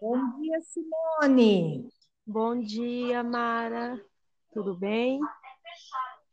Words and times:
Bom 0.00 0.40
dia, 0.40 0.60
Simone. 0.62 1.90
Bom 2.26 2.58
dia, 2.58 3.22
Mara. 3.22 4.00
Tudo 4.52 4.74
bem? 4.74 5.20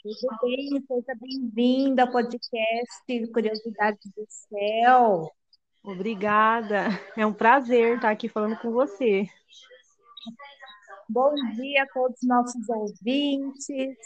Tudo 0.02 0.38
bem? 0.42 0.82
Seja 0.88 1.16
bem-vinda 1.20 2.04
ao 2.04 2.12
podcast 2.12 3.32
Curiosidades 3.34 4.10
do 4.16 4.26
Céu. 4.30 5.30
Obrigada. 5.84 6.88
É 7.18 7.26
um 7.26 7.34
prazer 7.34 7.96
estar 7.96 8.12
aqui 8.12 8.30
falando 8.30 8.58
com 8.60 8.72
você. 8.72 9.28
Bom 11.10 11.34
dia 11.56 11.84
a 11.84 11.88
todos 11.88 12.22
os 12.22 12.28
nossos 12.28 12.70
ouvintes. 12.70 13.98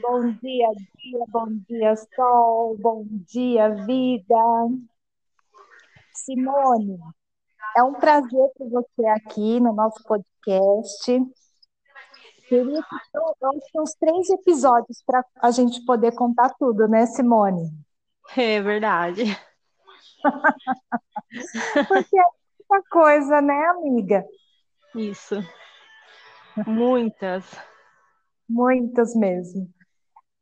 Bom 0.00 0.32
dia, 0.34 0.68
dia, 0.96 1.24
bom 1.28 1.46
dia, 1.68 1.96
sol, 2.14 2.76
bom 2.78 3.04
dia, 3.26 3.70
vida. 3.84 4.34
Simone, 6.14 6.98
é 7.78 7.82
um 7.82 7.94
prazer 7.94 8.50
ter 8.56 8.68
você 8.68 9.06
aqui 9.06 9.60
no 9.60 9.72
nosso 9.72 10.02
podcast. 10.02 11.22
Queria 12.48 12.82
que 12.82 13.80
uns 13.80 13.94
três 13.94 14.28
episódios 14.30 15.00
para 15.06 15.24
a 15.40 15.50
gente 15.52 15.84
poder 15.84 16.12
contar 16.12 16.50
tudo, 16.58 16.88
né, 16.88 17.06
Simone? 17.06 17.70
É 18.36 18.60
verdade. 18.60 19.24
Porque 21.86 22.18
é 22.18 22.24
muita 22.68 22.88
coisa, 22.90 23.40
né, 23.40 23.66
amiga? 23.66 24.24
Isso. 24.96 25.36
Muitas. 26.66 27.44
Muitas 28.48 29.14
mesmo. 29.14 29.70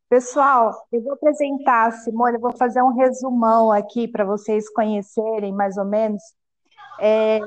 Pessoal, 0.09 0.73
eu 0.91 1.03
vou 1.03 1.13
apresentar 1.13 1.89
a 1.89 1.91
Simone, 1.91 2.37
eu 2.37 2.41
vou 2.41 2.57
fazer 2.57 2.81
um 2.81 2.95
resumão 2.95 3.71
aqui 3.71 4.09
para 4.09 4.25
vocês 4.25 4.73
conhecerem 4.73 5.53
mais 5.53 5.77
ou 5.77 5.85
menos 5.85 6.23
é, 6.99 7.41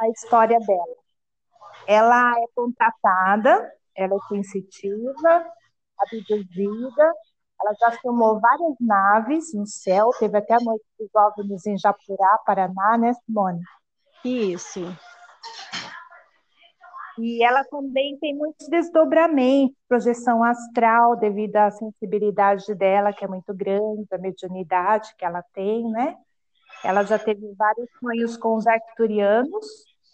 a 0.00 0.08
história 0.10 0.58
dela. 0.58 0.96
Ela 1.86 2.32
é 2.38 2.44
contratada, 2.54 3.72
ela 3.94 4.14
é 4.14 4.28
sensitiva, 4.28 5.46
abduzida, 5.98 7.14
ela 7.60 7.74
já 7.80 7.92
filmou 8.00 8.40
várias 8.40 8.74
naves 8.80 9.54
no 9.54 9.66
céu, 9.66 10.10
teve 10.18 10.36
até 10.36 10.54
a 10.54 10.60
noite 10.60 10.84
dos 10.98 11.08
OVNIs 11.14 11.66
em 11.66 11.78
Japurá, 11.78 12.38
Paraná, 12.44 12.98
né, 12.98 13.12
Simone? 13.24 13.60
Isso. 14.24 14.80
E 17.18 17.44
ela 17.44 17.64
também 17.64 18.18
tem 18.18 18.34
muitos 18.34 18.66
desdobramentos, 18.68 19.76
projeção 19.88 20.42
astral, 20.42 21.16
devido 21.16 21.56
à 21.56 21.70
sensibilidade 21.70 22.74
dela, 22.74 23.12
que 23.12 23.24
é 23.24 23.28
muito 23.28 23.54
grande, 23.54 24.06
a 24.12 24.18
mediunidade 24.18 25.14
que 25.16 25.24
ela 25.24 25.42
tem, 25.52 25.88
né? 25.90 26.16
Ela 26.84 27.02
já 27.02 27.18
teve 27.18 27.50
vários 27.54 27.88
sonhos 27.98 28.36
com 28.36 28.56
os 28.56 28.66
arcturianos 28.66 29.66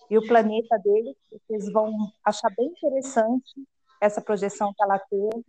e 0.08 0.16
o 0.16 0.26
planeta 0.26 0.78
deles, 0.78 1.16
vocês 1.30 1.72
vão 1.72 1.92
achar 2.24 2.48
bem 2.56 2.66
interessante 2.66 3.54
essa 4.00 4.20
projeção 4.20 4.72
que 4.72 4.82
ela 4.82 4.98
teve. 4.98 5.44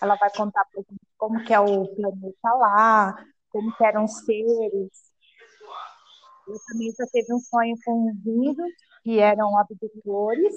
Ela 0.00 0.16
vai 0.16 0.30
contar 0.34 0.64
para 0.64 0.82
gente 0.82 1.00
como 1.18 1.44
que 1.44 1.52
é 1.52 1.60
o 1.60 1.86
planeta 1.94 2.52
lá, 2.54 3.24
como 3.50 3.70
eram 3.82 4.04
os 4.04 4.18
seres. 4.24 5.12
Eu 6.48 6.56
também 6.68 6.90
já 6.96 7.06
teve 7.12 7.34
um 7.34 7.38
sonho 7.38 7.74
com 7.84 8.10
índios, 8.24 8.72
que 9.02 9.18
eram 9.18 9.58
abdutores. 9.58 10.54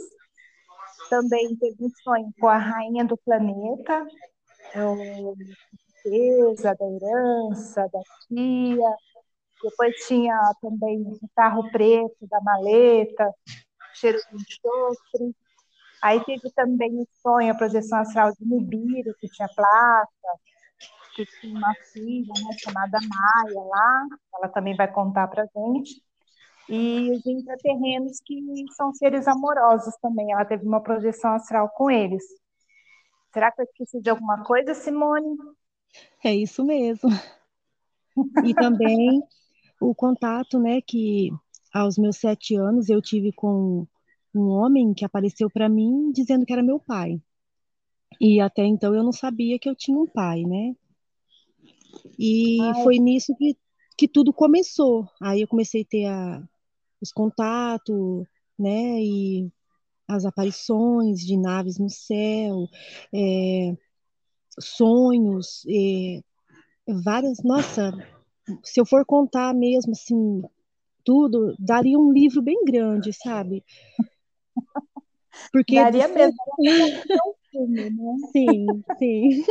Também 1.09 1.55
teve 1.57 1.77
um 1.83 1.89
sonho 2.03 2.31
com 2.39 2.47
a 2.47 2.57
rainha 2.57 3.03
do 3.03 3.17
planeta, 3.17 4.07
a 4.75 4.95
princesa 6.03 6.75
da 6.75 6.85
herança, 6.85 7.89
da 7.91 7.99
tia. 8.27 8.95
Depois 9.61 9.95
tinha 10.07 10.35
também 10.61 11.01
o 11.01 11.29
carro 11.35 11.69
preto 11.71 12.27
da 12.29 12.39
maleta, 12.41 13.33
cheiro 13.93 14.17
de 14.17 14.35
enxofre. 14.35 15.35
Aí 16.01 16.23
teve 16.23 16.49
também 16.51 16.95
o 16.97 17.07
sonho, 17.21 17.51
a 17.51 17.57
projeção 17.57 17.99
astral 17.99 18.31
de 18.31 18.45
Nibiru, 18.45 19.13
que 19.19 19.27
tinha 19.27 19.49
placa, 19.53 20.09
que 21.15 21.25
tinha 21.25 21.57
uma 21.57 21.75
filha 21.91 22.33
né, 22.33 22.57
chamada 22.57 22.97
Maia 23.01 23.61
lá, 23.61 24.07
ela 24.35 24.47
também 24.47 24.75
vai 24.75 24.89
contar 24.89 25.27
para 25.27 25.45
gente 25.53 26.01
e 26.69 27.11
os 27.11 27.25
intraterrenos, 27.25 28.21
que 28.23 28.39
são 28.75 28.93
seres 28.93 29.27
amorosos 29.27 29.95
também. 30.01 30.31
Ela 30.31 30.45
teve 30.45 30.65
uma 30.65 30.81
projeção 30.81 31.33
astral 31.33 31.67
com 31.69 31.89
eles. 31.89 32.23
Será 33.33 33.51
que 33.51 33.61
eu 33.61 33.65
esqueci 33.65 33.99
de 33.99 34.09
alguma 34.09 34.43
coisa, 34.43 34.75
Simone? 34.75 35.35
É 36.23 36.33
isso 36.33 36.63
mesmo. 36.63 37.09
E 38.45 38.53
também 38.53 39.21
o 39.79 39.95
contato, 39.95 40.59
né, 40.59 40.81
que 40.81 41.31
aos 41.73 41.97
meus 41.97 42.17
sete 42.17 42.55
anos 42.55 42.89
eu 42.89 43.01
tive 43.01 43.31
com 43.31 43.87
um 44.33 44.47
homem 44.47 44.93
que 44.93 45.05
apareceu 45.05 45.49
para 45.49 45.69
mim 45.69 46.11
dizendo 46.11 46.45
que 46.45 46.53
era 46.53 46.63
meu 46.63 46.79
pai. 46.79 47.21
E 48.19 48.39
até 48.39 48.65
então 48.65 48.93
eu 48.93 49.03
não 49.03 49.11
sabia 49.11 49.57
que 49.57 49.69
eu 49.69 49.75
tinha 49.75 49.97
um 49.97 50.07
pai, 50.07 50.43
né? 50.43 50.75
E 52.17 52.59
Ai. 52.61 52.83
foi 52.83 52.99
nisso 52.99 53.35
que, 53.37 53.55
que 53.97 54.07
tudo 54.07 54.33
começou. 54.33 55.07
Aí 55.21 55.41
eu 55.41 55.47
comecei 55.47 55.81
a 55.81 55.85
ter 55.85 56.05
a, 56.05 56.43
os 57.01 57.11
contatos, 57.11 58.27
né, 58.57 59.01
e 59.01 59.49
as 60.07 60.25
aparições 60.25 61.19
de 61.19 61.37
naves 61.37 61.77
no 61.77 61.89
céu, 61.89 62.67
é, 63.13 63.77
sonhos, 64.59 65.63
é, 65.69 66.21
várias, 67.03 67.41
nossa, 67.43 67.93
se 68.63 68.79
eu 68.79 68.85
for 68.85 69.05
contar 69.05 69.53
mesmo 69.53 69.91
assim, 69.91 70.41
tudo, 71.03 71.55
daria 71.59 71.97
um 71.97 72.11
livro 72.11 72.41
bem 72.41 72.63
grande, 72.63 73.11
sabe? 73.13 73.63
Porque 75.51 75.75
daria 75.75 76.07
mesmo. 76.07 76.35
Um 76.59 77.33
filme, 77.51 77.89
né? 77.89 78.15
Sim, 78.31 78.65
sim. 78.97 79.43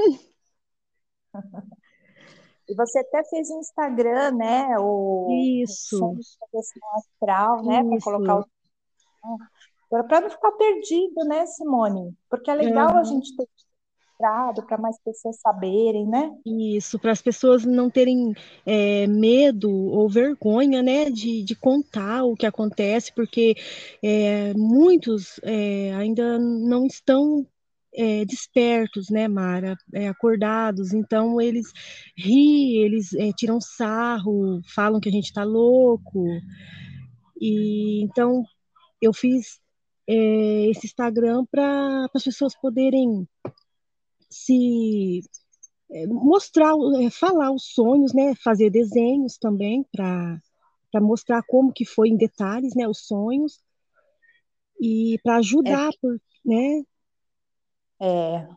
E 2.68 2.74
você 2.74 2.98
até 2.98 3.24
fez 3.24 3.48
um 3.50 3.60
Instagram, 3.60 4.32
né? 4.32 4.78
O, 4.78 5.28
Isso. 5.62 6.14
Astral, 6.96 7.64
né? 7.64 7.82
Para 7.82 8.00
colocar 8.00 8.40
o. 8.40 8.46
Para 10.06 10.20
não 10.20 10.30
ficar 10.30 10.52
perdido, 10.52 11.24
né, 11.24 11.46
Simone? 11.46 12.14
Porque 12.28 12.50
é 12.50 12.54
legal 12.54 12.92
uhum. 12.92 12.98
a 12.98 13.04
gente 13.04 13.34
ter 13.34 13.48
registrado 14.18 14.62
para 14.62 14.76
mais 14.78 14.98
pessoas 15.02 15.38
saberem, 15.40 16.06
né? 16.06 16.30
Isso, 16.44 16.98
para 16.98 17.12
as 17.12 17.22
pessoas 17.22 17.64
não 17.64 17.88
terem 17.88 18.34
é, 18.66 19.06
medo 19.06 19.70
ou 19.70 20.08
vergonha, 20.08 20.82
né, 20.82 21.10
de, 21.10 21.42
de 21.42 21.54
contar 21.54 22.24
o 22.24 22.34
que 22.34 22.46
acontece, 22.46 23.12
porque 23.14 23.54
é, 24.02 24.52
muitos 24.54 25.40
é, 25.42 25.92
ainda 25.94 26.38
não 26.38 26.86
estão 26.86 27.46
é, 27.94 28.24
despertos, 28.24 29.08
né, 29.08 29.28
Mara, 29.28 29.76
é, 29.94 30.08
acordados. 30.08 30.92
Então 30.92 31.40
eles 31.40 31.72
riem, 32.16 32.82
eles 32.82 33.14
é, 33.14 33.32
tiram 33.32 33.60
sarro, 33.60 34.60
falam 34.74 35.00
que 35.00 35.08
a 35.08 35.12
gente 35.12 35.26
está 35.26 35.44
louco. 35.44 36.24
E 37.40 38.02
então 38.02 38.44
eu 39.00 39.12
fiz 39.12 39.60
é, 40.08 40.70
esse 40.70 40.86
Instagram 40.86 41.44
para 41.50 42.06
as 42.14 42.24
pessoas 42.24 42.54
poderem 42.60 43.28
se 44.30 45.22
é, 45.90 46.06
mostrar, 46.06 46.74
é, 47.00 47.10
falar 47.10 47.50
os 47.50 47.64
sonhos, 47.72 48.12
né, 48.12 48.34
fazer 48.36 48.70
desenhos 48.70 49.36
também 49.38 49.84
para 49.92 50.40
para 50.90 51.02
mostrar 51.02 51.42
como 51.42 51.70
que 51.70 51.84
foi 51.84 52.08
em 52.08 52.16
detalhes, 52.16 52.74
né, 52.74 52.88
os 52.88 53.06
sonhos 53.06 53.60
e 54.80 55.18
para 55.22 55.36
ajudar, 55.36 55.90
por, 56.00 56.18
né, 56.42 56.82
é, 58.00 58.48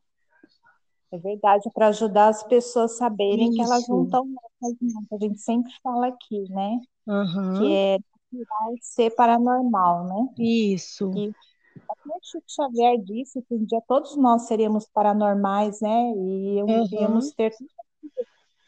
é 1.11 1.17
verdade, 1.17 1.69
para 1.73 1.87
ajudar 1.87 2.29
as 2.29 2.43
pessoas 2.43 2.93
a 2.93 2.97
saberem 2.97 3.51
que 3.51 3.61
elas 3.61 3.87
não 3.87 4.05
estão 4.05 4.23
loucas, 4.23 4.77
não, 4.81 5.05
a 5.11 5.21
gente 5.21 5.41
sempre 5.41 5.71
fala 5.83 6.07
aqui, 6.07 6.49
né? 6.49 6.79
Que 7.57 7.75
é 7.75 7.97
tirar 8.29 8.71
ser 8.81 9.09
paranormal, 9.15 10.05
né? 10.05 10.33
Isso. 10.39 11.11
E 11.17 11.33
até 11.91 12.09
Chico 12.23 12.45
Xavier 12.47 12.97
disse 13.01 13.41
que 13.41 13.53
um 13.53 13.65
dia 13.65 13.81
todos 13.87 14.15
nós 14.15 14.47
seríamos 14.47 14.87
paranormais, 14.87 15.81
né? 15.81 16.13
E 16.15 16.59
iríamos 16.85 17.31
ter 17.31 17.53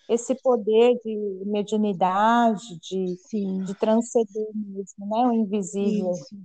esse 0.09 0.35
poder 0.35 0.99
de 1.03 1.43
mediunidade, 1.45 2.79
de, 2.81 3.17
de 3.65 3.75
transcender 3.75 4.49
mesmo, 4.53 5.07
né? 5.07 5.27
O 5.27 5.33
invisível. 5.33 6.11
Isso. 6.11 6.37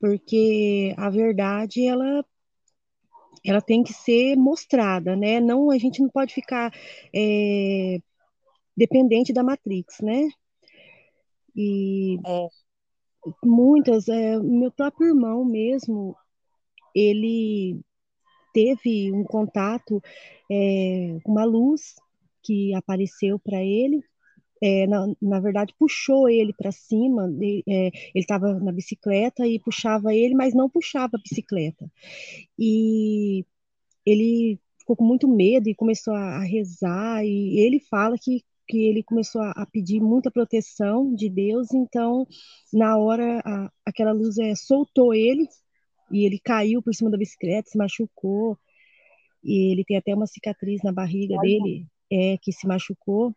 Porque 0.00 0.94
a 0.96 1.10
verdade, 1.10 1.84
ela 1.84 2.24
ela 3.44 3.60
tem 3.62 3.82
que 3.82 3.92
ser 3.92 4.36
mostrada, 4.36 5.16
né? 5.16 5.40
Não, 5.40 5.70
a 5.70 5.78
gente 5.78 6.02
não 6.02 6.08
pode 6.08 6.34
ficar 6.34 6.72
é, 7.14 7.98
dependente 8.76 9.32
da 9.32 9.42
Matrix, 9.42 10.00
né? 10.00 10.28
E 11.56 12.18
é. 12.24 12.48
Muitas, 13.44 14.08
é, 14.08 14.38
meu 14.38 14.70
próprio 14.70 15.08
irmão 15.08 15.44
mesmo, 15.44 16.16
ele 16.94 17.80
teve 18.52 19.12
um 19.12 19.24
contato, 19.24 20.02
é, 20.50 21.18
uma 21.26 21.44
luz 21.44 21.94
que 22.42 22.74
apareceu 22.74 23.38
para 23.38 23.62
ele 23.62 24.02
é, 24.62 24.86
na, 24.86 25.06
na, 25.20 25.40
verdade, 25.40 25.74
puxou 25.78 26.28
ele 26.28 26.52
para 26.52 26.72
cima. 26.72 27.28
É, 27.68 27.86
ele 27.86 27.92
estava 28.14 28.58
na 28.58 28.72
bicicleta 28.72 29.46
e 29.46 29.58
puxava 29.58 30.14
ele, 30.14 30.34
mas 30.34 30.54
não 30.54 30.68
puxava 30.68 31.16
a 31.16 31.20
bicicleta. 31.20 31.90
E 32.58 33.44
ele 34.06 34.58
ficou 34.78 34.96
com 34.96 35.04
muito 35.04 35.28
medo 35.28 35.68
e 35.68 35.74
começou 35.74 36.14
a, 36.14 36.38
a 36.38 36.44
rezar. 36.44 37.24
E 37.24 37.58
ele 37.60 37.80
fala 37.80 38.16
que, 38.18 38.44
que 38.68 38.78
ele 38.86 39.02
começou 39.02 39.40
a, 39.40 39.50
a, 39.52 39.66
pedir 39.66 40.00
muita 40.00 40.30
proteção 40.30 41.14
de 41.14 41.28
Deus. 41.28 41.72
Então, 41.72 42.26
na 42.72 42.98
hora, 42.98 43.40
a, 43.44 43.70
aquela 43.86 44.12
luz 44.12 44.38
é, 44.38 44.54
soltou 44.54 45.14
ele 45.14 45.48
e 46.12 46.24
ele 46.24 46.38
caiu 46.38 46.82
por 46.82 46.94
cima 46.94 47.10
da 47.10 47.16
bicicleta, 47.16 47.70
se 47.70 47.78
machucou. 47.78 48.58
E 49.42 49.72
ele 49.72 49.84
tem 49.84 49.96
até 49.96 50.14
uma 50.14 50.26
cicatriz 50.26 50.82
na 50.82 50.92
barriga 50.92 51.38
dele, 51.38 51.86
é, 52.10 52.36
que 52.42 52.52
se 52.52 52.66
machucou 52.66 53.34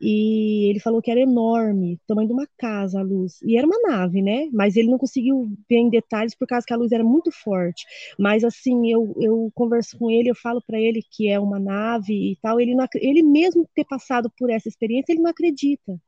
e 0.00 0.70
ele 0.70 0.80
falou 0.80 1.02
que 1.02 1.10
era 1.10 1.20
enorme, 1.20 2.00
tamanho 2.06 2.28
de 2.28 2.32
uma 2.32 2.48
casa 2.56 3.00
a 3.00 3.02
luz. 3.02 3.38
E 3.42 3.58
era 3.58 3.66
uma 3.66 3.78
nave, 3.82 4.22
né? 4.22 4.48
Mas 4.50 4.76
ele 4.76 4.88
não 4.88 4.96
conseguiu 4.96 5.52
ver 5.68 5.76
em 5.76 5.90
detalhes 5.90 6.34
por 6.34 6.48
causa 6.48 6.66
que 6.66 6.72
a 6.72 6.76
luz 6.76 6.90
era 6.90 7.04
muito 7.04 7.30
forte. 7.30 7.84
Mas 8.18 8.42
assim, 8.42 8.90
eu, 8.90 9.14
eu 9.20 9.50
converso 9.54 9.98
com 9.98 10.10
ele, 10.10 10.30
eu 10.30 10.34
falo 10.34 10.62
para 10.66 10.80
ele 10.80 11.04
que 11.10 11.28
é 11.28 11.38
uma 11.38 11.58
nave 11.58 12.32
e 12.32 12.36
tal. 12.40 12.58
Ele, 12.58 12.74
não, 12.74 12.86
ele 12.94 13.22
mesmo 13.22 13.68
ter 13.74 13.84
passado 13.84 14.32
por 14.38 14.48
essa 14.48 14.68
experiência, 14.68 15.12
ele 15.12 15.20
não 15.20 15.30
acredita. 15.30 16.00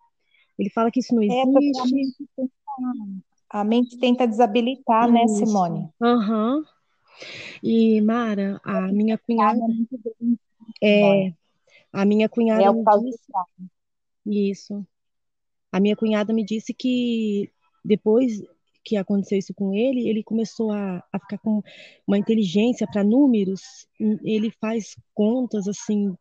Ele 0.58 0.70
fala 0.70 0.90
que 0.90 1.00
isso 1.00 1.14
não 1.14 1.22
é, 1.22 1.26
existe. 1.26 1.40
É, 1.40 1.80
a, 1.80 1.84
mente 1.84 2.28
tenta, 2.34 2.52
a 3.50 3.64
mente 3.64 3.98
tenta 3.98 4.26
desabilitar, 4.26 5.10
né, 5.10 5.24
isso. 5.24 5.40
né, 5.40 5.46
Simone? 5.46 5.88
Aham. 6.00 6.56
Uhum. 6.56 6.64
E 7.62 8.00
Mara, 8.00 8.58
a 8.64 8.80
minha 8.88 9.18
cunhada. 9.18 9.60
É, 10.82 11.32
a 11.92 12.04
minha 12.04 12.28
cunhada. 12.28 12.64
É 12.64 12.70
o 12.70 12.82
disse, 13.00 13.20
isso. 14.26 14.86
A 15.72 15.80
minha 15.80 15.96
cunhada 15.96 16.32
me 16.32 16.44
disse 16.44 16.74
que 16.74 17.50
depois 17.84 18.42
que 18.84 18.96
aconteceu 18.96 19.38
isso 19.38 19.54
com 19.54 19.74
ele, 19.74 20.08
ele 20.08 20.22
começou 20.24 20.72
a, 20.72 21.02
a 21.12 21.18
ficar 21.20 21.38
com 21.38 21.62
uma 22.06 22.18
inteligência 22.18 22.86
para 22.86 23.04
números, 23.04 23.62
ele 24.24 24.50
faz 24.60 24.96
contas 25.14 25.68
assim, 25.68 26.14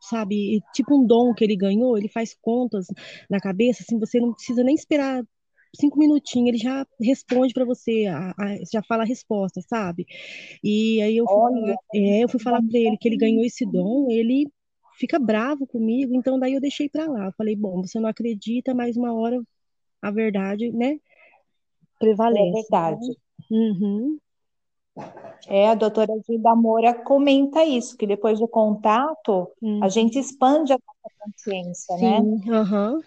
sabe, 0.00 0.60
tipo 0.74 0.96
um 0.98 1.06
dom 1.06 1.34
que 1.34 1.44
ele 1.44 1.56
ganhou, 1.56 1.96
ele 1.98 2.08
faz 2.08 2.34
contas 2.40 2.86
na 3.30 3.40
cabeça, 3.40 3.82
assim, 3.82 3.98
você 3.98 4.20
não 4.20 4.34
precisa 4.34 4.62
nem 4.64 4.74
esperar 4.74 5.24
cinco 5.78 5.98
minutinhos, 5.98 6.48
ele 6.50 6.58
já 6.58 6.86
responde 7.00 7.54
para 7.54 7.64
você, 7.64 8.06
a, 8.06 8.30
a, 8.38 8.56
já 8.72 8.82
fala 8.82 9.02
a 9.04 9.06
resposta, 9.06 9.60
sabe? 9.68 10.06
E 10.62 11.00
aí 11.02 11.16
eu 11.16 11.26
fui 11.28 11.42
Olha, 11.42 11.50
falar, 11.50 11.76
é, 11.94 12.24
eu 12.24 12.28
fui 12.28 12.40
falar 12.40 12.62
para 12.62 12.78
ele 12.78 12.96
que 12.98 13.08
ele 13.08 13.16
ganhou 13.16 13.44
esse 13.44 13.66
dom, 13.66 14.08
ele 14.10 14.50
fica 14.96 15.18
bravo 15.18 15.66
comigo, 15.66 16.14
então 16.14 16.38
daí 16.38 16.54
eu 16.54 16.60
deixei 16.60 16.88
para 16.88 17.06
lá. 17.06 17.26
Eu 17.26 17.32
falei, 17.32 17.56
bom, 17.56 17.82
você 17.82 17.98
não 18.00 18.08
acredita, 18.08 18.74
mas 18.74 18.96
uma 18.96 19.12
hora 19.12 19.42
a 20.00 20.10
verdade, 20.10 20.70
né, 20.70 20.98
prevalece. 21.98 22.48
É 22.48 22.52
verdade. 22.52 23.08
Né? 23.08 23.14
Uhum. 23.50 24.18
É, 25.48 25.68
a 25.68 25.74
doutora 25.74 26.12
Gilda 26.26 26.54
Moura 26.54 26.94
comenta 26.94 27.64
isso, 27.64 27.96
que 27.96 28.06
depois 28.06 28.38
do 28.38 28.46
contato, 28.46 29.50
a 29.82 29.88
gente 29.88 30.18
expande 30.18 30.72
a 30.72 30.78
nossa 30.78 31.14
consciência, 31.18 31.96
Sim, 31.96 32.04
né? 32.04 32.20
Uhum. 32.20 33.00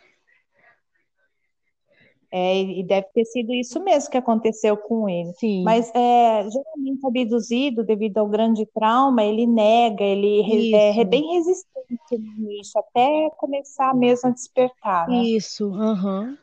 É, 2.29 2.61
e 2.61 2.83
deve 2.83 3.07
ter 3.13 3.23
sido 3.23 3.53
isso 3.53 3.81
mesmo 3.81 4.11
que 4.11 4.17
aconteceu 4.17 4.75
com 4.75 5.07
ele. 5.07 5.31
Sim. 5.33 5.63
Mas 5.63 5.89
é, 5.95 6.45
geralmente 6.49 7.05
abduzido, 7.05 7.85
devido 7.85 8.17
ao 8.17 8.27
grande 8.27 8.65
trauma, 8.65 9.23
ele 9.23 9.47
nega, 9.47 10.03
ele 10.03 10.75
é, 10.75 10.99
é, 10.99 11.05
bem 11.05 11.35
resistente 11.35 12.17
nisso, 12.37 12.77
até 12.77 13.29
começar 13.37 13.95
mesmo 13.95 14.29
a 14.29 14.33
despertar, 14.33 15.07
né? 15.07 15.23
Isso. 15.23 15.69
Uhum. 15.69 16.37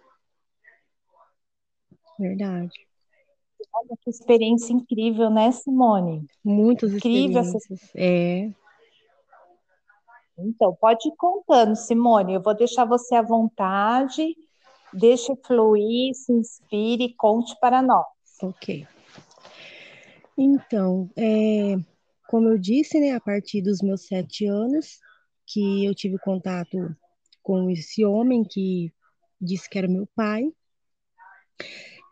Verdade. 2.18 2.72
Olha 3.74 3.98
que 4.00 4.08
experiência 4.08 4.72
incrível, 4.72 5.28
né, 5.28 5.50
Simone? 5.50 6.26
Muitas 6.42 6.94
incrível 6.94 7.42
experiências. 7.42 7.82
Essa... 7.82 7.92
É. 7.94 8.50
Então, 10.38 10.74
pode 10.80 11.08
ir 11.08 11.14
contando, 11.16 11.76
Simone. 11.76 12.34
Eu 12.34 12.42
vou 12.42 12.54
deixar 12.54 12.84
você 12.84 13.14
à 13.14 13.22
vontade 13.22 14.34
Deixe 14.98 15.34
fluir, 15.44 16.14
se 16.14 16.32
inspire 16.32 17.04
e 17.04 17.14
conte 17.14 17.54
para 17.60 17.82
nós. 17.82 18.06
Ok. 18.42 18.86
Então, 20.36 21.10
é, 21.16 21.76
como 22.28 22.48
eu 22.48 22.58
disse, 22.58 22.98
né, 22.98 23.12
a 23.12 23.20
partir 23.20 23.62
dos 23.62 23.80
meus 23.80 24.06
sete 24.06 24.46
anos, 24.46 24.98
que 25.46 25.84
eu 25.84 25.94
tive 25.94 26.18
contato 26.18 26.94
com 27.42 27.70
esse 27.70 28.04
homem 28.04 28.42
que 28.42 28.92
disse 29.40 29.68
que 29.68 29.78
era 29.78 29.86
meu 29.86 30.08
pai. 30.14 30.44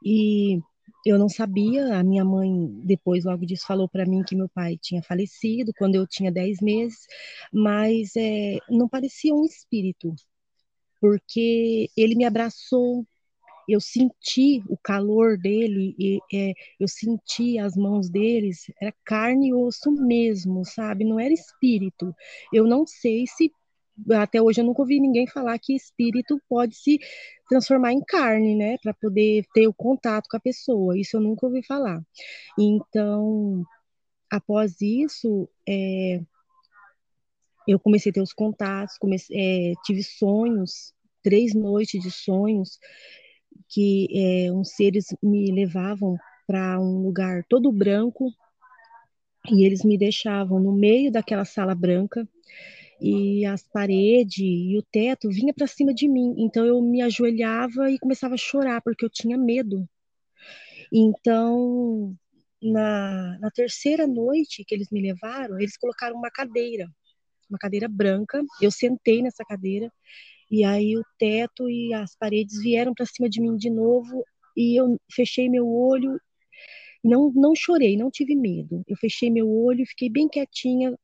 E 0.04 0.60
eu 1.04 1.18
não 1.18 1.28
sabia, 1.28 1.96
a 1.98 2.02
minha 2.02 2.24
mãe 2.24 2.50
depois 2.84 3.24
logo 3.24 3.44
disso 3.44 3.66
falou 3.66 3.88
para 3.88 4.06
mim 4.06 4.22
que 4.22 4.36
meu 4.36 4.48
pai 4.48 4.78
tinha 4.80 5.02
falecido 5.02 5.72
quando 5.76 5.96
eu 5.96 6.06
tinha 6.06 6.30
dez 6.30 6.60
meses, 6.60 7.06
mas 7.52 8.14
é, 8.16 8.58
não 8.68 8.88
parecia 8.88 9.34
um 9.34 9.44
espírito, 9.44 10.14
porque 11.02 11.90
ele 11.96 12.14
me 12.14 12.24
abraçou, 12.24 13.04
eu 13.68 13.80
senti 13.80 14.62
o 14.68 14.76
calor 14.76 15.36
dele, 15.36 15.96
e, 15.98 16.20
é, 16.32 16.52
eu 16.78 16.86
senti 16.86 17.58
as 17.58 17.76
mãos 17.76 18.08
deles, 18.08 18.66
era 18.80 18.94
carne 19.04 19.48
e 19.48 19.54
osso 19.54 19.90
mesmo, 19.90 20.64
sabe? 20.64 21.04
Não 21.04 21.18
era 21.18 21.34
espírito. 21.34 22.14
Eu 22.52 22.68
não 22.68 22.86
sei 22.86 23.26
se 23.26 23.50
até 24.12 24.40
hoje 24.40 24.60
eu 24.60 24.64
nunca 24.64 24.82
ouvi 24.82 25.00
ninguém 25.00 25.26
falar 25.26 25.58
que 25.58 25.74
espírito 25.74 26.40
pode 26.48 26.76
se 26.76 26.98
transformar 27.48 27.92
em 27.92 28.00
carne, 28.00 28.54
né, 28.54 28.78
para 28.78 28.94
poder 28.94 29.44
ter 29.52 29.66
o 29.66 29.74
contato 29.74 30.28
com 30.30 30.36
a 30.36 30.40
pessoa. 30.40 30.96
Isso 30.98 31.16
eu 31.16 31.20
nunca 31.20 31.46
ouvi 31.46 31.64
falar. 31.66 32.00
Então, 32.58 33.64
após 34.30 34.80
isso, 34.80 35.48
é, 35.68 36.20
eu 37.66 37.78
comecei 37.78 38.10
a 38.10 38.12
ter 38.14 38.22
os 38.22 38.32
contatos, 38.32 38.98
comecei, 38.98 39.36
é, 39.36 39.72
tive 39.84 40.02
sonhos, 40.02 40.92
três 41.22 41.54
noites 41.54 42.02
de 42.02 42.10
sonhos, 42.10 42.78
que 43.68 44.08
é, 44.12 44.52
uns 44.52 44.70
seres 44.70 45.06
me 45.22 45.52
levavam 45.52 46.16
para 46.46 46.80
um 46.80 47.02
lugar 47.02 47.44
todo 47.48 47.72
branco 47.72 48.32
e 49.50 49.64
eles 49.64 49.84
me 49.84 49.96
deixavam 49.96 50.60
no 50.60 50.72
meio 50.72 51.10
daquela 51.10 51.44
sala 51.44 51.74
branca 51.74 52.28
e 53.00 53.44
as 53.44 53.62
paredes 53.62 54.38
e 54.38 54.76
o 54.78 54.82
teto 54.82 55.28
vinha 55.28 55.52
para 55.52 55.66
cima 55.66 55.92
de 55.92 56.08
mim. 56.08 56.34
Então 56.38 56.64
eu 56.64 56.80
me 56.80 57.02
ajoelhava 57.02 57.90
e 57.90 57.98
começava 57.98 58.34
a 58.34 58.38
chorar 58.38 58.80
porque 58.82 59.04
eu 59.04 59.10
tinha 59.10 59.36
medo. 59.36 59.88
Então 60.92 62.14
na, 62.62 63.38
na 63.40 63.50
terceira 63.50 64.06
noite 64.06 64.64
que 64.64 64.74
eles 64.74 64.90
me 64.90 65.00
levaram, 65.02 65.58
eles 65.58 65.76
colocaram 65.76 66.16
uma 66.16 66.30
cadeira 66.30 66.88
uma 67.52 67.58
cadeira 67.58 67.88
branca. 67.88 68.42
Eu 68.60 68.70
sentei 68.70 69.22
nessa 69.22 69.44
cadeira 69.44 69.90
e 70.50 70.64
aí 70.64 70.96
o 70.96 71.02
teto 71.18 71.68
e 71.68 71.94
as 71.94 72.14
paredes 72.16 72.60
vieram 72.60 72.94
para 72.94 73.06
cima 73.06 73.28
de 73.28 73.40
mim 73.40 73.56
de 73.56 73.70
novo 73.70 74.24
e 74.56 74.78
eu 74.78 74.98
fechei 75.10 75.48
meu 75.48 75.66
olho. 75.68 76.18
Não, 77.04 77.32
não 77.34 77.54
chorei, 77.54 77.96
não 77.96 78.10
tive 78.10 78.34
medo. 78.34 78.82
Eu 78.86 78.96
fechei 78.96 79.30
meu 79.30 79.50
olho, 79.50 79.86
fiquei 79.86 80.08
bem 80.08 80.28
quietinha 80.28 80.96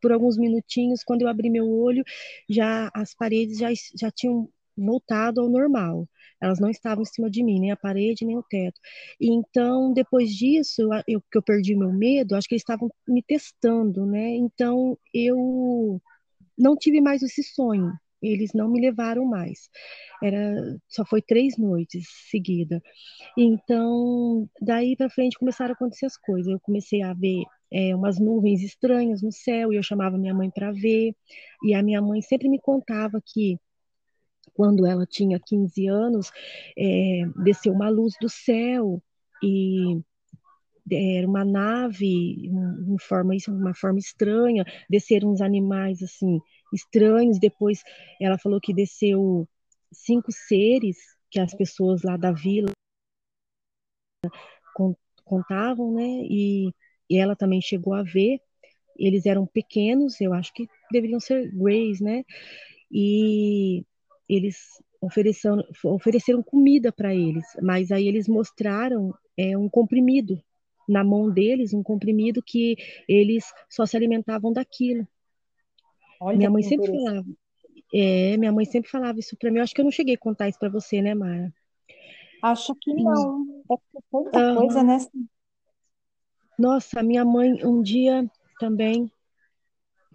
por 0.00 0.12
alguns 0.12 0.36
minutinhos. 0.36 1.02
Quando 1.04 1.22
eu 1.22 1.28
abri 1.28 1.48
meu 1.50 1.68
olho, 1.68 2.04
já 2.48 2.90
as 2.94 3.14
paredes 3.14 3.58
já, 3.58 3.68
já 3.98 4.10
tinham 4.10 4.48
voltado 4.76 5.40
ao 5.40 5.48
normal. 5.48 6.08
Elas 6.40 6.60
não 6.60 6.70
estavam 6.70 7.02
em 7.02 7.06
cima 7.06 7.30
de 7.30 7.42
mim, 7.42 7.60
nem 7.60 7.70
a 7.72 7.76
parede, 7.76 8.24
nem 8.24 8.36
o 8.36 8.42
teto. 8.42 8.80
E 9.20 9.30
então, 9.30 9.92
depois 9.92 10.30
disso, 10.34 10.88
eu, 11.08 11.20
que 11.30 11.38
eu 11.38 11.42
perdi 11.42 11.74
meu 11.74 11.92
medo, 11.92 12.34
acho 12.34 12.48
que 12.48 12.54
eles 12.54 12.62
estavam 12.62 12.90
me 13.08 13.22
testando, 13.22 14.04
né? 14.04 14.34
Então, 14.36 14.98
eu 15.14 16.00
não 16.58 16.76
tive 16.76 17.00
mais 17.00 17.22
esse 17.22 17.42
sonho. 17.42 17.92
Eles 18.22 18.52
não 18.54 18.68
me 18.70 18.80
levaram 18.80 19.24
mais. 19.24 19.68
Era, 20.22 20.78
só 20.88 21.04
foi 21.04 21.20
três 21.22 21.56
noites 21.58 22.06
seguida. 22.30 22.82
Então, 23.36 24.48
daí 24.60 24.96
para 24.96 25.10
frente 25.10 25.38
começaram 25.38 25.72
a 25.72 25.74
acontecer 25.74 26.06
as 26.06 26.16
coisas. 26.16 26.52
Eu 26.52 26.60
comecei 26.60 27.02
a 27.02 27.12
ver 27.14 27.44
é, 27.70 27.94
umas 27.94 28.18
nuvens 28.18 28.62
estranhas 28.62 29.22
no 29.22 29.32
céu 29.32 29.72
e 29.72 29.76
eu 29.76 29.82
chamava 29.82 30.18
minha 30.18 30.34
mãe 30.34 30.50
para 30.50 30.72
ver. 30.72 31.14
E 31.64 31.74
a 31.74 31.82
minha 31.82 32.00
mãe 32.00 32.22
sempre 32.22 32.48
me 32.48 32.60
contava 32.60 33.20
que 33.24 33.58
quando 34.56 34.86
ela 34.86 35.06
tinha 35.06 35.38
15 35.38 35.86
anos, 35.86 36.32
é, 36.76 37.22
desceu 37.44 37.72
uma 37.72 37.90
luz 37.90 38.14
do 38.20 38.28
céu 38.28 39.02
e 39.42 40.00
era 40.90 41.26
uma 41.26 41.44
nave 41.44 42.06
em 42.06 42.98
forma 43.00 43.34
uma 43.48 43.74
forma 43.74 43.98
estranha 43.98 44.64
desceram 44.88 45.32
uns 45.32 45.40
animais 45.40 46.02
assim 46.02 46.40
estranhos. 46.72 47.38
Depois 47.38 47.82
ela 48.20 48.38
falou 48.38 48.60
que 48.60 48.72
desceu 48.72 49.48
cinco 49.92 50.30
seres 50.30 50.96
que 51.30 51.40
as 51.40 51.54
pessoas 51.54 52.02
lá 52.02 52.16
da 52.16 52.32
vila 52.32 52.70
contavam 55.24 55.92
né 55.92 56.22
e, 56.22 56.70
e 57.10 57.18
ela 57.18 57.36
também 57.36 57.60
chegou 57.60 57.92
a 57.92 58.02
ver. 58.02 58.40
Eles 58.96 59.26
eram 59.26 59.46
pequenos 59.46 60.20
eu 60.20 60.32
acho 60.32 60.52
que 60.54 60.68
deveriam 60.90 61.20
ser 61.20 61.50
greys 61.52 62.00
né? 62.00 62.24
E 62.90 63.84
eles 64.28 64.82
ofereceram, 65.00 65.62
ofereceram 65.84 66.42
comida 66.42 66.92
para 66.92 67.14
eles, 67.14 67.44
mas 67.62 67.90
aí 67.90 68.06
eles 68.06 68.28
mostraram 68.28 69.14
é, 69.36 69.56
um 69.56 69.68
comprimido 69.68 70.42
na 70.88 71.02
mão 71.02 71.30
deles, 71.30 71.74
um 71.74 71.82
comprimido 71.82 72.42
que 72.42 72.76
eles 73.08 73.44
só 73.68 73.84
se 73.86 73.96
alimentavam 73.96 74.52
daquilo. 74.52 75.06
Olha 76.20 76.36
minha 76.36 76.50
mãe 76.50 76.62
sempre 76.62 76.86
falava, 76.86 77.26
é, 77.92 78.36
minha 78.36 78.52
mãe 78.52 78.64
sempre 78.64 78.90
falava 78.90 79.18
isso 79.18 79.36
para 79.36 79.50
mim. 79.50 79.58
Eu 79.58 79.64
acho 79.64 79.74
que 79.74 79.80
eu 79.80 79.84
não 79.84 79.92
cheguei 79.92 80.14
a 80.14 80.18
contar 80.18 80.48
isso 80.48 80.58
para 80.58 80.68
você, 80.68 81.02
né, 81.02 81.14
Mara? 81.14 81.52
Acho 82.42 82.74
que 82.74 82.92
não. 82.94 83.46
É 83.70 83.76
tanta 84.10 84.38
uhum. 84.38 84.56
coisa, 84.56 84.82
né? 84.82 84.98
Nossa, 86.58 87.02
minha 87.02 87.24
mãe 87.24 87.64
um 87.64 87.82
dia 87.82 88.30
também, 88.58 89.10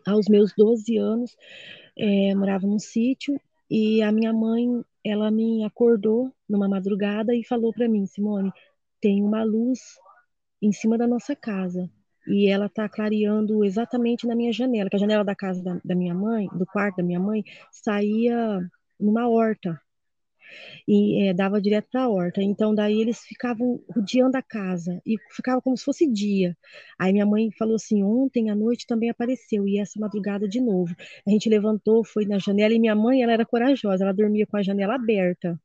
aos 0.07 0.27
meus 0.27 0.53
12 0.57 0.97
anos, 0.97 1.35
é, 1.95 2.33
morava 2.33 2.65
num 2.65 2.79
sítio 2.79 3.39
e 3.71 4.03
a 4.03 4.11
minha 4.11 4.33
mãe, 4.33 4.83
ela 5.01 5.31
me 5.31 5.63
acordou 5.63 6.29
numa 6.47 6.67
madrugada 6.67 7.33
e 7.33 7.41
falou 7.41 7.71
para 7.71 7.87
mim, 7.87 8.05
Simone, 8.05 8.51
tem 8.99 9.23
uma 9.23 9.45
luz 9.45 9.79
em 10.61 10.73
cima 10.73 10.97
da 10.97 11.07
nossa 11.07 11.33
casa 11.37 11.89
e 12.27 12.49
ela 12.49 12.67
tá 12.67 12.89
clareando 12.89 13.63
exatamente 13.63 14.27
na 14.27 14.35
minha 14.35 14.51
janela, 14.51 14.89
que 14.89 14.97
a 14.97 14.99
janela 14.99 15.23
da 15.23 15.33
casa 15.33 15.63
da, 15.63 15.79
da 15.85 15.95
minha 15.95 16.13
mãe, 16.13 16.49
do 16.53 16.65
quarto 16.65 16.97
da 16.97 17.03
minha 17.03 17.19
mãe, 17.19 17.45
saía 17.71 18.59
numa 18.99 19.29
horta 19.29 19.79
e 20.87 21.29
é, 21.29 21.33
dava 21.33 21.61
direto 21.61 21.87
para 21.91 22.03
a 22.03 22.09
horta. 22.09 22.41
Então 22.41 22.73
daí 22.73 22.99
eles 23.01 23.19
ficavam 23.21 23.81
rodeando 23.89 24.37
a 24.37 24.41
casa 24.41 25.01
e 25.05 25.15
ficava 25.31 25.61
como 25.61 25.77
se 25.77 25.83
fosse 25.83 26.07
dia. 26.11 26.57
Aí 26.99 27.11
minha 27.13 27.25
mãe 27.25 27.49
falou 27.57 27.75
assim: 27.75 28.03
ontem 28.03 28.49
à 28.49 28.55
noite 28.55 28.87
também 28.87 29.09
apareceu 29.09 29.67
e 29.67 29.79
essa 29.79 29.99
madrugada 29.99 30.47
de 30.47 30.61
novo. 30.61 30.95
A 31.27 31.29
gente 31.29 31.49
levantou, 31.49 32.03
foi 32.03 32.25
na 32.25 32.37
janela 32.39 32.73
e 32.73 32.79
minha 32.79 32.95
mãe 32.95 33.23
ela 33.23 33.33
era 33.33 33.45
corajosa, 33.45 34.03
ela 34.03 34.13
dormia 34.13 34.45
com 34.47 34.57
a 34.57 34.63
janela 34.63 34.95
aberta. 34.95 35.59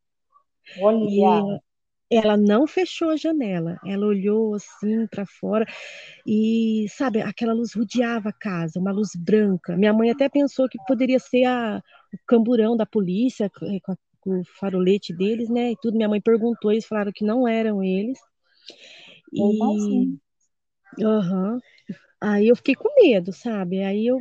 Olha. 0.81 1.09
E 1.09 1.61
ela 2.11 2.37
não 2.37 2.67
fechou 2.67 3.11
a 3.11 3.17
janela, 3.17 3.79
ela 3.85 4.07
olhou 4.07 4.55
assim 4.55 5.07
para 5.09 5.27
fora 5.27 5.67
e, 6.27 6.87
sabe, 6.89 7.21
aquela 7.21 7.53
luz 7.53 7.75
rodeava 7.75 8.29
a 8.29 8.33
casa, 8.33 8.79
uma 8.79 8.93
luz 8.93 9.11
branca. 9.17 9.77
Minha 9.77 9.93
mãe 9.93 10.11
até 10.11 10.29
pensou 10.29 10.69
que 10.69 10.79
poderia 10.87 11.19
ser 11.19 11.45
a, 11.45 11.83
o 12.15 12.19
camburão 12.27 12.77
da 12.77 12.87
polícia, 12.87 13.51
com 13.51 13.93
a 13.93 13.97
o 14.27 14.43
farolete 14.59 15.15
deles, 15.15 15.49
né? 15.49 15.73
E 15.73 15.77
tudo. 15.81 15.97
Minha 15.97 16.09
mãe 16.09 16.21
perguntou, 16.21 16.73
eles 16.73 16.87
falaram 16.87 17.13
que 17.15 17.25
não 17.25 17.47
eram 17.47 17.83
eles. 17.83 18.19
E. 19.33 19.41
Uhum. 20.99 21.61
Aí 22.21 22.49
eu 22.49 22.57
fiquei 22.57 22.75
com 22.75 22.89
medo, 23.01 23.33
sabe? 23.33 23.83
Aí 23.83 24.07
eu 24.07 24.19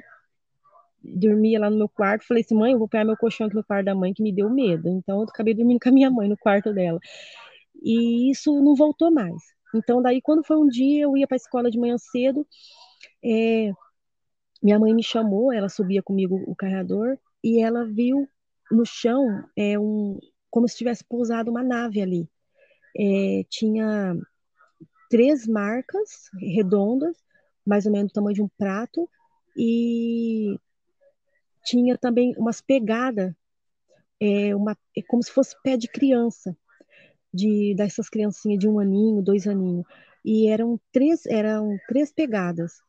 dormia 1.02 1.60
lá 1.60 1.70
no 1.70 1.78
meu 1.78 1.90
quarto, 1.90 2.26
falei 2.26 2.44
assim, 2.44 2.56
mãe, 2.56 2.74
eu 2.74 2.80
vou 2.80 2.88
pegar 2.88 3.06
meu 3.06 3.16
colchão 3.16 3.48
aqui 3.48 3.56
no 3.56 3.64
quarto 3.64 3.86
da 3.86 3.96
mãe, 3.96 4.14
que 4.14 4.24
me 4.24 4.34
deu 4.34 4.50
medo. 4.50 4.90
Então 4.90 5.20
eu 5.20 5.24
acabei 5.24 5.54
dormindo 5.54 5.80
com 5.80 5.90
a 5.90 5.92
minha 5.92 6.10
mãe 6.10 6.28
no 6.28 6.38
quarto 6.38 6.74
dela. 6.74 7.00
E 7.84 8.32
isso 8.32 8.54
não 8.62 8.76
voltou 8.76 9.12
mais. 9.12 9.42
Então 9.74 10.02
daí 10.02 10.22
quando 10.22 10.44
foi 10.46 10.58
um 10.58 10.68
dia, 10.68 11.04
eu 11.04 11.16
ia 11.16 11.28
para 11.28 11.36
a 11.36 11.38
escola 11.38 11.70
de 11.70 11.80
manhã 11.80 11.98
cedo, 11.98 12.46
é, 13.24 13.72
minha 14.62 14.80
mãe 14.80 14.94
me 14.94 15.04
chamou, 15.04 15.52
ela 15.52 15.70
subia 15.70 16.02
comigo 16.02 16.44
o 16.48 16.56
carregador 16.56 17.18
e 17.44 17.62
ela 17.62 17.86
viu 17.86 18.28
no 18.72 18.86
chão 18.86 19.44
é 19.56 19.78
um 19.78 20.20
como 20.50 20.68
se 20.70 20.78
tivesse 20.78 21.04
pousado 21.04 21.52
uma 21.52 21.62
nave 21.62 22.02
ali. 22.02 22.30
É, 22.98 23.44
tinha 23.50 24.16
três 25.10 25.46
marcas 25.46 26.30
redondas, 26.40 27.18
mais 27.66 27.86
ou 27.86 27.92
menos 27.92 28.12
do 28.12 28.14
tamanho 28.14 28.36
de 28.36 28.42
um 28.42 28.48
prato, 28.58 29.10
e 29.58 30.58
tinha 31.66 31.98
também 31.98 32.34
umas 32.38 32.62
pegadas, 32.62 33.34
é, 34.22 34.56
uma, 34.56 34.78
é 34.98 35.02
como 35.02 35.22
se 35.22 35.32
fosse 35.32 35.56
pé 35.62 35.76
de 35.76 35.90
criança, 35.90 36.56
de 37.34 37.74
dessas 37.76 38.08
criancinhas 38.08 38.60
de 38.60 38.68
um 38.68 38.80
aninho, 38.80 39.22
dois 39.22 39.46
aninhos. 39.48 39.86
E 40.24 40.48
eram 40.48 40.80
três, 40.92 41.26
eram 41.26 41.78
três 41.88 42.14
pegadas 42.14 42.85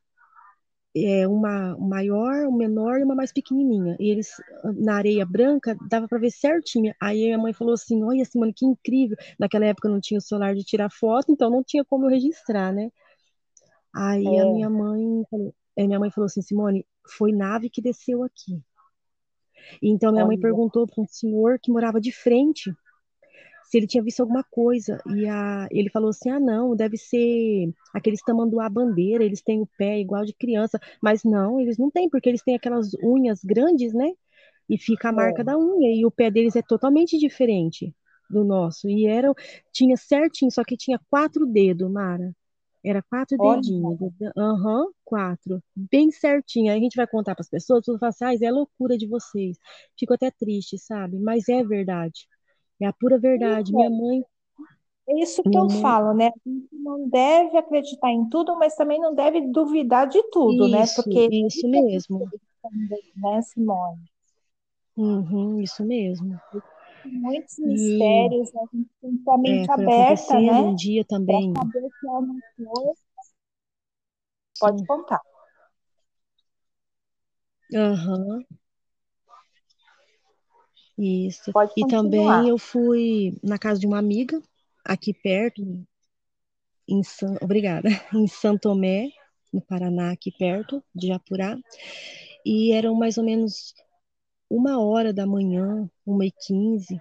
é, 0.97 1.29
uma 1.29 1.77
maior, 1.79 2.47
uma 2.47 2.57
menor 2.57 2.99
e 2.99 3.05
uma 3.05 3.15
mais 3.15 3.33
pequenininha. 3.33 3.97
E 4.01 4.11
eles, 4.11 4.31
na 4.75 4.97
areia 4.97 5.27
branca, 5.27 5.77
dava 5.91 6.09
para 6.09 6.19
ver 6.19 6.31
certinho. 6.31 6.95
Aí 7.01 7.31
a 7.33 7.39
mãe 7.39 7.53
falou 7.53 7.75
assim: 7.75 8.03
Olha, 8.03 8.25
Simone, 8.25 8.55
que 8.55 8.65
incrível. 8.65 9.17
Naquela 9.39 9.67
época 9.67 9.89
não 9.89 10.01
tinha 10.01 10.19
o 10.19 10.23
celular 10.23 10.55
de 10.55 10.65
tirar 10.65 10.91
foto, 10.91 11.31
então 11.31 11.51
não 11.51 11.63
tinha 11.63 11.85
como 11.85 12.07
eu 12.07 12.11
registrar, 12.11 12.73
né? 12.73 12.91
Aí 13.95 14.27
é. 14.27 14.41
a 14.41 14.47
minha 14.47 14.71
mãe, 14.71 15.23
a 15.79 15.87
minha 15.87 15.99
mãe 15.99 16.11
falou 16.11 16.27
assim: 16.27 16.41
Simone, 16.41 16.87
foi 17.07 17.33
nave 17.33 17.69
que 17.69 17.83
desceu 17.83 18.23
aqui. 18.23 18.59
Então 19.83 20.13
minha 20.13 20.25
Olha. 20.25 20.29
mãe 20.29 20.41
perguntou 20.41 20.87
para 20.87 21.03
um 21.03 21.07
senhor 21.07 21.59
que 21.61 21.71
morava 21.71 22.01
de 22.01 22.13
frente 22.13 22.73
se 23.69 23.77
ele 23.77 23.87
tinha 23.87 24.03
visto 24.03 24.21
alguma 24.21 24.45
coisa. 24.51 25.01
E 25.15 25.27
a, 25.29 25.69
ele 25.71 25.91
falou 25.91 26.11
assim: 26.11 26.31
ah, 26.31 26.41
não, 26.41 26.75
deve 26.77 26.97
ser 26.97 27.73
aqueles 27.93 28.23
tamanduá 28.23 28.69
bandeira, 28.69 29.25
eles 29.25 29.43
têm 29.43 29.61
o 29.61 29.69
pé 29.79 29.99
igual 30.01 30.25
de 30.25 30.35
criança. 30.35 30.81
Mas 31.03 31.25
não, 31.25 31.61
eles 31.61 31.79
não 31.79 31.91
têm, 31.91 32.09
porque 32.09 32.29
eles 32.29 32.43
têm 32.43 32.55
aquelas 32.57 32.95
unhas 33.03 33.43
grandes, 33.45 33.93
né? 33.93 34.13
E 34.69 34.79
fica 34.79 35.11
a 35.11 35.13
marca 35.13 35.43
é. 35.43 35.45
da 35.45 35.59
unha, 35.59 35.95
e 35.95 36.05
o 36.05 36.11
pé 36.11 36.31
deles 36.31 36.57
é 36.57 36.63
totalmente 36.63 37.19
diferente 37.19 37.95
do 38.31 38.45
nosso. 38.45 38.89
E 38.89 39.07
era, 39.07 39.33
tinha 39.73 39.97
certinho, 39.97 40.51
só 40.51 40.65
que 40.65 40.77
tinha 40.77 41.01
quatro 41.11 41.47
dedos, 41.47 41.91
Mara. 41.91 42.35
Era 42.85 43.03
quatro 43.03 43.37
Olha. 43.41 43.61
dedinhos. 43.61 43.99
Aham, 44.37 44.83
uhum, 44.85 44.93
quatro. 45.05 45.63
Bem 45.75 46.11
certinho. 46.13 46.71
Aí 46.71 46.79
a 46.79 46.81
gente 46.81 46.97
vai 46.97 47.07
contar 47.07 47.35
para 47.35 47.43
as 47.43 47.49
pessoas, 47.49 47.85
tudo 47.85 47.99
fala 47.99 48.11
assim, 48.11 48.25
ah, 48.25 48.47
é 48.47 48.51
loucura 48.51 48.97
de 48.97 49.09
vocês. 49.09 49.57
Fico 49.99 50.15
até 50.15 50.31
triste, 50.31 50.79
sabe? 50.79 51.19
Mas 51.19 51.49
é 51.49 51.65
verdade. 51.65 52.29
É 52.81 52.87
a 52.87 52.93
pura 52.93 53.19
verdade. 53.19 53.73
Minha 53.73 53.91
mãe. 53.91 54.25
É 55.09 55.23
isso 55.23 55.43
que 55.43 55.57
eu 55.57 55.67
mãe... 55.67 55.81
falo, 55.81 56.13
né? 56.15 56.27
A 56.27 56.49
gente 56.49 56.69
não 56.73 57.09
deve 57.09 57.57
acreditar 57.57 58.11
em 58.11 58.29
tudo, 58.29 58.57
mas 58.57 58.75
também 58.75 59.01
não 59.01 59.15
deve 59.15 59.41
duvidar 59.53 60.09
de 60.09 60.23
tudo, 60.31 60.69
né? 60.69 60.83
isso, 60.83 61.01
né? 61.01 61.05
Porque 61.05 61.29
isso 61.47 61.69
mesmo. 61.69 62.31
né, 63.17 63.43
Simone? 63.43 64.03
Uhum, 64.97 65.61
isso 65.61 65.85
mesmo. 65.85 66.41
Muitos 67.05 67.59
mistérios, 67.59 68.51
e... 68.51 68.55
né? 68.55 68.63
a 68.63 68.77
gente 68.77 68.91
tem 69.01 69.35
a 69.35 69.39
mente 69.39 69.71
é, 69.71 69.75
aberta, 69.75 70.41
né? 70.41 70.53
um 70.53 70.75
dia 70.75 71.05
também. 71.05 71.53
Pra 71.53 71.63
saber 71.63 71.89
que 72.01 72.07
é 72.07 72.11
uma 72.11 72.41
coisa. 72.57 73.01
Pode 74.59 74.81
Sim. 74.81 74.87
contar. 74.87 75.21
Aham. 77.75 78.39
Uhum. 78.39 78.45
Isso. 80.99 81.53
Pode 81.53 81.73
e 81.77 81.87
também 81.87 82.49
eu 82.49 82.57
fui 82.57 83.39
na 83.43 83.59
casa 83.59 83.79
de 83.79 83.87
uma 83.87 83.99
amiga, 83.99 84.41
aqui 84.85 85.13
perto, 85.13 85.63
em 86.89 87.03
San... 87.03 87.37
obrigada, 87.41 87.89
em 88.15 88.27
Santo 88.27 88.63
Tomé, 88.63 89.11
no 89.53 89.61
Paraná, 89.61 90.13
aqui 90.13 90.33
perto 90.33 90.83
de 90.95 91.09
Japurá, 91.09 91.57
e 92.45 92.73
eram 92.73 92.95
mais 92.95 93.19
ou 93.19 93.25
menos 93.25 93.75
uma 94.49 94.81
hora 94.81 95.13
da 95.13 95.27
manhã, 95.27 95.91
uma 96.05 96.25
e 96.25 96.31
quinze, 96.31 96.99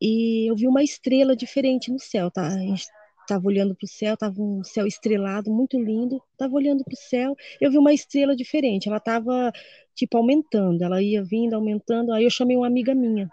e 0.00 0.50
eu 0.50 0.54
vi 0.54 0.68
uma 0.68 0.82
estrela 0.82 1.34
diferente 1.34 1.90
no 1.90 1.98
céu, 1.98 2.30
tá? 2.30 2.46
A 2.46 2.58
gente 2.58 2.86
estava 3.20 3.46
olhando 3.46 3.74
para 3.74 3.86
o 3.86 3.88
céu, 3.88 4.14
estava 4.14 4.40
um 4.40 4.62
céu 4.62 4.86
estrelado, 4.86 5.50
muito 5.50 5.78
lindo, 5.80 6.22
estava 6.32 6.54
olhando 6.54 6.84
para 6.84 6.92
o 6.92 6.96
céu, 6.96 7.34
eu 7.60 7.70
vi 7.70 7.78
uma 7.78 7.92
estrela 7.92 8.36
diferente, 8.36 8.86
ela 8.88 8.98
estava 8.98 9.50
tipo 9.94 10.16
aumentando, 10.16 10.82
ela 10.82 11.02
ia 11.02 11.22
vindo, 11.22 11.54
aumentando. 11.54 12.12
Aí 12.12 12.24
eu 12.24 12.30
chamei 12.30 12.56
uma 12.56 12.66
amiga 12.66 12.94
minha 12.94 13.30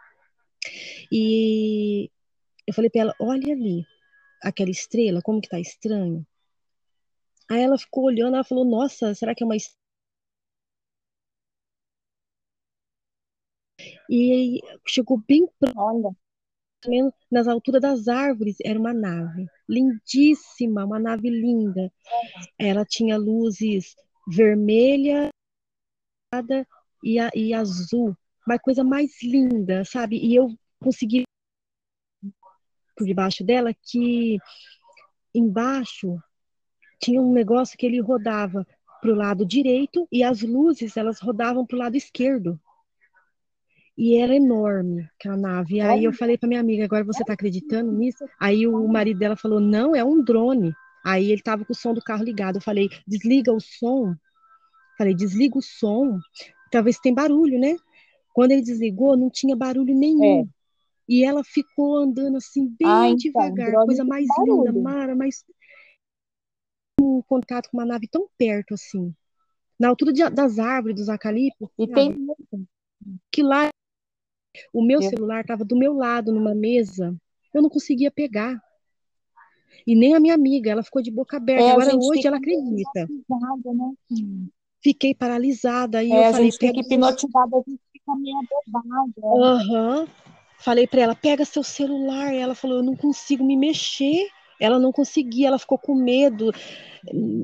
e 1.11 2.09
eu 2.67 2.73
falei 2.73 2.89
para 2.89 3.01
ela: 3.01 3.15
olha 3.19 3.53
ali, 3.53 3.85
aquela 4.43 4.69
estrela, 4.71 5.21
como 5.21 5.41
que 5.41 5.49
tá 5.49 5.59
estranho. 5.59 6.25
Aí 7.49 7.61
ela 7.61 7.77
ficou 7.77 8.05
olhando, 8.05 8.35
ela 8.35 8.43
falou: 8.43 8.65
nossa, 8.65 9.13
será 9.15 9.35
que 9.35 9.43
é 9.43 9.45
uma 9.45 9.55
estrela? 9.55 9.81
E 14.09 14.59
chegou 14.87 15.17
bem 15.27 15.47
Olha. 15.75 16.15
nas 17.31 17.47
alturas 17.47 17.81
das 17.81 18.07
árvores, 18.07 18.57
era 18.63 18.79
uma 18.79 18.93
nave 18.93 19.47
lindíssima, 19.67 20.85
uma 20.85 20.99
nave 20.99 21.29
linda. 21.29 21.91
Ela 22.59 22.85
tinha 22.85 23.17
luzes 23.17 23.95
vermelha 24.27 25.31
e, 27.03 27.19
a, 27.19 27.29
e 27.35 27.53
azul, 27.53 28.15
uma 28.47 28.57
coisa 28.57 28.83
mais 28.83 29.21
linda, 29.21 29.83
sabe? 29.83 30.17
E 30.17 30.35
eu 30.35 30.47
consegui 30.81 31.23
por 32.95 33.05
debaixo 33.05 33.43
dela 33.43 33.73
que 33.73 34.38
embaixo 35.33 36.17
tinha 37.01 37.21
um 37.21 37.33
negócio 37.33 37.77
que 37.77 37.85
ele 37.85 38.00
rodava 38.00 38.65
para 39.01 39.11
o 39.11 39.15
lado 39.15 39.45
direito 39.45 40.07
e 40.11 40.23
as 40.23 40.41
luzes 40.41 40.95
elas 40.95 41.19
rodavam 41.19 41.65
para 41.65 41.75
o 41.75 41.79
lado 41.79 41.97
esquerdo. 41.97 42.59
E 43.97 44.15
era 44.15 44.35
enorme 44.35 45.09
aquela 45.19 45.35
nave. 45.35 45.75
E 45.75 45.81
aí 45.81 46.05
eu 46.05 46.13
falei 46.13 46.38
para 46.38 46.47
minha 46.47 46.61
amiga, 46.61 46.85
agora 46.85 47.03
você 47.03 47.23
está 47.23 47.33
acreditando 47.33 47.91
nisso? 47.91 48.25
Aí 48.39 48.65
o 48.65 48.88
marido 48.88 49.19
dela 49.19 49.35
falou, 49.35 49.59
não, 49.59 49.95
é 49.95 50.03
um 50.03 50.23
drone. 50.23 50.71
Aí 51.03 51.25
ele 51.25 51.41
estava 51.41 51.65
com 51.65 51.73
o 51.73 51.75
som 51.75 51.93
do 51.93 52.01
carro 52.01 52.23
ligado. 52.23 52.55
Eu 52.57 52.61
falei, 52.61 52.89
desliga 53.05 53.51
o 53.51 53.59
som 53.59 54.15
Falei, 55.01 55.15
desliga 55.15 55.58
o 55.58 55.63
som, 55.63 56.20
talvez 56.72 57.00
tem 57.00 57.12
barulho, 57.12 57.58
né? 57.60 57.75
Quando 58.36 58.51
ele 58.51 58.62
desligou, 58.62 59.17
não 59.17 59.31
tinha 59.31 59.55
barulho 59.55 59.96
nenhum. 59.96 60.41
É. 60.41 60.48
E 61.10 61.25
ela 61.25 61.43
ficou 61.43 61.98
andando 61.98 62.38
assim, 62.38 62.67
bem 62.67 62.88
Ah, 62.88 63.08
então, 63.10 63.17
devagar, 63.17 63.72
drone 63.72 63.86
coisa 63.88 64.03
mais 64.05 64.27
linda, 64.38 64.65
barulho. 64.65 64.84
Mara, 64.84 65.15
mas 65.15 65.43
um 67.01 67.20
contato 67.24 67.67
com 67.72 67.77
uma 67.79 67.86
nave 67.86 68.08
tão 68.08 68.29
perto 68.38 68.75
assim, 68.75 69.12
na 69.79 69.89
altura 69.89 70.13
de- 70.13 70.29
das 70.29 70.60
árvores, 70.60 70.96
dos 70.96 71.08
eucaliptos, 71.08 71.67
E 71.79 71.88
tem. 71.88 72.15
Que 73.31 73.41
lá 73.41 73.70
o 74.72 74.84
meu 74.86 75.01
Eu- 75.01 75.10
celular 75.10 75.41
estava 75.41 75.65
do 75.65 75.75
meu 75.75 75.93
lado 75.93 76.31
numa 76.31 76.53
mesa, 76.53 77.20
eu 77.55 77.63
não 77.63 77.72
conseguia 77.72 78.12
pegar. 78.12 78.62
E 79.88 79.96
nem 79.96 80.13
a 80.13 80.20
minha 80.20 80.36
amiga, 80.36 80.70
ela 80.70 80.84
ficou 80.84 81.01
de 81.01 81.10
boca 81.10 81.38
aberta. 81.38 81.63
É, 81.63 81.72
Agora 81.72 81.96
hoje 81.98 82.27
ela 82.27 82.38
acredita. 82.38 83.10
né? 83.10 84.46
Fiquei 84.83 85.13
paralisada. 85.13 86.00
Aí 86.00 86.11
É, 86.11 86.17
eu 86.17 86.23
a 86.23 86.31
falei, 86.31 86.51
gente 86.51 86.57
fica 86.57 86.79
hipnotizada, 86.79 87.57
a 87.57 87.69
gente 87.69 87.81
fica 87.91 88.15
meio 88.15 88.38
abobada. 88.38 89.13
Aham. 89.23 90.07
Falei 90.59 90.85
pra 90.88 91.01
ela, 91.01 91.15
pega 91.15 91.45
seu 91.45 91.63
celular. 91.63 92.33
Ela 92.33 92.53
falou, 92.55 92.77
eu 92.77 92.83
não 92.83 92.95
consigo 92.95 93.43
me 93.45 93.57
mexer. 93.57 94.27
Ela 94.59 94.77
não 94.77 94.91
conseguia, 94.91 95.47
ela 95.47 95.57
ficou 95.57 95.77
com 95.77 95.95
medo. 95.95 96.51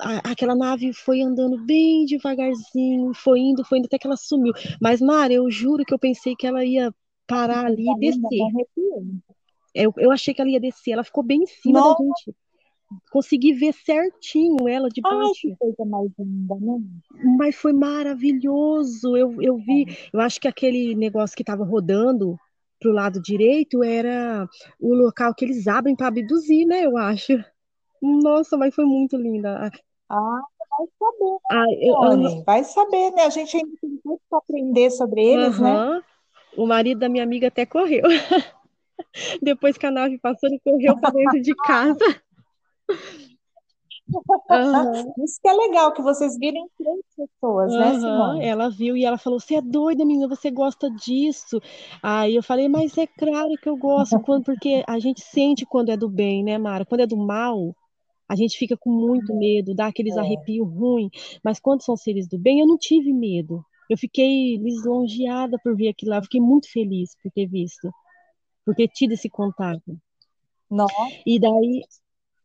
A- 0.01 0.31
aquela 0.31 0.55
nave 0.55 0.93
foi 0.93 1.21
andando 1.21 1.57
bem 1.65 2.05
devagarzinho, 2.05 3.13
foi 3.13 3.39
indo, 3.39 3.63
foi 3.65 3.79
indo 3.79 3.85
até 3.85 3.97
que 3.97 4.05
ela 4.07 4.17
sumiu. 4.17 4.53
Mas, 4.81 5.01
Mara, 5.01 5.33
eu 5.33 5.49
juro 5.49 5.83
que 5.83 5.93
eu 5.93 5.99
pensei 5.99 6.35
que 6.35 6.45
ela 6.45 6.63
ia 6.63 6.93
parar 7.27 7.65
ali 7.65 7.91
e 7.91 7.99
descer. 7.99 8.51
Eu, 9.73 9.93
eu 9.97 10.11
achei 10.11 10.33
que 10.33 10.41
ela 10.41 10.49
ia 10.49 10.59
descer. 10.59 10.91
Ela 10.91 11.03
ficou 11.03 11.23
bem 11.23 11.43
em 11.43 11.47
cima 11.47 11.81
da 11.81 11.89
Nossa, 11.89 12.03
gente. 12.03 12.35
Consegui 13.11 13.53
ver 13.53 13.73
certinho 13.73 14.67
ela 14.67 14.89
de 14.89 15.01
ai, 15.05 15.17
baixo. 15.17 15.33
que 15.41 15.55
coisa 15.57 15.85
mais 15.85 16.09
linda, 16.17 16.55
né? 16.55 16.79
Mas 17.37 17.55
foi 17.55 17.73
maravilhoso. 17.73 19.15
Eu, 19.15 19.41
eu 19.41 19.57
vi, 19.57 19.85
eu 20.13 20.19
acho 20.19 20.39
que 20.39 20.47
aquele 20.47 20.95
negócio 20.95 21.35
que 21.35 21.43
estava 21.43 21.63
rodando 21.65 22.37
pro 22.79 22.91
lado 22.91 23.21
direito 23.21 23.83
era 23.83 24.47
o 24.79 24.93
local 24.93 25.33
que 25.33 25.43
eles 25.43 25.67
abrem 25.67 25.95
para 25.95 26.07
abduzir, 26.07 26.65
né? 26.65 26.85
Eu 26.85 26.97
acho. 26.97 27.33
Nossa, 28.01 28.57
mas 28.57 28.73
foi 28.73 28.85
muito 28.85 29.17
linda. 29.17 29.71
Ah, 30.09 30.41
vai 30.69 30.87
saber, 30.99 31.37
Ah, 31.51 31.65
eu. 31.81 32.43
Vai 32.45 32.63
saber, 32.63 33.11
né? 33.11 33.23
A 33.23 33.29
gente 33.29 33.57
ainda 33.57 33.71
tem 33.81 33.99
muito 34.05 34.21
para 34.29 34.39
aprender 34.39 34.91
sobre 34.91 35.23
eles, 35.23 35.59
né? 35.59 36.01
O 36.55 36.65
marido 36.65 36.99
da 36.99 37.09
minha 37.09 37.23
amiga 37.23 37.47
até 37.47 37.65
correu. 37.65 38.03
Depois 39.41 39.77
que 39.77 39.85
a 39.85 39.91
nave 39.91 40.17
passou, 40.17 40.49
ele 40.49 40.59
correu 40.59 40.97
para 40.99 41.11
dentro 41.11 41.41
de 41.41 41.53
casa. 41.65 42.21
Aham. 44.49 45.13
Isso 45.23 45.39
que 45.41 45.47
é 45.49 45.53
legal, 45.53 45.93
que 45.93 46.01
vocês 46.01 46.37
virem 46.37 46.67
três 46.77 46.99
pessoas, 47.15 47.75
né, 47.75 47.89
Aham, 47.89 47.99
Simone? 47.99 48.45
ela 48.45 48.69
viu 48.69 48.95
e 48.95 49.03
ela 49.03 49.17
falou: 49.17 49.39
Você 49.39 49.55
é 49.55 49.61
doida, 49.61 50.05
menina, 50.05 50.27
você 50.27 50.49
gosta 50.49 50.89
disso? 50.89 51.59
Aí 52.01 52.35
eu 52.35 52.43
falei: 52.43 52.69
Mas 52.69 52.97
é 52.97 53.05
claro 53.05 53.57
que 53.61 53.67
eu 53.67 53.75
gosto, 53.75 54.19
quando, 54.21 54.43
porque 54.43 54.83
a 54.87 54.99
gente 54.99 55.21
sente 55.21 55.65
quando 55.65 55.89
é 55.89 55.97
do 55.97 56.07
bem, 56.09 56.43
né, 56.43 56.57
Mara? 56.57 56.85
Quando 56.85 57.01
é 57.01 57.07
do 57.07 57.17
mal, 57.17 57.75
a 58.29 58.35
gente 58.35 58.57
fica 58.57 58.77
com 58.77 58.89
muito 58.91 59.33
medo, 59.35 59.75
dá 59.75 59.87
aqueles 59.87 60.15
É. 60.15 60.19
arrepios 60.21 60.67
ruins. 60.67 61.11
Mas 61.43 61.59
quando 61.59 61.83
são 61.83 61.97
seres 61.97 62.27
do 62.27 62.37
bem, 62.37 62.59
eu 62.59 62.67
não 62.67 62.77
tive 62.77 63.11
medo. 63.13 63.63
Eu 63.89 63.97
fiquei 63.97 64.57
lisonjeada 64.57 65.57
por 65.63 65.75
ver 65.75 65.89
aquilo 65.89 66.11
lá, 66.11 66.17
eu 66.17 66.23
fiquei 66.23 66.41
muito 66.41 66.69
feliz 66.71 67.15
por 67.21 67.31
ter 67.31 67.47
visto, 67.47 67.89
por 68.65 68.75
ter 68.75 68.87
tido 68.89 69.13
esse 69.13 69.29
contato. 69.29 69.97
Nossa, 70.69 70.93
E 71.25 71.39
daí, 71.39 71.83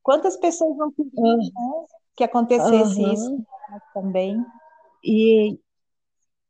quantas 0.02 0.37
pessoas 0.38 0.76
não 0.76 0.90
queriam, 0.92 1.25
ah, 1.35 1.37
né, 1.38 1.87
que 2.16 2.25
acontecesse 2.25 3.02
isso 3.12 3.30
com 3.30 3.44
nós 3.71 3.82
também? 3.94 4.44
e 5.04 5.59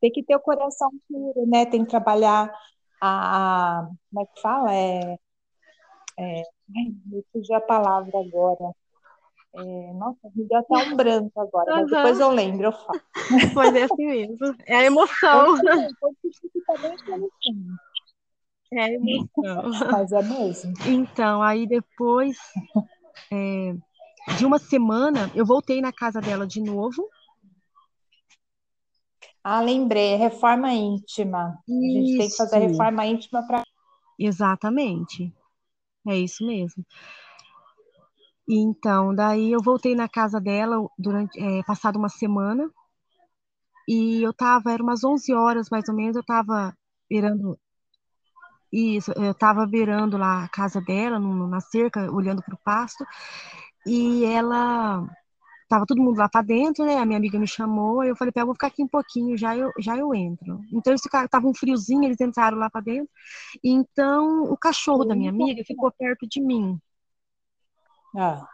Tem 0.01 0.11
que 0.11 0.23
ter 0.25 0.37
o 0.37 0.41
coração 0.41 0.91
puro, 1.09 1.47
né? 1.47 1.67
Tem 1.67 1.85
que 1.85 1.91
trabalhar 1.91 2.53
a, 3.01 3.81
a- 3.81 3.87
como 4.11 4.23
é 4.23 4.27
que 4.27 4.41
fala? 4.41 4.75
É, 4.75 5.17
é, 6.19 6.43
ai, 6.77 7.23
fugiu 7.33 7.57
a 7.57 7.61
palavra 7.61 8.13
agora. 8.19 8.73
É, 9.55 9.93
nossa, 9.95 10.19
me 10.35 10.45
deu 10.47 10.59
até 10.59 10.79
um 10.79 10.97
branco 10.97 11.41
agora, 11.41 11.73
mas 11.75 11.91
depois 11.91 12.21
eu 12.21 12.31
lembro, 12.31 12.67
eu 12.67 12.73
falo. 12.73 13.01
mas 13.55 13.75
é 13.75 13.83
assim 13.85 14.07
mesmo, 14.07 14.55
é 14.67 14.77
a 14.77 14.85
emoção, 14.85 15.57
fica 15.57 16.79
bem 16.79 16.93
interessante, 16.95 17.81
é 18.73 18.83
a 18.83 18.89
emoção. 18.93 19.71
mas 19.91 20.13
é 20.13 20.23
mesmo. 20.23 20.73
Então, 20.89 21.43
aí 21.43 21.67
depois 21.67 22.37
é, 23.33 23.75
de 24.39 24.47
uma 24.47 24.59
semana, 24.59 25.31
eu 25.35 25.45
voltei 25.47 25.81
na 25.81 25.93
casa 25.93 26.21
dela 26.21 26.47
de 26.47 26.61
novo. 26.63 27.09
Ah, 29.45 29.61
lembrei, 29.61 30.15
é 30.15 30.17
reforma 30.17 30.73
íntima. 30.73 31.59
A 31.95 31.99
gente 31.99 32.15
tem 32.17 32.31
que 32.31 32.37
fazer 32.37 32.59
Isso, 32.59 32.59
reforma 32.59 33.05
íntima 33.07 33.47
para. 33.47 33.63
exatamente. 34.19 35.33
É 36.09 36.19
isso 36.19 36.47
mesmo. 36.47 36.85
E 38.49 38.55
Então, 38.57 39.13
daí 39.15 39.51
eu 39.53 39.61
voltei 39.63 39.95
na 39.97 40.09
casa 40.09 40.41
dela 40.41 40.77
durante, 40.99 41.39
é, 41.41 41.63
passado 41.65 41.97
uma 41.97 42.09
semana 42.09 42.71
e 43.89 44.23
eu 44.27 44.33
tava, 44.33 44.73
era 44.73 44.83
umas 44.83 45.05
11 45.05 45.33
horas 45.33 45.69
mais 45.71 45.89
ou 45.89 45.95
menos, 45.95 46.17
eu 46.17 46.25
tava 46.25 46.77
beirando 47.09 47.59
isso, 48.73 49.13
eu 49.17 49.35
tava 49.35 49.67
beirando 49.67 50.17
lá 50.17 50.45
a 50.45 50.49
casa 50.49 50.81
dela, 50.81 51.19
na 51.19 51.61
cerca, 51.61 52.11
olhando 52.11 52.43
pro 52.43 52.59
pasto, 52.65 53.05
e 53.87 54.25
ela 54.25 55.07
tava 55.69 55.87
todo 55.87 56.03
mundo 56.03 56.19
lá 56.19 56.29
pra 56.29 56.43
dentro, 56.43 56.85
né? 56.87 56.99
A 56.99 57.07
minha 57.07 57.19
amiga 57.19 57.39
me 57.39 57.49
chamou, 57.49 58.05
eu 58.05 58.17
falei, 58.17 58.33
"Pé, 58.33 58.43
eu 58.43 58.47
vou 58.47 58.55
ficar 58.55 58.69
aqui 58.69 58.83
um 58.85 58.89
pouquinho, 58.89 59.37
já 59.39 59.57
eu, 59.57 59.73
já 59.81 59.97
eu 59.99 60.15
entro. 60.15 60.61
Então 60.73 60.93
eles 60.93 61.03
ficaram, 61.03 61.29
tava 61.29 61.49
um 61.49 61.55
friozinho, 61.55 62.05
eles 62.05 62.21
entraram 62.21 62.59
lá 62.59 62.71
pra 62.71 62.81
dentro. 62.83 63.11
E 63.65 63.71
então 63.71 64.45
o 64.45 64.57
cachorro 64.59 65.05
da 65.05 65.17
minha 65.17 65.31
amiga 65.31 65.65
ficou 65.67 65.93
perto 65.93 66.27
de 66.29 66.41
mim. 66.43 66.79
Ah, 68.17 68.49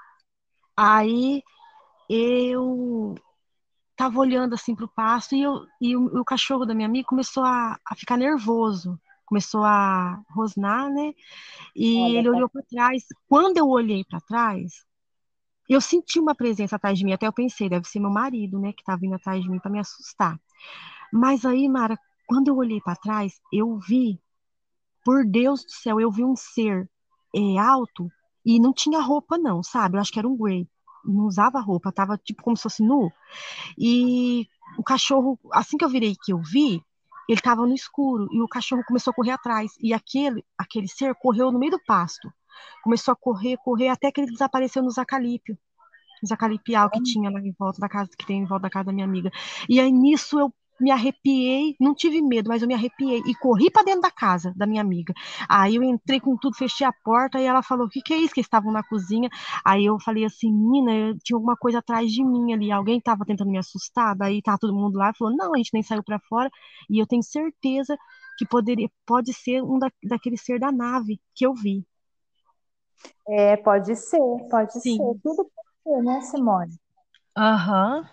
Aí 0.76 1.42
eu 2.11 3.14
tava 3.96 4.20
olhando 4.20 4.54
assim 4.54 4.74
pro 4.76 4.88
pasto 4.88 5.35
e, 5.37 5.42
eu, 5.42 5.66
e 5.81 5.96
o, 5.96 6.20
o 6.20 6.24
cachorro 6.26 6.66
da 6.66 6.74
minha 6.74 6.88
amiga 6.88 7.07
começou 7.09 7.44
a, 7.44 7.78
a 7.87 7.96
ficar 7.96 8.16
nervoso, 8.18 9.00
começou 9.29 9.62
a 9.62 10.23
rosnar, 10.31 10.91
né? 10.91 11.12
E 11.77 11.97
olha, 11.99 12.19
ele 12.19 12.31
olhou 12.31 12.49
para 12.49 12.62
trás. 12.62 13.05
Quando 13.29 13.59
eu 13.59 13.69
olhei 13.69 14.05
para 14.05 14.21
trás, 14.21 14.87
eu 15.69 15.81
senti 15.81 16.19
uma 16.19 16.35
presença 16.35 16.77
atrás 16.77 16.99
de 16.99 17.05
mim. 17.05 17.12
Até 17.12 17.27
eu 17.27 17.33
pensei, 17.33 17.69
deve 17.69 17.87
ser 17.87 18.01
meu 18.01 18.11
marido, 18.11 18.59
né, 18.59 18.73
que 18.73 18.83
tá 18.83 18.97
vindo 18.97 19.14
atrás 19.14 19.43
de 19.43 19.51
mim 19.51 19.59
para 19.59 19.71
me 19.71 19.79
assustar. 19.79 20.41
Mas 21.12 21.45
aí, 21.45 21.69
Mara, 21.69 21.99
quando 22.27 22.49
eu 22.49 22.57
olhei 22.57 22.81
para 22.81 22.97
trás, 22.97 23.41
eu 23.53 23.79
vi, 23.79 24.19
por 25.05 25.25
Deus 25.27 25.64
do 25.64 25.71
céu, 25.71 26.01
eu 26.01 26.11
vi 26.11 26.25
um 26.25 26.35
ser 26.35 26.88
é, 27.35 27.59
alto 27.59 28.11
e 28.45 28.59
não 28.59 28.73
tinha 28.73 29.01
roupa, 29.01 29.37
não, 29.37 29.62
sabe? 29.62 29.97
Eu 29.97 30.01
acho 30.01 30.12
que 30.12 30.19
era 30.19 30.29
um 30.29 30.37
grey. 30.37 30.67
Não 31.05 31.27
usava 31.27 31.61
roupa, 31.61 31.93
tava 31.93 32.19
tipo 32.19 32.43
como 32.43 32.57
se 32.57 32.62
fosse 32.62 32.83
nu. 32.83 33.11
E 33.79 34.47
o 34.79 34.83
cachorro, 34.83 35.38
assim 35.53 35.77
que 35.77 35.85
eu 35.85 35.88
virei 35.88 36.14
que 36.23 36.33
eu 36.33 36.38
vi, 36.38 36.83
ele 37.29 37.38
estava 37.38 37.67
no 37.67 37.75
escuro 37.75 38.27
e 38.33 38.41
o 38.41 38.49
cachorro 38.49 38.83
começou 38.87 39.11
a 39.11 39.14
correr 39.14 39.33
atrás. 39.33 39.73
E 39.81 39.93
aquele, 39.93 40.43
aquele 40.57 40.88
ser 40.88 41.14
correu 41.14 41.53
no 41.53 41.59
meio 41.59 41.73
do 41.73 41.85
pasto. 41.85 42.33
Começou 42.83 43.12
a 43.12 43.17
correr, 43.17 43.59
correr, 43.59 43.88
até 43.88 44.11
que 44.11 44.21
ele 44.21 44.33
desapareceu 44.33 44.83
nos 44.83 44.97
acalípio, 44.97 45.57
nos 46.23 46.33
acalipial 46.33 46.91
que 46.91 47.03
tinha 47.03 47.31
lá 47.31 47.38
em 47.38 47.55
volta 47.59 47.81
da 47.81 47.88
casa, 47.88 48.11
que 48.17 48.27
tem 48.27 48.41
em 48.41 48.47
volta 48.47 48.62
da 48.62 48.71
casa 48.71 48.87
da 48.87 48.93
minha 48.93 49.05
amiga. 49.05 49.31
E 49.69 49.79
aí 49.79 49.93
nisso 49.93 50.41
eu 50.41 50.53
me 50.81 50.91
arrepiei, 50.91 51.75
não 51.81 51.95
tive 51.95 52.21
medo, 52.23 52.49
mas 52.49 52.62
eu 52.62 52.69
me 52.69 52.75
arrepiei 52.75 53.21
e 53.27 53.35
corri 53.37 53.71
para 53.71 53.83
dentro 53.85 54.03
da 54.03 54.11
casa 54.11 54.53
da 54.57 54.67
minha 54.67 54.81
amiga. 54.83 55.12
Aí 55.49 55.77
eu 55.77 55.83
entrei 55.83 56.21
com 56.21 56.37
tudo, 56.37 56.57
fechei 56.57 56.87
a 56.87 56.93
porta 57.05 57.41
e 57.41 57.45
ela 57.45 57.62
falou: 57.62 57.87
O 57.87 57.88
que, 57.91 58.01
que 58.01 58.12
é 58.14 58.17
isso? 58.19 58.33
Que 58.35 58.41
eles 58.41 58.47
estavam 58.47 58.73
na 58.73 58.83
cozinha. 58.83 59.29
Aí 59.64 59.85
eu 59.87 59.99
falei 60.01 60.25
assim: 60.25 60.53
Menina, 60.53 60.93
eu- 60.95 61.19
tinha 61.25 61.37
alguma 61.37 61.57
coisa 61.57 61.79
atrás 61.79 62.11
de 62.12 62.25
mim 62.25 62.53
ali, 62.53 62.71
alguém 62.73 62.99
estava 62.99 63.25
tentando 63.25 63.51
me 63.51 63.59
assustar. 63.59 64.17
Daí 64.17 64.41
tá 64.43 64.57
todo 64.59 64.75
mundo 64.75 64.97
lá 64.99 65.11
e 65.11 65.17
falou: 65.17 65.35
Não, 65.37 65.55
a 65.55 65.57
gente 65.59 65.71
nem 65.75 65.83
saiu 65.83 66.03
para 66.03 66.19
fora. 66.29 66.51
E 66.91 66.99
eu 67.01 67.07
tenho 67.07 67.23
certeza 67.23 67.97
que 68.38 68.47
poderia, 68.47 68.88
pode 69.07 69.33
ser 69.35 69.62
um 69.62 69.79
da, 69.79 69.91
daquele 70.05 70.37
ser 70.37 70.59
da 70.61 70.71
nave 70.73 71.21
que 71.35 71.45
eu 71.47 71.55
vi. 71.55 71.85
É, 73.29 73.57
pode 73.57 73.95
ser, 73.97 74.19
pode 74.51 74.73
ser. 74.81 74.81
Sim. 74.83 75.23
Tudo 75.23 75.45
pode 75.55 75.69
ser, 75.85 76.03
né, 76.03 76.21
Simone? 76.23 76.79
Aham, 77.37 78.05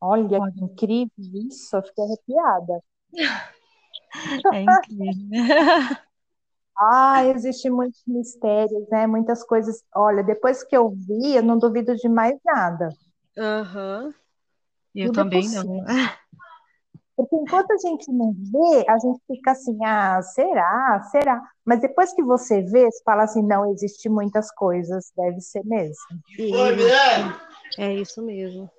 Olha 0.00 0.38
que 0.52 0.60
incrível 0.64 1.10
isso, 1.48 1.76
eu 1.76 1.82
fiquei 1.82 2.04
arrepiada. 2.04 2.82
É 4.52 4.62
incrível. 4.62 5.28
Ah, 6.80 7.24
existem 7.24 7.72
muitos 7.72 8.00
mistérios, 8.06 8.88
né? 8.88 9.04
Muitas 9.04 9.42
coisas. 9.42 9.82
Olha, 9.92 10.22
depois 10.22 10.62
que 10.62 10.76
eu 10.76 10.90
vi, 10.90 11.34
eu 11.34 11.42
não 11.42 11.58
duvido 11.58 11.96
de 11.96 12.08
mais 12.08 12.38
nada. 12.44 12.90
Aham. 13.36 14.14
Eu 14.94 15.06
Tudo 15.08 15.16
também 15.16 15.42
não. 15.42 15.62
possível. 15.62 15.84
Porque 17.16 17.34
enquanto 17.34 17.72
a 17.72 17.76
gente 17.78 18.12
não 18.12 18.32
vê, 18.32 18.84
a 18.88 18.96
gente 18.96 19.20
fica 19.26 19.50
assim, 19.50 19.76
ah, 19.84 20.22
será? 20.22 21.02
Será? 21.10 21.42
Mas 21.64 21.80
depois 21.80 22.14
que 22.14 22.22
você 22.22 22.62
vê, 22.62 22.88
você 22.88 23.02
fala 23.02 23.24
assim, 23.24 23.42
não, 23.42 23.72
existe 23.72 24.08
muitas 24.08 24.52
coisas, 24.52 25.10
deve 25.16 25.40
ser 25.40 25.64
mesmo. 25.64 25.96
É 27.76 27.92
isso 27.96 28.22
mesmo. 28.22 28.70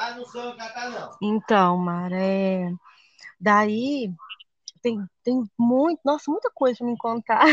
Ah, 0.00 0.14
não 0.14 0.24
sou 0.24 0.56
catar, 0.56 0.90
não. 0.90 1.10
Então, 1.20 1.76
Mara, 1.76 2.16
é... 2.16 2.72
daí 3.38 4.10
tem, 4.80 5.04
tem 5.22 5.44
muito, 5.58 6.00
nossa, 6.02 6.30
muita 6.30 6.50
coisa 6.54 6.78
para 6.78 6.86
me 6.86 6.96
contar. 6.96 7.44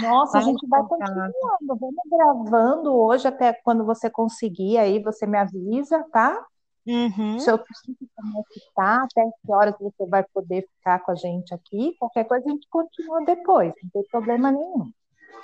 Nossa, 0.00 0.32
vai 0.32 0.40
a 0.40 0.44
gente 0.44 0.66
vai 0.66 0.82
continuando, 0.82 1.34
vamos 1.68 2.02
gravando 2.10 2.94
hoje 2.94 3.28
até 3.28 3.52
quando 3.52 3.84
você 3.84 4.08
conseguir, 4.08 4.78
aí 4.78 4.98
você 5.02 5.26
me 5.26 5.36
avisa, 5.36 6.02
tá? 6.10 6.42
Uhum. 6.86 7.38
Se 7.38 7.50
eu 7.50 7.58
como 7.58 8.44
tá, 8.74 9.02
até 9.04 9.22
que 9.22 9.52
horas 9.52 9.74
você 9.78 10.06
vai 10.06 10.24
poder 10.32 10.66
ficar 10.78 11.00
com 11.00 11.12
a 11.12 11.14
gente 11.14 11.52
aqui, 11.52 11.94
qualquer 11.98 12.24
coisa 12.24 12.46
a 12.46 12.50
gente 12.50 12.66
continua 12.70 13.24
depois, 13.26 13.74
não 13.82 13.90
tem 13.90 14.02
problema 14.10 14.50
nenhum. 14.50 14.90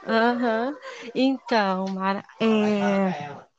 Uhum. 0.06 0.76
Então, 1.14 1.84
Mara, 1.92 2.24
é... 2.40 3.51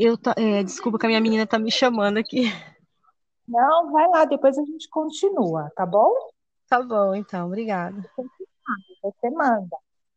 eu 0.00 0.16
tá... 0.16 0.34
É, 0.36 0.62
desculpa 0.62 0.98
que 0.98 1.06
a 1.06 1.08
minha 1.08 1.20
menina 1.20 1.46
tá 1.46 1.58
me 1.58 1.70
chamando 1.70 2.18
aqui. 2.18 2.44
Não, 3.46 3.92
vai 3.92 4.08
lá, 4.08 4.24
depois 4.24 4.56
a 4.56 4.64
gente 4.64 4.88
continua, 4.88 5.70
tá 5.76 5.84
bom? 5.84 6.14
Tá 6.68 6.80
bom, 6.82 7.14
então, 7.14 7.46
obrigada. 7.46 8.02
Você 9.02 9.30
manda. 9.30 9.76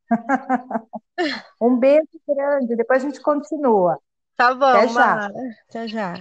um 1.59 1.77
beijo 1.77 2.07
grande, 2.27 2.75
depois 2.75 3.03
a 3.03 3.07
gente 3.07 3.21
continua. 3.21 3.99
Tá 4.37 4.53
bom, 4.53 4.65
Até 4.65 4.87
já. 4.87 5.29
Até 5.69 5.87
já. 5.87 6.13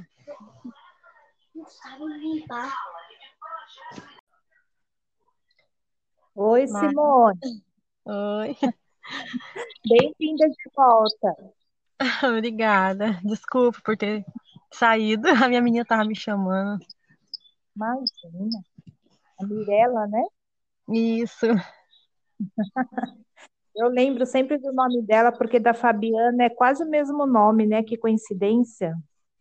Oi, 6.35 6.67
Simone. 6.67 7.39
Oi. 8.07 8.57
Bem-vinda 9.87 10.49
de 10.49 10.71
volta. 10.75 11.37
Obrigada. 12.25 13.21
Desculpa 13.25 13.81
por 13.85 13.97
ter 13.97 14.25
saído. 14.73 15.29
A 15.29 15.49
minha 15.49 15.61
menina 15.61 15.83
estava 15.83 16.05
me 16.05 16.15
chamando. 16.17 16.85
Imagina. 17.75 18.61
A 19.41 19.47
Mirella, 19.47 20.07
né? 20.07 20.25
Isso. 20.89 21.47
Eu 23.75 23.89
lembro 23.89 24.27
sempre 24.27 24.59
do 24.59 24.71
nome 24.73 25.01
dela, 25.03 25.33
porque 25.33 25.59
da 25.59 25.73
Fabiana 25.73 26.45
é 26.45 26.51
quase 26.51 26.85
o 26.85 26.89
mesmo 26.89 27.25
nome, 27.25 27.67
né? 27.67 27.83
Que 27.83 27.97
coincidência. 27.97 28.95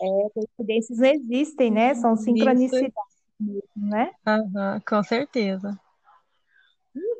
é, 0.00 0.30
coincidências 0.32 0.98
não 0.98 1.08
existem, 1.08 1.70
né? 1.70 1.94
São 1.94 2.16
sincronicidades 2.16 2.94
mesmo, 3.38 3.62
né? 3.76 4.10
Uhum, 4.26 4.80
com 4.88 5.02
certeza. 5.02 5.78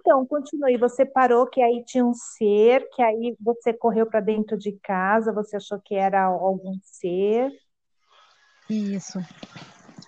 Então, 0.08 0.24
continue. 0.24 0.78
Você 0.78 1.04
parou 1.04 1.46
que 1.46 1.60
aí 1.60 1.84
tinha 1.84 2.02
um 2.02 2.14
ser, 2.14 2.88
que 2.94 3.02
aí 3.02 3.36
você 3.38 3.74
correu 3.74 4.06
para 4.06 4.20
dentro 4.20 4.56
de 4.56 4.72
casa, 4.82 5.34
você 5.34 5.56
achou 5.56 5.78
que 5.78 5.94
era 5.94 6.24
algum 6.24 6.78
ser. 6.82 7.52
Isso. 8.70 9.18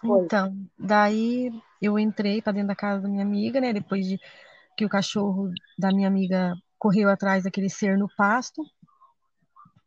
Foi. 0.00 0.24
Então, 0.24 0.56
daí 0.78 1.52
eu 1.82 1.98
entrei 1.98 2.40
para 2.40 2.54
dentro 2.54 2.68
da 2.68 2.74
casa 2.74 3.02
da 3.02 3.08
minha 3.10 3.22
amiga, 3.22 3.60
né? 3.60 3.74
Depois 3.74 4.06
de 4.06 4.18
que 4.74 4.86
o 4.86 4.88
cachorro 4.88 5.52
da 5.78 5.92
minha 5.92 6.08
amiga 6.08 6.54
correu 6.78 7.10
atrás 7.10 7.44
daquele 7.44 7.68
ser 7.68 7.98
no 7.98 8.08
pasto. 8.16 8.62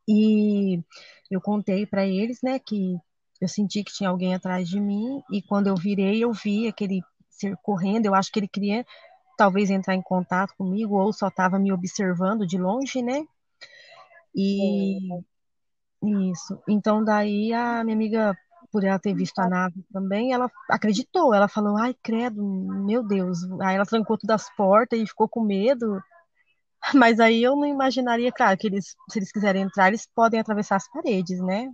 E 0.08 0.80
eu 1.32 1.42
contei 1.42 1.88
para 1.88 2.06
eles, 2.06 2.38
né, 2.44 2.60
que 2.60 2.96
eu 3.42 3.48
senti 3.48 3.84
que 3.84 3.92
tinha 3.92 4.12
alguém 4.12 4.36
atrás 4.36 4.70
de 4.70 4.80
mim 4.80 5.24
e 5.32 5.42
quando 5.42 5.68
eu 5.68 5.76
virei, 5.76 6.24
eu 6.24 6.32
vi 6.32 6.68
aquele 6.68 7.02
ser 7.32 7.58
correndo. 7.64 8.06
Eu 8.06 8.14
acho 8.14 8.32
que 8.32 8.40
ele 8.40 8.48
queria 8.48 8.86
talvez 9.38 9.70
entrar 9.70 9.96
em 9.96 10.02
contato 10.02 10.54
comigo 10.58 10.96
ou 10.96 11.12
só 11.14 11.28
estava 11.28 11.60
me 11.60 11.72
observando 11.72 12.46
de 12.46 12.58
longe, 12.58 13.02
né? 13.02 13.26
E 14.36 14.98
isso. 16.02 16.60
Então 16.68 17.04
daí 17.04 17.54
a 17.54 17.84
minha 17.84 17.96
amiga 17.96 18.38
por 18.72 18.84
ela 18.84 18.98
ter 18.98 19.14
visto 19.14 19.38
a 19.38 19.48
nave 19.48 19.86
também, 19.94 20.34
ela 20.34 20.50
acreditou. 20.68 21.32
Ela 21.32 21.48
falou: 21.48 21.78
ai, 21.78 21.96
credo, 22.02 22.44
meu 22.44 23.04
Deus. 23.08 23.40
Aí 23.62 23.76
ela 23.76 23.86
trancou 23.86 24.18
todas 24.18 24.42
as 24.42 24.56
portas 24.56 25.00
e 25.00 25.06
ficou 25.06 25.30
com 25.30 25.42
medo. 25.42 26.02
Mas 26.96 27.20
aí 27.20 27.42
eu 27.44 27.56
não 27.56 27.68
imaginaria, 27.68 28.32
claro, 28.32 28.58
que 28.58 28.68
eles, 28.68 28.96
se 29.10 29.20
eles 29.20 29.32
quiserem 29.32 29.62
entrar, 29.62 29.90
eles 29.90 30.08
podem 30.14 30.40
atravessar 30.40 30.78
as 30.78 30.90
paredes, 30.90 31.40
né? 31.40 31.72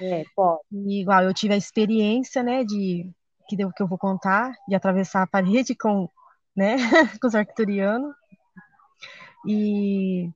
É, 0.00 0.24
pode. 0.36 0.60
E, 0.72 1.00
igual 1.00 1.22
eu 1.22 1.32
tive 1.32 1.54
a 1.54 1.56
experiência, 1.56 2.42
né, 2.42 2.64
de 2.64 3.10
que, 3.48 3.56
deu, 3.56 3.70
que 3.72 3.82
eu 3.82 3.86
vou 3.86 3.98
contar, 3.98 4.52
de 4.68 4.74
atravessar 4.74 5.22
a 5.22 5.26
parede 5.26 5.74
com, 5.74 6.08
né, 6.56 6.76
com 7.20 7.26
os 7.26 7.34
arcturianos. 7.34 8.14
E 9.46 10.30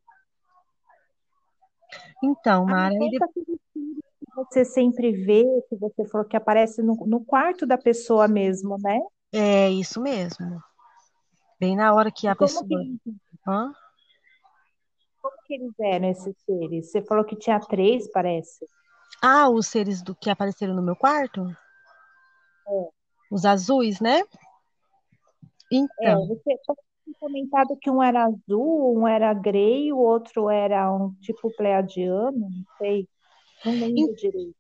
então, 2.23 2.67
Mara, 2.67 2.93
ah, 2.93 3.05
ele 3.05 3.19
você 4.35 4.65
sempre 4.65 5.13
vê, 5.13 5.45
que 5.69 5.77
você 5.77 6.07
falou 6.07 6.27
que 6.27 6.37
aparece 6.37 6.81
no, 6.83 6.95
no 7.07 7.25
quarto 7.25 7.67
da 7.67 7.77
pessoa 7.77 8.29
mesmo, 8.29 8.77
né? 8.79 9.01
É 9.33 9.69
isso 9.69 10.01
mesmo. 10.01 10.63
Bem 11.59 11.77
na 11.77 11.93
hora 11.93 12.11
que 12.11 12.29
a 12.29 12.37
como 12.37 12.49
pessoa. 12.49 12.69
Que, 12.69 12.99
Hã? 13.47 13.73
como 15.21 15.35
que 15.45 15.55
eles 15.55 15.73
eram 15.81 16.09
esses 16.09 16.37
seres? 16.45 16.91
Você 16.91 17.03
falou 17.03 17.25
que 17.25 17.37
tinha 17.37 17.59
três, 17.59 18.09
parece. 18.13 18.65
Ah, 19.21 19.49
os 19.51 19.67
seres 19.67 20.03
do 20.03 20.15
que 20.15 20.31
apareceram 20.31 20.75
no 20.75 20.83
meu 20.83 20.95
quarto? 20.95 21.45
É. 22.69 22.89
Os 23.31 23.45
azuis, 23.45 24.01
né? 24.01 24.23
Então. 25.71 26.25
É, 26.25 26.27
você 26.27 26.59
tinha 26.65 27.17
comentado 27.21 27.77
que 27.81 27.91
um 27.91 28.03
era 28.03 28.25
azul, 28.25 28.99
um 28.99 29.07
era 29.07 29.33
grey, 29.35 29.93
o 29.93 29.99
outro 29.99 30.49
era 30.49 30.93
um 30.93 31.13
tipo 31.21 31.51
pleiadiano, 31.57 32.39
não 32.39 32.65
sei. 32.79 33.09
Não 33.65 33.73
lembro 33.73 34.15
direito. 34.15 34.55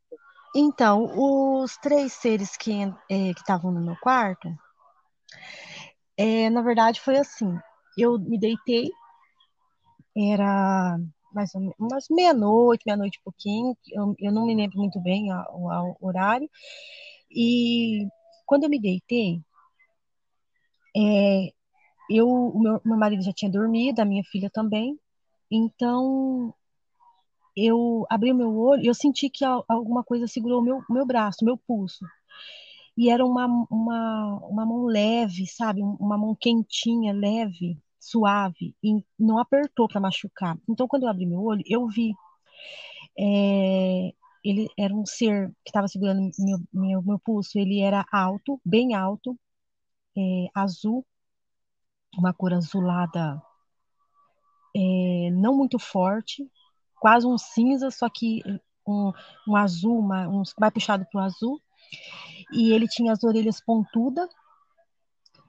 Então, 0.54 1.10
os 1.14 1.76
três 1.76 2.12
seres 2.14 2.56
que 2.56 2.72
é, 3.10 3.30
estavam 3.30 3.70
no 3.70 3.80
meu 3.80 3.96
quarto, 4.00 4.48
é, 6.16 6.48
na 6.50 6.62
verdade 6.62 7.00
foi 7.00 7.18
assim. 7.18 7.56
Eu 7.96 8.18
me 8.18 8.38
deitei, 8.38 8.90
era 10.16 10.98
mais 11.32 11.54
ou 11.54 11.60
menos 11.60 11.76
umas 11.78 12.06
meia-noite, 12.10 12.84
meia-noite 12.86 13.18
e 13.18 13.22
pouquinho, 13.22 13.76
eu, 13.92 14.14
eu 14.18 14.32
não 14.32 14.46
me 14.46 14.54
lembro 14.54 14.78
muito 14.78 14.98
bem 15.00 15.28
o 15.32 15.96
horário. 16.00 16.48
E 17.30 18.08
quando 18.46 18.64
eu 18.64 18.70
me 18.70 18.80
deitei, 18.80 19.40
é, 20.98 21.52
eu, 22.10 22.52
meu, 22.56 22.80
meu 22.84 22.98
marido 22.98 23.22
já 23.22 23.32
tinha 23.32 23.50
dormido, 23.50 24.00
a 24.00 24.04
minha 24.04 24.24
filha 24.24 24.50
também. 24.50 24.98
Então, 25.50 26.54
eu 27.56 28.06
abri 28.10 28.32
meu 28.32 28.56
olho 28.56 28.82
e 28.84 28.86
eu 28.86 28.94
senti 28.94 29.30
que 29.30 29.44
alguma 29.44 30.04
coisa 30.04 30.26
segurou 30.26 30.62
meu, 30.62 30.82
meu 30.88 31.06
braço, 31.06 31.44
meu 31.44 31.56
pulso. 31.56 32.04
E 32.96 33.10
era 33.10 33.24
uma, 33.24 33.46
uma, 33.70 34.38
uma 34.48 34.66
mão 34.66 34.84
leve, 34.86 35.46
sabe? 35.46 35.82
Uma 35.82 36.18
mão 36.18 36.34
quentinha, 36.34 37.12
leve, 37.12 37.78
suave, 38.00 38.74
e 38.82 39.04
não 39.18 39.38
apertou 39.38 39.88
para 39.88 40.00
machucar. 40.00 40.58
Então, 40.68 40.88
quando 40.88 41.04
eu 41.04 41.08
abri 41.08 41.26
meu 41.26 41.42
olho, 41.42 41.62
eu 41.66 41.86
vi. 41.86 42.12
É, 43.18 44.12
ele 44.44 44.68
era 44.78 44.94
um 44.94 45.04
ser 45.06 45.48
que 45.64 45.70
estava 45.70 45.88
segurando 45.88 46.30
meu, 46.38 46.58
meu, 46.72 47.02
meu 47.02 47.18
pulso. 47.18 47.58
Ele 47.58 47.80
era 47.80 48.04
alto, 48.12 48.60
bem 48.64 48.94
alto, 48.94 49.38
é, 50.18 50.48
azul, 50.52 51.06
uma 52.16 52.34
cor 52.34 52.52
azulada, 52.52 53.40
é, 54.74 55.30
não 55.30 55.56
muito 55.56 55.78
forte, 55.78 56.50
quase 57.00 57.26
um 57.26 57.38
cinza, 57.38 57.90
só 57.90 58.08
que 58.08 58.42
um, 58.86 59.12
um 59.46 59.56
azul, 59.56 59.98
uma, 59.98 60.26
um, 60.28 60.42
mais 60.58 60.72
puxado 60.72 61.06
para 61.10 61.20
o 61.20 61.24
azul. 61.24 61.60
E 62.52 62.72
ele 62.72 62.88
tinha 62.88 63.12
as 63.12 63.22
orelhas 63.22 63.60
pontudas 63.60 64.28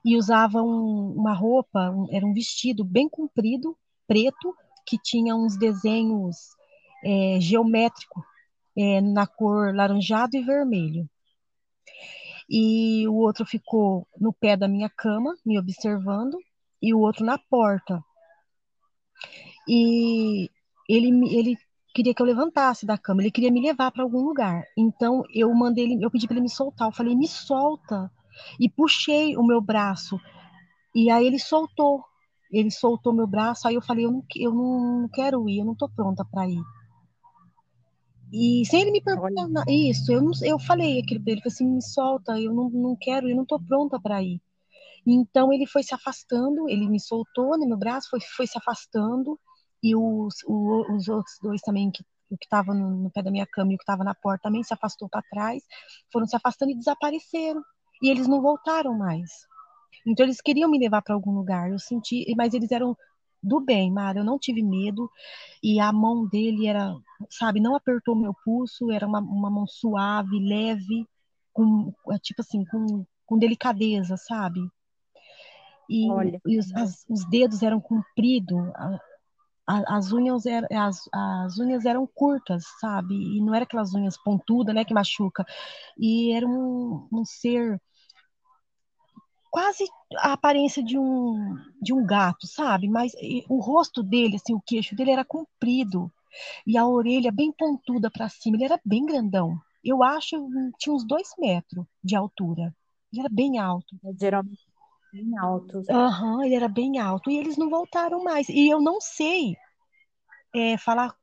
e 0.05 0.15
usava 0.15 0.61
um, 0.61 1.13
uma 1.13 1.33
roupa, 1.33 1.89
um, 1.89 2.07
era 2.11 2.25
um 2.25 2.33
vestido 2.33 2.83
bem 2.83 3.09
comprido, 3.09 3.77
preto, 4.07 4.55
que 4.85 4.97
tinha 4.97 5.35
uns 5.35 5.57
desenhos 5.57 6.55
é, 7.03 7.39
geométricos 7.39 8.23
é, 8.77 9.01
na 9.01 9.25
cor 9.25 9.73
laranjado 9.75 10.35
e 10.37 10.43
vermelho. 10.43 11.09
E 12.49 13.07
o 13.07 13.15
outro 13.15 13.45
ficou 13.45 14.07
no 14.19 14.33
pé 14.33 14.57
da 14.57 14.67
minha 14.67 14.89
cama, 14.89 15.35
me 15.45 15.59
observando, 15.59 16.37
e 16.81 16.93
o 16.93 16.99
outro 16.99 17.23
na 17.23 17.37
porta. 17.37 18.03
E 19.67 20.49
ele, 20.89 21.09
ele 21.35 21.57
queria 21.93 22.13
que 22.13 22.21
eu 22.21 22.25
levantasse 22.25 22.85
da 22.85 22.97
cama, 22.97 23.21
ele 23.21 23.31
queria 23.31 23.51
me 23.51 23.61
levar 23.61 23.91
para 23.91 24.03
algum 24.03 24.21
lugar. 24.21 24.63
Então 24.77 25.23
eu 25.33 25.53
mandei 25.53 25.85
ele, 25.85 26.03
eu 26.03 26.09
pedi 26.09 26.25
para 26.25 26.35
ele 26.35 26.43
me 26.43 26.49
soltar, 26.49 26.87
eu 26.87 26.93
falei: 26.93 27.15
"Me 27.15 27.27
solta". 27.27 28.11
E 28.59 28.69
puxei 28.69 29.35
o 29.37 29.43
meu 29.43 29.61
braço. 29.61 30.19
E 30.95 31.09
aí 31.11 31.27
ele 31.27 31.39
soltou. 31.39 32.03
Ele 32.51 32.71
soltou 32.71 33.13
meu 33.13 33.27
braço, 33.27 33.67
aí 33.67 33.75
eu 33.75 33.81
falei: 33.81 34.05
"Eu 34.05 34.11
não, 34.11 34.23
eu 34.35 34.53
não 34.53 35.09
quero 35.09 35.47
ir, 35.49 35.59
eu 35.59 35.65
não 35.65 35.75
tô 35.75 35.87
pronta 35.89 36.25
para 36.25 36.47
ir". 36.47 36.63
E 38.31 38.63
sem 38.65 38.81
ele 38.81 38.91
me 38.91 39.01
perguntar 39.01 39.65
isso, 39.67 40.11
eu, 40.11 40.21
não, 40.21 40.31
eu 40.43 40.59
falei 40.59 40.99
aquilo 40.99 41.21
para 41.23 41.31
ele, 41.31 41.41
falei 41.41 41.53
assim, 41.53 41.65
me 41.65 41.81
solta, 41.81 42.39
eu 42.39 42.53
não, 42.53 42.69
não 42.69 42.95
quero, 42.95 43.27
eu 43.27 43.35
não 43.35 43.45
tô 43.45 43.59
pronta 43.59 43.99
para 43.99 44.21
ir. 44.21 44.39
Então 45.05 45.51
ele 45.51 45.65
foi 45.65 45.81
se 45.81 45.95
afastando, 45.95 46.69
ele 46.69 46.87
me 46.87 46.99
soltou 46.99 47.57
no 47.57 47.67
meu 47.67 47.77
braço, 47.77 48.09
foi, 48.09 48.19
foi 48.21 48.45
se 48.45 48.57
afastando, 48.57 49.39
e 49.81 49.95
os, 49.95 50.35
os 50.47 51.07
outros 51.07 51.37
dois 51.41 51.61
também 51.61 51.89
que 51.89 52.03
o 52.29 52.37
que 52.37 52.45
estava 52.45 52.73
no, 52.73 52.91
no, 52.91 53.09
pé 53.09 53.23
da 53.23 53.31
minha 53.31 53.47
cama 53.47 53.71
e 53.71 53.75
o 53.75 53.77
que 53.77 53.83
estava 53.83 54.03
na 54.03 54.13
porta 54.13 54.43
também 54.43 54.63
se 54.63 54.73
afastou 54.73 55.09
para 55.09 55.23
trás, 55.31 55.63
foram 56.11 56.27
se 56.27 56.35
afastando 56.35 56.71
e 56.71 56.77
desapareceram. 56.77 57.63
E 58.03 58.09
eles 58.09 58.27
não 58.27 58.41
voltaram 58.41 58.95
mais. 58.95 59.31
Então 60.05 60.25
eles 60.25 60.39
queriam 60.39 60.69
me 60.69 60.77
levar 60.77 61.01
para 61.01 61.15
algum 61.15 61.31
lugar. 61.31 61.71
Eu 61.71 61.79
senti, 61.79 62.31
mas 62.37 62.53
eles 62.53 62.71
eram 62.71 62.95
do 63.41 63.59
bem, 63.59 63.91
Mara. 63.91 64.19
Eu 64.19 64.23
não 64.23 64.39
tive 64.39 64.61
medo 64.61 65.09
e 65.63 65.79
a 65.79 65.91
mão 65.91 66.27
dele 66.27 66.67
era, 66.67 66.95
sabe, 67.29 67.59
não 67.59 67.75
apertou 67.75 68.15
meu 68.15 68.33
pulso. 68.43 68.91
Era 68.91 69.07
uma, 69.07 69.19
uma 69.19 69.49
mão 69.49 69.67
suave, 69.67 70.39
leve, 70.39 71.05
com 71.53 71.93
tipo 72.21 72.41
assim, 72.41 72.65
com, 72.65 73.05
com 73.25 73.37
delicadeza, 73.37 74.17
sabe? 74.17 74.59
E, 75.89 76.07
e 76.45 76.59
os, 76.59 76.71
as, 76.75 77.05
os, 77.09 77.27
dedos 77.29 77.63
eram 77.63 77.81
compridos, 77.81 78.59
as 79.65 80.11
unhas, 80.11 80.45
eram, 80.45 80.67
as, 80.71 81.09
as 81.11 81.57
unhas 81.57 81.83
eram 81.83 82.07
curtas, 82.07 82.63
sabe? 82.79 83.15
E 83.15 83.41
não 83.41 83.55
era 83.55 83.63
aquelas 83.63 83.93
unhas 83.93 84.15
pontudas, 84.17 84.73
né, 84.73 84.85
que 84.85 84.93
machuca. 84.93 85.43
E 85.97 86.31
era 86.31 86.45
um, 86.45 87.07
um 87.11 87.25
ser 87.25 87.81
quase 89.49 89.85
a 90.17 90.33
aparência 90.33 90.83
de 90.83 90.97
um 90.97 91.55
de 91.81 91.93
um 91.93 92.05
gato, 92.05 92.47
sabe? 92.47 92.87
Mas 92.87 93.13
o 93.47 93.59
rosto 93.59 94.03
dele, 94.03 94.35
assim, 94.35 94.53
o 94.53 94.61
queixo 94.61 94.95
dele 94.95 95.11
era 95.11 95.25
comprido 95.25 96.11
e 96.65 96.77
a 96.77 96.85
orelha 96.85 97.31
bem 97.31 97.51
pontuda 97.51 98.09
para 98.11 98.29
cima. 98.29 98.57
Ele 98.57 98.65
era 98.65 98.79
bem 98.85 99.05
grandão. 99.05 99.57
Eu 99.83 100.03
acho 100.03 100.35
tinha 100.77 100.93
uns 100.93 101.05
dois 101.05 101.29
metros 101.37 101.85
de 102.03 102.15
altura. 102.15 102.75
Ele 103.11 103.21
era 103.21 103.29
bem 103.29 103.57
alto. 103.57 103.95
Geralmente 104.19 104.67
bem 105.11 105.37
alto. 105.37 105.83
Aham, 105.89 106.35
uhum, 106.35 106.43
ele 106.43 106.55
era 106.55 106.67
bem 106.67 106.99
alto 106.99 107.31
e 107.31 107.37
eles 107.37 107.57
não 107.57 107.69
voltaram 107.69 108.23
mais. 108.23 108.47
E 108.49 108.69
eu 108.69 108.79
não 108.79 109.01
sei 109.01 109.55
é, 110.53 110.77
falar 110.77 111.15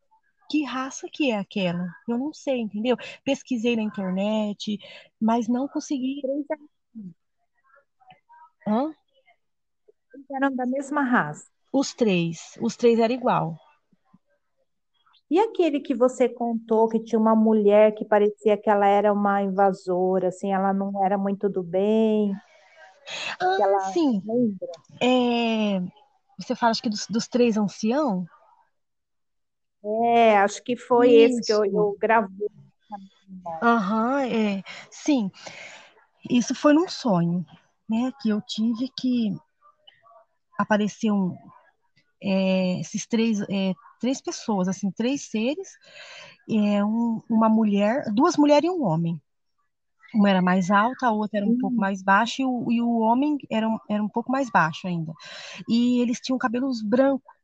que 0.50 0.64
raça 0.64 1.08
que 1.12 1.30
é 1.30 1.38
aquela. 1.38 1.88
Eu 2.08 2.18
não 2.18 2.32
sei, 2.32 2.60
entendeu? 2.60 2.96
Pesquisei 3.24 3.76
na 3.76 3.82
internet, 3.82 4.78
mas 5.20 5.48
não 5.48 5.68
consegui. 5.68 6.22
Hã? 8.66 8.92
Eles 10.14 10.30
eram 10.30 10.54
da 10.54 10.66
mesma 10.66 11.02
raça. 11.02 11.46
Os 11.72 11.94
três. 11.94 12.58
Os 12.60 12.76
três 12.76 12.98
eram 12.98 13.14
igual. 13.14 13.56
E 15.30 15.38
aquele 15.40 15.80
que 15.80 15.94
você 15.94 16.28
contou 16.28 16.88
que 16.88 17.00
tinha 17.00 17.18
uma 17.18 17.34
mulher 17.34 17.92
que 17.94 18.04
parecia 18.04 18.56
que 18.56 18.70
ela 18.70 18.86
era 18.86 19.12
uma 19.12 19.42
invasora, 19.42 20.28
assim, 20.28 20.52
ela 20.52 20.72
não 20.72 21.04
era 21.04 21.18
muito 21.18 21.48
do 21.48 21.62
bem. 21.62 22.32
Ah, 23.40 23.56
ela... 23.60 23.78
sim. 23.92 24.22
É... 25.02 25.80
Você 26.38 26.54
fala, 26.54 26.70
acho 26.70 26.82
que 26.82 26.88
dos, 26.88 27.06
dos 27.08 27.26
três 27.26 27.56
anciãos? 27.56 28.26
É, 29.84 30.38
acho 30.38 30.62
que 30.62 30.76
foi 30.76 31.10
Isso. 31.10 31.40
esse 31.40 31.46
que 31.46 31.52
eu, 31.52 31.64
eu 31.64 31.96
gravei. 32.00 32.48
Aham, 33.62 34.12
uhum, 34.12 34.18
é. 34.18 34.62
Sim. 34.90 35.30
Isso 36.28 36.54
foi 36.54 36.72
num 36.72 36.88
sonho 36.88 37.44
né, 37.88 38.12
que 38.20 38.28
eu 38.28 38.40
tive 38.40 38.90
que 38.98 39.34
apareciam 40.58 41.36
é, 42.22 42.80
esses 42.80 43.06
três, 43.06 43.40
é, 43.42 43.74
três 44.00 44.20
pessoas, 44.20 44.68
assim, 44.68 44.90
três 44.90 45.30
seres, 45.30 45.68
é, 46.48 46.84
um, 46.84 47.22
uma 47.28 47.48
mulher, 47.48 48.04
duas 48.12 48.36
mulheres 48.36 48.68
e 48.68 48.72
um 48.72 48.84
homem. 48.84 49.20
Uma 50.14 50.30
era 50.30 50.40
mais 50.40 50.70
alta, 50.70 51.08
a 51.08 51.12
outra 51.12 51.38
era 51.38 51.46
um 51.46 51.50
uhum. 51.50 51.58
pouco 51.58 51.76
mais 51.76 52.02
baixa, 52.02 52.42
e 52.42 52.44
o, 52.44 52.72
e 52.72 52.80
o 52.80 52.98
homem 52.98 53.36
era, 53.50 53.68
era 53.88 54.02
um 54.02 54.08
pouco 54.08 54.30
mais 54.32 54.48
baixo 54.50 54.86
ainda. 54.86 55.12
E 55.68 56.00
eles 56.00 56.20
tinham 56.20 56.38
cabelos 56.38 56.80
brancos, 56.82 57.34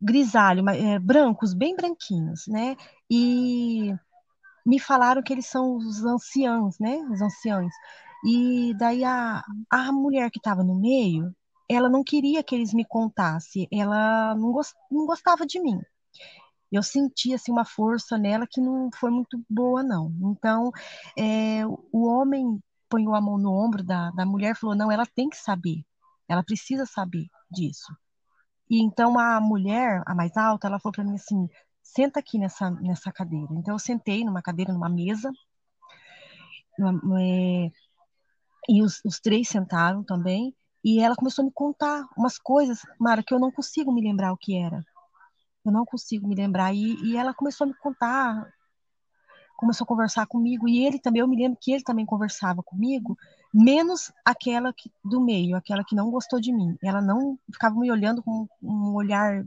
grisalho, 0.00 0.68
é, 0.70 0.98
brancos, 0.98 1.52
bem 1.54 1.74
branquinhos, 1.74 2.46
né? 2.46 2.76
E 3.10 3.94
me 4.64 4.78
falaram 4.78 5.22
que 5.22 5.32
eles 5.32 5.46
são 5.46 5.76
os 5.76 6.04
anciãos, 6.04 6.78
né? 6.78 6.96
Os 7.10 7.20
anciãos. 7.20 7.72
E 8.26 8.74
daí 8.76 9.04
a, 9.04 9.40
a 9.70 9.92
mulher 9.92 10.30
que 10.32 10.38
estava 10.38 10.64
no 10.64 10.74
meio, 10.74 11.32
ela 11.70 11.88
não 11.88 12.02
queria 12.02 12.42
que 12.42 12.54
eles 12.56 12.74
me 12.74 12.84
contassem, 12.84 13.68
ela 13.72 14.34
não, 14.34 14.52
gost, 14.52 14.74
não 14.90 15.06
gostava 15.06 15.46
de 15.46 15.60
mim. 15.60 15.80
Eu 16.72 16.82
sentia 16.82 17.36
assim, 17.36 17.52
uma 17.52 17.64
força 17.64 18.18
nela 18.18 18.46
que 18.50 18.60
não 18.60 18.90
foi 18.92 19.10
muito 19.10 19.40
boa, 19.48 19.82
não. 19.82 20.12
Então, 20.22 20.72
é, 21.16 21.64
o 21.66 22.06
homem 22.06 22.60
põe 22.88 23.04
a 23.06 23.20
mão 23.20 23.38
no 23.38 23.52
ombro 23.52 23.84
da, 23.84 24.10
da 24.10 24.26
mulher 24.26 24.52
e 24.52 24.58
falou: 24.58 24.74
não, 24.76 24.90
ela 24.90 25.06
tem 25.06 25.28
que 25.28 25.36
saber, 25.36 25.84
ela 26.28 26.42
precisa 26.42 26.84
saber 26.86 27.26
disso. 27.50 27.96
E 28.68 28.82
então 28.82 29.18
a 29.18 29.40
mulher, 29.40 30.02
a 30.06 30.14
mais 30.14 30.36
alta, 30.36 30.66
ela 30.66 30.80
falou 30.80 30.94
para 30.94 31.04
mim 31.04 31.14
assim: 31.14 31.48
senta 31.82 32.20
aqui 32.20 32.38
nessa, 32.38 32.70
nessa 32.70 33.12
cadeira. 33.12 33.48
Então 33.52 33.74
eu 33.74 33.78
sentei 33.78 34.24
numa 34.24 34.42
cadeira, 34.42 34.72
numa 34.72 34.88
mesa. 34.88 35.30
Numa, 36.78 37.22
é, 37.22 37.70
e 38.68 38.82
os, 38.82 39.00
os 39.04 39.20
três 39.20 39.48
sentaram 39.48 40.02
também, 40.02 40.54
e 40.84 41.00
ela 41.00 41.16
começou 41.16 41.42
a 41.42 41.46
me 41.46 41.52
contar 41.52 42.06
umas 42.16 42.38
coisas, 42.38 42.80
Mara, 42.98 43.22
que 43.22 43.34
eu 43.34 43.40
não 43.40 43.50
consigo 43.50 43.92
me 43.92 44.00
lembrar 44.00 44.32
o 44.32 44.36
que 44.36 44.56
era. 44.56 44.84
Eu 45.64 45.72
não 45.72 45.84
consigo 45.84 46.28
me 46.28 46.34
lembrar. 46.36 46.72
E, 46.72 46.94
e 47.02 47.16
ela 47.16 47.34
começou 47.34 47.64
a 47.64 47.68
me 47.68 47.74
contar, 47.74 48.48
começou 49.56 49.84
a 49.84 49.88
conversar 49.88 50.26
comigo, 50.26 50.68
e 50.68 50.84
ele 50.86 51.00
também, 51.00 51.20
eu 51.20 51.26
me 51.26 51.36
lembro 51.36 51.58
que 51.60 51.72
ele 51.72 51.82
também 51.82 52.06
conversava 52.06 52.62
comigo, 52.62 53.18
menos 53.52 54.12
aquela 54.24 54.72
que, 54.72 54.90
do 55.04 55.20
meio, 55.20 55.56
aquela 55.56 55.82
que 55.82 55.96
não 55.96 56.10
gostou 56.10 56.40
de 56.40 56.52
mim. 56.52 56.76
Ela 56.82 57.02
não 57.02 57.38
ficava 57.52 57.74
me 57.74 57.90
olhando 57.90 58.22
com 58.22 58.46
um 58.62 58.94
olhar 58.94 59.44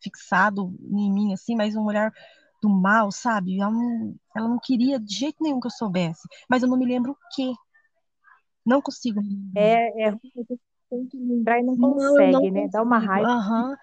fixado 0.00 0.74
em 0.82 1.12
mim, 1.12 1.32
assim, 1.32 1.56
mas 1.56 1.74
um 1.74 1.84
olhar 1.84 2.12
do 2.62 2.68
mal, 2.68 3.10
sabe? 3.12 3.60
Ela 3.60 3.70
não, 3.70 4.14
ela 4.34 4.48
não 4.48 4.58
queria 4.58 4.98
de 4.98 5.14
jeito 5.14 5.42
nenhum 5.42 5.60
que 5.60 5.66
eu 5.66 5.70
soubesse, 5.70 6.26
mas 6.48 6.62
eu 6.62 6.68
não 6.68 6.78
me 6.78 6.86
lembro 6.86 7.12
o 7.12 7.16
que. 7.34 7.54
Não 8.64 8.80
consigo. 8.80 9.20
É, 9.56 10.02
é 10.02 10.08
ruim, 10.08 10.32
a 10.36 10.40
gente 10.40 10.60
tem 10.90 11.06
que 11.06 11.16
lembrar 11.18 11.60
e 11.60 11.62
não 11.62 11.76
consegue, 11.76 12.32
não 12.32 12.62
né? 12.62 12.68
Dá 12.70 12.82
uma 12.82 12.98
raiva. 12.98 13.28
Uhum. 13.28 13.76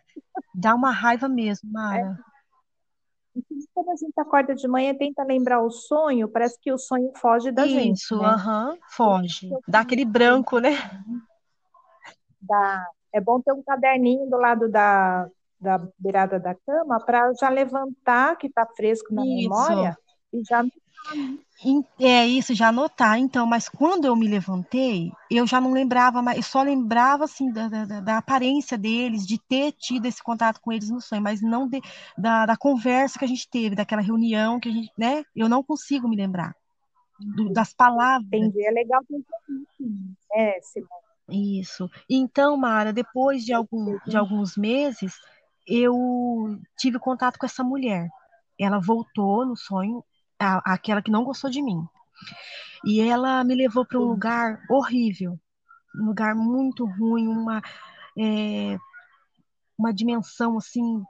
Dá 0.56 0.76
uma 0.76 0.92
raiva 0.92 1.30
mesmo. 1.30 1.72
Mara. 1.72 2.18
É. 2.28 2.32
Quando 3.74 3.92
a 3.92 3.96
gente 3.96 4.14
acorda 4.18 4.54
de 4.54 4.68
manhã 4.68 4.92
e 4.92 4.98
tenta 4.98 5.24
lembrar 5.24 5.62
o 5.62 5.72
sonho, 5.72 6.28
parece 6.28 6.60
que 6.60 6.72
o 6.72 6.78
sonho 6.78 7.12
foge 7.16 7.52
da 7.52 7.66
Isso, 7.66 7.76
gente. 7.76 7.98
Isso, 7.98 8.18
né? 8.18 8.36
uhum, 8.36 8.78
foge. 8.90 9.50
Dá 9.68 9.82
aquele 9.82 10.04
branco, 10.04 10.60
né? 10.60 10.72
Dá. 12.42 12.88
É 13.14 13.22
bom 13.22 13.42
ter 13.42 13.54
um 13.54 13.64
caderninho 13.64 14.30
do 14.30 14.38
lado 14.38 14.70
da, 14.70 15.30
da 15.60 15.86
beirada 15.98 16.40
da 16.40 16.56
cama 16.56 17.00
para 17.00 17.34
já 17.34 17.50
levantar, 17.50 18.38
que 18.38 18.48
está 18.48 18.66
fresco 18.66 19.14
na 19.14 19.24
Isso. 19.26 19.36
memória, 19.36 19.98
e 20.34 20.42
já 20.44 20.64
é 22.00 22.26
isso, 22.26 22.56
já 22.56 22.70
anotar. 22.70 23.18
Então, 23.20 23.46
mas 23.46 23.70
quando 23.70 24.06
eu 24.06 24.16
me 24.16 24.28
levantei, 24.28 25.12
eu 25.30 25.46
já 25.46 25.62
não 25.62 25.72
lembrava 25.72 26.22
mais, 26.22 26.38
eu 26.38 26.44
só 26.44 26.64
lembrava 26.64 27.26
assim 27.26 27.52
da, 27.52 27.68
da, 27.68 28.00
da 28.00 28.18
aparência 28.18 28.78
deles, 28.78 29.26
de 29.26 29.38
ter 29.38 29.72
tido 29.74 30.06
esse 30.06 30.24
contato 30.24 30.60
com 30.60 30.72
eles 30.72 30.90
no 30.90 31.02
sonho, 31.02 31.22
mas 31.22 31.42
não 31.42 31.68
de, 31.68 31.82
da, 32.18 32.46
da 32.46 32.58
conversa 32.58 33.20
que 33.20 33.26
a 33.26 33.28
gente 33.28 33.48
teve, 33.50 33.76
daquela 33.76 34.02
reunião 34.02 34.60
que 34.60 34.70
a 34.70 34.72
gente, 34.72 34.92
né? 34.98 35.24
Eu 35.36 35.48
não 35.48 35.64
consigo 35.64 36.08
me 36.08 36.16
lembrar 36.16 36.56
do, 37.20 37.50
das 37.50 37.74
palavras. 37.74 38.28
Entendi, 38.28 38.66
é 38.66 38.72
legal 38.72 39.02
é, 40.34 40.60
Simone. 40.62 41.12
Isso. 41.30 41.90
Então, 42.10 42.58
Mara, 42.58 42.92
depois 42.92 43.46
de, 43.46 43.54
algum, 43.54 43.98
de 44.06 44.18
alguns 44.18 44.58
meses, 44.58 45.14
eu 45.68 46.60
tive 46.78 47.00
contato 47.00 47.38
com 47.38 47.46
essa 47.46 47.64
mulher. 47.64 48.10
Ela 48.60 48.80
voltou 48.80 49.46
no 49.46 49.56
sonho, 49.56 50.04
a, 50.42 50.74
aquela 50.74 51.02
que 51.02 51.12
não 51.12 51.24
gostou 51.24 51.50
de 51.50 51.62
mim. 51.62 51.88
E 52.84 53.00
ela 53.00 53.44
me 53.44 53.54
levou 53.54 53.86
para 53.86 54.00
um 54.00 54.04
lugar 54.04 54.60
horrível, 54.70 55.40
um 55.96 56.06
lugar 56.06 56.34
muito 56.34 56.86
ruim, 56.86 57.28
uma, 57.28 57.62
é, 58.18 58.78
uma 59.78 59.94
dimensão 59.94 60.58
assim 60.58 61.04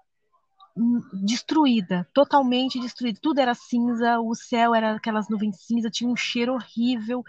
hum, 0.76 1.02
destruída, 1.24 2.06
totalmente 2.14 2.80
destruída. 2.80 3.20
Tudo 3.22 3.40
era 3.40 3.54
cinza, 3.54 4.20
o 4.20 4.36
céu 4.36 4.76
era 4.76 4.96
aquelas 4.96 5.30
nuvens 5.30 5.62
cinza, 5.62 5.90
tinha 5.90 6.10
um 6.10 6.16
cheiro 6.16 6.54
horrível, 6.54 7.24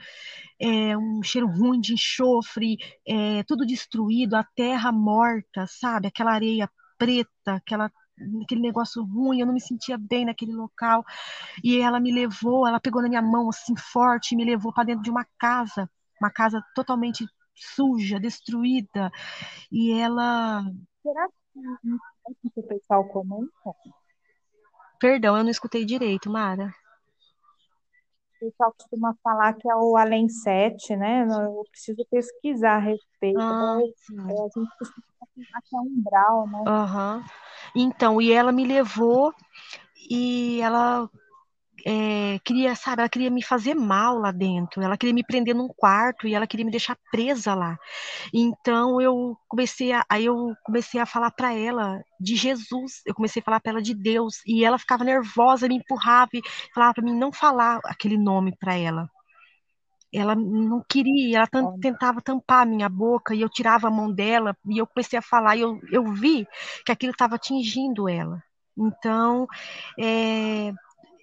é, 0.61 0.97
um 0.97 1.23
cheiro 1.23 1.47
ruim 1.47 1.81
de 1.81 1.95
enxofre, 1.95 2.79
é, 3.07 3.45
tudo 3.45 3.65
destruído, 3.65 4.35
a 4.35 4.43
terra 4.43 4.91
morta, 4.91 5.67
sabe? 5.69 6.09
Aquela 6.09 6.33
areia 6.33 6.69
preta, 6.99 7.55
aquela 7.55 7.91
aquele 8.42 8.61
negócio 8.61 9.02
ruim, 9.04 9.40
eu 9.40 9.46
não 9.46 9.54
me 9.54 9.61
sentia 9.61 9.96
bem 9.98 10.24
naquele 10.24 10.52
local. 10.52 11.04
E 11.62 11.78
ela 11.78 12.00
me 12.00 12.12
levou, 12.12 12.66
ela 12.66 12.80
pegou 12.80 13.02
na 13.02 13.08
minha 13.08 13.22
mão 13.22 13.48
assim 13.48 13.76
forte 13.76 14.32
e 14.32 14.37
me 14.37 14.44
levou 14.44 14.72
para 14.72 14.85
dentro 14.85 15.02
de 15.02 15.11
uma 15.11 15.26
casa, 15.38 15.90
uma 16.20 16.30
casa 16.30 16.62
totalmente 16.74 17.26
suja, 17.54 18.18
destruída. 18.18 19.11
E 19.70 19.92
ela. 19.92 20.62
Será 21.02 21.28
que 21.28 22.61
o 22.61 22.62
pessoal 22.62 23.04
comenta? 23.08 23.50
Perdão, 24.98 25.37
eu 25.37 25.42
não 25.42 25.50
escutei 25.50 25.85
direito, 25.85 26.30
Mara. 26.30 26.72
O 28.37 28.44
pessoal 28.46 28.72
costuma 28.72 29.14
falar 29.22 29.54
que 29.54 29.70
é 29.70 29.74
o 29.74 29.96
Além 29.96 30.28
7, 30.28 30.96
né? 30.96 31.24
Eu 31.24 31.64
preciso 31.70 32.04
pesquisar 32.11 32.76
a 32.76 32.78
respeito. 32.78 33.38
Ah, 33.40 33.76
né? 33.76 34.32
a 34.32 34.61
gente 34.61 34.78
costuma 34.78 35.06
falar 35.18 35.62
que 35.62 35.76
é 35.76 35.80
umbral, 35.80 36.48
né? 36.48 36.58
Uhum. 36.58 37.24
Então, 37.74 38.20
e 38.20 38.32
ela 38.32 38.52
me 38.52 38.64
levou 38.64 39.35
e 40.11 40.61
ela 40.61 41.08
é, 41.87 42.38
queria, 42.44 42.74
sabe, 42.74 43.00
ela 43.02 43.08
queria 43.08 43.30
me 43.30 43.42
fazer 43.42 43.74
mal 43.74 44.18
lá 44.18 44.30
dentro, 44.30 44.82
ela 44.82 44.96
queria 44.96 45.14
me 45.14 45.24
prender 45.24 45.54
num 45.54 45.68
quarto 45.68 46.26
e 46.26 46.35
ela 46.35 46.46
queria 46.46 46.64
me 46.64 46.70
deixar 46.70 46.96
presa 47.11 47.54
lá. 47.54 47.78
Então 48.32 49.00
eu 49.00 49.37
comecei 49.48 49.92
a, 49.92 50.04
aí 50.08 50.26
eu 50.26 50.54
comecei 50.64 51.00
a 51.00 51.06
falar 51.06 51.30
para 51.30 51.54
ela 51.54 52.00
de 52.20 52.37
Jesus, 52.37 53.02
eu 53.06 53.14
comecei 53.14 53.40
a 53.40 53.44
falar 53.44 53.61
para 53.61 53.72
ela 53.72 53.82
de 53.82 53.94
Deus 53.94 54.40
e 54.46 54.64
ela 54.64 54.78
ficava 54.78 55.04
nervosa, 55.04 55.68
me 55.68 55.76
empurrava 55.76 56.30
e 56.35 56.42
falava 56.74 56.94
para 56.94 57.04
mim 57.04 57.16
não 57.16 57.32
falar 57.32 57.80
aquele 57.85 58.18
nome 58.18 58.54
para 58.58 58.74
ela. 58.76 59.08
Ela 60.14 60.35
não 60.35 60.85
queria, 60.87 61.38
ela 61.38 61.48
tentava 61.81 62.20
tampar 62.20 62.62
a 62.62 62.66
minha 62.66 62.88
boca 62.88 63.35
e 63.35 63.40
eu 63.40 63.48
tirava 63.48 63.88
a 63.88 63.90
mão 63.90 64.12
dela 64.12 64.55
e 64.68 64.77
eu 64.79 64.87
comecei 64.87 65.18
a 65.18 65.22
falar 65.22 65.57
e 65.57 65.61
eu, 65.61 65.81
eu 65.90 66.05
vi 66.12 66.46
que 66.85 66.92
aquilo 66.92 67.12
estava 67.12 67.37
atingindo 67.37 68.09
ela. 68.09 68.42
Então, 68.77 69.46
é, 69.98 70.72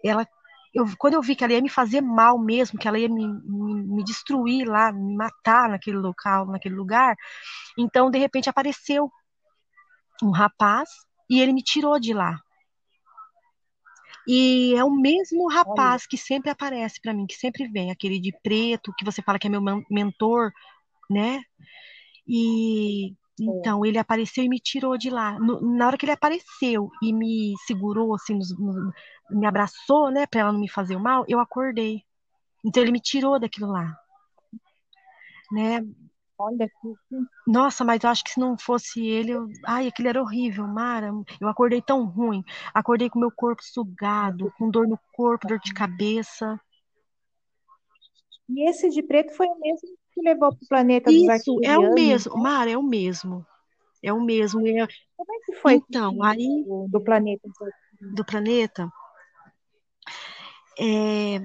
ela 0.04 0.26
eu, 0.74 0.86
quando 0.98 1.16
eu 1.16 1.22
vi 1.22 1.36
que 1.36 1.44
ela 1.44 1.54
ia 1.54 1.62
me 1.62 1.70
fazer 1.70 2.02
mal 2.02 2.38
mesmo, 2.38 2.80
que 2.80 2.88
ela 2.88 3.00
ia 3.00 3.10
me, 3.10 3.28
me, 3.28 3.74
me, 3.84 4.04
destruir 4.04 4.68
lá, 4.68 4.92
me 4.92 5.16
matar 5.16 5.70
naquele 5.70 5.98
local, 5.98 6.46
naquele 6.46 6.76
lugar, 6.76 7.16
então 7.78 8.12
de 8.12 8.20
repente 8.20 8.50
apareceu 8.50 9.12
um 10.24 10.32
rapaz 10.32 10.90
e 11.30 11.42
ele 11.42 11.54
me 11.54 11.64
tirou 11.64 12.00
de 12.00 12.14
lá. 12.14 12.40
E 14.32 14.76
é 14.76 14.84
o 14.84 14.92
mesmo 14.92 15.48
rapaz 15.48 16.06
que 16.06 16.16
sempre 16.16 16.52
aparece 16.52 17.02
para 17.02 17.16
mim, 17.16 17.26
que 17.26 17.34
sempre 17.34 17.68
vem, 17.68 17.90
aquele 17.90 18.20
de 18.20 18.32
preto, 18.44 18.94
que 18.96 19.04
você 19.04 19.24
fala 19.24 19.40
que 19.40 19.48
é 19.48 19.50
meu 19.50 19.60
mentor, 19.90 20.52
né? 21.10 21.42
E 22.28 23.08
é. 23.08 23.44
Então, 23.44 23.84
ele 23.84 23.98
apareceu 23.98 24.44
e 24.44 24.50
me 24.50 24.60
tirou 24.60 25.00
de 25.00 25.10
lá. 25.10 25.40
No, 25.40 25.76
na 25.76 25.88
hora 25.88 25.98
que 25.98 26.06
ele 26.06 26.12
apareceu 26.12 26.92
e 27.02 27.12
me 27.12 27.56
segurou, 27.66 28.14
assim, 28.14 28.36
nos, 28.36 28.56
no, 28.56 28.94
me 29.32 29.48
abraçou, 29.48 30.12
né, 30.12 30.28
para 30.28 30.42
ela 30.42 30.52
não 30.52 30.60
me 30.60 30.70
fazer 30.70 30.96
o 30.96 31.00
mal, 31.00 31.26
eu 31.28 31.40
acordei. 31.40 32.04
Então, 32.64 32.84
ele 32.84 32.92
me 32.92 33.00
tirou 33.00 33.40
daquilo 33.40 33.72
lá. 33.72 33.98
Né? 35.52 35.84
Olha 36.40 36.70
que. 36.70 36.96
Nossa, 37.46 37.84
mas 37.84 38.02
eu 38.02 38.10
acho 38.10 38.24
que 38.24 38.32
se 38.32 38.40
não 38.40 38.58
fosse 38.58 39.06
ele, 39.06 39.32
eu... 39.32 39.50
ai, 39.66 39.88
aquilo 39.88 40.08
era 40.08 40.22
horrível, 40.22 40.66
Mara. 40.66 41.12
Eu 41.40 41.50
acordei 41.50 41.82
tão 41.82 42.06
ruim. 42.06 42.46
Acordei 42.74 43.10
com 43.10 43.20
meu 43.20 43.30
corpo 43.30 43.62
sugado, 43.62 44.52
com 44.58 44.72
dor 44.72 44.88
no 44.88 44.98
corpo, 45.12 45.48
dor 45.48 45.60
de 45.60 45.74
cabeça. 45.74 46.60
E 48.48 48.70
esse 48.70 48.90
de 48.90 49.04
preto 49.04 49.36
foi 49.36 49.48
o 49.48 49.60
mesmo 49.60 49.90
que 50.14 50.22
levou 50.22 50.50
para 50.50 50.64
o 50.64 50.68
planeta 50.68 51.12
Isso, 51.12 51.56
dos 51.56 51.68
é 51.68 51.78
o 51.78 51.94
mesmo, 51.94 52.36
né? 52.36 52.42
Mara, 52.42 52.72
é 52.72 52.78
o 52.78 52.84
mesmo. 52.84 53.46
É 54.02 54.14
o 54.14 54.22
mesmo. 54.22 54.66
É... 54.66 54.88
Como 55.18 55.34
é 55.34 55.46
que 55.46 55.54
foi 55.56 55.74
então, 55.74 56.24
aí, 56.24 56.64
do, 56.64 56.88
do 56.90 57.02
planeta? 57.02 57.50
Do 58.00 58.24
planeta? 58.24 58.90
É, 60.80 61.42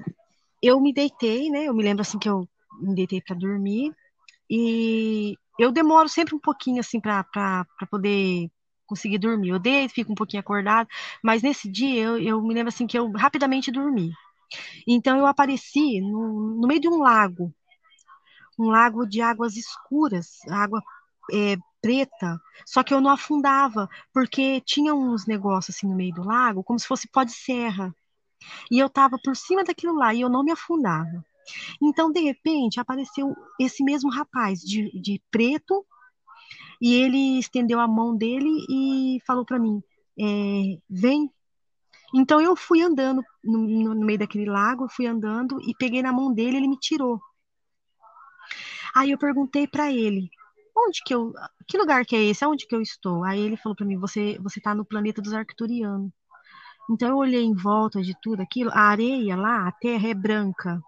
eu 0.63 0.79
me 0.79 0.93
deitei, 0.93 1.49
né? 1.49 1.65
Eu 1.65 1.73
me 1.73 1.83
lembro 1.83 2.01
assim 2.01 2.17
que 2.17 2.29
eu 2.29 2.47
me 2.79 2.95
deitei 2.95 3.21
para 3.21 3.35
dormir 3.35 3.93
e 4.49 5.37
eu 5.59 5.71
demoro 5.71 6.09
sempre 6.09 6.35
um 6.35 6.39
pouquinho 6.39 6.79
assim 6.79 6.99
para 6.99 7.65
poder 7.89 8.49
conseguir 8.85 9.17
dormir. 9.17 9.49
Eu 9.49 9.59
deito, 9.59 9.93
fico 9.93 10.11
um 10.11 10.15
pouquinho 10.15 10.41
acordado, 10.41 10.87
mas 11.23 11.41
nesse 11.41 11.69
dia 11.69 12.03
eu, 12.03 12.17
eu 12.17 12.41
me 12.41 12.53
lembro 12.53 12.69
assim 12.69 12.87
que 12.87 12.97
eu 12.97 13.11
rapidamente 13.11 13.71
dormi. 13.71 14.11
Então 14.87 15.17
eu 15.17 15.25
apareci 15.25 16.01
no, 16.01 16.61
no 16.61 16.67
meio 16.67 16.79
de 16.79 16.87
um 16.87 16.99
lago, 16.99 17.53
um 18.59 18.67
lago 18.67 19.05
de 19.05 19.21
águas 19.21 19.55
escuras, 19.55 20.39
água 20.49 20.81
é, 21.31 21.57
preta, 21.81 22.39
só 22.65 22.83
que 22.83 22.93
eu 22.93 23.01
não 23.01 23.11
afundava, 23.11 23.89
porque 24.13 24.61
tinha 24.61 24.93
uns 24.93 25.25
negócios 25.25 25.75
assim 25.75 25.87
no 25.87 25.95
meio 25.95 26.13
do 26.13 26.23
lago, 26.23 26.63
como 26.63 26.79
se 26.79 26.87
fosse 26.87 27.07
pó 27.07 27.23
de 27.23 27.33
serra. 27.33 27.93
E 28.71 28.79
eu 28.79 28.87
estava 28.87 29.17
por 29.23 29.35
cima 29.35 29.63
daquilo 29.63 29.95
lá 29.95 30.13
e 30.13 30.21
eu 30.21 30.29
não 30.29 30.43
me 30.43 30.51
afundava. 30.51 31.25
Então, 31.81 32.11
de 32.11 32.19
repente, 32.21 32.79
apareceu 32.79 33.35
esse 33.59 33.83
mesmo 33.83 34.09
rapaz 34.09 34.59
de, 34.59 34.91
de 34.99 35.21
preto 35.31 35.85
e 36.81 36.93
ele 36.95 37.39
estendeu 37.39 37.79
a 37.79 37.87
mão 37.87 38.15
dele 38.15 38.49
e 38.69 39.19
falou 39.25 39.45
para 39.45 39.59
mim: 39.59 39.81
é, 40.19 40.77
Vem. 40.89 41.29
Então, 42.13 42.39
eu 42.39 42.55
fui 42.55 42.81
andando 42.81 43.21
no, 43.43 43.95
no, 43.95 44.05
meio 44.05 44.19
daquele 44.19 44.45
lago, 44.45 44.87
fui 44.89 45.05
andando 45.05 45.59
e 45.61 45.75
peguei 45.77 46.01
na 46.01 46.13
mão 46.13 46.33
dele, 46.33 46.57
ele 46.57 46.67
me 46.67 46.79
tirou. 46.79 47.19
Aí 48.95 49.11
eu 49.11 49.17
perguntei 49.17 49.67
para 49.67 49.91
ele, 49.91 50.29
onde 50.75 51.01
que 51.03 51.13
eu, 51.13 51.33
que 51.67 51.77
lugar 51.77 52.05
que 52.05 52.15
é 52.15 52.23
esse? 52.23 52.45
Aonde 52.45 52.65
que 52.65 52.75
eu 52.75 52.81
estou? 52.81 53.23
Aí 53.25 53.39
ele 53.41 53.57
falou 53.57 53.75
para 53.75 53.85
mim, 53.85 53.97
você 53.97 54.37
você 54.39 54.61
tá 54.61 54.73
no 54.73 54.85
planeta 54.85 55.21
dos 55.21 55.33
Arcturianos. 55.33 56.11
Então 56.89 57.09
eu 57.09 57.17
olhei 57.17 57.43
em 57.43 57.53
volta 57.55 58.01
de 58.01 58.15
tudo 58.21 58.41
aquilo, 58.41 58.71
a 58.71 58.81
areia 58.81 59.35
lá, 59.35 59.67
a 59.67 59.71
terra 59.71 60.07
é 60.07 60.13
branca. 60.13 60.81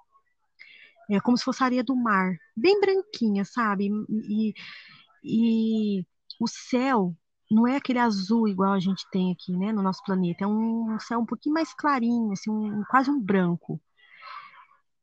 É 1.09 1.19
como 1.21 1.37
se 1.37 1.43
fosse 1.43 1.63
areia 1.63 1.83
do 1.83 1.95
mar, 1.95 2.35
bem 2.55 2.79
branquinha, 2.81 3.45
sabe? 3.45 3.89
E, 4.09 4.53
e 5.23 6.05
o 6.39 6.47
céu 6.47 7.15
não 7.49 7.67
é 7.67 7.77
aquele 7.77 7.99
azul 7.99 8.47
igual 8.47 8.73
a 8.73 8.79
gente 8.79 9.05
tem 9.11 9.31
aqui, 9.31 9.55
né, 9.55 9.71
no 9.71 9.81
nosso 9.81 10.03
planeta. 10.03 10.43
É 10.43 10.47
um 10.47 10.97
céu 10.99 11.19
um 11.19 11.25
pouquinho 11.25 11.53
mais 11.55 11.73
clarinho, 11.73 12.31
assim, 12.33 12.51
um, 12.51 12.83
quase 12.89 13.09
um 13.09 13.19
branco. 13.21 13.81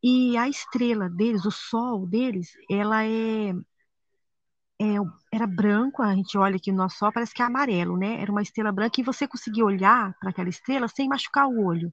E 0.03 0.37
a 0.37 0.49
estrela 0.49 1.09
deles, 1.09 1.45
o 1.47 1.51
sol 1.51 2.07
deles, 2.07 2.53
ela 2.71 3.05
é, 3.05 3.55
é, 4.81 4.97
era 5.33 5.47
branco, 5.47 6.03
a 6.03 6.15
gente 6.15 6.37
olha 6.37 6.57
aqui 6.57 6.71
no 6.71 6.79
nosso 6.79 6.99
sol, 6.99 7.13
parece 7.13 7.33
que 7.35 7.43
é 7.43 7.45
amarelo, 7.45 7.97
né? 7.97 8.21
Era 8.21 8.31
uma 8.31 8.43
estrela 8.43 8.73
branca 8.73 9.01
e 9.01 9.05
você 9.05 9.27
conseguia 9.27 9.65
olhar 9.65 10.15
para 10.21 10.31
aquela 10.31 10.49
estrela 10.49 10.89
sem 10.89 11.09
machucar 11.09 11.47
o 11.49 11.65
olho. 11.65 11.93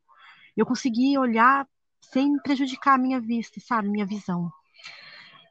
Eu 0.58 0.66
conseguia 0.66 1.20
olhar 1.20 1.68
sem 2.02 2.38
prejudicar 2.40 2.96
a 2.96 2.98
minha 2.98 3.20
vista, 3.20 3.60
sabe? 3.60 3.90
Minha 3.90 4.06
visão. 4.06 4.52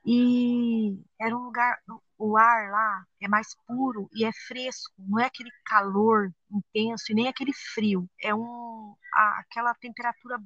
E 0.04 0.98
era 1.20 1.36
um 1.36 1.44
lugar, 1.44 1.78
o 2.18 2.36
ar 2.36 2.70
lá 2.70 3.06
é 3.20 3.28
mais 3.28 3.54
puro 3.66 4.08
e 4.14 4.24
é 4.24 4.30
fresco, 4.46 4.94
não 4.98 5.18
é 5.18 5.26
aquele 5.26 5.50
calor 5.64 6.32
intenso 6.50 7.04
e 7.10 7.14
nem 7.14 7.28
aquele 7.28 7.52
frio, 7.52 8.08
é 8.22 8.34
um, 8.34 8.94
aquela 9.12 9.74
temperatura 9.74 10.38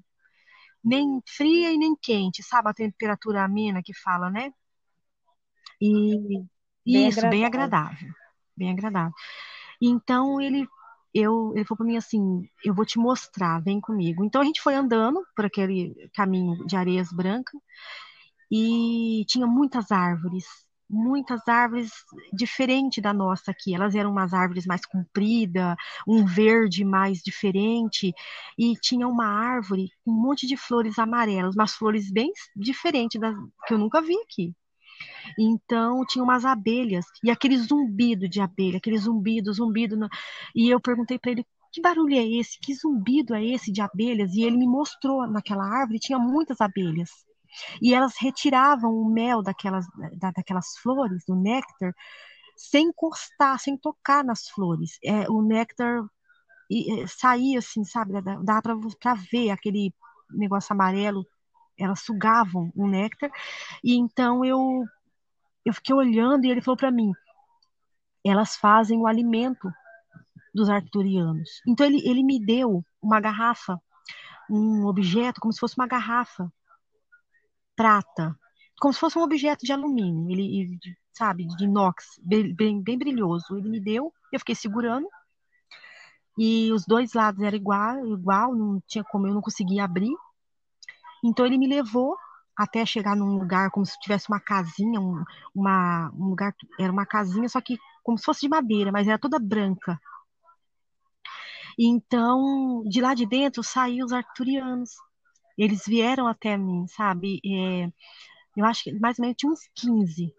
nem 0.85 1.23
fria 1.25 1.73
e 1.73 1.79
nem 1.79 1.97
quente, 1.97 2.43
sabe? 2.43 2.69
A 2.69 2.75
temperatura 2.75 3.45
amena 3.45 3.81
que 3.83 3.95
fala, 3.95 4.29
né? 4.29 4.53
E 5.81 6.45
bem 6.85 7.09
isso, 7.09 7.21
agradável. 7.21 7.31
bem 7.31 7.45
agradável. 7.45 8.15
Bem 8.57 8.71
agradável. 8.71 9.15
Então 9.81 10.41
ele 10.41 10.69
eu, 11.15 11.53
ele 11.55 11.65
falou 11.65 11.79
para 11.79 11.87
mim 11.87 11.97
assim: 11.97 12.43
eu 12.65 12.75
vou 12.75 12.85
te 12.85 12.99
mostrar, 12.99 13.61
vem 13.63 13.81
comigo. 13.81 14.25
Então 14.25 14.41
a 14.43 14.45
gente 14.45 14.61
foi 14.61 14.75
andando 14.75 15.23
por 15.37 15.45
aquele 15.45 15.95
caminho 16.15 16.67
de 16.67 16.77
areias 16.77 17.13
brancas 17.13 17.61
e 18.51 19.25
tinha 19.29 19.47
muitas 19.47 19.91
árvores, 19.91 20.45
muitas 20.89 21.47
árvores 21.49 21.91
diferentes 22.33 23.03
da 23.03 23.13
nossa 23.13 23.51
aqui. 23.51 23.75
Elas 23.75 23.95
eram 23.95 24.11
umas 24.11 24.33
árvores 24.35 24.67
mais 24.67 24.85
compridas, 24.87 25.77
um 26.07 26.25
verde 26.25 26.85
mais 26.85 27.21
diferente, 27.21 28.13
e 28.59 28.75
tinha 28.77 29.09
uma 29.09 29.27
árvore 29.27 29.89
com 30.05 30.13
um 30.13 30.15
monte 30.23 30.47
de 30.47 30.57
flores 30.57 30.99
amarelas, 30.99 31.55
umas 31.55 31.75
flores 31.75 32.11
bem 32.13 32.33
diferentes 32.57 33.21
das 33.21 33.35
que 33.67 33.75
eu 33.75 33.79
nunca 33.79 34.03
vi 34.03 34.15
aqui. 34.23 34.55
Então 35.39 36.05
tinha 36.07 36.23
umas 36.23 36.45
abelhas 36.45 37.07
e 37.23 37.31
aquele 37.31 37.59
zumbido 37.59 38.29
de 38.29 38.41
abelha, 38.41 38.79
aquele 38.79 38.99
zumbido, 38.99 39.53
zumbido. 39.53 39.97
No... 39.97 40.09
E 40.55 40.69
eu 40.69 40.81
perguntei 40.81 41.19
para 41.19 41.33
ele 41.33 41.47
que 41.73 41.81
barulho 41.81 42.15
é 42.15 42.25
esse? 42.25 42.59
Que 42.61 42.73
zumbido 42.75 43.35
é 43.35 43.45
esse 43.45 43.73
de 43.73 43.81
abelhas? 43.81 44.33
E 44.35 44.43
ele 44.43 44.57
me 44.57 44.67
mostrou 44.67 45.27
naquela 45.27 45.65
árvore 45.65 45.99
tinha 45.99 46.19
muitas 46.19 46.61
abelhas. 46.61 47.11
E 47.83 47.95
elas 47.95 48.15
retiravam 48.19 48.93
o 48.93 49.09
mel 49.09 49.43
daquelas, 49.43 49.85
da, 50.19 50.31
daquelas 50.31 50.77
flores, 50.79 51.25
do 51.27 51.35
néctar, 51.37 51.93
sem 52.57 52.89
encostar, 52.89 53.59
sem 53.59 53.77
tocar 53.77 54.25
nas 54.25 54.49
flores. 54.49 54.99
É, 55.05 55.29
o 55.29 55.43
néctar 55.43 56.05
e, 56.71 57.07
saía 57.09 57.59
assim, 57.59 57.85
sabe? 57.85 58.13
Dá, 58.23 58.63
para 58.63 59.15
ver 59.31 59.51
aquele 59.51 59.93
negócio 60.31 60.73
amarelo. 60.73 61.27
Elas 61.79 62.01
sugavam 62.01 62.71
o 62.75 62.87
néctar. 62.87 63.31
E 63.83 63.95
então 63.97 64.45
eu, 64.45 64.85
eu 65.65 65.73
fiquei 65.75 65.95
olhando 65.95 66.45
e 66.45 66.51
ele 66.51 66.63
falou 66.63 66.77
para 66.77 66.91
mim: 66.91 67.13
elas 68.25 68.57
fazem 68.57 68.99
o 68.99 69.07
alimento 69.07 69.69
dos 70.55 70.69
arcturianos. 70.69 71.61
Então 71.67 71.87
ele, 71.87 72.01
ele 72.09 72.23
me 72.23 72.45
deu 72.45 72.85
uma 73.03 73.21
garrafa, 73.21 73.81
um 74.49 74.87
objeto, 74.87 75.41
como 75.41 75.53
se 75.53 75.59
fosse 75.59 75.77
uma 75.77 75.87
garrafa 75.87 76.51
prata, 77.77 78.39
como 78.79 78.95
se 78.95 79.01
fosse 79.01 79.19
um 79.19 79.23
objeto 79.23 79.65
de 79.65 79.73
alumínio, 79.73 80.31
ele, 80.31 80.79
sabe, 81.13 81.47
de 81.57 81.65
inox, 81.65 82.05
bem, 82.23 82.55
bem, 82.55 82.83
bem 82.83 82.97
brilhoso. 82.97 83.57
Ele 83.57 83.69
me 83.69 83.81
deu, 83.81 84.13
eu 84.33 84.39
fiquei 84.39 84.55
segurando, 84.55 85.09
e 86.39 86.73
os 86.73 86.85
dois 86.85 87.13
lados 87.13 87.41
eram 87.43 87.57
igual, 87.57 88.07
igual, 88.07 88.55
não 88.55 88.81
tinha 88.87 89.05
como, 89.05 89.27
eu 89.27 89.35
não 89.35 89.41
conseguia 89.41 89.85
abrir. 89.85 90.15
Então 91.25 91.47
ele 91.47 91.57
me 91.57 91.67
levou 91.67 92.17
até 92.57 92.85
chegar 92.85 93.17
num 93.17 93.39
lugar 93.39 93.71
como 93.71 93.85
se 93.87 93.99
tivesse 93.99 94.29
uma 94.29 94.39
casinha, 94.39 95.01
um, 95.01 95.25
uma, 95.55 96.13
um 96.15 96.27
lugar, 96.27 96.55
era 96.79 96.93
uma 96.93 97.07
casinha, 97.07 97.49
só 97.49 97.61
que 97.61 97.79
como 98.03 98.19
se 98.19 98.25
fosse 98.25 98.43
de 98.43 98.49
madeira, 98.49 98.93
mas 98.93 99.09
era 99.09 99.19
toda 99.19 99.39
branca. 99.39 99.99
Então, 101.79 102.85
de 102.87 103.01
lá 103.01 103.15
de 103.15 103.27
dentro 103.27 103.63
saíram 103.63 104.07
os 104.07 104.13
arturianos. 104.13 104.91
Eles 105.59 105.85
vieram 105.87 106.27
até 106.29 106.57
mim, 106.57 106.87
sabe? 106.89 107.41
É, 107.45 107.91
eu 108.57 108.65
acho 108.65 108.85
que 108.85 108.93
mais 108.99 109.19
ou 109.19 109.23
menos 109.23 109.37
tinha 109.37 109.51
uns 109.51 109.69
15. 109.75 110.33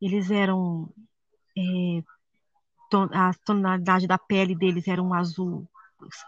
Eles 0.00 0.30
eram. 0.30 0.92
É, 1.56 2.02
a 3.12 3.32
tonalidade 3.44 4.06
da 4.06 4.18
pele 4.18 4.54
deles 4.54 4.86
era 4.86 5.02
um 5.02 5.14
azul 5.14 5.68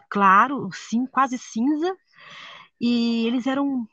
claro, 0.09 0.69
sim, 0.73 1.07
quase 1.07 1.39
cinza, 1.39 1.97
e 2.81 3.27
eles 3.27 3.47
eram 3.47 3.87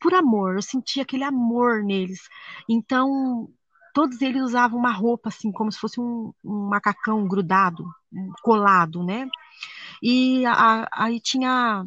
por 0.00 0.14
amor, 0.14 0.56
eu 0.56 0.62
sentia 0.62 1.02
aquele 1.02 1.24
amor 1.24 1.82
neles. 1.84 2.20
Então, 2.68 3.48
todos 3.92 4.22
eles 4.22 4.42
usavam 4.42 4.78
uma 4.78 4.92
roupa 4.92 5.28
assim, 5.28 5.52
como 5.52 5.70
se 5.70 5.78
fosse 5.78 6.00
um, 6.00 6.32
um 6.44 6.68
macacão 6.68 7.26
grudado, 7.28 7.84
colado, 8.42 9.04
né? 9.04 9.28
E 10.02 10.44
a, 10.46 10.88
aí 10.92 11.20
tinha 11.20 11.84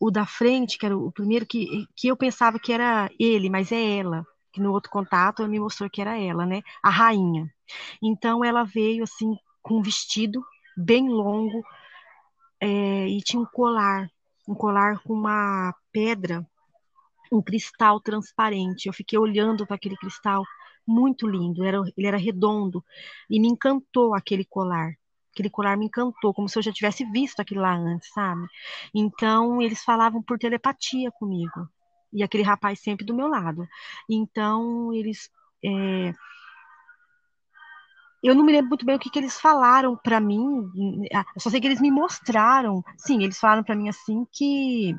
o 0.00 0.10
da 0.10 0.26
frente, 0.26 0.78
que 0.78 0.86
era 0.86 0.96
o 0.96 1.12
primeiro 1.12 1.46
que, 1.46 1.86
que 1.94 2.08
eu 2.08 2.16
pensava 2.16 2.58
que 2.58 2.72
era 2.72 3.08
ele, 3.18 3.50
mas 3.50 3.70
é 3.70 3.98
ela. 3.98 4.26
Que 4.52 4.60
no 4.60 4.72
outro 4.72 4.90
contato 4.90 5.46
me 5.46 5.60
mostrou 5.60 5.88
que 5.90 6.00
era 6.00 6.18
ela, 6.18 6.44
né? 6.46 6.62
A 6.82 6.90
rainha. 6.90 7.48
Então 8.02 8.44
ela 8.44 8.64
veio 8.64 9.04
assim 9.04 9.36
com 9.62 9.78
um 9.78 9.82
vestido 9.82 10.42
bem 10.76 11.08
longo 11.08 11.62
é, 12.60 13.06
e 13.08 13.20
tinha 13.20 13.40
um 13.40 13.46
colar 13.46 14.08
um 14.50 14.54
colar 14.54 14.98
com 15.04 15.12
uma 15.12 15.72
pedra, 15.92 16.44
um 17.32 17.40
cristal 17.40 18.00
transparente. 18.00 18.86
Eu 18.86 18.92
fiquei 18.92 19.16
olhando 19.16 19.64
para 19.64 19.76
aquele 19.76 19.96
cristal, 19.96 20.44
muito 20.84 21.28
lindo. 21.28 21.64
Era, 21.64 21.78
ele 21.96 22.06
era 22.08 22.16
redondo 22.16 22.84
e 23.30 23.38
me 23.38 23.46
encantou 23.46 24.12
aquele 24.12 24.44
colar. 24.44 24.92
Aquele 25.32 25.48
colar 25.48 25.76
me 25.76 25.86
encantou, 25.86 26.34
como 26.34 26.48
se 26.48 26.58
eu 26.58 26.62
já 26.62 26.72
tivesse 26.72 27.04
visto 27.12 27.38
aquilo 27.38 27.60
lá 27.60 27.76
antes, 27.76 28.12
sabe? 28.12 28.44
Então 28.92 29.62
eles 29.62 29.84
falavam 29.84 30.20
por 30.20 30.36
telepatia 30.36 31.12
comigo 31.12 31.68
e 32.12 32.24
aquele 32.24 32.42
rapaz 32.42 32.80
sempre 32.80 33.06
do 33.06 33.14
meu 33.14 33.28
lado. 33.28 33.64
Então 34.08 34.92
eles 34.92 35.30
é, 35.64 36.12
eu 38.22 38.34
não 38.34 38.44
me 38.44 38.52
lembro 38.52 38.68
muito 38.68 38.84
bem 38.84 38.96
o 38.96 38.98
que, 38.98 39.10
que 39.10 39.18
eles 39.18 39.40
falaram 39.40 39.96
para 39.96 40.20
mim. 40.20 40.68
Eu 41.10 41.40
só 41.40 41.48
sei 41.48 41.60
que 41.60 41.66
eles 41.66 41.80
me 41.80 41.90
mostraram. 41.90 42.82
Sim, 42.98 43.22
eles 43.22 43.38
falaram 43.38 43.64
para 43.64 43.74
mim 43.74 43.88
assim 43.88 44.26
que 44.30 44.94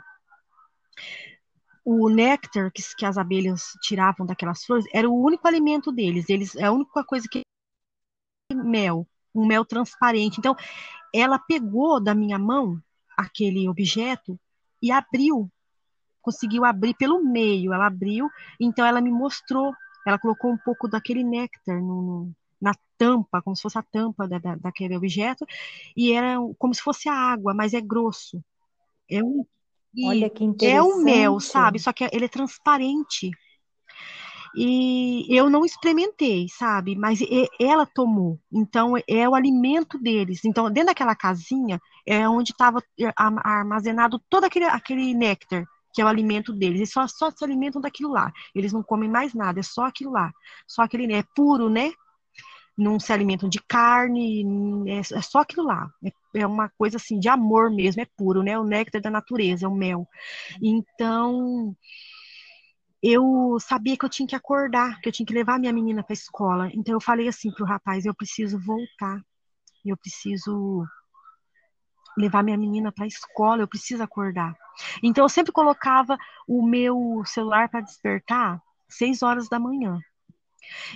o 1.85 2.09
néctar 2.09 2.71
que, 2.71 2.81
que, 2.95 3.05
as 3.05 3.17
abelhas 3.17 3.73
tiravam 3.81 4.25
daquelas 4.25 4.63
flores 4.63 4.85
era 4.93 5.09
o 5.09 5.23
único 5.23 5.47
alimento 5.47 5.91
deles. 5.91 6.29
Eles 6.29 6.55
é 6.55 6.65
a 6.65 6.71
única 6.71 7.03
coisa 7.03 7.27
que 7.29 7.41
mel, 8.53 9.07
um 9.35 9.45
mel 9.45 9.65
transparente. 9.65 10.39
Então, 10.39 10.55
ela 11.13 11.37
pegou 11.37 11.99
da 11.99 12.15
minha 12.15 12.39
mão 12.39 12.81
aquele 13.17 13.67
objeto 13.69 14.39
e 14.81 14.91
abriu, 14.91 15.51
conseguiu 16.21 16.65
abrir 16.65 16.95
pelo 16.95 17.23
meio. 17.23 17.71
Ela 17.71 17.85
abriu, 17.87 18.29
então 18.59 18.85
ela 18.85 18.99
me 18.99 19.11
mostrou. 19.11 19.73
Ela 20.07 20.17
colocou 20.17 20.51
um 20.51 20.57
pouco 20.57 20.87
daquele 20.87 21.23
néctar 21.23 21.79
no, 21.79 22.33
na 22.61 22.73
tampa, 22.97 23.41
como 23.41 23.55
se 23.55 23.61
fosse 23.61 23.77
a 23.77 23.83
tampa 23.83 24.27
da, 24.27 24.37
da, 24.37 24.55
daquele 24.55 24.95
objeto, 24.95 25.45
e 25.97 26.13
era 26.13 26.35
como 26.57 26.73
se 26.73 26.81
fosse 26.81 27.09
a 27.09 27.13
água, 27.13 27.53
mas 27.53 27.73
é 27.73 27.81
grosso. 27.81 28.43
É 29.09 29.23
um, 29.23 29.45
Olha 30.05 30.29
que 30.29 30.43
interessante. 30.43 30.77
É 30.77 30.81
o 30.81 31.03
mel, 31.03 31.39
sabe? 31.39 31.79
Só 31.79 31.91
que 31.91 32.07
ele 32.11 32.25
é 32.25 32.29
transparente. 32.29 33.31
E 34.55 35.25
eu 35.29 35.49
não 35.49 35.65
experimentei, 35.65 36.47
sabe? 36.49 36.95
Mas 36.95 37.19
ela 37.59 37.85
tomou. 37.85 38.39
Então, 38.51 38.93
é 39.07 39.27
o 39.27 39.35
alimento 39.35 39.97
deles. 39.97 40.43
Então, 40.43 40.69
dentro 40.69 40.87
daquela 40.87 41.15
casinha 41.15 41.79
é 42.05 42.27
onde 42.27 42.51
estava 42.51 42.83
armazenado 43.17 44.19
todo 44.29 44.45
aquele, 44.45 44.65
aquele 44.65 45.13
néctar, 45.13 45.65
que 45.93 46.01
é 46.01 46.05
o 46.05 46.07
alimento 46.07 46.53
deles. 46.53 46.79
Eles 46.79 46.91
só, 46.91 47.07
só 47.07 47.31
se 47.31 47.43
alimentam 47.43 47.81
daquilo 47.81 48.11
lá. 48.11 48.31
Eles 48.53 48.73
não 48.73 48.83
comem 48.83 49.09
mais 49.09 49.33
nada, 49.33 49.59
é 49.59 49.63
só 49.63 49.85
aquilo 49.85 50.11
lá. 50.11 50.31
Só 50.67 50.81
aquele, 50.81 51.11
é 51.13 51.23
puro, 51.35 51.69
né? 51.69 51.91
Não 52.77 52.99
se 52.99 53.11
alimentam 53.11 53.49
de 53.49 53.61
carne, 53.67 54.43
é, 54.89 54.99
é 54.99 55.21
só 55.21 55.39
aquilo 55.39 55.65
lá. 55.65 55.89
É, 56.03 56.41
é, 56.41 56.47
uma 56.47 56.69
coisa 56.69 56.97
assim 56.97 57.19
de 57.19 57.29
amor 57.29 57.69
mesmo, 57.71 58.01
é 58.01 58.07
puro, 58.17 58.41
né? 58.43 58.57
O 58.57 58.63
néctar 58.63 59.01
da 59.01 59.09
natureza, 59.09 59.65
é 59.65 59.69
o 59.69 59.75
mel. 59.75 60.07
Então, 60.61 61.75
eu 63.01 63.57
sabia 63.59 63.97
que 63.97 64.05
eu 64.05 64.09
tinha 64.09 64.27
que 64.27 64.35
acordar, 64.35 64.99
que 65.01 65.09
eu 65.09 65.13
tinha 65.13 65.25
que 65.25 65.33
levar 65.33 65.59
minha 65.59 65.73
menina 65.73 66.03
para 66.03 66.13
a 66.13 66.13
escola. 66.13 66.69
Então 66.73 66.93
eu 66.93 67.01
falei 67.01 67.27
assim 67.27 67.51
pro 67.51 67.65
rapaz, 67.65 68.05
eu 68.05 68.13
preciso 68.13 68.59
voltar. 68.59 69.19
Eu 69.83 69.97
preciso 69.97 70.85
levar 72.15 72.43
minha 72.43 72.57
menina 72.57 72.91
para 72.91 73.05
a 73.05 73.07
escola, 73.07 73.63
eu 73.63 73.67
preciso 73.67 74.03
acordar. 74.03 74.55
Então 75.01 75.25
eu 75.25 75.29
sempre 75.29 75.51
colocava 75.51 76.15
o 76.47 76.63
meu 76.63 77.23
celular 77.25 77.69
para 77.69 77.81
despertar 77.81 78.61
seis 78.87 79.23
horas 79.23 79.49
da 79.49 79.59
manhã. 79.59 79.99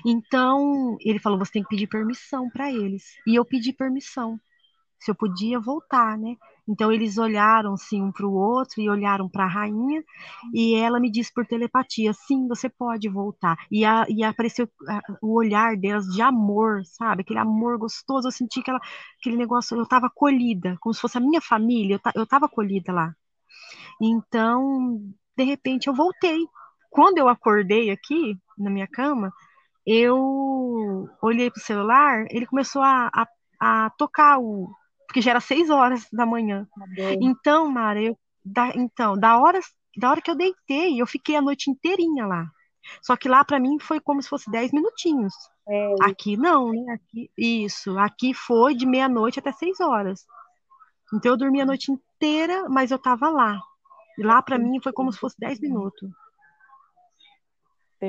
Então, 0.06 0.98
ele 1.02 1.20
falou: 1.20 1.40
você 1.40 1.54
tem 1.54 1.64
que 1.64 1.70
pedir 1.70 1.88
permissão 1.88 2.50
para 2.50 2.72
eles. 2.72 3.04
E 3.28 3.36
eu 3.36 3.46
pedi 3.46 3.74
permissão, 3.74 4.40
se 5.00 5.12
eu 5.12 5.16
podia 5.16 5.60
voltar, 5.60 6.18
né? 6.18 6.36
Então, 6.68 6.92
eles 6.92 7.18
olharam 7.18 7.74
assim 7.74 8.02
um 8.02 8.12
para 8.12 8.26
o 8.26 8.34
outro 8.34 8.82
e 8.82 8.90
olharam 8.90 9.30
para 9.30 9.44
a 9.46 9.48
rainha, 9.48 10.04
e 10.54 10.76
ela 10.76 11.00
me 11.00 11.12
disse 11.12 11.32
por 11.34 11.46
telepatia: 11.46 12.12
sim, 12.14 12.48
você 12.48 12.70
pode 12.70 13.08
voltar. 13.08 13.56
E, 13.72 13.86
a, 13.86 14.06
e 14.10 14.24
apareceu 14.24 14.68
a, 14.88 15.02
o 15.22 15.36
olhar 15.38 15.78
delas 15.78 16.06
de 16.08 16.22
amor, 16.22 16.84
sabe? 16.86 17.22
Aquele 17.22 17.40
amor 17.40 17.78
gostoso. 17.78 18.28
Eu 18.28 18.32
senti 18.32 18.62
aquela, 18.62 18.80
aquele 19.20 19.38
negócio, 19.38 19.78
eu 19.78 19.84
estava 19.84 20.08
acolhida, 20.08 20.76
como 20.80 20.94
se 20.94 21.02
fosse 21.02 21.18
a 21.18 21.22
minha 21.22 21.42
família, 21.42 22.00
eu 22.16 22.24
estava 22.24 22.48
acolhida 22.48 22.92
lá. 22.92 23.16
Então, 24.02 25.00
de 25.38 25.44
repente, 25.44 25.88
eu 25.88 25.94
voltei. 25.94 26.48
Quando 26.90 27.18
eu 27.18 27.28
acordei 27.28 27.92
aqui 27.92 28.38
na 28.58 28.70
minha 28.70 28.88
cama, 28.88 29.34
eu 29.86 31.08
olhei 31.22 31.52
pro 31.52 31.62
celular, 31.62 32.26
ele 32.32 32.48
começou 32.48 32.82
a, 32.82 33.10
a, 33.14 33.28
a 33.60 33.90
tocar 33.92 34.40
o. 34.40 34.70
Porque 35.08 35.22
já 35.22 35.32
era 35.32 35.40
seis 35.40 35.70
horas 35.70 36.08
da 36.12 36.26
manhã. 36.26 36.68
Tá 36.76 36.86
então, 37.22 37.70
Mara, 37.70 38.02
eu, 38.02 38.18
da, 38.44 38.70
então, 38.76 39.18
da 39.18 39.38
hora, 39.38 39.60
da 39.98 40.10
hora 40.10 40.22
que 40.22 40.30
eu 40.32 40.36
deitei, 40.36 41.00
eu 41.00 41.06
fiquei 41.06 41.36
a 41.36 41.42
noite 41.42 41.70
inteirinha 41.70 42.26
lá. 42.26 42.46
Só 43.02 43.16
que 43.16 43.30
lá 43.30 43.44
para 43.44 43.60
mim 43.60 43.80
foi 43.80 44.00
como 44.00 44.22
se 44.22 44.30
fosse 44.30 44.50
dez 44.50 44.72
minutinhos. 44.72 45.34
É. 45.68 45.96
Aqui 46.02 46.38
não, 46.38 46.72
né? 46.72 46.94
Aqui, 46.94 47.30
isso. 47.38 47.98
Aqui 47.98 48.34
foi 48.34 48.76
de 48.76 48.86
meia-noite 48.86 49.40
até 49.40 49.52
seis 49.52 49.80
horas. 49.80 50.26
Então 51.14 51.32
eu 51.32 51.38
dormi 51.38 51.62
a 51.62 51.66
noite 51.66 51.92
inteira, 51.92 52.68
mas 52.70 52.92
eu 52.92 53.00
tava 53.00 53.30
lá. 53.30 53.60
E 54.18 54.24
lá 54.24 54.42
para 54.42 54.58
mim 54.58 54.80
foi 54.82 54.94
como 54.94 55.12
se 55.12 55.20
fosse 55.20 55.36
dez 55.40 55.60
minutos. 55.60 56.10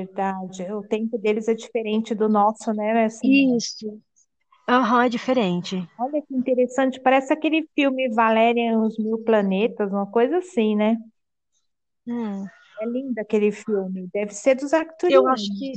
Verdade. 0.05 0.63
O 0.71 0.83
tempo 0.83 1.17
deles 1.17 1.47
é 1.47 1.53
diferente 1.53 2.13
do 2.15 2.29
nosso, 2.29 2.73
né? 2.73 3.05
Assim, 3.05 3.41
Isso. 3.57 4.01
Aham, 4.69 5.03
é 5.03 5.09
diferente. 5.09 5.85
olha 5.97 6.21
que 6.23 6.33
interessante. 6.35 6.99
Parece 7.01 7.31
aquele 7.33 7.67
filme 7.75 8.09
Valéria 8.09 8.71
e 8.71 8.75
os 8.75 8.97
Mil 8.97 9.19
Planetas, 9.23 9.91
uma 9.91 10.09
coisa 10.09 10.37
assim, 10.39 10.75
né? 10.75 10.97
Hum, 12.05 12.49
É 12.81 12.85
lindo 12.87 13.19
aquele 13.21 13.51
filme. 13.51 14.09
Deve 14.11 14.33
ser 14.33 14.55
dos 14.55 14.73
eu 15.07 15.27
arcturianos. 15.27 15.29
acho 15.29 15.51
que 15.57 15.73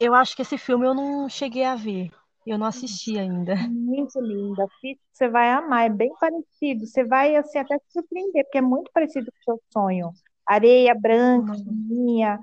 eu 0.00 0.14
acho 0.14 0.36
que 0.36 0.42
esse 0.42 0.58
filme 0.58 0.86
eu 0.86 0.94
não 0.94 1.28
cheguei 1.28 1.64
a 1.64 1.76
ver. 1.76 2.10
Eu 2.46 2.58
não 2.58 2.66
assisti 2.66 3.18
ainda. 3.18 3.54
Muito 3.56 4.20
lindo. 4.20 4.60
Assiste, 4.62 5.00
você 5.12 5.28
vai 5.28 5.50
amar. 5.50 5.86
É 5.86 5.88
bem 5.90 6.14
parecido. 6.18 6.86
Você 6.86 7.04
vai 7.04 7.36
assim 7.36 7.58
até 7.58 7.78
se 7.78 7.92
surpreender, 7.92 8.44
porque 8.44 8.58
é 8.58 8.60
muito 8.60 8.90
parecido 8.92 9.30
com 9.32 9.52
o 9.52 9.56
seu 9.56 9.62
sonho. 9.72 10.14
Areia 10.46 10.94
branca, 10.94 11.54
Hum. 11.56 11.64
fininha, 11.64 12.38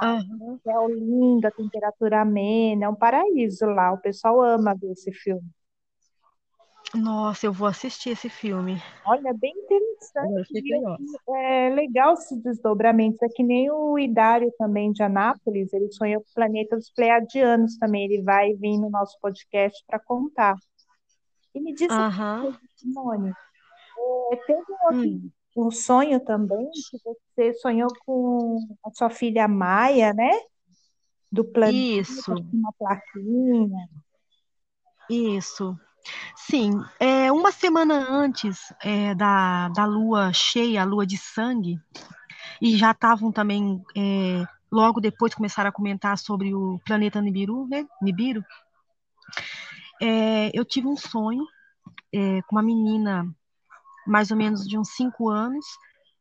Aham. 0.00 0.58
céu 0.62 0.88
lindo, 0.88 1.46
a 1.46 1.50
temperatura 1.50 2.22
amena, 2.22 2.86
é 2.86 2.88
um 2.88 2.94
paraíso 2.94 3.66
lá. 3.66 3.92
O 3.92 3.98
pessoal 3.98 4.40
ama 4.42 4.74
ver 4.74 4.92
esse 4.92 5.12
filme. 5.12 5.48
Nossa, 6.94 7.46
eu 7.46 7.52
vou 7.52 7.66
assistir 7.66 8.10
esse 8.10 8.28
filme. 8.28 8.76
Olha, 9.04 9.30
é 9.30 9.32
bem 9.32 9.52
interessante. 9.56 10.52
É 11.28 11.70
legal 11.70 12.14
esses 12.14 12.40
desdobramentos. 12.42 13.20
É 13.22 13.28
que 13.28 13.42
nem 13.42 13.70
o 13.70 13.98
Idário 13.98 14.52
também 14.58 14.92
de 14.92 15.02
Anápolis, 15.02 15.72
ele 15.72 15.90
sonhou 15.90 16.20
com 16.20 16.28
o 16.28 16.34
planeta 16.34 16.76
dos 16.76 16.90
Pleiadianos 16.90 17.78
também. 17.78 18.04
Ele 18.04 18.22
vai 18.22 18.52
vir 18.54 18.78
no 18.78 18.90
nosso 18.90 19.18
podcast 19.20 19.82
para 19.86 19.98
contar. 19.98 20.56
E 21.54 21.60
me 21.60 21.74
diz 21.74 21.88
coisa, 21.88 22.58
Simone, 22.76 23.30
é, 24.32 24.36
teve 24.46 24.60
um 24.60 24.86
outro 24.86 25.08
Hum. 25.08 25.30
Um 25.56 25.70
sonho 25.70 26.20
também 26.20 26.70
que 26.70 26.98
você 27.04 27.52
sonhou 27.54 27.88
com 28.04 28.58
a 28.84 28.90
sua 28.90 29.10
filha 29.10 29.46
Maia, 29.46 30.12
né? 30.12 30.30
Do 31.30 31.44
planeta, 31.44 32.00
Isso, 32.00 32.32
uma 32.52 32.72
plaquinha. 32.72 33.88
isso. 35.08 35.78
Sim, 36.36 36.72
é, 36.98 37.30
uma 37.30 37.52
semana 37.52 38.06
antes 38.10 38.74
é, 38.82 39.14
da, 39.14 39.68
da 39.68 39.84
lua 39.84 40.32
cheia, 40.32 40.82
a 40.82 40.84
lua 40.84 41.06
de 41.06 41.16
sangue, 41.16 41.78
e 42.60 42.76
já 42.76 42.90
estavam 42.90 43.30
também, 43.30 43.82
é, 43.96 44.44
logo 44.70 45.00
depois 45.00 45.34
começaram 45.34 45.68
a 45.68 45.72
comentar 45.72 46.18
sobre 46.18 46.52
o 46.54 46.80
planeta 46.84 47.20
Nibiru, 47.20 47.66
né? 47.68 47.86
Nibiru. 48.00 48.44
É, 50.00 50.50
eu 50.52 50.64
tive 50.64 50.88
um 50.88 50.96
sonho 50.96 51.46
é, 52.12 52.42
com 52.42 52.56
uma 52.56 52.62
menina 52.62 53.24
mais 54.06 54.30
ou 54.30 54.36
menos 54.36 54.66
de 54.66 54.78
uns 54.78 54.90
cinco 54.90 55.28
anos 55.28 55.64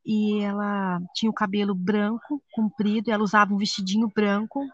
e 0.05 0.41
ela 0.41 0.99
tinha 1.13 1.29
o 1.29 1.33
cabelo 1.33 1.75
branco, 1.75 2.41
comprido, 2.51 3.11
ela 3.11 3.23
usava 3.23 3.53
um 3.53 3.57
vestidinho 3.57 4.11
branco, 4.13 4.65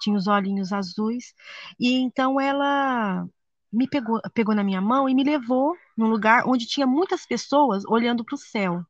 tinha 0.00 0.16
os 0.16 0.26
olhinhos 0.26 0.72
azuis, 0.72 1.34
e 1.78 1.94
então 1.94 2.40
ela 2.40 3.26
me 3.72 3.88
pegou, 3.88 4.20
pegou 4.34 4.54
na 4.54 4.64
minha 4.64 4.80
mão 4.80 5.08
e 5.08 5.14
me 5.14 5.24
levou 5.24 5.74
num 5.96 6.08
lugar 6.08 6.44
onde 6.46 6.66
tinha 6.66 6.86
muitas 6.86 7.26
pessoas 7.26 7.84
olhando 7.86 8.24
para 8.24 8.34
o 8.34 8.38
céu. 8.38 8.82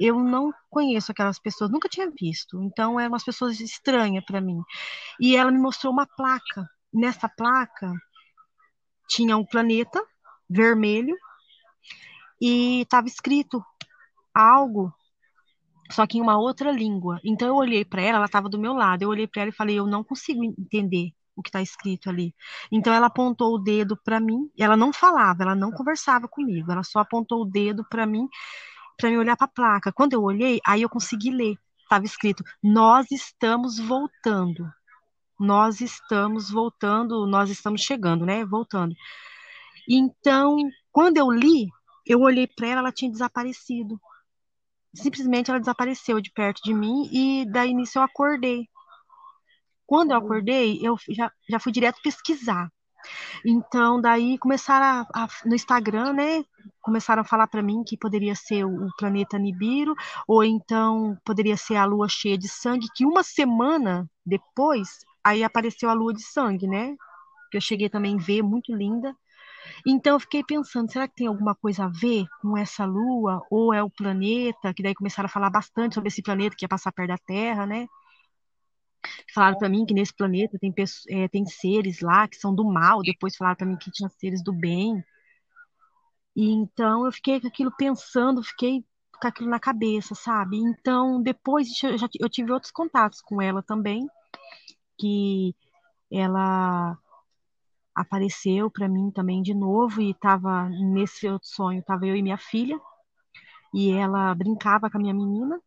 Eu 0.00 0.18
não 0.18 0.52
conheço 0.70 1.12
aquelas 1.12 1.38
pessoas, 1.38 1.70
nunca 1.70 1.88
tinha 1.88 2.10
visto, 2.10 2.60
então 2.62 2.98
eram 2.98 3.12
umas 3.12 3.24
pessoas 3.24 3.60
estranhas 3.60 4.24
para 4.24 4.40
mim. 4.40 4.60
E 5.20 5.36
ela 5.36 5.52
me 5.52 5.58
mostrou 5.58 5.92
uma 5.92 6.06
placa. 6.06 6.68
Nessa 6.92 7.28
placa 7.28 7.92
tinha 9.08 9.36
um 9.36 9.44
planeta 9.44 10.02
vermelho 10.48 11.16
e 12.44 12.82
estava 12.82 13.06
escrito 13.06 13.64
algo, 14.34 14.92
só 15.90 16.06
que 16.06 16.18
em 16.18 16.20
uma 16.20 16.38
outra 16.38 16.70
língua. 16.70 17.18
Então 17.24 17.48
eu 17.48 17.54
olhei 17.54 17.86
para 17.86 18.02
ela, 18.02 18.18
ela 18.18 18.26
estava 18.26 18.50
do 18.50 18.58
meu 18.58 18.74
lado. 18.74 19.00
Eu 19.00 19.08
olhei 19.08 19.26
para 19.26 19.42
ela 19.42 19.50
e 19.50 19.54
falei: 19.54 19.78
eu 19.78 19.86
não 19.86 20.04
consigo 20.04 20.44
entender 20.44 21.12
o 21.34 21.42
que 21.42 21.48
está 21.48 21.62
escrito 21.62 22.10
ali. 22.10 22.34
Então 22.70 22.92
ela 22.92 23.06
apontou 23.06 23.54
o 23.54 23.58
dedo 23.58 23.98
para 24.04 24.20
mim. 24.20 24.50
Ela 24.58 24.76
não 24.76 24.92
falava, 24.92 25.42
ela 25.42 25.54
não 25.54 25.70
conversava 25.70 26.28
comigo. 26.28 26.70
Ela 26.70 26.82
só 26.82 26.98
apontou 26.98 27.42
o 27.42 27.44
dedo 27.46 27.82
para 27.88 28.04
mim, 28.04 28.28
para 28.98 29.08
me 29.08 29.16
olhar 29.16 29.36
para 29.38 29.46
a 29.46 29.50
placa. 29.50 29.90
Quando 29.90 30.12
eu 30.12 30.22
olhei, 30.22 30.60
aí 30.66 30.82
eu 30.82 30.90
consegui 30.90 31.30
ler. 31.30 31.56
Estava 31.82 32.04
escrito: 32.04 32.44
nós 32.62 33.10
estamos 33.10 33.78
voltando. 33.78 34.70
Nós 35.40 35.80
estamos 35.80 36.50
voltando, 36.50 37.26
nós 37.26 37.48
estamos 37.48 37.80
chegando, 37.80 38.26
né? 38.26 38.44
Voltando. 38.44 38.94
Então, 39.88 40.56
quando 40.92 41.16
eu 41.16 41.30
li, 41.30 41.68
eu 42.06 42.20
olhei 42.20 42.46
para 42.46 42.68
ela, 42.68 42.80
ela 42.80 42.92
tinha 42.92 43.10
desaparecido. 43.10 44.00
Simplesmente 44.94 45.50
ela 45.50 45.60
desapareceu 45.60 46.20
de 46.20 46.30
perto 46.30 46.62
de 46.62 46.72
mim 46.72 47.08
e 47.12 47.44
daí 47.50 47.74
nisso 47.74 47.98
eu 47.98 48.02
acordei. 48.02 48.68
Quando 49.86 50.12
eu 50.12 50.16
acordei, 50.18 50.78
eu 50.82 50.96
já, 51.10 51.30
já 51.48 51.58
fui 51.58 51.72
direto 51.72 52.00
pesquisar. 52.02 52.70
Então, 53.44 54.00
daí 54.00 54.38
começaram 54.38 55.06
a, 55.14 55.24
a, 55.24 55.28
no 55.44 55.54
Instagram, 55.54 56.12
né? 56.14 56.44
Começaram 56.80 57.22
a 57.22 57.24
falar 57.24 57.46
para 57.46 57.62
mim 57.62 57.82
que 57.84 57.96
poderia 57.96 58.34
ser 58.34 58.64
o, 58.64 58.86
o, 58.86 58.96
planeta 58.96 59.38
Nibiru, 59.38 59.94
ou 60.26 60.42
então 60.42 61.16
poderia 61.24 61.56
ser 61.56 61.76
a 61.76 61.84
lua 61.84 62.08
cheia 62.08 62.38
de 62.38 62.48
sangue, 62.48 62.88
que 62.94 63.04
uma 63.04 63.22
semana 63.22 64.08
depois, 64.24 64.88
aí 65.22 65.44
apareceu 65.44 65.90
a 65.90 65.92
lua 65.92 66.14
de 66.14 66.22
sangue, 66.22 66.66
né? 66.66 66.94
Que 67.50 67.58
eu 67.58 67.60
cheguei 67.60 67.88
também 67.88 68.16
a 68.16 68.22
ver, 68.22 68.42
muito 68.42 68.74
linda. 68.74 69.14
Então 69.86 70.14
eu 70.14 70.20
fiquei 70.20 70.42
pensando, 70.44 70.90
será 70.90 71.08
que 71.08 71.16
tem 71.16 71.26
alguma 71.26 71.54
coisa 71.54 71.84
a 71.84 71.88
ver 71.88 72.26
com 72.40 72.56
essa 72.56 72.84
lua? 72.84 73.42
Ou 73.50 73.72
é 73.72 73.82
o 73.82 73.90
planeta? 73.90 74.72
Que 74.74 74.82
daí 74.82 74.94
começaram 74.94 75.26
a 75.26 75.30
falar 75.30 75.50
bastante 75.50 75.94
sobre 75.94 76.08
esse 76.08 76.22
planeta 76.22 76.56
que 76.56 76.64
ia 76.64 76.68
passar 76.68 76.92
perto 76.92 77.08
da 77.08 77.18
Terra, 77.18 77.66
né? 77.66 77.86
Falaram 79.34 79.58
para 79.58 79.68
mim 79.68 79.84
que 79.84 79.94
nesse 79.94 80.14
planeta 80.14 80.58
tem, 80.58 80.72
é, 81.08 81.28
tem 81.28 81.44
seres 81.46 82.00
lá 82.00 82.26
que 82.28 82.36
são 82.36 82.54
do 82.54 82.64
mal, 82.64 83.02
depois 83.02 83.36
falaram 83.36 83.56
para 83.56 83.66
mim 83.66 83.76
que 83.76 83.90
tinha 83.90 84.08
seres 84.08 84.42
do 84.42 84.52
bem. 84.52 85.04
E 86.36 86.50
então 86.50 87.04
eu 87.04 87.12
fiquei 87.12 87.40
com 87.40 87.46
aquilo 87.46 87.72
pensando, 87.76 88.42
fiquei 88.42 88.84
com 89.20 89.28
aquilo 89.28 89.50
na 89.50 89.60
cabeça, 89.60 90.14
sabe? 90.14 90.56
Então 90.56 91.22
depois 91.22 91.68
eu, 91.82 91.98
já, 91.98 92.08
eu 92.18 92.28
tive 92.28 92.52
outros 92.52 92.72
contatos 92.72 93.20
com 93.20 93.40
ela 93.40 93.62
também, 93.62 94.06
que 94.98 95.54
ela 96.10 96.96
apareceu 97.94 98.70
para 98.70 98.88
mim 98.88 99.10
também 99.10 99.42
de 99.42 99.54
novo 99.54 100.00
e 100.00 100.10
estava 100.10 100.68
nesse 100.68 101.28
outro 101.28 101.48
sonho, 101.48 101.80
estava 101.80 102.06
eu 102.06 102.16
e 102.16 102.22
minha 102.22 102.38
filha, 102.38 102.78
e 103.74 103.90
ela 103.92 104.34
brincava 104.34 104.90
com 104.90 104.98
a 104.98 105.00
minha 105.00 105.14
menina. 105.14 105.60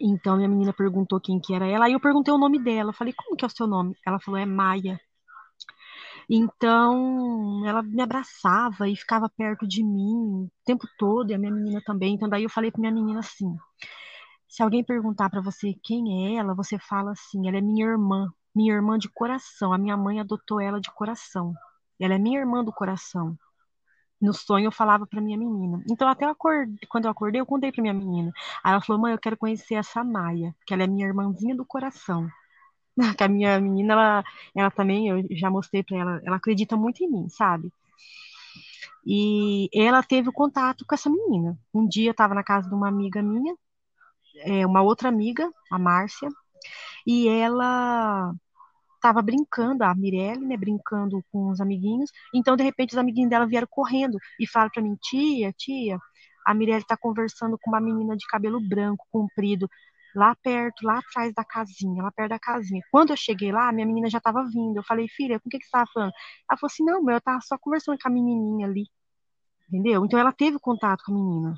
Então 0.00 0.36
minha 0.36 0.48
menina 0.48 0.72
perguntou 0.72 1.20
quem 1.20 1.40
que 1.40 1.54
era 1.54 1.66
ela, 1.66 1.86
aí 1.86 1.92
eu 1.92 2.00
perguntei 2.00 2.32
o 2.32 2.38
nome 2.38 2.58
dela, 2.62 2.92
falei: 2.92 3.12
"Como 3.14 3.36
que 3.36 3.44
é 3.44 3.48
o 3.48 3.50
seu 3.50 3.66
nome?" 3.66 3.96
Ela 4.06 4.20
falou: 4.20 4.38
"É 4.38 4.46
Maia". 4.46 5.00
Então, 6.30 7.66
ela 7.66 7.82
me 7.82 8.02
abraçava 8.02 8.88
e 8.88 8.96
ficava 8.96 9.30
perto 9.30 9.66
de 9.66 9.82
mim 9.82 10.44
o 10.44 10.50
tempo 10.64 10.86
todo, 10.98 11.30
e 11.30 11.34
a 11.34 11.38
minha 11.38 11.52
menina 11.52 11.80
também. 11.84 12.14
Então, 12.14 12.28
daí 12.28 12.42
eu 12.44 12.50
falei 12.50 12.70
para 12.70 12.80
minha 12.80 12.92
menina 12.92 13.20
assim: 13.20 13.56
se 14.48 14.62
alguém 14.62 14.84
perguntar 14.84 15.30
para 15.30 15.40
você 15.40 15.74
quem 15.82 16.34
é 16.34 16.38
ela, 16.38 16.54
você 16.54 16.78
fala 16.78 17.12
assim: 17.12 17.48
ela 17.48 17.58
é 17.58 17.60
minha 17.60 17.86
irmã 17.86 18.32
minha 18.54 18.74
irmã 18.74 18.98
de 18.98 19.08
coração. 19.08 19.72
A 19.72 19.78
minha 19.78 19.96
mãe 19.96 20.20
adotou 20.20 20.60
ela 20.60 20.80
de 20.80 20.90
coração. 20.92 21.54
Ela 22.00 22.14
é 22.14 22.18
minha 22.18 22.38
irmã 22.38 22.64
do 22.64 22.72
coração. 22.72 23.36
No 24.20 24.34
sonho 24.34 24.66
eu 24.66 24.72
falava 24.72 25.06
para 25.06 25.20
minha 25.20 25.38
menina. 25.38 25.82
Então 25.90 26.08
até 26.08 26.24
eu 26.24 26.30
acordei, 26.30 26.76
quando 26.88 27.04
eu 27.04 27.10
acordei, 27.10 27.40
eu 27.40 27.46
contei 27.46 27.70
para 27.70 27.82
minha 27.82 27.94
menina. 27.94 28.32
Aí 28.64 28.72
ela 28.72 28.80
falou: 28.80 29.00
"Mãe, 29.00 29.12
eu 29.12 29.18
quero 29.18 29.36
conhecer 29.36 29.74
essa 29.74 30.02
Maia, 30.02 30.54
que 30.66 30.74
ela 30.74 30.82
é 30.84 30.86
minha 30.86 31.06
irmãzinha 31.06 31.54
do 31.56 31.64
coração". 31.64 32.28
Que 33.18 33.24
a 33.24 33.28
minha 33.28 33.60
menina, 33.60 33.94
ela, 33.94 34.24
ela 34.56 34.70
também, 34.70 35.08
eu 35.08 35.24
já 35.32 35.50
mostrei 35.50 35.82
para 35.84 35.98
ela, 35.98 36.20
ela 36.24 36.36
acredita 36.36 36.76
muito 36.76 37.02
em 37.04 37.10
mim, 37.10 37.28
sabe? 37.28 37.72
E 39.06 39.68
ela 39.72 40.02
teve 40.02 40.30
contato 40.32 40.84
com 40.86 40.94
essa 40.94 41.08
menina. 41.08 41.58
Um 41.72 41.86
dia 41.88 42.08
eu 42.08 42.12
estava 42.12 42.34
na 42.34 42.42
casa 42.44 42.68
de 42.68 42.74
uma 42.74 42.88
amiga 42.88 43.22
minha, 43.22 43.54
é, 44.38 44.66
uma 44.66 44.82
outra 44.82 45.08
amiga, 45.08 45.50
a 45.70 45.78
Márcia, 45.78 46.28
e 47.08 47.26
ela 47.26 48.34
estava 48.96 49.22
brincando, 49.22 49.82
a 49.82 49.94
Mirelle, 49.94 50.46
né, 50.46 50.58
brincando 50.58 51.24
com 51.32 51.48
os 51.50 51.58
amiguinhos. 51.58 52.10
Então, 52.34 52.54
de 52.54 52.62
repente, 52.62 52.92
os 52.92 52.98
amiguinhos 52.98 53.30
dela 53.30 53.46
vieram 53.46 53.66
correndo 53.70 54.18
e 54.38 54.46
falaram 54.46 54.70
para 54.74 54.82
mim: 54.82 54.94
tia, 55.00 55.50
tia, 55.56 55.98
a 56.46 56.52
Mirelle 56.54 56.82
está 56.82 56.98
conversando 56.98 57.58
com 57.62 57.70
uma 57.70 57.80
menina 57.80 58.14
de 58.14 58.26
cabelo 58.26 58.60
branco, 58.60 59.06
comprido, 59.10 59.66
lá 60.14 60.34
perto, 60.42 60.84
lá 60.84 60.98
atrás 60.98 61.32
da 61.34 61.44
casinha, 61.44 62.02
lá 62.02 62.12
perto 62.12 62.30
da 62.30 62.38
casinha. 62.38 62.82
Quando 62.90 63.10
eu 63.10 63.16
cheguei 63.16 63.52
lá, 63.52 63.72
minha 63.72 63.86
menina 63.86 64.10
já 64.10 64.18
estava 64.18 64.44
vindo. 64.44 64.76
Eu 64.76 64.84
falei: 64.84 65.08
filha, 65.08 65.40
com 65.40 65.48
o 65.48 65.50
que, 65.50 65.58
que 65.58 65.64
você 65.64 65.68
estava 65.68 65.86
falando? 65.94 66.12
Ela 66.50 66.58
falou 66.58 66.70
assim: 66.70 66.84
não, 66.84 67.02
meu, 67.02 67.14
eu 67.14 67.18
estava 67.18 67.40
só 67.40 67.56
conversando 67.58 67.98
com 67.98 68.08
a 68.08 68.12
menininha 68.12 68.66
ali. 68.66 68.84
Entendeu? 69.68 70.04
Então, 70.04 70.18
ela 70.20 70.32
teve 70.32 70.58
contato 70.58 71.04
com 71.04 71.12
a 71.12 71.14
menina. 71.14 71.56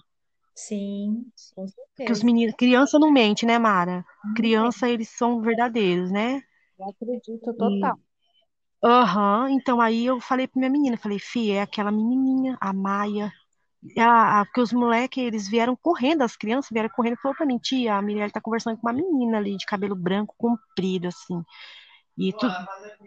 Sim, 0.55 1.26
com. 1.55 1.66
Porque 1.96 2.12
os 2.12 2.22
meninos, 2.22 2.55
criança 2.57 2.98
não 2.98 3.11
mente, 3.12 3.44
né, 3.46 3.59
Mara? 3.59 4.05
Criança, 4.36 4.88
eles 4.88 5.09
são 5.11 5.40
verdadeiros, 5.40 6.11
né? 6.11 6.42
Eu 6.78 6.88
acredito 6.88 7.55
total. 7.55 7.98
Aham, 8.84 9.51
então 9.51 9.80
aí 9.80 10.07
eu 10.07 10.20
falei 10.20 10.46
pra 10.48 10.59
minha 10.61 10.70
menina, 10.70 10.96
falei, 10.96 11.18
Fia, 11.18 11.57
é 11.57 11.62
aquela 11.62 11.90
menininha, 11.92 12.57
a 12.61 12.72
Maia. 12.72 13.32
Ela, 13.96 14.44
porque 14.46 14.61
os 14.61 14.72
moleques, 14.72 15.22
eles 15.24 15.48
vieram 15.48 15.76
correndo, 15.76 16.22
as 16.22 16.36
crianças 16.36 16.70
vieram 16.72 16.90
correndo 16.90 17.14
e 17.14 17.22
falou 17.22 17.36
pra 17.36 17.46
mim, 17.46 17.59
tia, 17.59 17.96
a 17.96 18.03
Mirelle 18.03 18.32
tá 18.32 18.40
conversando 18.40 18.76
com 18.78 18.86
uma 18.88 18.92
menina 18.94 19.38
ali, 19.38 19.57
de 19.57 19.66
cabelo 19.66 19.96
branco 19.96 20.34
comprido, 20.38 21.09
assim. 21.09 21.42
E 22.18 22.32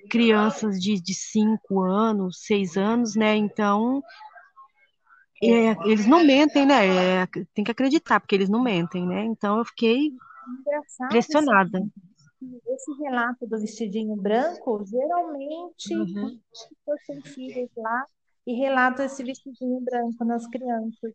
crianças 0.09 0.79
de, 0.79 0.99
de 1.01 1.13
cinco 1.13 1.81
anos, 1.81 2.39
seis 2.45 2.77
anos, 2.77 3.15
né? 3.15 3.35
Então, 3.35 4.01
é, 5.51 5.75
eles 5.85 6.05
não 6.05 6.23
mentem, 6.23 6.65
né? 6.65 7.21
É, 7.21 7.27
tem 7.53 7.63
que 7.63 7.71
acreditar, 7.71 8.19
porque 8.19 8.35
eles 8.35 8.49
não 8.49 8.61
mentem, 8.61 9.05
né? 9.05 9.23
Então 9.25 9.57
eu 9.57 9.65
fiquei 9.65 10.11
Engraçado, 10.59 11.07
impressionada. 11.07 11.83
Esse 12.67 12.91
relato 13.01 13.47
do 13.47 13.59
vestidinho 13.59 14.15
branco, 14.15 14.83
geralmente, 14.85 15.95
Uhum. 15.95 16.39
filhos 17.33 17.69
lá 17.77 18.05
e 18.45 18.53
relatam 18.53 19.05
esse 19.05 19.23
vestidinho 19.23 19.79
branco 19.79 20.25
nas 20.25 20.45
crianças. 20.47 21.13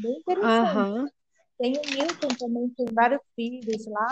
Bem 0.00 0.16
interessante. 0.18 0.60
Aham. 0.60 1.08
Tem 1.58 1.72
o 1.72 1.90
Milton 1.90 2.28
também, 2.38 2.68
tem 2.70 2.86
vários 2.94 3.20
filhos 3.36 3.86
lá, 3.86 4.06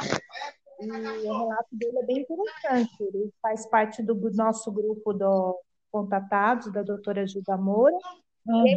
e 0.80 0.90
o 0.90 1.38
relato 1.38 1.68
dele 1.72 1.98
é 1.98 2.04
bem 2.04 2.18
interessante. 2.18 2.92
Ele 3.00 3.32
faz 3.40 3.66
parte 3.66 4.02
do 4.02 4.14
nosso 4.32 4.70
grupo 4.70 5.12
do 5.12 5.58
Contatados, 5.90 6.70
da 6.72 6.82
doutora 6.82 7.26
Gilda 7.26 7.56
Moura, 7.56 7.96
aí 8.48 8.76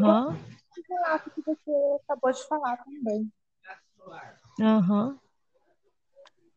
Relato 0.90 1.32
que 1.32 1.42
você 1.42 1.72
acabou 2.04 2.32
de 2.32 2.48
falar 2.48 2.78
também. 2.78 3.32
Aham. 4.62 5.20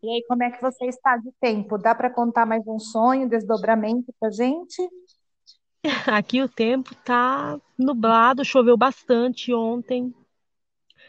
E 0.03 0.09
aí, 0.11 0.25
como 0.29 0.43
é 0.43 0.51
que 0.51 0.61
você 0.61 0.87
está 0.87 1.17
de 1.17 1.33
tempo? 1.41 1.79
Dá 1.79 1.95
para 1.95 2.11
contar 2.11 2.45
mais 2.45 2.67
um 2.67 2.79
sonho, 2.79 3.29
desdobramento 3.29 4.13
para 4.21 4.31
gente? 4.31 4.83
Aqui 6.13 6.43
o 6.43 6.49
tempo 6.49 6.95
tá 6.97 7.59
nublado, 7.79 8.45
choveu 8.45 8.77
bastante 8.77 9.53
ontem 9.53 10.15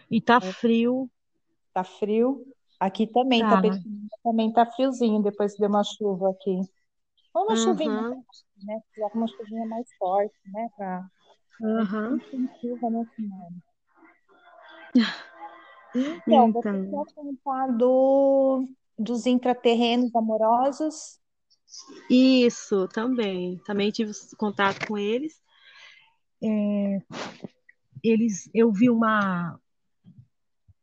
e 0.09 0.21
tá 0.21 0.39
frio. 0.39 1.09
Tá 1.73 1.83
frio. 1.83 2.45
Aqui 2.79 3.07
também, 3.07 3.41
Tá. 3.41 3.49
Tapetininga 3.49 4.15
também 4.23 4.51
tá 4.53 4.65
friozinho 4.65 5.21
depois 5.21 5.53
que 5.53 5.59
deu 5.59 5.69
uma 5.69 5.83
chuva 5.83 6.29
aqui. 6.29 6.59
Ou 7.33 7.43
uma 7.45 7.55
chuvinha, 7.55 8.01
Aham. 8.01 8.23
né? 8.63 8.81
Uma 9.13 9.27
chuvinha 9.27 9.65
mais 9.65 9.87
forte, 9.97 10.35
né? 10.53 10.69
Pra... 10.77 11.05
Nesse 11.59 13.21
ano. 13.23 13.61
Então, 15.95 16.51
você 16.51 16.59
Então, 16.59 17.05
quer 17.05 17.13
contar 17.15 17.67
do, 17.77 18.67
dos 18.97 19.25
intraterrenos 19.25 20.13
amorosos? 20.15 21.19
isso 22.09 22.87
também. 22.89 23.57
Também 23.65 23.91
tive 23.91 24.11
contato 24.37 24.87
com 24.87 24.97
eles. 24.97 25.41
é, 26.43 26.99
eles, 28.03 28.49
eu 28.53 28.71
vi 28.71 28.89
uma 28.89 29.59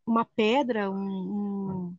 uma 0.06 0.24
pedra, 0.24 0.90
um, 0.90 0.96
um, 0.96 1.96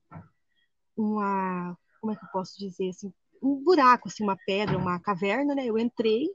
uma, 0.97 1.77
como 2.01 2.13
é 2.13 2.15
que 2.15 2.25
eu 2.25 2.29
posso 2.31 2.57
dizer 2.59 2.89
assim, 2.89 3.13
um 3.41 3.63
buraco, 3.63 4.07
assim, 4.09 4.23
uma 4.23 4.37
pedra, 4.45 4.77
uma 4.77 4.99
caverna, 4.99 5.55
né? 5.55 5.65
Eu 5.65 5.77
entrei 5.79 6.29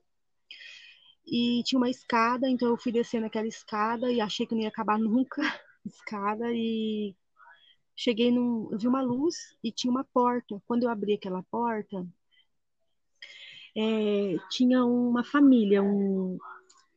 e 1.31 1.63
tinha 1.65 1.79
uma 1.79 1.91
escada, 1.91 2.49
então 2.49 2.69
eu 2.69 2.79
fui 2.79 2.91
descendo 2.91 3.27
aquela 3.27 3.47
escada 3.47 4.11
e 4.11 4.21
achei 4.21 4.47
que 4.47 4.55
não 4.55 4.63
ia 4.63 4.69
acabar 4.69 4.99
nunca 4.99 5.43
escada 5.85 6.51
e 6.53 7.15
cheguei 7.95 8.31
num, 8.31 8.69
eu 8.73 8.79
vi 8.79 8.89
uma 8.89 9.03
luz 9.03 9.35
e 9.63 9.73
tinha 9.73 9.91
uma 9.91 10.05
porta. 10.05 10.63
Quando 10.67 10.85
eu 10.85 10.91
abri 10.91 11.15
aquela 11.15 11.43
porta, 11.51 12.07
é, 13.77 14.37
tinha 14.51 14.85
uma 14.85 15.25
família, 15.25 15.83
um, 15.83 16.39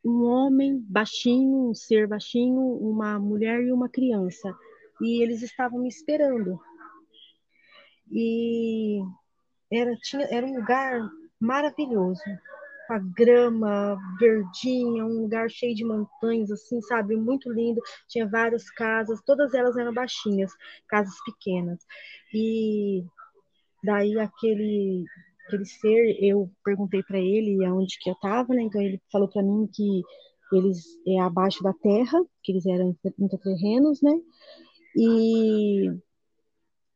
um 0.05 0.23
homem 0.23 0.79
baixinho, 0.88 1.69
um 1.69 1.73
ser 1.73 2.07
baixinho, 2.07 2.61
uma 2.61 3.19
mulher 3.19 3.61
e 3.63 3.71
uma 3.71 3.89
criança. 3.89 4.55
E 5.01 5.21
eles 5.23 5.41
estavam 5.41 5.79
me 5.79 5.89
esperando. 5.89 6.59
E 8.11 9.01
era, 9.71 9.95
tinha, 9.97 10.23
era 10.29 10.45
um 10.45 10.55
lugar 10.55 11.09
maravilhoso, 11.39 12.21
com 12.91 12.95
a 12.95 12.99
grama 12.99 13.97
verdinha, 14.19 15.05
um 15.05 15.21
lugar 15.21 15.49
cheio 15.49 15.73
de 15.73 15.85
montanhas, 15.85 16.51
assim, 16.51 16.81
sabe? 16.81 17.15
Muito 17.15 17.49
lindo. 17.49 17.81
Tinha 18.09 18.27
várias 18.27 18.69
casas, 18.69 19.21
todas 19.25 19.53
elas 19.53 19.77
eram 19.77 19.93
baixinhas, 19.93 20.51
casas 20.89 21.15
pequenas. 21.23 21.79
E 22.33 23.05
daí 23.81 24.19
aquele 24.19 25.05
aquele 25.47 25.65
ser, 25.65 26.17
eu 26.21 26.49
perguntei 26.63 27.01
para 27.03 27.19
ele 27.19 27.63
aonde 27.65 27.97
que 27.99 28.09
eu 28.09 28.13
estava, 28.13 28.53
né? 28.53 28.63
Então 28.63 28.81
ele 28.81 29.01
falou 29.11 29.29
para 29.29 29.41
mim 29.41 29.67
que 29.73 30.01
eles 30.53 30.85
é 31.07 31.19
abaixo 31.19 31.63
da 31.63 31.73
terra, 31.73 32.21
que 32.43 32.51
eles 32.51 32.65
eram 32.65 32.95
intraterrenos, 33.17 34.01
né? 34.01 34.19
E 34.97 35.89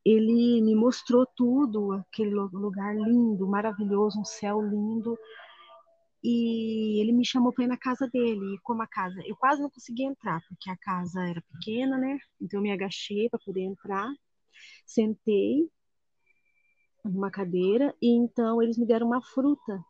ele 0.03 0.61
me 0.61 0.75
mostrou 0.75 1.25
tudo, 1.25 1.93
aquele 1.93 2.31
lugar 2.31 2.95
lindo, 2.95 3.47
maravilhoso, 3.47 4.19
um 4.19 4.25
céu 4.25 4.61
lindo. 4.61 5.17
E 6.27 6.99
ele 6.99 7.11
me 7.11 7.23
chamou 7.23 7.53
para 7.53 7.65
ir 7.65 7.67
na 7.67 7.77
casa 7.77 8.07
dele. 8.07 8.55
E 8.55 8.59
como 8.63 8.81
a 8.81 8.87
casa, 8.87 9.21
eu 9.27 9.35
quase 9.35 9.61
não 9.61 9.69
conseguia 9.69 10.07
entrar, 10.07 10.41
porque 10.49 10.71
a 10.71 10.77
casa 10.77 11.21
era 11.21 11.39
pequena, 11.53 11.99
né? 11.99 12.17
Então 12.41 12.59
eu 12.59 12.63
me 12.63 12.71
agachei 12.71 13.29
para 13.29 13.39
poder 13.45 13.61
entrar, 13.61 14.11
sentei 14.87 15.69
numa 17.03 17.29
cadeira 17.29 17.93
e 18.01 18.09
então 18.09 18.59
eles 18.59 18.75
me 18.75 18.87
deram 18.87 19.05
uma 19.05 19.21
fruta. 19.21 19.85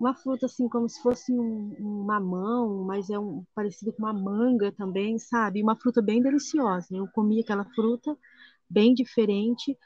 Uma 0.00 0.14
fruta 0.16 0.46
assim 0.46 0.68
como 0.68 0.88
se 0.88 1.00
fosse 1.00 1.32
um, 1.32 1.76
um 1.78 2.04
mamão, 2.04 2.84
mas 2.84 3.08
é 3.08 3.18
um 3.18 3.44
parecido 3.54 3.92
com 3.92 4.02
uma 4.02 4.12
manga 4.12 4.72
também, 4.72 5.16
sabe? 5.16 5.62
Uma 5.62 5.76
fruta 5.76 6.02
bem 6.02 6.20
deliciosa. 6.20 6.88
Eu 6.96 7.06
comi 7.06 7.40
aquela 7.40 7.64
fruta 7.66 8.18
bem 8.68 8.94
diferente 8.94 9.78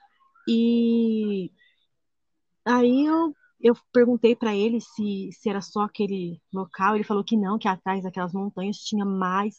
e 0.49 1.51
aí 2.64 3.05
eu 3.05 3.34
eu 3.64 3.74
perguntei 3.90 4.36
para 4.36 4.54
ele 4.54 4.78
se, 4.78 5.30
se 5.32 5.48
era 5.48 5.62
só 5.62 5.80
aquele 5.80 6.38
local. 6.52 6.94
Ele 6.94 7.02
falou 7.02 7.24
que 7.24 7.34
não, 7.34 7.58
que 7.58 7.66
atrás 7.66 8.02
daquelas 8.02 8.34
montanhas 8.34 8.76
tinha 8.76 9.06
mais 9.06 9.58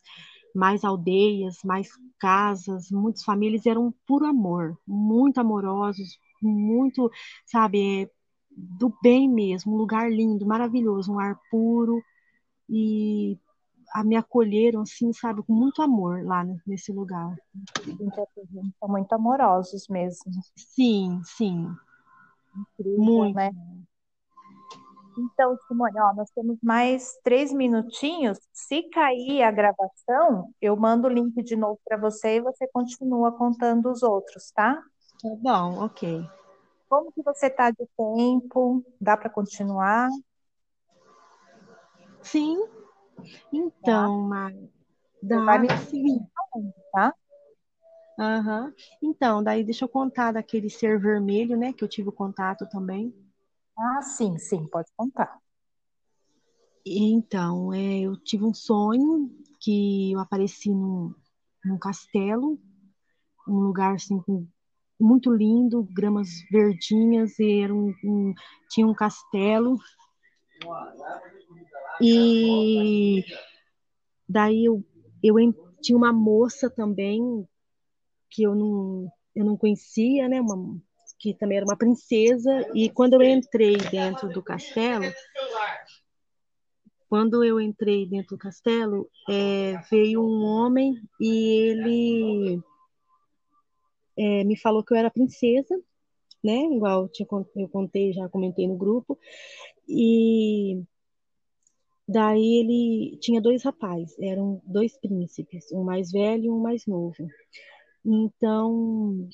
mais 0.53 0.85
aldeias, 0.85 1.57
mais 1.65 1.89
casas, 2.17 2.89
muitas 2.89 3.25
famílias 3.25 3.65
eram 3.65 3.93
puro 4.07 4.25
amor, 4.25 4.77
muito 4.87 5.37
amorosos, 5.37 6.17
muito, 6.41 7.11
sabe, 7.45 8.03
é, 8.03 8.09
do 8.55 8.97
bem 9.03 9.29
mesmo, 9.29 9.73
um 9.73 9.77
lugar 9.77 10.09
lindo, 10.09 10.45
maravilhoso, 10.45 11.11
um 11.11 11.19
ar 11.19 11.37
puro 11.51 12.01
e 12.69 13.37
a, 13.93 14.01
me 14.01 14.15
acolheram 14.15 14.83
assim, 14.83 15.11
sabe, 15.11 15.43
com 15.43 15.53
muito 15.53 15.81
amor 15.81 16.23
lá 16.23 16.45
nesse 16.65 16.93
lugar. 16.93 17.35
São 18.79 18.87
muito 18.87 19.11
amorosos 19.11 19.89
mesmo. 19.89 20.31
Sim, 20.55 21.21
sim. 21.25 21.67
Incrível, 22.55 23.03
muito. 23.03 23.35
né? 23.35 23.51
Então, 25.17 25.57
Simone, 25.67 25.99
ó, 25.99 26.13
nós 26.13 26.29
temos 26.31 26.57
mais 26.61 27.17
três 27.23 27.53
minutinhos. 27.53 28.37
Se 28.51 28.83
cair 28.89 29.43
a 29.43 29.51
gravação, 29.51 30.53
eu 30.61 30.75
mando 30.75 31.07
o 31.07 31.11
link 31.11 31.41
de 31.41 31.55
novo 31.55 31.79
para 31.85 31.97
você 31.97 32.37
e 32.37 32.41
você 32.41 32.67
continua 32.67 33.31
contando 33.31 33.89
os 33.89 34.03
outros, 34.03 34.51
tá? 34.51 34.75
Tá 35.21 35.29
bom, 35.39 35.85
ok. 35.85 36.27
Como 36.89 37.11
que 37.11 37.23
você 37.23 37.47
está 37.47 37.71
de 37.71 37.87
tempo? 37.97 38.83
Dá 38.99 39.15
para 39.15 39.29
continuar? 39.29 40.09
Sim. 42.21 42.57
Então, 43.51 44.29
tá. 44.29 45.45
dá 45.45 45.57
me 45.57 45.69
sim. 45.89 46.19
Tá? 46.91 47.13
Uhum. 48.17 48.73
Então, 49.01 49.43
daí 49.43 49.63
deixa 49.63 49.85
eu 49.85 49.89
contar 49.89 50.33
daquele 50.33 50.69
ser 50.69 50.99
vermelho, 50.99 51.57
né? 51.57 51.73
Que 51.73 51.83
eu 51.83 51.87
tive 51.87 52.11
contato 52.11 52.67
também. 52.67 53.13
Ah, 53.77 54.01
sim, 54.01 54.37
sim, 54.37 54.67
pode 54.67 54.89
contar. 54.95 55.39
Então, 56.85 57.73
é, 57.73 58.01
eu 58.01 58.15
tive 58.17 58.45
um 58.45 58.53
sonho 58.53 59.29
que 59.59 60.11
eu 60.11 60.19
apareci 60.19 60.69
num, 60.69 61.13
num 61.63 61.79
castelo, 61.79 62.59
um 63.47 63.59
lugar 63.59 63.95
assim 63.95 64.21
muito 64.99 65.33
lindo, 65.33 65.83
gramas 65.91 66.29
verdinhas, 66.51 67.37
e 67.39 67.61
era 67.61 67.73
um, 67.73 67.93
um, 68.03 68.33
tinha 68.69 68.87
um 68.87 68.93
castelo. 68.93 69.77
E 72.01 73.23
daí 74.29 74.65
eu, 74.65 74.83
eu 75.23 75.35
tinha 75.81 75.97
uma 75.97 76.13
moça 76.13 76.69
também 76.69 77.47
que 78.29 78.43
eu 78.43 78.53
não, 78.53 79.11
eu 79.35 79.45
não 79.45 79.57
conhecia, 79.57 80.29
né? 80.29 80.39
Uma, 80.39 80.79
que 81.19 81.33
também 81.33 81.57
era 81.57 81.65
uma 81.65 81.77
princesa. 81.77 82.51
E 82.73 82.89
quando 82.89 83.13
eu 83.13 83.21
entrei 83.23 83.77
dentro 83.77 84.29
do 84.29 84.41
castelo, 84.41 85.05
quando 87.09 87.43
eu 87.43 87.59
entrei 87.59 88.05
dentro 88.05 88.35
do 88.35 88.39
castelo, 88.39 89.09
é, 89.29 89.73
veio 89.89 90.21
um 90.21 90.43
homem 90.43 91.01
e 91.19 91.69
ele 91.69 92.61
é, 94.17 94.43
me 94.43 94.57
falou 94.57 94.83
que 94.83 94.93
eu 94.93 94.97
era 94.97 95.09
princesa, 95.09 95.79
né? 96.43 96.57
Igual 96.71 97.09
eu 97.19 97.67
contei, 97.69 98.13
já 98.13 98.27
comentei 98.29 98.67
no 98.67 98.75
grupo. 98.75 99.17
E 99.87 100.83
daí 102.07 102.59
ele 102.59 103.17
tinha 103.19 103.41
dois 103.41 103.63
rapazes, 103.63 104.17
eram 104.19 104.61
dois 104.65 104.97
príncipes, 104.97 105.71
um 105.71 105.83
mais 105.83 106.11
velho 106.11 106.45
e 106.45 106.49
um 106.49 106.59
mais 106.59 106.85
novo. 106.85 107.27
Então, 108.03 109.27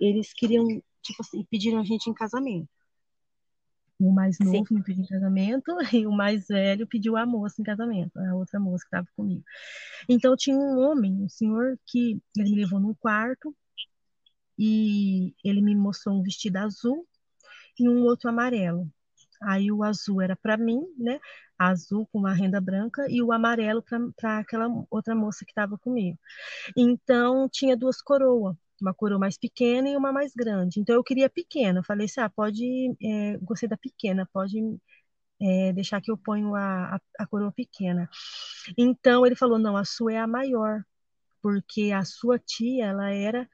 eles 0.00 0.32
queriam, 0.32 0.66
tipo 1.06 1.22
assim, 1.22 1.44
pediram 1.50 1.80
a 1.80 1.84
gente 1.84 2.08
em 2.08 2.14
casamento. 2.14 2.68
O 3.98 4.12
mais 4.12 4.38
novo 4.38 4.66
Sim. 4.66 4.74
me 4.74 4.82
pediu 4.82 5.04
em 5.04 5.08
casamento 5.08 5.72
e 5.94 6.06
o 6.06 6.12
mais 6.12 6.48
velho 6.48 6.86
pediu 6.86 7.16
a 7.16 7.24
moça 7.24 7.60
em 7.60 7.64
casamento, 7.64 8.18
a 8.18 8.34
outra 8.34 8.60
moça 8.60 8.84
que 8.84 8.88
estava 8.88 9.06
comigo. 9.16 9.42
Então 10.08 10.36
tinha 10.36 10.56
um 10.56 10.78
homem, 10.78 11.12
um 11.12 11.28
senhor, 11.28 11.78
que 11.86 12.20
ele 12.36 12.50
me 12.50 12.56
levou 12.56 12.78
num 12.78 12.94
quarto 12.94 13.56
e 14.58 15.34
ele 15.42 15.62
me 15.62 15.74
mostrou 15.74 16.14
um 16.14 16.22
vestido 16.22 16.56
azul 16.58 17.06
e 17.78 17.88
um 17.88 18.02
outro 18.04 18.28
amarelo. 18.28 18.90
Aí 19.42 19.70
o 19.70 19.82
azul 19.82 20.20
era 20.20 20.36
para 20.36 20.56
mim, 20.56 20.82
né? 20.96 21.20
Azul 21.58 22.06
com 22.12 22.18
uma 22.18 22.32
renda 22.32 22.60
branca 22.60 23.06
e 23.08 23.22
o 23.22 23.32
amarelo 23.32 23.82
para 23.82 24.38
aquela 24.38 24.68
outra 24.90 25.14
moça 25.14 25.44
que 25.44 25.50
estava 25.50 25.78
comigo. 25.78 26.18
Então 26.76 27.48
tinha 27.48 27.76
duas 27.76 28.00
coroas, 28.00 28.56
uma 28.80 28.94
coroa 28.94 29.18
mais 29.18 29.38
pequena 29.38 29.88
e 29.88 29.96
uma 29.96 30.12
mais 30.12 30.32
grande. 30.34 30.80
Então 30.80 30.94
eu 30.94 31.04
queria 31.04 31.28
pequena. 31.30 31.80
Eu 31.80 31.84
falei 31.84 32.06
assim, 32.06 32.20
ah, 32.20 32.30
pode, 32.30 32.96
é, 33.02 33.36
gostei 33.38 33.68
da 33.68 33.76
pequena, 33.76 34.28
pode 34.32 34.58
é, 35.40 35.72
deixar 35.72 36.00
que 36.00 36.10
eu 36.10 36.16
ponho 36.16 36.54
a, 36.54 36.96
a, 36.96 37.00
a 37.20 37.26
coroa 37.26 37.52
pequena. 37.52 38.08
Então 38.76 39.26
ele 39.26 39.36
falou, 39.36 39.58
não, 39.58 39.76
a 39.76 39.84
sua 39.84 40.12
é 40.14 40.18
a 40.18 40.26
maior, 40.26 40.82
porque 41.42 41.92
a 41.92 42.04
sua 42.04 42.38
tia, 42.38 42.86
ela 42.86 43.12
era 43.12 43.48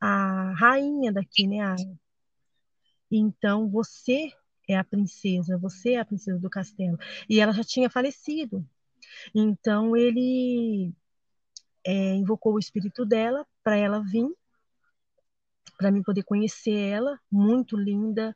a 0.00 0.52
rainha 0.54 1.12
daqui, 1.12 1.46
né? 1.46 1.60
A... 1.60 1.76
Então 3.10 3.68
você 3.70 4.32
é 4.68 4.76
a 4.76 4.84
princesa, 4.84 5.58
você 5.58 5.92
é 5.92 6.00
a 6.00 6.04
princesa 6.04 6.38
do 6.38 6.50
castelo. 6.50 6.98
E 7.28 7.40
ela 7.40 7.52
já 7.52 7.64
tinha 7.64 7.90
falecido. 7.90 8.66
Então 9.34 9.96
ele 9.96 10.92
é, 11.86 12.14
invocou 12.14 12.54
o 12.54 12.58
espírito 12.58 13.06
dela 13.06 13.46
para 13.62 13.76
ela 13.76 14.02
vir, 14.02 14.28
para 15.78 15.90
mim 15.90 16.02
poder 16.02 16.24
conhecer 16.24 16.76
ela, 16.76 17.18
muito 17.30 17.76
linda, 17.76 18.34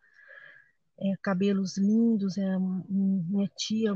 é, 0.99 1.13
cabelos 1.23 1.77
lindos, 1.77 2.39
é, 2.39 2.59
minha 2.89 3.49
tia, 3.57 3.93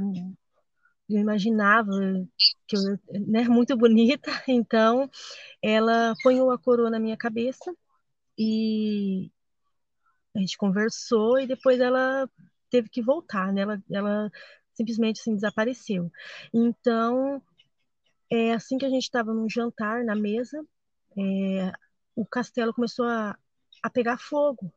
eu 1.09 1.21
imaginava 1.21 1.93
que 2.67 2.77
eu, 2.77 2.83
né, 3.27 3.45
muito 3.49 3.77
bonita, 3.77 4.31
então 4.49 5.09
ela 5.63 6.15
ponhou 6.23 6.51
a 6.51 6.59
coroa 6.59 6.91
na 6.91 6.99
minha 6.99 7.17
cabeça 7.17 7.73
e 8.39 9.31
a 10.35 10.41
gente 10.41 10.57
conversou 10.57 11.39
e 11.39 11.47
depois 11.47 11.79
ela 11.79 12.29
teve 12.71 12.89
que 12.89 13.03
voltar, 13.03 13.53
né? 13.53 13.63
Ela, 13.63 13.83
ela 13.91 14.31
simplesmente 14.75 15.21
assim 15.21 15.35
desapareceu. 15.35 16.11
Então, 16.53 17.41
é 18.31 18.53
assim 18.53 18.79
que 18.79 18.87
a 18.87 18.91
gente 18.91 19.03
estava 19.03 19.33
num 19.33 19.49
jantar 19.49 20.05
na 20.05 20.15
mesa, 20.15 20.65
é, 21.17 21.73
o 22.15 22.25
castelo 22.25 22.75
começou 22.75 23.07
a, 23.07 23.37
a 23.83 23.91
pegar 23.91 24.19
fogo. 24.19 24.73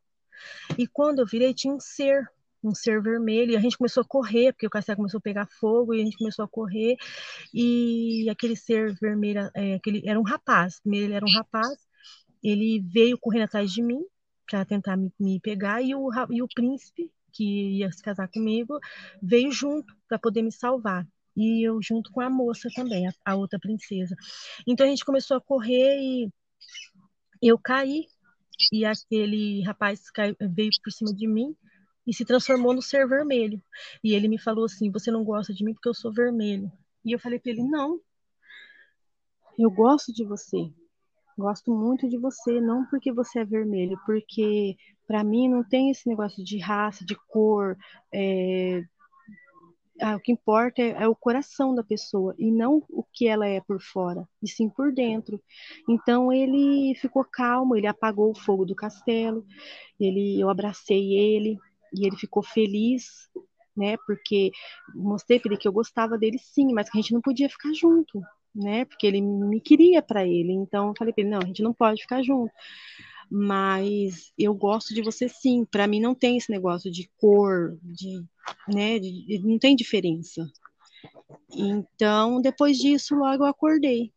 E 0.78 0.88
quando 0.88 1.20
eu 1.20 1.26
virei, 1.26 1.54
tinha 1.54 1.74
um 1.74 1.80
ser, 1.80 2.30
um 2.64 2.74
ser 2.74 3.02
vermelho, 3.02 3.52
e 3.52 3.58
a 3.58 3.60
gente 3.60 3.78
começou 3.78 4.02
a 4.02 4.08
correr, 4.08 4.54
porque 4.54 4.68
o 4.68 4.70
castelo 4.70 4.98
começou 4.98 5.18
a 5.20 5.22
pegar 5.22 5.48
fogo, 5.48 5.94
e 5.94 6.02
a 6.02 6.06
gente 6.06 6.18
começou 6.18 6.46
a 6.46 6.48
correr, 6.48 6.96
e 7.54 8.30
aquele 8.30 8.56
ser 8.56 8.94
vermelho, 9.00 9.50
é, 9.56 9.76
aquele, 9.76 10.08
era 10.08 10.20
um 10.20 10.24
rapaz, 10.24 10.80
ele 10.86 11.14
era 11.14 11.26
um 11.26 11.34
rapaz, 11.34 11.78
ele 12.44 12.82
veio 12.82 13.18
correndo 13.18 13.44
atrás 13.44 13.72
de 13.72 13.82
mim, 13.82 14.04
para 14.46 14.64
tentar 14.64 14.96
me, 14.96 15.12
me, 15.20 15.40
pegar, 15.40 15.82
e 15.82 15.96
o, 15.96 16.10
e 16.30 16.42
o 16.42 16.48
príncipe, 16.48 17.12
que 17.32 17.78
ia 17.78 17.92
se 17.92 18.02
casar 18.02 18.28
comigo, 18.30 18.80
veio 19.22 19.52
junto 19.52 19.96
para 20.08 20.18
poder 20.18 20.42
me 20.42 20.52
salvar 20.52 21.06
e 21.38 21.68
eu 21.68 21.80
junto 21.82 22.12
com 22.12 22.20
a 22.20 22.30
moça 22.30 22.68
também, 22.76 23.08
a, 23.08 23.12
a 23.24 23.36
outra 23.36 23.60
princesa. 23.60 24.16
Então 24.68 24.86
a 24.86 24.90
gente 24.90 25.06
começou 25.06 25.38
a 25.38 25.42
correr 25.42 25.96
e 26.00 26.32
eu 27.42 27.60
caí 27.60 28.08
e 28.72 28.84
aquele 28.84 29.62
rapaz 29.64 30.10
caiu, 30.10 30.36
veio 30.42 30.72
por 30.84 30.92
cima 30.92 31.14
de 31.14 31.28
mim 31.28 31.56
e 32.08 32.14
se 32.14 32.26
transformou 32.26 32.74
no 32.74 32.82
ser 32.82 33.08
vermelho. 33.08 33.62
E 34.04 34.14
ele 34.14 34.28
me 34.28 34.40
falou 34.40 34.66
assim: 34.66 34.92
"Você 34.92 35.12
não 35.12 35.24
gosta 35.24 35.54
de 35.54 35.64
mim 35.64 35.74
porque 35.74 35.90
eu 35.90 35.94
sou 35.94 36.12
vermelho?" 36.12 36.72
E 37.06 37.12
eu 37.12 37.20
falei 37.20 37.40
para 37.40 37.52
ele: 37.52 37.64
"Não. 37.64 38.02
Eu 39.60 39.72
gosto 39.72 40.12
de 40.14 40.24
você. 40.26 40.72
Gosto 41.38 41.72
muito 41.72 42.10
de 42.10 42.18
você, 42.18 42.60
não 42.60 42.86
porque 42.88 43.12
você 43.12 43.40
é 43.40 43.46
vermelho, 43.46 44.00
porque 44.08 44.76
para 45.08 45.24
mim 45.24 45.48
não 45.48 45.64
tem 45.64 45.92
esse 45.92 46.08
negócio 46.10 46.44
de 46.44 46.58
raça, 46.58 47.06
de 47.06 47.16
cor, 47.28 47.78
é, 48.12 48.84
ah, 50.02 50.16
o 50.16 50.20
que 50.20 50.32
importa 50.32 50.82
é, 50.82 51.04
é, 51.04 51.08
o 51.08 51.16
coração 51.16 51.74
da 51.74 51.84
pessoa 51.84 52.36
e 52.38 52.52
não 52.52 52.84
o 52.90 53.04
que 53.04 53.28
ela 53.28 53.48
é 53.48 53.62
por 53.62 53.82
fora, 53.82 54.28
e 54.42 54.48
sim 54.48 54.70
por 54.70 54.94
dentro. 54.94 55.42
Então 55.90 56.32
ele 56.32 56.96
ficou 56.96 57.24
calmo, 57.24 57.76
ele 57.76 57.88
apagou 57.88 58.32
o 58.32 58.40
fogo 58.40 58.66
do 58.66 58.76
castelo, 58.76 59.46
ele, 60.00 60.40
eu 60.40 60.50
abracei 60.50 61.14
ele 61.14 61.58
e 61.94 62.06
ele 62.06 62.18
ficou 62.18 62.44
feliz, 62.44 63.30
né? 63.76 63.98
Porque 64.06 64.52
mostrei 64.96 65.40
para 65.40 65.52
ele 65.52 65.62
que 65.62 65.68
eu 65.68 65.74
gostava 65.74 66.18
dele 66.18 66.38
sim, 66.40 66.74
mas 66.74 66.90
que 66.90 66.98
a 66.98 67.02
gente 67.02 67.14
não 67.14 67.22
podia 67.22 67.50
ficar 67.50 67.74
junto, 67.74 68.22
né? 68.54 68.86
Porque 68.86 69.08
ele 69.08 69.22
me 69.22 69.60
queria 69.62 70.02
para 70.02 70.26
ele. 70.26 70.52
Então 70.54 70.90
eu 70.90 70.94
falei 70.98 71.14
para 71.14 71.22
ele, 71.22 71.32
não, 71.32 71.40
a 71.40 71.46
gente 71.46 71.64
não 71.64 71.74
pode 71.74 72.02
ficar 72.02 72.22
junto 72.22 72.52
mas 73.30 74.32
eu 74.38 74.54
gosto 74.54 74.94
de 74.94 75.02
você 75.02 75.28
sim. 75.28 75.66
Para 75.66 75.88
mim 75.88 76.00
não 76.00 76.16
tem 76.16 76.38
esse 76.38 76.52
negócio 76.52 76.92
de 76.92 77.10
cor, 77.18 77.78
de, 77.84 78.24
né, 78.68 79.00
de, 79.00 79.40
não 79.44 79.60
tem 79.60 79.76
diferença. 79.76 80.46
Então, 81.52 82.42
depois 82.42 82.78
disso, 82.78 83.16
logo 83.16 83.44
eu 83.44 83.50
acordei. 83.50 84.12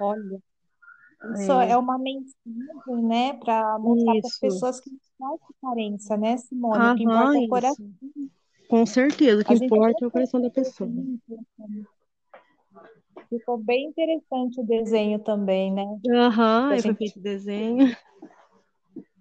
Olha, 0.00 0.42
isso 1.34 1.52
é, 1.52 1.72
é 1.72 1.76
uma 1.76 1.98
mensagem, 1.98 3.06
né, 3.06 3.34
para 3.34 3.78
mostrar 3.78 4.14
para 4.20 4.28
as 4.28 4.38
pessoas 4.38 4.80
que 4.80 4.90
não 4.90 4.98
faz 5.18 5.40
diferença, 5.48 6.16
né, 6.16 6.36
Simone? 6.38 6.76
Aham, 6.76 6.92
o 6.92 6.96
que 6.96 7.02
importa 7.02 7.38
é 7.38 7.40
o 7.40 7.48
coração. 7.48 7.90
Com 8.68 8.86
certeza, 8.86 9.42
o 9.42 9.44
que 9.44 9.52
importa 9.64 10.04
é 10.04 10.06
o 10.06 10.10
coração 10.10 10.40
da 10.40 10.50
pessoa. 10.50 10.90
Ficou 13.30 13.56
bem 13.58 13.86
interessante 13.86 14.60
o 14.60 14.64
desenho 14.64 15.20
também, 15.20 15.72
né? 15.72 15.84
Aham, 16.10 16.70
uhum, 16.70 16.76
gente... 16.78 16.96
feito 16.96 17.18
o 17.18 17.22
desenho. 17.22 17.86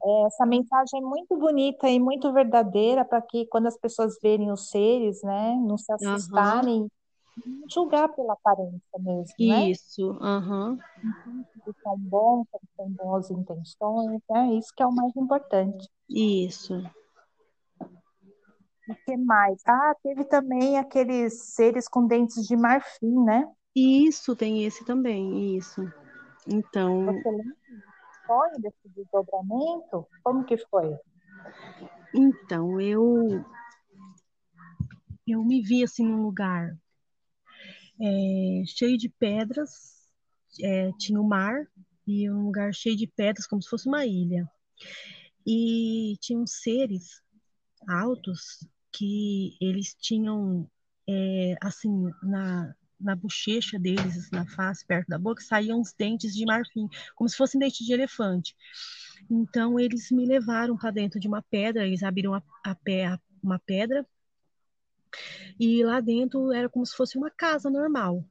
É, 0.01 0.27
essa 0.27 0.45
mensagem 0.45 0.99
é 0.99 1.01
muito 1.01 1.37
bonita 1.37 1.89
e 1.89 1.99
muito 1.99 2.31
verdadeira 2.31 3.03
para 3.03 3.21
que 3.21 3.45
quando 3.47 3.67
as 3.67 3.77
pessoas 3.77 4.17
verem 4.21 4.51
os 4.51 4.69
seres, 4.69 5.21
né, 5.21 5.55
não 5.55 5.77
se 5.77 5.91
assustarem, 5.91 6.87
uhum. 7.45 7.63
julgar 7.69 8.07
pela 8.15 8.33
aparência 8.33 8.97
mesmo, 8.97 9.35
né? 9.39 9.69
Isso, 9.69 10.17
aham. 10.21 10.77
Uhum. 11.03 11.43
Se 11.65 11.81
são 11.83 11.97
bons, 11.97 12.47
se 12.49 12.67
têm 12.77 12.89
boas 12.91 13.29
intenções, 13.29 14.21
né? 14.29 14.53
Isso 14.53 14.73
que 14.73 14.81
é 14.81 14.87
o 14.87 14.91
mais 14.91 15.13
importante. 15.17 15.87
Isso. 16.09 16.81
O 18.87 18.95
que 19.05 19.17
mais? 19.17 19.61
Ah, 19.67 19.93
teve 20.01 20.23
também 20.23 20.77
aqueles 20.77 21.53
seres 21.53 21.87
com 21.87 22.07
dentes 22.07 22.47
de 22.47 22.55
marfim, 22.55 23.23
né? 23.23 23.47
Isso, 23.79 24.35
tem 24.35 24.65
esse 24.65 24.83
também, 24.83 25.55
isso. 25.55 25.81
Então. 26.47 27.05
Você 27.05 27.29
lembra 27.29 27.55
foi 28.29 28.49
desse 28.59 28.89
desdobramento? 28.89 30.07
Como 30.23 30.45
que 30.45 30.55
foi? 30.57 30.95
Então, 32.13 32.79
eu 32.79 33.43
eu 35.25 35.43
me 35.43 35.61
vi 35.61 35.83
assim 35.83 36.05
num 36.05 36.23
lugar 36.23 36.77
é, 38.01 38.63
cheio 38.65 38.97
de 38.97 39.09
pedras, 39.09 40.07
é, 40.61 40.91
tinha 40.99 41.19
o 41.19 41.27
mar 41.27 41.65
e 42.05 42.29
um 42.29 42.45
lugar 42.45 42.73
cheio 42.73 42.95
de 42.95 43.07
pedras, 43.07 43.47
como 43.47 43.61
se 43.61 43.69
fosse 43.69 43.87
uma 43.87 44.05
ilha. 44.05 44.49
E 45.45 46.17
tinham 46.19 46.45
seres 46.45 47.21
altos 47.87 48.67
que 48.91 49.57
eles 49.59 49.95
tinham 49.95 50.69
é, 51.07 51.55
assim 51.61 52.11
na 52.21 52.75
na 52.99 53.15
bochecha 53.15 53.79
deles, 53.79 54.29
na 54.31 54.45
face, 54.45 54.85
perto 54.85 55.07
da 55.07 55.17
boca, 55.17 55.41
saíam 55.41 55.79
os 55.79 55.93
dentes 55.93 56.35
de 56.35 56.45
marfim, 56.45 56.87
como 57.15 57.29
se 57.29 57.37
fossem 57.37 57.59
dentes 57.59 57.85
de 57.85 57.93
elefante. 57.93 58.55
Então 59.29 59.79
eles 59.79 60.11
me 60.11 60.25
levaram 60.25 60.77
para 60.77 60.91
dentro 60.91 61.19
de 61.19 61.27
uma 61.27 61.41
pedra, 61.41 61.85
eles 61.85 62.03
abriram 62.03 62.33
a, 62.33 62.43
a 62.63 62.75
pé 62.75 63.17
uma 63.41 63.59
pedra 63.59 64.05
e 65.59 65.83
lá 65.83 65.99
dentro 65.99 66.51
era 66.51 66.69
como 66.69 66.85
se 66.85 66.95
fosse 66.95 67.17
uma 67.17 67.29
casa 67.29 67.69
normal. 67.69 68.23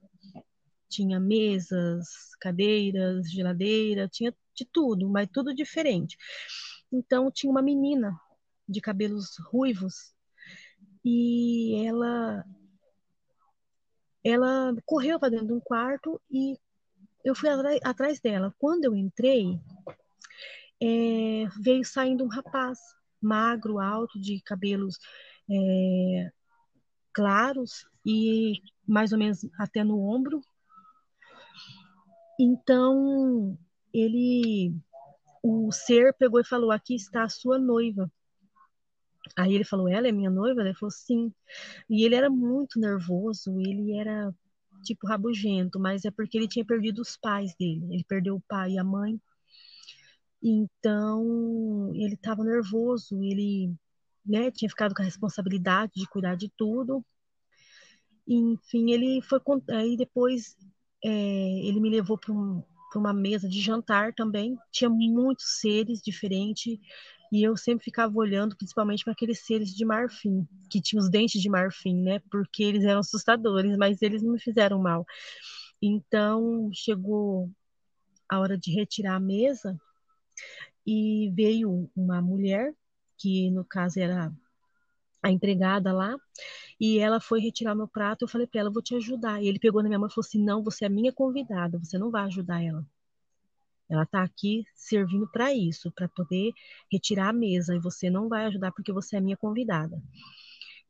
Tinha 0.89 1.21
mesas, 1.21 2.35
cadeiras, 2.41 3.31
geladeira, 3.31 4.09
tinha 4.09 4.35
de 4.55 4.65
tudo, 4.65 5.09
mas 5.09 5.29
tudo 5.33 5.55
diferente. 5.55 6.17
Então 6.91 7.31
tinha 7.31 7.51
uma 7.51 7.63
menina 7.63 8.19
de 8.69 8.81
cabelos 8.81 9.37
ruivos 9.51 10.15
e 11.05 11.87
ela 11.87 12.45
ela 14.25 14.75
correu 14.85 15.19
para 15.19 15.31
dentro 15.31 15.47
de 15.49 15.53
um 15.53 15.61
quarto 15.61 16.21
e 16.31 16.57
eu 17.25 17.35
fui 17.35 17.49
atrás 17.85 18.21
dela. 18.21 18.55
Quando 18.59 18.85
eu 18.85 18.97
entrei, 18.97 19.59
é, 20.81 21.47
veio 21.61 21.85
saindo 21.85 22.25
um 22.25 22.29
rapaz 22.29 22.79
magro, 23.21 23.79
alto, 23.79 24.19
de 24.21 24.41
cabelos 24.43 24.99
é, 25.51 26.31
claros 27.13 27.87
e 28.07 28.63
mais 28.87 29.13
ou 29.13 29.19
menos 29.19 29.47
até 29.59 29.83
no 29.83 30.01
ombro. 30.01 30.41
Então, 32.41 33.59
ele, 33.93 34.73
o 35.43 35.73
ser 35.73 36.15
pegou 36.15 36.41
e 36.41 36.45
falou: 36.45 36.71
Aqui 36.71 36.95
está 36.95 37.25
a 37.25 37.29
sua 37.29 37.59
noiva. 37.59 38.11
Aí 39.37 39.55
ele 39.55 39.65
falou, 39.65 39.89
ela 39.89 40.09
é 40.09 40.13
minha 40.13 40.31
noiva? 40.31 40.61
Ele 40.61 40.75
falou, 40.75 40.91
sim. 40.91 41.33
E 41.89 42.05
ele 42.05 42.15
era 42.15 42.31
muito 42.31 42.79
nervoso, 42.81 43.61
ele 43.61 43.95
era 43.95 44.35
tipo 44.85 45.07
rabugento, 45.07 45.79
mas 45.81 46.05
é 46.05 46.11
porque 46.11 46.39
ele 46.39 46.49
tinha 46.49 46.65
perdido 46.65 47.03
os 47.03 47.17
pais 47.17 47.55
dele. 47.59 47.87
Ele 47.91 48.05
perdeu 48.05 48.37
o 48.37 48.43
pai 48.49 48.73
e 48.73 48.79
a 48.79 48.85
mãe. 48.85 49.21
Então, 50.43 51.93
ele 51.95 52.15
estava 52.15 52.45
nervoso, 52.45 53.23
ele 53.23 53.75
né, 54.25 54.51
tinha 54.51 54.69
ficado 54.69 54.95
com 54.95 55.03
a 55.03 55.05
responsabilidade 55.05 55.93
de 55.97 56.09
cuidar 56.09 56.37
de 56.37 56.51
tudo. 56.57 57.05
Enfim, 58.27 58.91
ele 58.93 59.23
foi. 59.23 59.41
Aí 59.71 59.97
depois 59.97 60.57
é, 61.03 61.11
ele 61.11 61.81
me 61.81 61.91
levou 61.91 62.19
para 62.19 62.33
um, 62.33 62.63
uma 62.95 63.13
mesa 63.13 63.49
de 63.49 63.61
jantar 63.61 64.13
também. 64.15 64.57
Tinha 64.71 64.91
muitos 64.91 65.61
seres 65.61 66.01
diferentes. 66.03 66.79
E 67.31 67.43
eu 67.43 67.57
sempre 67.57 67.85
ficava 67.85 68.17
olhando, 68.17 68.57
principalmente 68.57 69.05
para 69.05 69.13
aqueles 69.13 69.41
seres 69.41 69.75
de 69.75 69.85
marfim, 69.85 70.47
que 70.71 70.81
tinham 70.81 71.03
os 71.03 71.11
dentes 71.11 71.41
de 71.41 71.49
marfim, 71.51 72.03
né? 72.03 72.21
Porque 72.31 72.63
eles 72.63 72.85
eram 72.85 73.01
assustadores, 73.01 73.77
mas 73.77 74.01
eles 74.03 74.23
não 74.23 74.33
me 74.33 74.41
fizeram 74.41 74.79
mal. 74.81 75.05
Então, 75.81 76.71
chegou 76.73 77.51
a 78.29 78.39
hora 78.41 78.59
de 78.59 78.73
retirar 78.73 79.17
a 79.17 79.21
mesa 79.21 79.79
e 80.87 81.31
veio 81.35 81.91
uma 81.95 82.23
mulher, 82.23 82.75
que 83.19 83.51
no 83.51 83.65
caso 83.65 84.01
era 84.01 84.33
a 85.23 85.31
empregada 85.31 85.93
lá, 85.93 86.17
e 86.81 86.99
ela 86.99 87.21
foi 87.21 87.41
retirar 87.41 87.75
meu 87.75 87.89
prato. 87.89 88.25
Eu 88.25 88.29
falei 88.29 88.47
para 88.47 88.61
ela, 88.61 88.71
vou 88.71 88.83
te 88.83 88.95
ajudar. 88.95 89.43
E 89.43 89.49
ele 89.49 89.59
pegou 89.59 89.83
na 89.83 89.89
minha 89.89 89.99
mão 89.99 90.09
e 90.09 90.13
falou 90.13 90.27
assim: 90.27 90.43
Não, 90.43 90.63
você 90.63 90.87
é 90.87 90.89
minha 90.89 91.13
convidada, 91.13 91.79
você 91.79 91.99
não 91.99 92.11
vai 92.11 92.25
ajudar 92.25 92.63
ela. 92.63 92.85
Ela 93.89 94.03
está 94.03 94.23
aqui 94.23 94.65
servindo 94.75 95.27
para 95.29 95.55
isso, 95.55 95.91
para 95.93 96.09
poder 96.09 96.53
retirar 96.93 97.31
a 97.31 97.33
mesa, 97.33 97.75
e 97.75 97.79
você 97.79 98.11
não 98.11 98.29
vai 98.29 98.45
ajudar 98.47 98.73
porque 98.73 98.93
você 98.93 99.17
é 99.17 99.21
minha 99.21 99.37
convidada. 99.37 100.01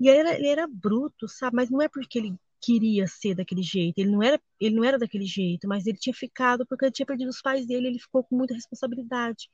E 0.00 0.08
ele 0.08 0.18
era, 0.18 0.34
ele 0.34 0.48
era 0.48 0.66
bruto, 0.66 1.28
sabe? 1.28 1.56
Mas 1.56 1.70
não 1.70 1.82
é 1.82 1.88
porque 1.88 2.18
ele 2.18 2.34
queria 2.60 3.06
ser 3.06 3.34
daquele 3.34 3.62
jeito. 3.62 3.98
Ele 3.98 4.10
não 4.10 4.22
era, 4.22 4.40
ele 4.60 4.74
não 4.74 4.84
era 4.84 4.98
daquele 4.98 5.26
jeito, 5.26 5.68
mas 5.68 5.86
ele 5.86 5.98
tinha 5.98 6.14
ficado 6.14 6.66
porque 6.66 6.84
ele 6.84 6.92
tinha 6.92 7.06
perdido 7.06 7.28
os 7.28 7.40
pais 7.40 7.66
dele, 7.66 7.88
ele 7.88 7.98
ficou 7.98 8.24
com 8.24 8.36
muita 8.36 8.54
responsabilidade. 8.54 9.48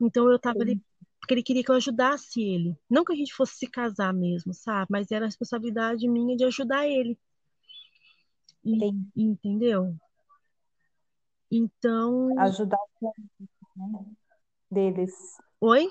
Então 0.00 0.28
eu 0.28 0.36
estava 0.36 0.60
ali 0.60 0.80
porque 1.20 1.34
ele 1.34 1.42
queria 1.42 1.62
que 1.62 1.70
eu 1.70 1.76
ajudasse 1.76 2.42
ele. 2.42 2.76
Não 2.90 3.04
que 3.04 3.12
a 3.12 3.16
gente 3.16 3.32
fosse 3.32 3.54
se 3.54 3.66
casar 3.68 4.12
mesmo, 4.12 4.52
sabe? 4.52 4.88
Mas 4.90 5.10
era 5.12 5.24
a 5.24 5.28
responsabilidade 5.28 6.08
minha 6.08 6.36
de 6.36 6.44
ajudar 6.44 6.88
ele. 6.88 7.16
Sim. 8.64 9.06
Entendeu? 9.16 9.96
Então. 11.54 12.38
Ajudar 12.38 12.78
o 12.78 12.98
planeta 12.98 13.66
né? 13.76 14.06
deles. 14.70 15.12
Oi? 15.60 15.86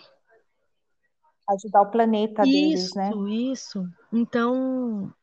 Ajudar 1.47 1.81
o 1.81 1.91
planeta 1.91 2.41
isso, 2.43 2.51
deles, 2.51 2.95
né? 2.95 3.09
Isso, 3.09 3.27
isso. 3.27 3.89
Então, 4.11 5.13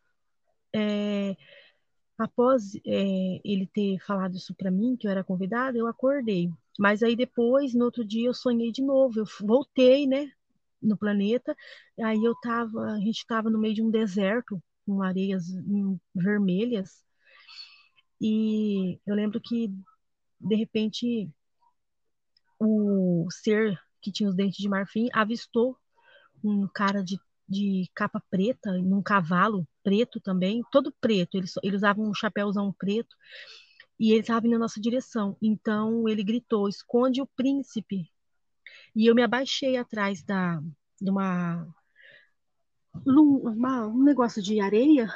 é, 0.72 1.36
após 2.16 2.76
é, 2.86 3.40
ele 3.44 3.66
ter 3.66 3.98
falado 4.06 4.36
isso 4.36 4.54
para 4.54 4.70
mim, 4.70 4.96
que 4.96 5.08
eu 5.08 5.10
era 5.10 5.24
convidada, 5.24 5.76
eu 5.76 5.88
acordei. 5.88 6.52
Mas 6.78 7.02
aí 7.02 7.16
depois, 7.16 7.74
no 7.74 7.84
outro 7.84 8.04
dia, 8.04 8.28
eu 8.28 8.34
sonhei 8.34 8.70
de 8.70 8.82
novo. 8.82 9.18
Eu 9.18 9.24
voltei, 9.40 10.06
né, 10.06 10.30
no 10.80 10.96
planeta. 10.96 11.56
Aí 12.00 12.22
eu 12.22 12.34
tava, 12.40 12.92
a 12.92 12.98
gente 13.00 13.18
estava 13.18 13.50
no 13.50 13.58
meio 13.58 13.74
de 13.74 13.82
um 13.82 13.90
deserto, 13.90 14.62
com 14.86 15.02
areias 15.02 15.46
vermelhas. 16.14 17.04
E 18.20 19.00
eu 19.04 19.14
lembro 19.14 19.40
que, 19.40 19.72
de 20.40 20.54
repente, 20.54 21.30
o 22.58 23.26
ser 23.30 23.78
que 24.00 24.12
tinha 24.12 24.28
os 24.28 24.36
dentes 24.36 24.58
de 24.58 24.68
marfim 24.68 25.08
avistou 25.12 25.76
um 26.42 26.68
cara 26.68 27.02
de, 27.02 27.18
de 27.48 27.90
capa 27.94 28.22
preta, 28.30 28.72
num 28.78 29.02
cavalo 29.02 29.66
preto 29.82 30.20
também, 30.20 30.62
todo 30.70 30.94
preto. 31.00 31.36
Ele, 31.36 31.46
ele 31.62 31.76
usava 31.76 32.00
um 32.00 32.14
chapéuzão 32.14 32.72
preto 32.72 33.16
e 33.98 34.12
ele 34.12 34.20
estava 34.20 34.46
indo 34.46 34.52
na 34.52 34.60
nossa 34.60 34.80
direção. 34.80 35.36
Então 35.42 36.08
ele 36.08 36.22
gritou: 36.22 36.68
esconde 36.68 37.20
o 37.20 37.26
príncipe. 37.26 38.10
E 38.94 39.06
eu 39.06 39.14
me 39.14 39.22
abaixei 39.22 39.76
atrás 39.76 40.22
da, 40.22 40.60
de 41.00 41.10
uma, 41.10 41.66
uma, 43.04 43.86
um 43.86 44.02
negócio 44.02 44.42
de 44.42 44.60
areia, 44.60 45.12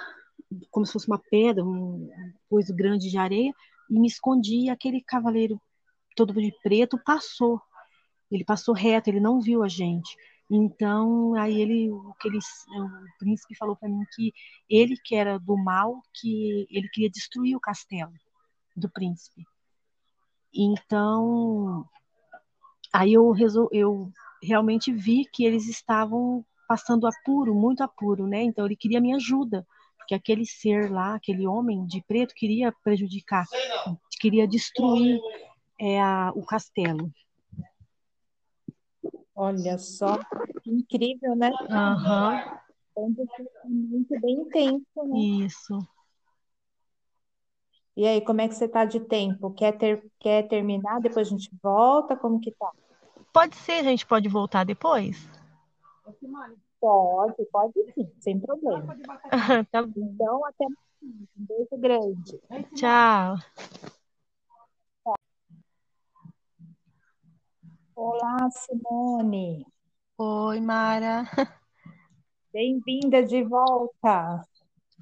como 0.71 0.85
se 0.85 0.93
fosse 0.93 1.07
uma 1.07 1.19
pedra, 1.19 1.65
um 1.65 2.11
coisa 2.49 2.75
grande 2.75 3.11
de 3.11 3.17
areia, 3.17 3.53
e 3.91 3.99
me 3.99 4.07
escondi. 4.07 4.67
E 4.67 4.71
aquele 4.71 5.03
cavaleiro 5.03 5.61
todo 6.17 6.33
de 6.33 6.53
preto 6.63 6.99
passou. 7.05 7.61
Ele 8.31 8.45
passou 8.45 8.75
reto, 8.75 9.09
ele 9.09 9.21
não 9.21 9.41
viu 9.41 9.63
a 9.63 9.69
gente. 9.69 10.17
Então, 10.51 11.35
aí 11.35 11.61
ele, 11.61 11.91
o 11.91 12.15
ele, 12.25 12.39
o 12.39 13.19
príncipe 13.19 13.55
falou 13.57 13.75
para 13.77 13.89
mim 13.89 14.05
que 14.15 14.33
ele 14.69 14.97
que 15.03 15.15
era 15.15 15.39
do 15.39 15.57
mal, 15.57 16.03
que 16.13 16.67
ele 16.71 16.89
queria 16.89 17.11
destruir 17.11 17.57
o 17.57 17.61
castelo 17.61 18.13
do 18.77 18.91
príncipe. 18.91 19.45
Então, 20.55 21.87
aí 22.93 23.15
eu, 23.15 23.31
resol, 23.31 23.69
eu 23.73 24.11
realmente 24.43 24.93
vi 24.93 25.25
que 25.33 25.45
eles 25.45 25.67
estavam 25.69 26.45
passando 26.69 27.07
apuro, 27.07 27.55
muito 27.55 27.83
apuro, 27.83 28.27
né? 28.27 28.43
Então 28.43 28.67
ele 28.67 28.77
queria 28.77 29.01
minha 29.01 29.17
ajuda, 29.17 29.67
porque 30.03 30.15
aquele 30.15 30.45
ser 30.45 30.91
lá, 30.91 31.15
aquele 31.15 31.47
homem 31.47 31.87
de 31.87 32.03
preto 32.03 32.35
queria 32.35 32.73
prejudicar, 32.85 33.47
queria 34.21 34.47
destruir 34.47 35.21
é, 35.81 36.01
a, 36.01 36.33
o 36.35 36.45
castelo. 36.45 37.11
Olha 39.35 39.79
só, 39.79 40.19
incrível, 40.67 41.35
né? 41.35 41.51
Aham. 41.71 42.61
Uhum. 42.95 43.27
Muito 43.65 44.21
bem 44.21 44.35
intenso, 44.35 44.85
né? 45.07 45.19
Isso. 45.19 45.79
E 47.97 48.07
aí, 48.07 48.21
como 48.21 48.41
é 48.41 48.49
que 48.49 48.55
você 48.55 48.69
tá 48.69 48.85
de 48.85 49.01
tempo? 49.01 49.51
Quer 49.53 49.73
ter, 49.79 50.05
quer 50.19 50.47
terminar? 50.49 51.01
Depois 51.01 51.27
a 51.27 51.31
gente 51.31 51.51
volta? 51.63 52.17
Como 52.17 52.41
que 52.41 52.53
tá? 52.53 52.71
Pode 53.33 53.57
ser, 53.57 53.81
a 53.81 53.83
gente 53.85 54.07
pode 54.07 54.29
voltar 54.29 54.65
depois? 54.65 55.29
Pode, 56.83 57.45
pode 57.53 57.93
sim, 57.95 58.13
sem 58.19 58.41
problema. 58.41 58.93
tá 59.71 59.85
Então, 59.97 60.45
até 60.45 60.65
mais. 60.65 60.77
Um 61.01 61.45
beijo 61.47 61.77
grande. 61.79 62.41
Tchau. 62.75 63.37
Olá, 67.95 68.51
Simone. 68.51 69.65
Oi, 70.19 70.61
Mara. 70.61 71.23
Bem-vinda 72.53 73.23
de 73.23 73.45
volta. 73.45 74.45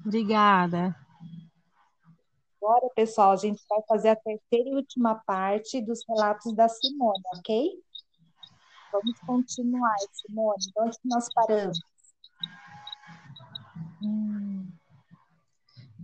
Obrigada. 0.05 0.95
Agora, 2.61 2.91
pessoal, 2.95 3.31
a 3.31 3.37
gente 3.37 3.59
vai 3.67 3.81
fazer 3.87 4.09
a 4.09 4.15
terceira 4.15 4.69
e 4.69 4.75
última 4.75 5.15
parte 5.15 5.81
dos 5.81 6.05
relatos 6.07 6.53
da 6.53 6.69
Simone, 6.69 7.23
ok? 7.35 7.83
Vamos 8.91 9.19
continuar, 9.21 9.95
Simone. 10.11 10.71
Onde 10.77 10.97
nós 11.05 11.33
paramos? 11.33 11.79
Hum. 14.03 14.67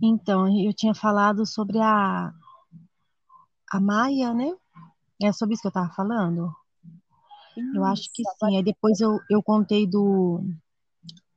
Então, 0.02 0.46
eu 0.64 0.72
tinha 0.72 0.94
falado 0.94 1.44
sobre 1.44 1.78
a, 1.78 2.32
a 3.70 3.80
Maia, 3.80 4.32
né? 4.32 4.56
É 5.20 5.32
sobre 5.32 5.54
isso 5.54 5.62
que 5.62 5.66
eu 5.66 5.70
estava 5.70 5.92
falando? 5.92 6.54
Isso, 7.56 7.76
eu 7.76 7.84
acho 7.84 8.08
que 8.12 8.22
sim. 8.22 8.56
Aí 8.56 8.62
depois 8.62 9.00
eu, 9.00 9.18
eu 9.28 9.42
contei 9.42 9.86
do 9.86 10.40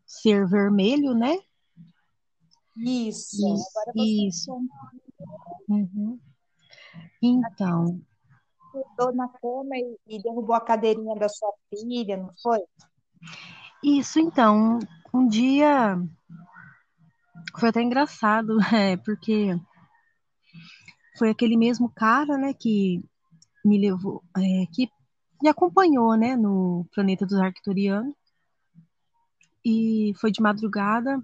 ser 0.06 0.48
vermelho, 0.48 1.16
né? 1.16 1.40
Isso. 2.78 3.44
Agora 3.46 3.92
você 3.94 4.28
isso. 4.28 4.52
Uhum. 5.68 6.20
Então. 7.22 8.02
Sentou 8.72 9.14
na 9.14 9.28
cama 9.28 9.76
e, 9.76 9.98
e 10.08 10.22
derrubou 10.22 10.56
a 10.56 10.62
cadeirinha 10.62 11.16
da 11.16 11.28
sua 11.28 11.52
filha, 11.70 12.18
não 12.18 12.32
foi? 12.42 12.60
Isso, 13.84 14.20
então. 14.20 14.80
Um 15.14 15.28
dia 15.28 15.98
foi 17.60 17.70
até 17.70 17.82
engraçado, 17.82 18.58
é, 18.74 18.96
porque 18.98 19.60
foi 21.18 21.30
aquele 21.30 21.58
mesmo 21.58 21.90
cara, 21.90 22.38
né, 22.38 22.54
que 22.54 23.04
me 23.64 23.78
levou, 23.78 24.24
é, 24.38 24.66
que 24.74 24.90
me 25.42 25.50
acompanhou, 25.50 26.16
né, 26.16 26.36
no 26.36 26.86
planeta 26.94 27.26
dos 27.26 27.40
Arcturianos. 27.40 28.16
E 29.64 30.14
foi 30.20 30.32
de 30.32 30.42
madrugada, 30.42 31.24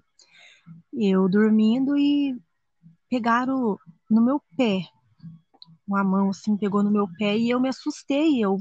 eu 0.93 1.27
dormindo 1.27 1.97
e 1.97 2.37
pegaram 3.09 3.79
no 4.09 4.21
meu 4.21 4.41
pé. 4.55 4.81
Uma 5.87 6.03
mão 6.03 6.29
assim 6.29 6.57
pegou 6.57 6.83
no 6.83 6.91
meu 6.91 7.07
pé 7.17 7.37
e 7.37 7.49
eu 7.49 7.59
me 7.59 7.69
assustei. 7.69 8.43
Eu 8.43 8.57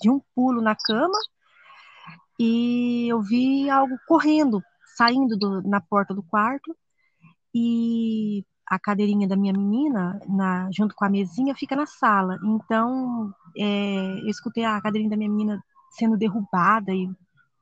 de 0.00 0.10
um 0.10 0.20
pulo 0.34 0.60
na 0.62 0.74
cama 0.74 1.18
e 2.38 3.06
eu 3.08 3.20
vi 3.22 3.70
algo 3.70 3.96
correndo, 4.06 4.62
saindo 4.96 5.36
do, 5.36 5.62
na 5.62 5.80
porta 5.80 6.14
do 6.14 6.22
quarto 6.22 6.74
e 7.54 8.44
a 8.66 8.78
cadeirinha 8.78 9.28
da 9.28 9.36
minha 9.36 9.52
menina, 9.52 10.18
na, 10.28 10.68
junto 10.72 10.94
com 10.94 11.04
a 11.04 11.10
mesinha, 11.10 11.54
fica 11.54 11.76
na 11.76 11.86
sala. 11.86 12.38
Então, 12.42 13.32
é, 13.56 14.20
eu 14.20 14.28
escutei 14.28 14.64
a 14.64 14.80
cadeirinha 14.80 15.10
da 15.10 15.16
minha 15.16 15.30
menina 15.30 15.62
sendo 15.90 16.16
derrubada 16.16 16.92
e 16.92 17.08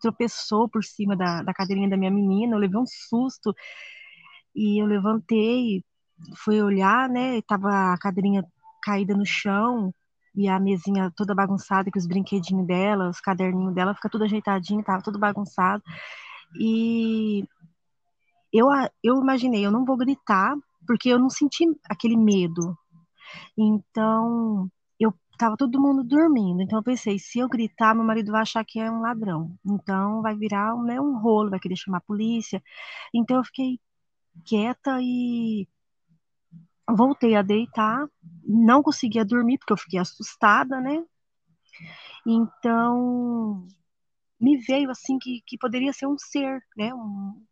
tropeçou 0.01 0.69
por 0.69 0.83
cima 0.85 1.17
da, 1.17 1.43
da 1.43 1.53
cadeirinha 1.53 1.91
da 1.91 1.97
minha 1.97 2.11
menina. 2.11 2.55
Eu 2.55 2.61
levei 2.61 2.79
um 2.79 2.87
susto 2.87 3.55
e 4.55 4.81
eu 4.83 4.87
levantei, 4.87 5.85
fui 6.37 6.63
olhar, 6.63 7.09
né? 7.09 7.39
E 7.39 7.43
tava 7.43 7.93
a 7.93 7.99
cadeirinha 7.99 8.45
caída 8.83 9.15
no 9.15 9.25
chão 9.27 9.95
e 10.35 10.49
a 10.49 10.59
mesinha 10.59 11.13
toda 11.17 11.35
bagunçada, 11.35 11.91
com 11.91 11.99
os 11.99 12.07
brinquedinhos 12.07 12.67
dela, 12.67 13.09
os 13.09 13.21
caderninhos 13.21 13.75
dela, 13.75 13.95
fica 13.95 14.09
tudo 14.09 14.25
ajeitadinho, 14.25 14.85
tava 14.85 15.03
tudo 15.03 15.19
bagunçado. 15.19 15.83
E 16.59 17.45
eu, 18.53 18.67
eu 19.03 19.17
imaginei, 19.17 19.65
eu 19.65 19.71
não 19.71 19.85
vou 19.85 19.97
gritar, 19.97 20.55
porque 20.87 21.09
eu 21.09 21.19
não 21.19 21.31
senti 21.31 21.65
aquele 21.89 22.17
medo. 22.17 22.77
Então, 23.57 24.71
eu 24.99 25.13
tava 25.39 25.57
todo 25.57 25.81
mundo 25.81 26.05
dormindo. 26.05 26.63
Então 26.63 26.79
eu 26.79 26.83
pensei, 26.83 27.19
se 27.19 27.39
eu 27.39 27.49
gritar, 27.49 27.95
meu 27.95 28.05
marido 28.05 28.33
vai 28.33 28.43
achar 28.43 28.65
que 28.65 28.79
é 28.81 28.91
um 28.91 29.01
ladrão. 29.01 29.57
Então 29.65 30.23
vai 30.23 30.37
virar 30.37 30.77
né, 30.83 31.01
um 31.01 31.19
rolo, 31.19 31.51
vai 31.51 31.61
querer 31.61 31.77
chamar 31.77 31.99
a 31.99 32.03
polícia. 32.03 32.63
Então 33.15 33.39
eu 33.39 33.45
fiquei 33.45 33.81
quieta 34.45 34.99
e 35.01 35.69
voltei 36.91 37.35
a 37.35 37.43
deitar. 37.43 38.07
Não 38.45 38.83
conseguia 38.83 39.25
dormir 39.25 39.59
porque 39.59 39.73
eu 39.73 39.79
fiquei 39.79 39.99
assustada, 39.99 40.81
né? 40.81 41.05
Então 42.27 43.67
me 44.41 44.59
veio 44.59 44.91
assim 44.91 45.19
que, 45.19 45.41
que 45.47 45.57
poderia 45.57 45.93
ser 45.93 46.07
um 46.07 46.19
ser, 46.19 46.61
né? 46.77 46.93
Um, 46.93 47.45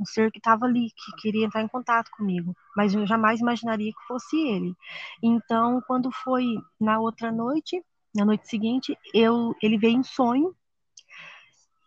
um 0.00 0.04
ser 0.04 0.30
que 0.30 0.38
estava 0.38 0.66
ali, 0.66 0.90
que 0.90 1.22
queria 1.22 1.46
entrar 1.46 1.62
em 1.62 1.68
contato 1.68 2.10
comigo, 2.10 2.54
mas 2.76 2.94
eu 2.94 3.06
jamais 3.06 3.40
imaginaria 3.40 3.92
que 3.92 4.06
fosse 4.06 4.36
ele. 4.36 4.74
Então, 5.22 5.80
quando 5.86 6.10
foi 6.12 6.44
na 6.80 7.00
outra 7.00 7.32
noite, 7.32 7.82
na 8.14 8.24
noite 8.24 8.48
seguinte, 8.48 8.96
eu, 9.12 9.54
ele 9.62 9.78
veio 9.78 9.96
em 9.96 10.02
sonho 10.02 10.54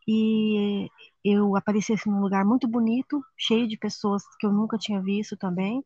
e 0.07 0.89
eu 1.23 1.55
apareci 1.55 1.93
assim, 1.93 2.09
num 2.09 2.21
lugar 2.21 2.43
muito 2.43 2.67
bonito, 2.67 3.23
cheio 3.37 3.67
de 3.67 3.77
pessoas 3.77 4.23
que 4.39 4.45
eu 4.45 4.51
nunca 4.51 4.77
tinha 4.77 5.01
visto 5.01 5.37
também. 5.37 5.83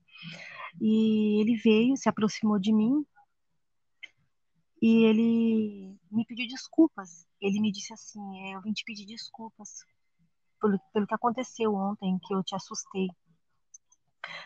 E 0.82 1.41
ele 1.41 1.55
veio, 1.57 1.97
se 1.97 2.09
aproximou 2.09 2.59
de 2.59 2.73
mim 2.73 3.05
e 4.82 5.03
ele 5.03 5.97
me 6.11 6.26
pediu 6.26 6.47
desculpas. 6.47 7.26
Ele 7.41 7.59
me 7.59 7.71
disse 7.71 7.93
assim: 7.93 8.19
é, 8.41 8.55
Eu 8.55 8.61
vim 8.61 8.71
te 8.71 8.84
pedir 8.84 9.05
desculpas 9.05 9.80
pelo, 10.61 10.80
pelo 10.93 11.07
que 11.07 11.15
aconteceu 11.15 11.73
ontem, 11.73 12.19
que 12.21 12.34
eu 12.34 12.43
te 12.43 12.55
assustei. 12.55 13.07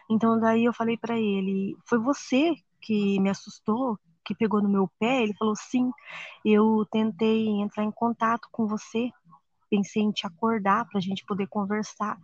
Então, 0.09 0.39
daí 0.39 0.65
eu 0.65 0.73
falei 0.73 0.97
para 0.97 1.17
ele: 1.17 1.75
Foi 1.85 1.99
você 1.99 2.55
que 2.81 3.19
me 3.19 3.29
assustou, 3.29 3.99
que 4.23 4.35
pegou 4.35 4.61
no 4.61 4.69
meu 4.69 4.89
pé? 4.99 5.23
Ele 5.23 5.35
falou: 5.35 5.55
Sim, 5.55 5.91
eu 6.45 6.85
tentei 6.91 7.47
entrar 7.61 7.83
em 7.83 7.91
contato 7.91 8.47
com 8.51 8.65
você, 8.65 9.09
pensei 9.69 10.03
em 10.03 10.11
te 10.11 10.25
acordar 10.25 10.87
para 10.87 10.99
a 10.99 11.01
gente 11.01 11.25
poder 11.25 11.47
conversar, 11.47 12.17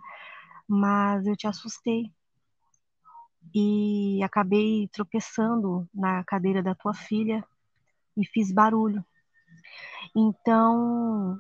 mas 0.68 1.26
eu 1.28 1.36
te 1.36 1.48
assustei 1.48 2.10
e 3.54 4.22
acabei 4.24 4.88
tropeçando 4.90 5.88
na 5.94 6.24
cadeira 6.24 6.62
da 6.62 6.76
tua 6.76 6.94
filha 6.94 7.44
e 8.18 8.26
fiz 8.26 8.52
barulho. 8.52 9.04
Então, 10.16 11.38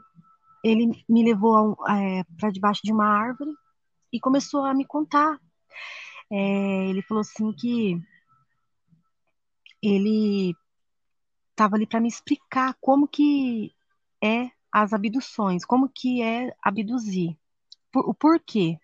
ele 0.63 1.03
me 1.07 1.23
levou 1.23 1.77
é, 1.87 2.23
para 2.37 2.51
debaixo 2.51 2.81
de 2.83 2.91
uma 2.91 3.05
árvore 3.05 3.51
e 4.11 4.19
começou 4.19 4.65
a 4.65 4.73
me 4.73 4.85
contar. 4.85 5.39
É, 6.31 6.89
ele 6.89 7.01
falou 7.01 7.21
assim 7.21 7.51
que 7.53 8.01
ele 9.81 10.55
estava 11.51 11.75
ali 11.75 11.85
para 11.85 12.01
me 12.01 12.07
explicar 12.07 12.75
como 12.81 13.07
que 13.07 13.73
é 14.21 14.49
as 14.71 14.91
abduções, 14.91 15.63
como 15.63 15.87
que 15.87 16.21
é 16.21 16.53
abduzir, 16.61 17.37
o 17.93 18.13
porquê. 18.13 18.77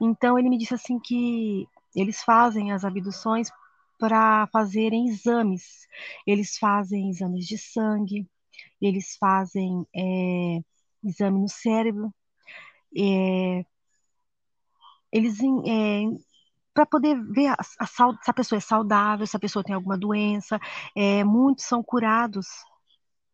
Então 0.00 0.38
ele 0.38 0.48
me 0.48 0.58
disse 0.58 0.74
assim 0.74 0.98
que 0.98 1.68
eles 1.94 2.22
fazem 2.22 2.72
as 2.72 2.84
abduções 2.84 3.50
para 3.98 4.46
fazerem 4.48 5.08
exames. 5.08 5.86
Eles 6.26 6.58
fazem 6.58 7.10
exames 7.10 7.46
de 7.46 7.58
sangue, 7.58 8.28
eles 8.80 9.16
fazem 9.18 9.86
é, 9.94 10.60
exame 11.04 11.40
no 11.40 11.48
cérebro, 11.48 12.12
é, 12.96 13.64
eles 15.12 15.38
é, 15.66 16.02
para 16.74 16.86
poder 16.86 17.16
ver 17.32 17.48
a, 17.48 17.56
a, 17.80 17.86
se 17.86 18.30
a 18.30 18.32
pessoa 18.34 18.56
é 18.58 18.60
saudável, 18.60 19.26
se 19.26 19.36
a 19.36 19.40
pessoa 19.40 19.64
tem 19.64 19.74
alguma 19.74 19.98
doença. 19.98 20.58
É, 20.96 21.22
muitos 21.24 21.64
são 21.64 21.82
curados 21.82 22.46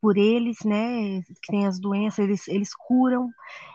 por 0.01 0.17
eles, 0.17 0.59
né? 0.65 1.23
Que 1.23 1.53
tem 1.53 1.67
as 1.67 1.81
doenças, 1.81 2.21
eles, 2.21 2.49
eles 2.49 2.75
curam. 2.75 3.31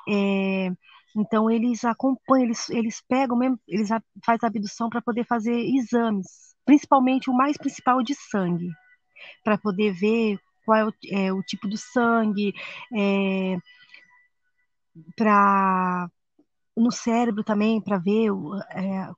É, 0.09 0.71
então 1.15 1.49
eles 1.49 1.83
acompanham, 1.83 2.45
eles, 2.45 2.69
eles 2.69 3.01
pegam 3.07 3.37
mesmo, 3.37 3.59
eles 3.67 3.89
fazem 4.23 4.39
a 4.43 4.47
abdução 4.47 4.89
para 4.89 5.01
poder 5.01 5.25
fazer 5.25 5.53
exames, 5.53 6.55
principalmente 6.65 7.29
o 7.29 7.33
mais 7.33 7.57
principal 7.57 8.01
de 8.01 8.15
sangue, 8.15 8.69
para 9.43 9.57
poder 9.57 9.93
ver 9.93 10.39
qual 10.65 10.77
é 10.77 10.85
o, 10.85 10.93
é 11.11 11.33
o, 11.33 11.43
tipo 11.43 11.67
do 11.67 11.77
sangue, 11.77 12.53
é, 12.95 13.57
para 15.15 16.09
no 16.75 16.91
cérebro 16.91 17.43
também 17.43 17.79
para 17.79 17.97
ver 17.97 18.29
é, 18.71 19.09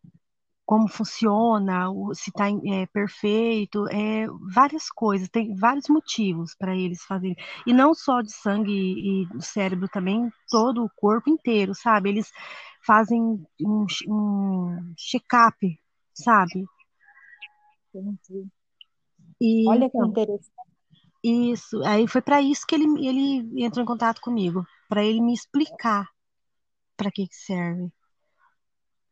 como 0.65 0.87
funciona, 0.87 1.85
se 2.13 2.31
está 2.31 2.49
é, 2.49 2.87
perfeito, 2.87 3.87
é, 3.89 4.25
várias 4.51 4.89
coisas, 4.89 5.29
tem 5.29 5.55
vários 5.55 5.87
motivos 5.87 6.55
para 6.55 6.75
eles 6.75 7.03
fazerem. 7.03 7.35
E 7.67 7.73
não 7.73 7.93
só 7.93 8.21
de 8.21 8.31
sangue 8.31 8.71
e 8.71 9.25
do 9.27 9.41
cérebro 9.41 9.87
também, 9.87 10.31
todo 10.49 10.83
o 10.83 10.89
corpo 10.95 11.29
inteiro, 11.29 11.75
sabe? 11.75 12.09
Eles 12.09 12.31
fazem 12.85 13.21
um, 13.61 13.85
um 14.07 14.93
check-up, 14.97 15.79
sabe? 16.13 16.65
Entendi. 17.93 18.47
E, 19.39 19.69
Olha 19.69 19.89
que 19.89 19.97
então, 19.97 20.09
interessante. 20.09 20.55
Isso, 21.23 21.83
aí 21.83 22.07
foi 22.07 22.21
para 22.21 22.41
isso 22.41 22.65
que 22.67 22.75
ele, 22.75 22.85
ele 23.07 23.63
entrou 23.63 23.83
em 23.83 23.87
contato 23.87 24.21
comigo, 24.21 24.65
para 24.87 25.03
ele 25.03 25.21
me 25.21 25.33
explicar 25.33 26.07
para 26.95 27.11
que, 27.11 27.27
que 27.27 27.35
serve. 27.35 27.91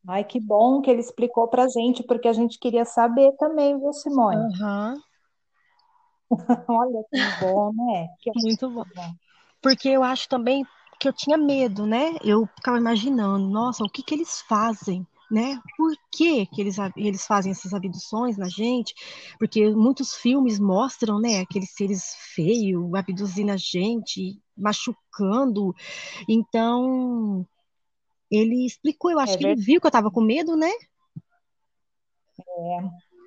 Ai, 0.08 0.24
que 0.24 0.40
bom 0.40 0.82
que 0.82 0.92
ele 0.92 1.00
explicou 1.00 1.48
para 1.48 1.64
a 1.64 1.68
gente, 1.68 2.04
porque 2.04 2.28
a 2.28 2.34
gente 2.34 2.60
queria 2.60 2.84
saber 2.84 3.32
também, 3.38 3.80
viu, 3.80 3.94
Simone? 3.94 4.38
Uhum. 4.38 5.02
Olha 6.68 7.04
que 7.10 7.46
bom, 7.46 7.72
né? 7.74 8.08
Que 8.20 8.32
Muito 8.36 8.70
bom. 8.70 8.84
Porque 9.62 9.90
eu 9.90 10.04
acho 10.04 10.28
também 10.28 10.66
que 11.00 11.08
eu 11.08 11.14
tinha 11.14 11.38
medo, 11.38 11.86
né? 11.86 12.16
Eu 12.24 12.46
ficava 12.56 12.78
imaginando, 12.78 13.48
nossa, 13.48 13.84
o 13.84 13.90
que 13.90 14.04
que 14.04 14.14
eles 14.14 14.42
fazem, 14.42 15.08
né? 15.32 15.58
Por 15.78 15.94
que 16.12 16.46
que 16.48 16.62
eles, 16.62 16.76
eles 16.98 17.26
fazem 17.26 17.52
essas 17.52 17.74
abduções 17.74 18.38
na 18.38 18.50
gente? 18.50 18.94
Porque 19.40 19.70
muitos 19.70 20.16
filmes 20.16 20.60
mostram, 20.60 21.20
né, 21.20 21.40
aqueles 21.40 21.74
seres 21.74 22.14
feios 22.36 22.94
abduzindo 22.94 23.52
a 23.52 23.58
gente, 23.58 24.40
machucando. 24.56 25.74
Então, 26.28 27.46
ele 28.34 28.66
explicou, 28.66 29.12
eu 29.12 29.20
acho 29.20 29.34
é 29.34 29.38
que 29.38 29.46
ele 29.46 29.62
viu 29.62 29.80
que 29.80 29.86
eu 29.86 29.90
estava 29.90 30.10
com 30.10 30.22
medo, 30.22 30.56
né? 30.56 30.72
É. 32.40 32.80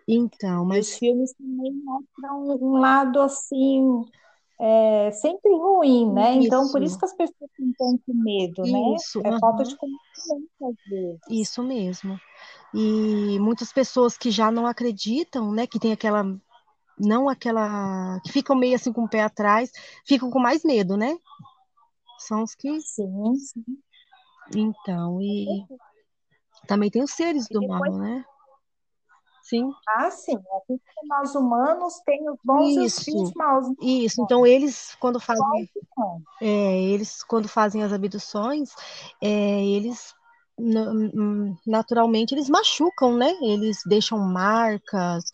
Então, 0.09 0.65
mas. 0.65 0.89
Os 0.89 0.99
filmes 0.99 1.33
também 1.35 1.73
mostram 1.73 2.59
um 2.61 2.79
lado 2.79 3.21
assim, 3.21 4.05
é, 4.61 5.11
sempre 5.13 5.51
ruim, 5.53 6.13
né? 6.13 6.37
Isso. 6.37 6.47
Então, 6.47 6.71
por 6.71 6.83
isso 6.83 6.99
que 6.99 7.05
as 7.05 7.15
pessoas 7.15 7.51
têm 7.57 7.73
tanto 7.79 8.15
medo, 8.15 8.63
né? 8.63 8.95
Isso, 8.97 9.21
é 9.25 9.31
uhum. 9.31 9.39
falta 9.39 9.65
de 9.65 9.77
conhecimento, 9.77 10.51
às 10.63 10.91
vezes. 10.91 11.21
Isso 11.31 11.63
mesmo. 11.63 12.21
E 12.75 13.39
muitas 13.39 13.73
pessoas 13.73 14.17
que 14.17 14.31
já 14.31 14.51
não 14.51 14.67
acreditam, 14.67 15.53
né? 15.53 15.67
Que 15.67 15.79
tem 15.79 15.93
aquela. 15.93 16.25
Não 16.99 17.29
aquela. 17.29 18.21
que 18.25 18.33
ficam 18.33 18.57
meio 18.57 18.75
assim 18.75 18.93
com 18.93 19.05
o 19.05 19.09
pé 19.09 19.23
atrás, 19.23 19.71
ficam 20.07 20.31
com 20.31 20.39
mais 20.39 20.65
medo, 20.65 20.97
né? 20.97 21.17
São 22.19 22.43
os 22.43 22.55
que. 22.55 22.81
Sim, 22.81 23.35
sim. 23.37 23.65
Então, 24.55 25.21
e 25.21 25.47
também 26.67 26.91
tem 26.91 27.03
os 27.03 27.13
seres 27.13 27.49
do 27.49 27.61
depois... 27.61 27.81
mal, 27.81 27.99
né? 27.99 28.25
Sim. 29.43 29.73
Ah, 29.89 30.11
sim. 30.11 30.37
Nós 31.05 31.35
humanos 31.37 32.01
tem 32.05 32.29
os 32.29 32.37
bons 32.43 32.77
isso, 32.85 33.11
e 33.11 33.23
os 33.23 33.33
maus. 33.35 33.67
Isso. 33.81 34.23
Então 34.23 34.45
eles 34.45 34.97
quando 34.97 35.21
fazem, 35.21 35.71
é, 36.41 36.83
eles 36.83 37.23
quando 37.23 37.49
fazem 37.49 37.85
as 37.85 37.93
abduções, 37.93 38.75
é, 39.23 39.65
eles 39.65 40.13
naturalmente 41.65 42.35
eles 42.35 42.49
machucam, 42.49 43.17
né? 43.17 43.31
Eles 43.41 43.83
deixam 43.87 44.19
marcas, 44.19 45.25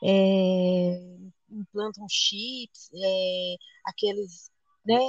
é, 0.00 1.02
implantam 1.50 2.06
chips, 2.08 2.90
é, 2.94 3.56
aqueles, 3.84 4.48
né? 4.86 5.00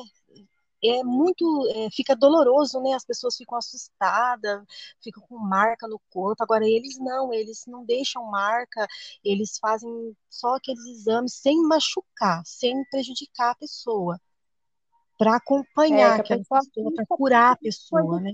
É 0.84 1.04
muito, 1.04 1.68
é, 1.76 1.90
fica 1.92 2.16
doloroso, 2.16 2.82
né? 2.82 2.94
As 2.94 3.06
pessoas 3.06 3.36
ficam 3.36 3.58
assustadas, 3.58 4.64
ficam 5.02 5.24
com 5.28 5.38
marca 5.38 5.88
no 5.88 6.00
corpo. 6.12 6.44
Agora 6.44 6.68
eles 6.68 6.98
não, 7.00 7.34
eles 7.34 7.64
não 7.68 7.84
deixam 7.84 8.24
marca, 8.26 8.88
eles 9.24 9.58
fazem 9.60 10.16
só 10.30 10.56
aqueles 10.56 10.86
exames 10.86 11.34
sem 11.34 11.62
machucar, 11.64 12.42
sem 12.46 12.84
prejudicar 12.92 13.52
a 13.52 13.56
pessoa, 13.56 14.20
para 15.18 15.36
acompanhar 15.38 16.18
é, 16.18 16.22
aquela 16.22 16.40
pessoa, 16.40 16.62
pessoa 16.62 16.94
para 16.94 17.06
curar 17.18 17.52
a 17.54 17.58
pessoa, 17.58 18.20
né? 18.20 18.34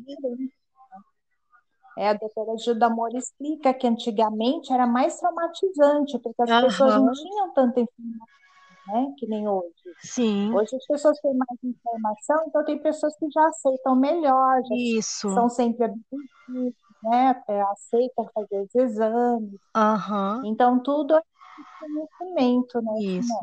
É, 1.95 2.09
a 2.09 2.13
doutora 2.13 2.57
Gilda 2.57 2.89
Moura 2.89 3.19
explica 3.19 3.71
que 3.71 3.85
antigamente 3.85 4.73
era 4.73 4.87
mais 4.87 5.19
traumatizante, 5.19 6.17
porque 6.19 6.41
as 6.41 6.49
uhum. 6.49 6.61
pessoas 6.61 6.95
não 6.95 7.11
tinham 7.13 7.53
tanta 7.53 7.79
informação 7.79 8.42
né? 8.88 9.13
Que 9.17 9.27
nem 9.27 9.47
hoje. 9.47 9.73
Sim. 9.99 10.53
Hoje 10.53 10.75
as 10.75 10.86
pessoas 10.86 11.19
têm 11.19 11.34
mais 11.34 11.63
informação, 11.63 12.43
então 12.47 12.65
tem 12.65 12.77
pessoas 12.79 13.15
que 13.17 13.29
já 13.31 13.47
aceitam 13.47 13.95
melhor, 13.95 14.61
já 14.63 14.75
Isso. 14.75 15.34
são 15.34 15.49
sempre 15.49 15.86
habituadas, 15.86 16.73
né? 17.03 17.43
É, 17.47 17.61
aceitam 17.61 18.29
fazer 18.34 18.61
os 18.61 18.75
exames. 18.75 19.59
Uhum. 19.75 20.45
Então 20.45 20.81
tudo 20.81 21.15
é 21.15 21.21
conhecimento, 21.79 22.81
né? 22.81 22.99
Isso. 22.99 23.34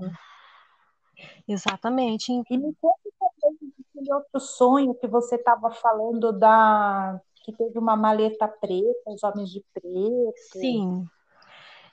Exatamente. 1.47 2.33
E 2.33 2.59
me 2.59 2.75
conta 2.81 2.99
também 3.41 3.73
aquele 3.91 4.13
outro 4.15 4.41
sonho 4.41 4.95
que 4.95 5.07
você 5.07 5.37
estava 5.37 5.71
falando 5.71 6.33
da 6.33 7.21
que 7.43 7.53
teve 7.53 7.79
uma 7.79 7.97
maleta 7.97 8.47
preta, 8.47 9.11
os 9.11 9.23
homens 9.23 9.51
de 9.51 9.65
preto. 9.73 10.35
Sim. 10.53 11.07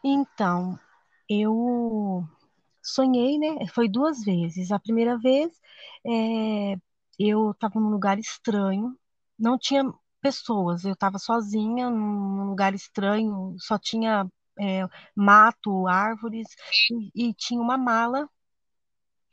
Então, 0.04 0.78
eu 1.30 2.24
sonhei, 2.88 3.38
né? 3.38 3.68
Foi 3.74 3.88
duas 3.90 4.24
vezes. 4.24 4.72
A 4.72 4.80
primeira 4.80 5.18
vez, 5.18 5.52
é, 6.06 6.76
eu 7.20 7.52
estava 7.52 7.80
num 7.80 7.90
lugar 7.90 8.20
estranho, 8.20 8.98
não 9.38 9.58
tinha 9.58 9.84
pessoas, 10.22 10.84
eu 10.86 10.94
estava 10.94 11.20
sozinha 11.20 11.90
num 11.90 12.46
lugar 12.50 12.74
estranho, 12.74 13.56
só 13.60 13.78
tinha 13.78 14.30
é, 14.60 14.88
mato, 15.16 15.88
árvores 15.88 16.48
e, 17.16 17.30
e, 17.30 17.34
tinha 17.34 17.62
uma 17.62 17.78
mala, 17.78 18.30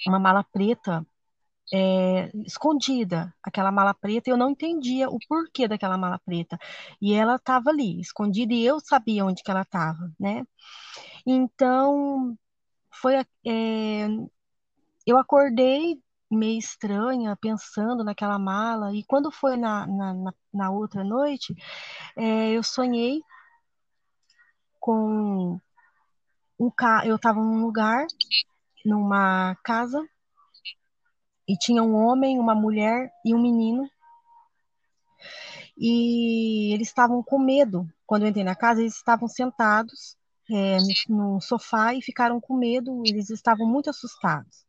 uma 0.06 0.18
mala 0.18 0.44
preta. 0.44 1.06
É, 1.72 2.30
escondida, 2.46 3.34
aquela 3.42 3.72
mala 3.72 3.94
preta, 3.94 4.28
eu 4.30 4.36
não 4.36 4.50
entendia 4.50 5.08
o 5.08 5.18
porquê 5.28 5.66
daquela 5.66 5.96
mala 5.98 6.18
preta. 6.18 6.58
E 7.00 7.14
ela 7.14 7.36
estava 7.36 7.70
ali, 7.70 8.00
escondida, 8.00 8.52
e 8.52 8.64
eu 8.64 8.80
sabia 8.80 9.24
onde 9.24 9.42
que 9.42 9.50
ela 9.50 9.62
estava, 9.62 10.12
né? 10.20 10.44
Então, 11.26 12.36
foi 13.00 13.16
é, 13.46 14.06
eu 15.06 15.18
acordei 15.18 16.02
meio 16.30 16.58
estranha, 16.58 17.36
pensando 17.40 18.02
naquela 18.02 18.38
mala, 18.38 18.94
e 18.94 19.04
quando 19.04 19.30
foi 19.30 19.56
na, 19.56 19.86
na, 19.86 20.34
na 20.52 20.70
outra 20.70 21.04
noite, 21.04 21.54
é, 22.16 22.50
eu 22.50 22.62
sonhei 22.62 23.22
com 24.80 25.60
um 26.58 26.70
eu 27.04 27.16
estava 27.16 27.40
num 27.40 27.62
lugar, 27.62 28.06
numa 28.84 29.56
casa, 29.62 30.02
e 31.46 31.56
tinha 31.56 31.82
um 31.82 31.94
homem, 31.94 32.38
uma 32.38 32.54
mulher 32.54 33.10
e 33.24 33.34
um 33.34 33.40
menino, 33.40 33.88
e 35.76 36.72
eles 36.72 36.88
estavam 36.88 37.22
com 37.22 37.38
medo. 37.38 37.86
Quando 38.06 38.22
eu 38.22 38.28
entrei 38.28 38.44
na 38.44 38.54
casa, 38.54 38.80
eles 38.80 38.94
estavam 38.96 39.28
sentados 39.28 40.16
é, 40.50 40.78
no, 41.08 41.40
sofá 41.40 41.94
e 41.94 42.02
ficaram 42.02 42.40
com 42.40 42.56
medo, 42.56 43.02
eles 43.06 43.30
estavam 43.30 43.66
muito 43.66 43.90
assustados 43.90 44.64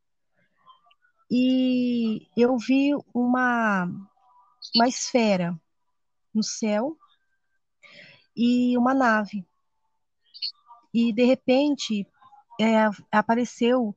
e 1.30 2.28
eu 2.38 2.58
vi 2.58 2.94
uma, 3.14 3.86
uma 4.76 4.88
esfera 4.88 5.60
no 6.34 6.44
céu 6.44 6.98
e 8.36 8.78
uma 8.78 8.94
nave. 8.94 9.46
E 10.94 11.12
de 11.12 11.26
repente 11.26 12.08
é, 12.60 12.90
apareceu 13.12 13.96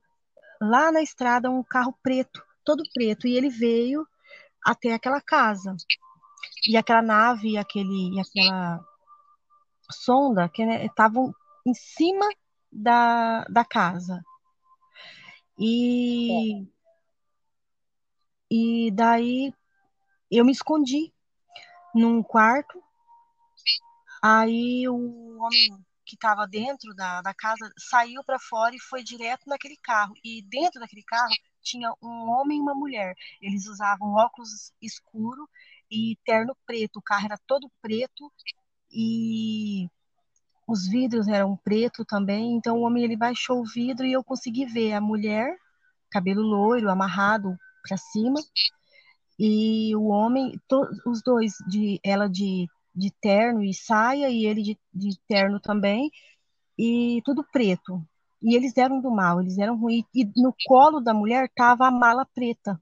lá 0.61 0.91
na 0.91 1.01
estrada 1.01 1.49
um 1.49 1.63
carro 1.63 1.97
preto, 2.01 2.43
todo 2.63 2.83
preto, 2.93 3.27
e 3.27 3.35
ele 3.35 3.49
veio 3.49 4.05
até 4.63 4.93
aquela 4.93 5.21
casa. 5.21 5.75
E 6.67 6.75
aquela 6.75 7.01
nave, 7.01 7.57
aquele, 7.57 8.15
e 8.15 8.19
aquela 8.19 8.83
sonda 9.91 10.49
que 10.49 10.65
né, 10.65 10.85
estavam 10.85 11.33
em 11.65 11.73
cima 11.73 12.27
da, 12.71 13.43
da 13.45 13.65
casa. 13.65 14.23
E 15.57 16.61
é. 16.63 16.79
E 18.51 18.89
daí 18.91 19.53
eu 20.31 20.43
me 20.43 20.51
escondi 20.51 21.13
num 21.93 22.23
quarto. 22.23 22.81
Aí 24.21 24.87
o 24.89 25.37
homem 25.39 25.85
que 26.05 26.15
estava 26.15 26.47
dentro 26.47 26.93
da, 26.95 27.21
da 27.21 27.33
casa 27.33 27.71
saiu 27.77 28.23
para 28.23 28.39
fora 28.39 28.75
e 28.75 28.81
foi 28.81 29.03
direto 29.03 29.43
naquele 29.47 29.77
carro. 29.77 30.13
E 30.23 30.41
dentro 30.41 30.79
daquele 30.79 31.03
carro 31.03 31.31
tinha 31.61 31.93
um 32.01 32.29
homem 32.31 32.57
e 32.57 32.61
uma 32.61 32.73
mulher. 32.73 33.13
Eles 33.39 33.67
usavam 33.67 34.13
óculos 34.15 34.73
escuro 34.81 35.47
e 35.91 36.17
terno 36.25 36.57
preto. 36.65 36.97
O 36.97 37.03
carro 37.03 37.25
era 37.25 37.37
todo 37.45 37.71
preto 37.81 38.31
e 38.91 39.87
os 40.71 40.87
vidros 40.87 41.27
eram 41.27 41.57
preto 41.57 42.05
também. 42.05 42.55
Então 42.55 42.77
o 42.77 42.81
homem 42.81 43.03
ele 43.03 43.17
baixou 43.17 43.61
o 43.61 43.65
vidro 43.65 44.05
e 44.05 44.13
eu 44.13 44.23
consegui 44.23 44.65
ver 44.65 44.93
a 44.93 45.01
mulher, 45.01 45.55
cabelo 46.09 46.41
loiro, 46.41 46.89
amarrado, 46.89 47.55
para 47.83 47.97
cima 47.97 48.39
e 49.39 49.95
o 49.95 50.07
homem, 50.07 50.59
to, 50.67 50.85
os 51.05 51.23
dois, 51.23 51.53
de 51.65 51.97
ela 52.03 52.27
de, 52.27 52.67
de 52.93 53.09
terno 53.21 53.63
e 53.63 53.73
saia 53.73 54.29
e 54.29 54.45
ele 54.45 54.61
de, 54.61 54.77
de 54.93 55.17
terno 55.29 55.61
também 55.61 56.11
e 56.77 57.21
tudo 57.23 57.45
preto. 57.49 58.05
E 58.41 58.53
eles 58.55 58.75
eram 58.77 58.99
do 58.99 59.09
mal, 59.09 59.39
eles 59.39 59.57
eram 59.57 59.77
ruins. 59.77 60.03
E 60.13 60.25
no 60.35 60.53
colo 60.65 60.99
da 60.99 61.13
mulher 61.13 61.49
tava 61.55 61.87
a 61.87 61.91
mala 61.91 62.25
preta. 62.25 62.79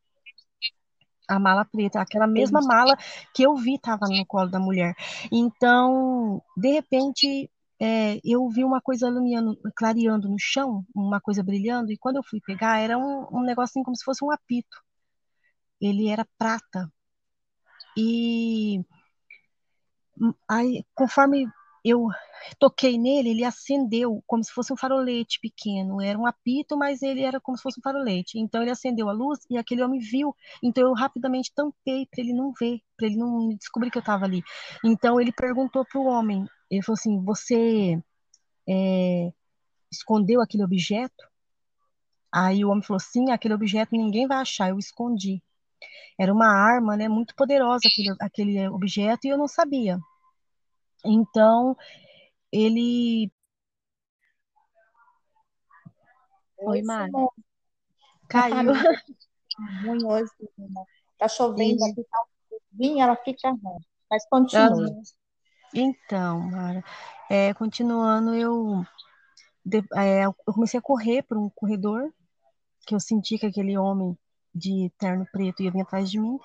A 1.30 1.40
mala 1.40 1.66
preta, 1.66 2.02
aquela 2.02 2.26
mesma 2.26 2.62
mala 2.62 2.98
que 3.34 3.44
eu 3.44 3.56
vi 3.56 3.76
estava 3.76 4.08
no 4.08 4.26
colo 4.26 4.50
da 4.50 4.60
mulher. 4.60 4.96
Então, 5.32 6.42
de 6.56 6.72
repente, 6.72 7.50
é, 7.80 8.20
eu 8.24 8.48
vi 8.50 8.64
uma 8.64 8.82
coisa 8.82 9.08
iluminando, 9.08 9.58
clareando 9.76 10.30
no 10.30 10.38
chão, 10.40 10.86
uma 10.96 11.22
coisa 11.22 11.44
brilhando, 11.44 11.92
e 11.92 11.98
quando 11.98 12.18
eu 12.18 12.24
fui 12.24 12.40
pegar, 12.42 12.80
era 12.80 12.98
um, 12.98 13.28
um 13.32 13.44
negocinho 13.44 13.86
como 13.86 13.96
se 13.96 14.04
fosse 14.04 14.24
um 14.24 14.32
apito 14.32 14.78
ele 15.82 16.08
era 16.10 16.26
prata. 16.38 16.92
E 17.98 18.84
aí, 20.48 20.84
conforme 20.94 21.48
eu 21.84 22.08
toquei 22.60 22.98
nele, 22.98 23.30
ele 23.30 23.44
acendeu 23.44 24.22
como 24.28 24.44
se 24.44 24.52
fosse 24.52 24.74
um 24.74 24.78
farolete 24.78 25.40
pequeno. 25.42 26.02
Era 26.02 26.18
um 26.20 26.26
apito, 26.26 26.78
mas 26.78 27.02
ele 27.02 27.22
era 27.22 27.40
como 27.40 27.58
se 27.58 27.64
fosse 27.64 27.80
um 27.80 27.84
farolete. 27.84 28.40
Então 28.40 28.62
ele 28.62 28.72
acendeu 28.72 29.10
a 29.10 29.14
luz 29.14 29.40
e 29.50 29.58
aquele 29.58 29.84
homem 29.84 30.00
viu. 30.00 30.36
Então 30.62 30.84
eu 30.84 30.94
rapidamente 30.94 31.52
tampei 31.56 32.06
para 32.08 32.24
ele 32.24 32.34
não 32.34 32.52
ver, 32.60 32.80
para 32.98 33.08
ele 33.08 33.18
não 33.18 33.50
descobrir 33.56 33.90
que 33.92 33.98
eu 33.98 34.02
estava 34.02 34.26
ali. 34.26 34.44
Então 34.84 35.20
ele 35.20 35.32
perguntou 35.32 35.86
para 35.86 36.00
o 36.00 36.06
homem, 36.06 36.46
ele 36.70 36.84
falou 36.84 36.98
assim: 36.98 37.24
"Você 37.24 38.02
é, 38.68 39.32
escondeu 39.92 40.42
aquele 40.42 40.64
objeto?" 40.64 41.28
Aí 42.32 42.64
o 42.64 42.70
homem 42.70 42.84
falou: 42.84 43.00
"Sim, 43.00 43.32
aquele 43.32 43.54
objeto 43.54 43.96
ninguém 43.96 44.28
vai 44.28 44.38
achar. 44.38 44.70
Eu 44.70 44.80
escondi." 44.80 45.42
Era 46.20 46.34
uma 46.34 46.48
arma, 46.48 46.98
né, 46.98 47.08
muito 47.08 47.36
poderosa 47.36 47.88
aquele, 47.88 48.16
aquele 48.20 48.68
objeto 48.70 49.26
e 49.26 49.30
eu 49.30 49.38
não 49.38 49.48
sabia. 49.48 50.00
Então, 51.06 51.78
ele. 52.52 53.32
Oi, 56.58 56.82
Mari. 56.82 57.12
Caiu. 58.28 58.74
Ruim 59.84 60.06
hoje, 60.06 60.32
né? 60.58 60.84
Tá 61.18 61.28
chovendo 61.28 61.84
aqui, 61.86 62.04
tá 62.04 62.24
um 62.80 63.02
ela 63.02 63.16
fica 63.16 63.50
ruim. 63.50 63.80
Mas 64.10 64.28
continue. 64.28 64.92
Então, 65.74 66.40
Mara, 66.50 66.84
é, 67.30 67.54
continuando, 67.54 68.34
eu, 68.34 68.86
de, 69.66 69.84
é, 69.96 70.26
eu 70.26 70.34
comecei 70.46 70.80
a 70.80 70.84
correr 70.84 71.24
por 71.24 71.38
um 71.38 71.50
corredor, 71.50 72.12
que 72.86 72.96
eu 72.96 73.00
senti 73.00 73.38
que 73.38 73.46
aquele 73.46 73.78
homem 73.78 74.18
de 74.56 74.92
terno 74.98 75.26
preto 75.32 75.62
ia 75.62 75.72
vir 75.72 75.82
atrás 75.82 76.10
de 76.10 76.20
mim. 76.20 76.40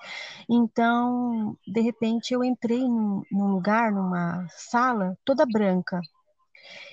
Então, 0.49 1.57
de 1.67 1.81
repente, 1.81 2.33
eu 2.33 2.43
entrei 2.43 2.81
num, 2.81 3.23
num 3.31 3.47
lugar, 3.47 3.91
numa 3.91 4.45
sala 4.49 5.17
toda 5.25 5.45
branca. 5.45 5.99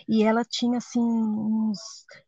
E 0.09 0.25
ela 0.25 0.45
tinha 0.45 0.79
assim 0.79 1.01
uns 1.01 1.79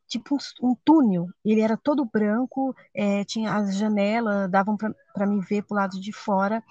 tipo 0.07 0.37
um, 0.37 0.71
um 0.71 0.77
túnel. 0.85 1.27
Ele 1.45 1.61
era 1.61 1.77
todo 1.77 2.05
branco, 2.05 2.75
é, 2.95 3.25
tinha 3.25 3.55
as 3.55 3.77
janelas 3.77 4.51
davam 4.51 4.77
para 4.77 5.27
me 5.27 5.41
ver 5.41 5.63
para 5.63 5.75
o 5.75 5.79
lado 5.79 6.01
de 6.01 6.13
fora, 6.13 6.63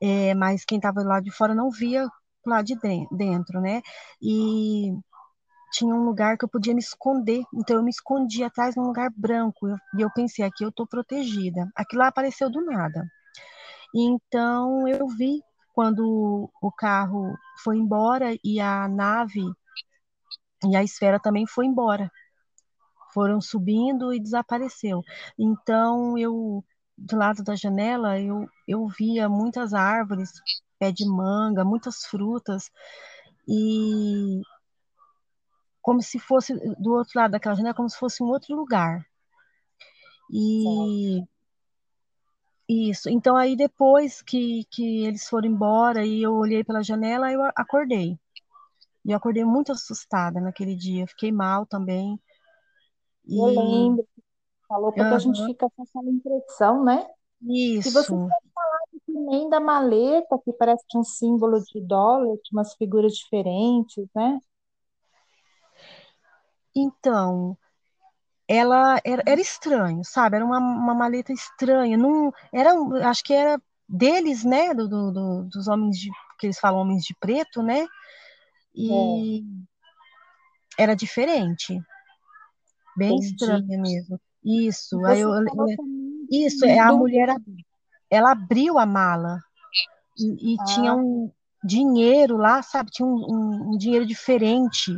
é, 0.00 0.34
mas 0.34 0.64
quem 0.64 0.78
estava 0.78 1.02
do 1.02 1.08
lado 1.08 1.24
de 1.24 1.30
fora 1.30 1.54
não 1.54 1.70
via 1.70 2.08
lado 2.50 2.64
de 2.64 2.76
dentro, 3.10 3.60
né? 3.60 3.82
E 4.20 4.92
tinha 5.72 5.94
um 5.94 6.04
lugar 6.04 6.38
que 6.38 6.44
eu 6.44 6.48
podia 6.48 6.72
me 6.74 6.80
esconder. 6.80 7.42
Então 7.52 7.76
eu 7.76 7.82
me 7.82 7.90
escondi 7.90 8.44
atrás 8.44 8.74
de 8.74 8.80
um 8.80 8.84
lugar 8.84 9.10
branco. 9.16 9.68
e 9.68 10.00
eu 10.00 10.10
pensei, 10.12 10.44
aqui 10.44 10.64
eu 10.64 10.68
estou 10.68 10.86
protegida. 10.86 11.68
Aquilo 11.74 12.02
lá 12.02 12.08
apareceu 12.08 12.50
do 12.50 12.64
nada. 12.64 13.04
Então 13.94 14.86
eu 14.88 15.06
vi 15.08 15.42
quando 15.74 16.50
o 16.62 16.72
carro 16.72 17.36
foi 17.62 17.76
embora 17.78 18.36
e 18.44 18.60
a 18.60 18.88
nave 18.88 19.42
e 20.64 20.76
a 20.76 20.82
esfera 20.82 21.20
também 21.20 21.46
foi 21.46 21.66
embora. 21.66 22.10
Foram 23.12 23.40
subindo 23.40 24.12
e 24.12 24.20
desapareceu. 24.20 25.02
Então 25.38 26.16
eu 26.18 26.64
do 26.96 27.16
lado 27.16 27.42
da 27.42 27.56
janela 27.56 28.20
eu, 28.20 28.46
eu 28.68 28.86
via 28.86 29.28
muitas 29.28 29.74
árvores, 29.74 30.30
pé 30.84 30.92
de 30.92 31.06
manga, 31.06 31.64
muitas 31.64 32.04
frutas 32.04 32.70
e 33.48 34.42
como 35.80 36.02
se 36.02 36.18
fosse 36.18 36.54
do 36.78 36.94
outro 36.94 37.12
lado 37.18 37.32
daquela 37.32 37.54
janela, 37.54 37.74
como 37.74 37.88
se 37.88 37.98
fosse 37.98 38.22
um 38.22 38.26
outro 38.26 38.54
lugar. 38.54 39.06
E 40.30 41.22
isso. 42.68 43.10
Então 43.10 43.36
aí 43.36 43.56
depois 43.56 44.22
que, 44.22 44.64
que 44.70 45.04
eles 45.04 45.28
foram 45.28 45.48
embora 45.48 46.04
e 46.04 46.22
eu 46.22 46.32
olhei 46.34 46.64
pela 46.64 46.82
janela, 46.82 47.30
eu 47.30 47.42
acordei. 47.54 48.18
E 49.04 49.10
eu 49.10 49.16
acordei 49.16 49.44
muito 49.44 49.72
assustada 49.72 50.40
naquele 50.40 50.74
dia. 50.74 51.06
Fiquei 51.06 51.30
mal 51.30 51.66
também. 51.66 52.18
E... 53.26 53.38
Eu 53.38 53.46
lembro. 53.46 54.08
Falou 54.66 54.90
porque 54.90 55.02
uhum. 55.02 55.14
a 55.14 55.18
gente 55.18 55.44
fica 55.44 55.68
com 55.68 55.82
essa 55.82 55.98
impressão, 56.08 56.82
né? 56.82 57.06
Isso. 57.42 57.90
Você 57.90 58.14
pode 59.14 59.24
falar 59.24 59.24
também 59.24 59.48
da 59.48 59.60
maleta, 59.60 60.38
que 60.44 60.52
parece 60.52 60.84
que 60.88 60.96
é 60.96 61.00
um 61.00 61.04
símbolo 61.04 61.62
de 61.62 61.80
dólar, 61.80 62.36
de 62.36 62.50
umas 62.52 62.74
figuras 62.74 63.12
diferentes, 63.12 64.06
né? 64.14 64.38
Então, 66.76 67.56
ela 68.48 69.00
era, 69.04 69.22
era 69.26 69.40
estranho, 69.40 70.02
sabe? 70.04 70.36
Era 70.36 70.44
uma, 70.44 70.58
uma 70.58 70.94
maleta 70.94 71.32
estranha. 71.32 71.96
Não, 71.96 72.32
era, 72.52 72.72
acho 73.08 73.22
que 73.22 73.32
era 73.32 73.60
deles, 73.88 74.44
né? 74.44 74.74
Do, 74.74 74.88
do, 74.88 75.44
dos 75.44 75.68
homens 75.68 75.98
de, 75.98 76.10
que 76.38 76.46
eles 76.46 76.58
falam 76.58 76.80
homens 76.80 77.04
de 77.04 77.14
preto, 77.14 77.62
né? 77.62 77.86
E 78.74 79.44
é. 80.78 80.82
era 80.82 80.94
diferente. 80.96 81.80
Bem 82.96 83.16
Entendi. 83.16 83.26
estranha 83.26 83.80
mesmo. 83.80 84.20
Isso. 84.44 85.04
Aí 85.06 85.20
eu, 85.20 85.30
isso, 86.30 86.64
é 86.64 86.78
a 86.78 86.92
mulher, 86.92 87.28
ela 88.14 88.32
abriu 88.32 88.78
a 88.78 88.86
mala 88.86 89.38
e, 90.18 90.54
e 90.54 90.56
ah. 90.60 90.64
tinha 90.64 90.94
um 90.94 91.30
dinheiro 91.62 92.36
lá, 92.36 92.62
sabe? 92.62 92.90
Tinha 92.90 93.06
um, 93.06 93.14
um, 93.14 93.72
um 93.72 93.78
dinheiro 93.78 94.06
diferente 94.06 94.96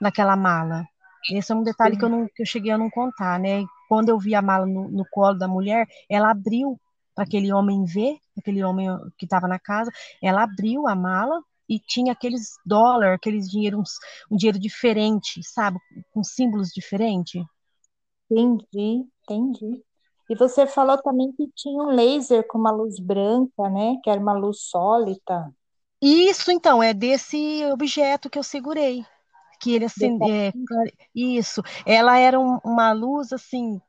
naquela 0.00 0.36
mala. 0.36 0.84
Esse 1.32 1.52
é 1.52 1.54
um 1.54 1.62
detalhe 1.62 1.96
que 1.96 2.04
eu, 2.04 2.08
não, 2.08 2.26
que 2.26 2.42
eu 2.42 2.46
cheguei 2.46 2.72
a 2.72 2.78
não 2.78 2.88
contar, 2.88 3.38
né? 3.38 3.64
quando 3.88 4.10
eu 4.10 4.18
vi 4.18 4.34
a 4.34 4.42
mala 4.42 4.66
no, 4.66 4.88
no 4.88 5.04
colo 5.10 5.36
da 5.36 5.48
mulher, 5.48 5.88
ela 6.08 6.30
abriu 6.30 6.78
para 7.14 7.24
aquele 7.24 7.52
homem 7.52 7.84
ver, 7.84 8.18
aquele 8.38 8.62
homem 8.62 8.86
que 9.16 9.24
estava 9.24 9.48
na 9.48 9.58
casa, 9.58 9.90
ela 10.22 10.42
abriu 10.42 10.86
a 10.86 10.94
mala 10.94 11.42
e 11.68 11.80
tinha 11.80 12.12
aqueles 12.12 12.52
dólares, 12.64 13.14
aqueles 13.14 13.50
dinheiros, 13.50 13.98
um 14.30 14.36
dinheiro 14.36 14.58
diferente, 14.58 15.42
sabe, 15.42 15.78
com 16.12 16.22
símbolos 16.22 16.68
diferentes. 16.68 17.42
Entendi, 18.30 19.06
entendi. 19.22 19.82
E 20.28 20.36
você 20.36 20.66
falou 20.66 21.00
também 21.00 21.32
que 21.32 21.50
tinha 21.54 21.82
um 21.82 21.86
laser 21.86 22.46
com 22.46 22.58
uma 22.58 22.70
luz 22.70 23.00
branca, 23.00 23.68
né? 23.70 23.96
Que 24.02 24.10
era 24.10 24.20
uma 24.20 24.34
luz 24.34 24.60
sólida. 24.62 25.50
Isso, 26.00 26.52
então, 26.52 26.82
é 26.82 26.92
desse 26.92 27.64
objeto 27.72 28.28
que 28.28 28.38
eu 28.38 28.42
segurei. 28.42 29.04
Que 29.60 29.74
ele 29.74 29.86
assim, 29.86 30.18
é, 30.30 30.52
isso. 31.14 31.62
Ela 31.84 32.18
era 32.18 32.38
um, 32.38 32.58
uma 32.64 32.92
luz 32.92 33.32
assim, 33.32 33.80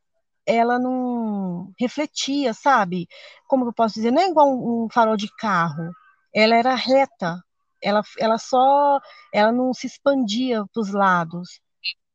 ela 0.45 0.79
não 0.79 1.71
refletia, 1.79 2.53
sabe? 2.53 3.07
Como 3.47 3.65
eu 3.65 3.73
posso 3.73 3.95
dizer? 3.95 4.11
Não 4.11 4.21
é 4.21 4.29
igual 4.29 4.47
um, 4.47 4.85
um 4.85 4.87
farol 4.89 5.15
de 5.15 5.29
carro. 5.35 5.91
Ela 6.33 6.55
era 6.55 6.73
reta. 6.73 7.43
Ela, 7.81 8.01
ela 8.17 8.37
só, 8.37 8.99
ela 9.33 9.51
não 9.51 9.73
se 9.73 9.85
expandia 9.85 10.63
para 10.73 10.81
os 10.81 10.91
lados. 10.91 11.61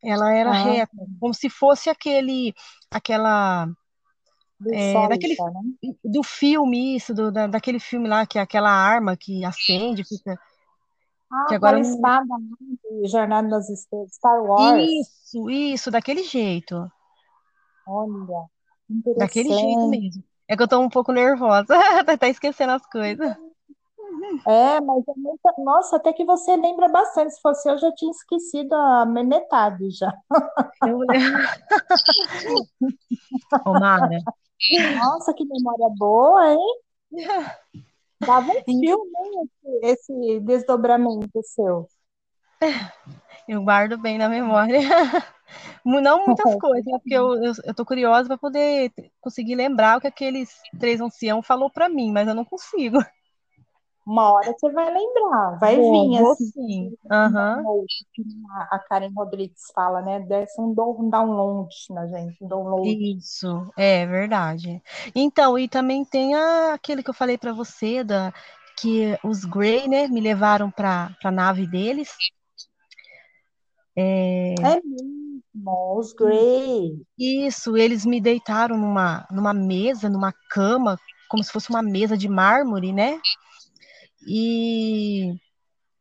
Ela 0.03 0.35
era 0.35 0.51
ah, 0.51 0.63
reta, 0.63 0.97
como 1.21 1.33
se 1.33 1.49
fosse 1.49 1.89
aquele, 1.89 2.53
aquela 2.91 3.69
do, 4.59 4.73
é, 4.73 5.09
daquele, 5.09 5.37
né? 5.37 5.95
do 6.05 6.23
filme, 6.23 6.97
isso, 6.97 7.15
do, 7.15 7.31
da, 7.31 7.47
daquele 7.47 7.79
filme 7.79 8.09
lá, 8.09 8.27
que 8.27 8.39
é 8.39 8.43
aquela 8.43 8.71
arma 8.71 9.17
que 9.17 9.45
acende, 9.45 10.05
fica. 10.05 10.39
Ah, 11.31 11.47
que 11.49 11.55
agora 11.55 11.81
espada, 11.81 12.27
né? 12.27 13.07
Jornada 13.07 13.49
nas 13.49 13.69
Estrelas, 13.69 14.15
Star 14.15 14.43
Wars. 14.43 14.83
Isso, 14.83 15.51
isso, 15.51 15.91
daquele 15.91 16.23
jeito. 16.23 16.91
Olha, 17.87 18.49
Daquele 19.17 19.49
jeito 19.49 19.89
mesmo. 19.89 20.25
É 20.47 20.57
que 20.57 20.63
eu 20.63 20.69
tô 20.69 20.79
um 20.79 20.89
pouco 20.89 21.11
nervosa, 21.11 21.67
tá, 22.05 22.17
tá 22.17 22.29
esquecendo 22.29 22.73
as 22.73 22.87
coisas. 22.87 23.37
É, 24.47 24.81
mas 24.81 25.03
é 25.09 25.13
muita... 25.17 25.53
Nossa, 25.59 25.97
até 25.97 26.13
que 26.13 26.25
você 26.25 26.57
lembra 26.57 26.89
bastante. 26.89 27.35
Se 27.35 27.41
fosse 27.41 27.69
eu, 27.69 27.79
já 27.79 27.93
tinha 27.93 28.11
esquecido 28.11 28.75
a 28.75 29.07
metade 29.07 29.91
já. 29.91 30.13
Eu... 30.87 30.99
Mara, 33.81 34.09
nossa, 34.97 35.35
que 35.35 35.45
memória 35.45 35.89
boa, 35.97 36.53
hein? 36.53 36.81
Dava 38.21 38.51
um 38.51 38.65
filme, 38.65 39.13
hein, 39.17 39.51
esse, 39.83 40.11
esse 40.11 40.41
desdobramento 40.41 41.43
seu. 41.43 41.89
Eu 43.47 43.63
guardo 43.63 43.99
bem 43.99 44.17
na 44.17 44.29
memória. 44.29 44.81
Não 45.85 46.27
muitas 46.27 46.55
coisas, 46.57 46.87
né? 46.87 46.99
Porque 46.99 47.15
eu, 47.15 47.43
eu, 47.43 47.53
eu 47.65 47.75
tô 47.75 47.85
curiosa 47.85 48.29
para 48.29 48.39
poder 48.39 48.91
conseguir 49.21 49.55
lembrar 49.55 49.99
o 49.99 50.01
que 50.01 50.07
aqueles 50.07 50.51
três 50.79 51.01
anciãos 51.01 51.47
falou 51.47 51.71
para 51.71 51.89
mim, 51.89 52.11
mas 52.11 52.27
eu 52.27 52.35
não 52.35 52.45
consigo. 52.45 52.99
Uma 54.07 54.33
hora 54.33 54.55
você 54.59 54.71
vai 54.71 54.93
lembrar, 54.93 55.59
vai 55.59 55.77
vou, 55.77 56.11
vir 56.11 56.23
assim. 56.23 56.51
Sim. 56.51 56.97
Uhum. 57.11 57.87
A 58.71 58.79
Karen 58.79 59.11
Rodrigues 59.15 59.63
fala, 59.75 60.03
né? 60.03 60.21
Desce 60.21 60.61
um 60.61 60.75
download 60.75 61.75
na 61.89 62.07
gente, 62.07 62.45
um 62.45 62.49
download. 62.49 63.17
Isso, 63.17 63.73
é 63.77 64.05
verdade. 64.07 64.83
Então, 65.15 65.59
e 65.59 65.67
também 65.67 66.05
tem 66.05 66.35
a, 66.35 66.75
aquele 66.75 67.03
que 67.03 67.09
eu 67.09 67.15
falei 67.15 67.39
para 67.39 67.55
você, 67.55 68.05
da, 68.05 68.31
que 68.79 69.19
os 69.25 69.47
Grey, 69.47 69.89
né, 69.89 70.07
me 70.07 70.21
levaram 70.21 70.71
para 70.71 71.17
a 71.25 71.31
nave 71.31 71.67
deles. 71.67 72.11
É... 73.97 74.55
é 74.61 74.81
mesmo, 74.85 75.99
os 75.99 76.13
Grey. 76.13 77.01
Isso, 77.19 77.75
eles 77.75 78.05
me 78.05 78.21
deitaram 78.21 78.77
numa, 78.77 79.27
numa 79.31 79.55
mesa, 79.55 80.11
numa 80.11 80.33
cama, 80.51 80.99
como 81.29 81.43
se 81.43 81.51
fosse 81.51 81.71
uma 81.71 81.83
mesa 81.83 82.19
de 82.19 82.29
mármore, 82.29 82.93
né? 82.93 83.19
E 84.27 85.35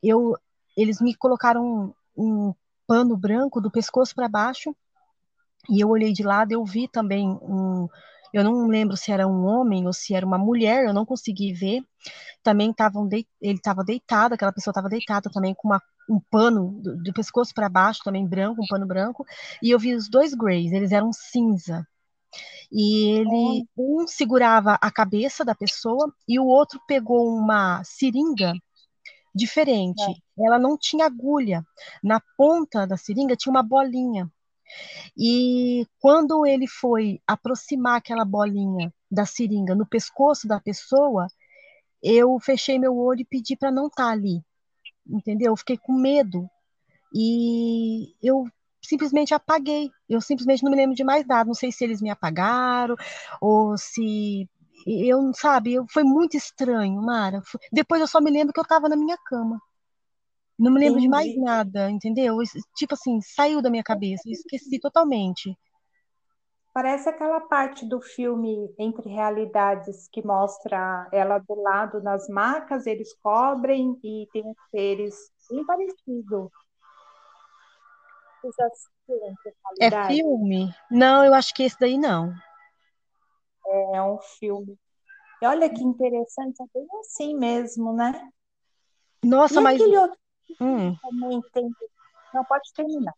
eu, 0.01 0.35
eles 0.75 1.01
me 1.01 1.15
colocaram 1.15 1.93
um, 2.15 2.47
um 2.49 2.53
pano 2.87 3.15
branco 3.17 3.61
do 3.61 3.71
pescoço 3.71 4.13
para 4.15 4.27
baixo 4.27 4.75
e 5.69 5.79
eu 5.81 5.89
olhei 5.89 6.11
de 6.11 6.23
lado, 6.23 6.51
eu 6.51 6.63
vi 6.65 6.87
também 6.87 7.27
um, 7.41 7.87
eu 8.33 8.43
não 8.43 8.67
lembro 8.67 8.97
se 8.97 9.11
era 9.11 9.27
um 9.27 9.45
homem 9.45 9.85
ou 9.85 9.93
se 9.93 10.15
era 10.15 10.25
uma 10.25 10.39
mulher, 10.39 10.85
eu 10.85 10.93
não 10.93 11.05
consegui 11.05 11.53
ver. 11.53 11.83
Também 12.41 12.71
estavam 12.71 13.07
de, 13.07 13.27
ele 13.39 13.57
estava 13.57 13.83
deitado, 13.83 14.33
aquela 14.33 14.51
pessoa 14.51 14.71
estava 14.71 14.89
deitada 14.89 15.29
também 15.29 15.53
com 15.53 15.67
uma, 15.67 15.81
um 16.09 16.19
pano 16.19 16.71
do, 16.81 16.97
do 16.97 17.13
pescoço 17.13 17.53
para 17.53 17.69
baixo, 17.69 18.01
também 18.03 18.27
branco, 18.27 18.63
um 18.63 18.67
pano 18.67 18.87
branco. 18.87 19.23
E 19.61 19.69
eu 19.69 19.79
vi 19.79 19.93
os 19.95 20.09
dois 20.09 20.33
Greys, 20.33 20.71
eles 20.71 20.91
eram 20.91 21.13
cinza. 21.13 21.87
E 22.71 23.09
ele, 23.11 23.67
um 23.77 24.07
segurava 24.07 24.77
a 24.81 24.91
cabeça 24.91 25.45
da 25.45 25.53
pessoa 25.53 26.11
e 26.27 26.39
o 26.39 26.45
outro 26.45 26.79
pegou 26.87 27.35
uma 27.35 27.83
seringa 27.83 28.53
diferente. 29.33 30.01
É. 30.01 30.45
Ela 30.45 30.59
não 30.59 30.77
tinha 30.77 31.05
agulha. 31.05 31.63
Na 32.03 32.21
ponta 32.37 32.85
da 32.85 32.97
seringa 32.97 33.35
tinha 33.35 33.51
uma 33.51 33.63
bolinha. 33.63 34.31
E 35.17 35.85
quando 35.99 36.45
ele 36.45 36.67
foi 36.67 37.21
aproximar 37.27 37.97
aquela 37.97 38.25
bolinha 38.25 38.93
da 39.09 39.25
seringa 39.25 39.75
no 39.75 39.85
pescoço 39.85 40.47
da 40.47 40.59
pessoa, 40.59 41.27
eu 42.01 42.39
fechei 42.39 42.79
meu 42.79 42.97
olho 42.97 43.21
e 43.21 43.25
pedi 43.25 43.55
para 43.55 43.71
não 43.71 43.87
estar 43.87 44.05
tá 44.05 44.11
ali. 44.11 44.41
Entendeu? 45.07 45.51
Eu 45.51 45.57
fiquei 45.57 45.77
com 45.77 45.93
medo. 45.93 46.49
E 47.13 48.15
eu 48.21 48.47
simplesmente 48.83 49.33
apaguei. 49.33 49.89
Eu 50.07 50.21
simplesmente 50.21 50.63
não 50.63 50.71
me 50.71 50.77
lembro 50.77 50.95
de 50.95 51.03
mais 51.03 51.25
nada. 51.25 51.45
Não 51.45 51.53
sei 51.53 51.71
se 51.71 51.83
eles 51.83 52.01
me 52.01 52.09
apagaram 52.09 52.95
ou 53.41 53.77
se 53.77 54.47
eu, 54.85 55.31
sabe, 55.33 55.73
eu, 55.73 55.85
foi 55.89 56.03
muito 56.03 56.35
estranho, 56.35 57.01
Mara. 57.01 57.41
Depois 57.71 58.01
eu 58.01 58.07
só 58.07 58.19
me 58.19 58.31
lembro 58.31 58.53
que 58.53 58.59
eu 58.59 58.63
estava 58.63 58.89
na 58.89 58.95
minha 58.95 59.17
cama. 59.17 59.59
Não 60.57 60.71
me 60.71 60.79
lembro 60.79 60.99
Entendi. 60.99 61.07
de 61.07 61.09
mais 61.09 61.35
nada, 61.37 61.89
entendeu? 61.89 62.37
Tipo 62.75 62.93
assim, 62.93 63.19
saiu 63.21 63.61
da 63.61 63.69
minha 63.69 63.83
cabeça, 63.83 64.23
eu 64.25 64.33
esqueci 64.33 64.79
totalmente. 64.79 65.57
Parece 66.73 67.07
aquela 67.07 67.39
parte 67.39 67.85
do 67.85 68.01
filme 68.01 68.73
Entre 68.79 69.07
Realidades 69.07 70.07
que 70.11 70.25
mostra 70.25 71.07
ela 71.11 71.37
do 71.37 71.53
lado 71.61 72.01
nas 72.01 72.27
macas, 72.27 72.87
eles 72.87 73.13
cobrem 73.21 73.99
e 74.03 74.27
tem 74.33 74.43
seres 74.71 75.15
bem 75.49 75.65
parecido. 75.65 76.51
É 79.79 80.07
filme? 80.07 80.73
Não, 80.89 81.23
eu 81.23 81.33
acho 81.33 81.53
que 81.53 81.63
esse 81.63 81.79
daí 81.79 81.97
não. 81.97 82.33
É 83.93 84.01
um 84.01 84.17
filme. 84.39 84.77
E 85.41 85.45
olha 85.45 85.69
que 85.69 85.83
interessante, 85.83 86.61
é 86.61 86.65
bem 86.73 86.87
assim 87.01 87.35
mesmo, 87.37 87.93
né? 87.93 88.29
Nossa, 89.23 89.59
e 89.59 89.63
mas. 89.63 89.81
Aquele 89.81 89.97
outro 89.97 90.17
hum. 90.61 90.95
também 91.01 91.41
tem. 91.53 91.69
Não, 92.33 92.43
pode 92.45 92.71
terminar. 92.73 93.13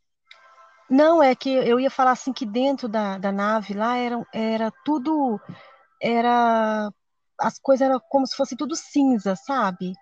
Não, 0.90 1.22
é 1.22 1.36
que 1.36 1.50
eu 1.50 1.80
ia 1.80 1.90
falar 1.90 2.12
assim 2.12 2.32
que 2.32 2.46
dentro 2.46 2.88
da, 2.88 3.18
da 3.18 3.32
nave 3.32 3.74
lá 3.74 3.98
era, 3.98 4.26
era 4.34 4.72
tudo. 4.84 5.40
Era. 6.02 6.92
As 7.40 7.60
coisas 7.60 7.88
eram 7.88 8.00
como 8.10 8.26
se 8.26 8.36
fosse 8.36 8.56
tudo 8.56 8.76
cinza, 8.76 9.36
sabe? 9.36 9.94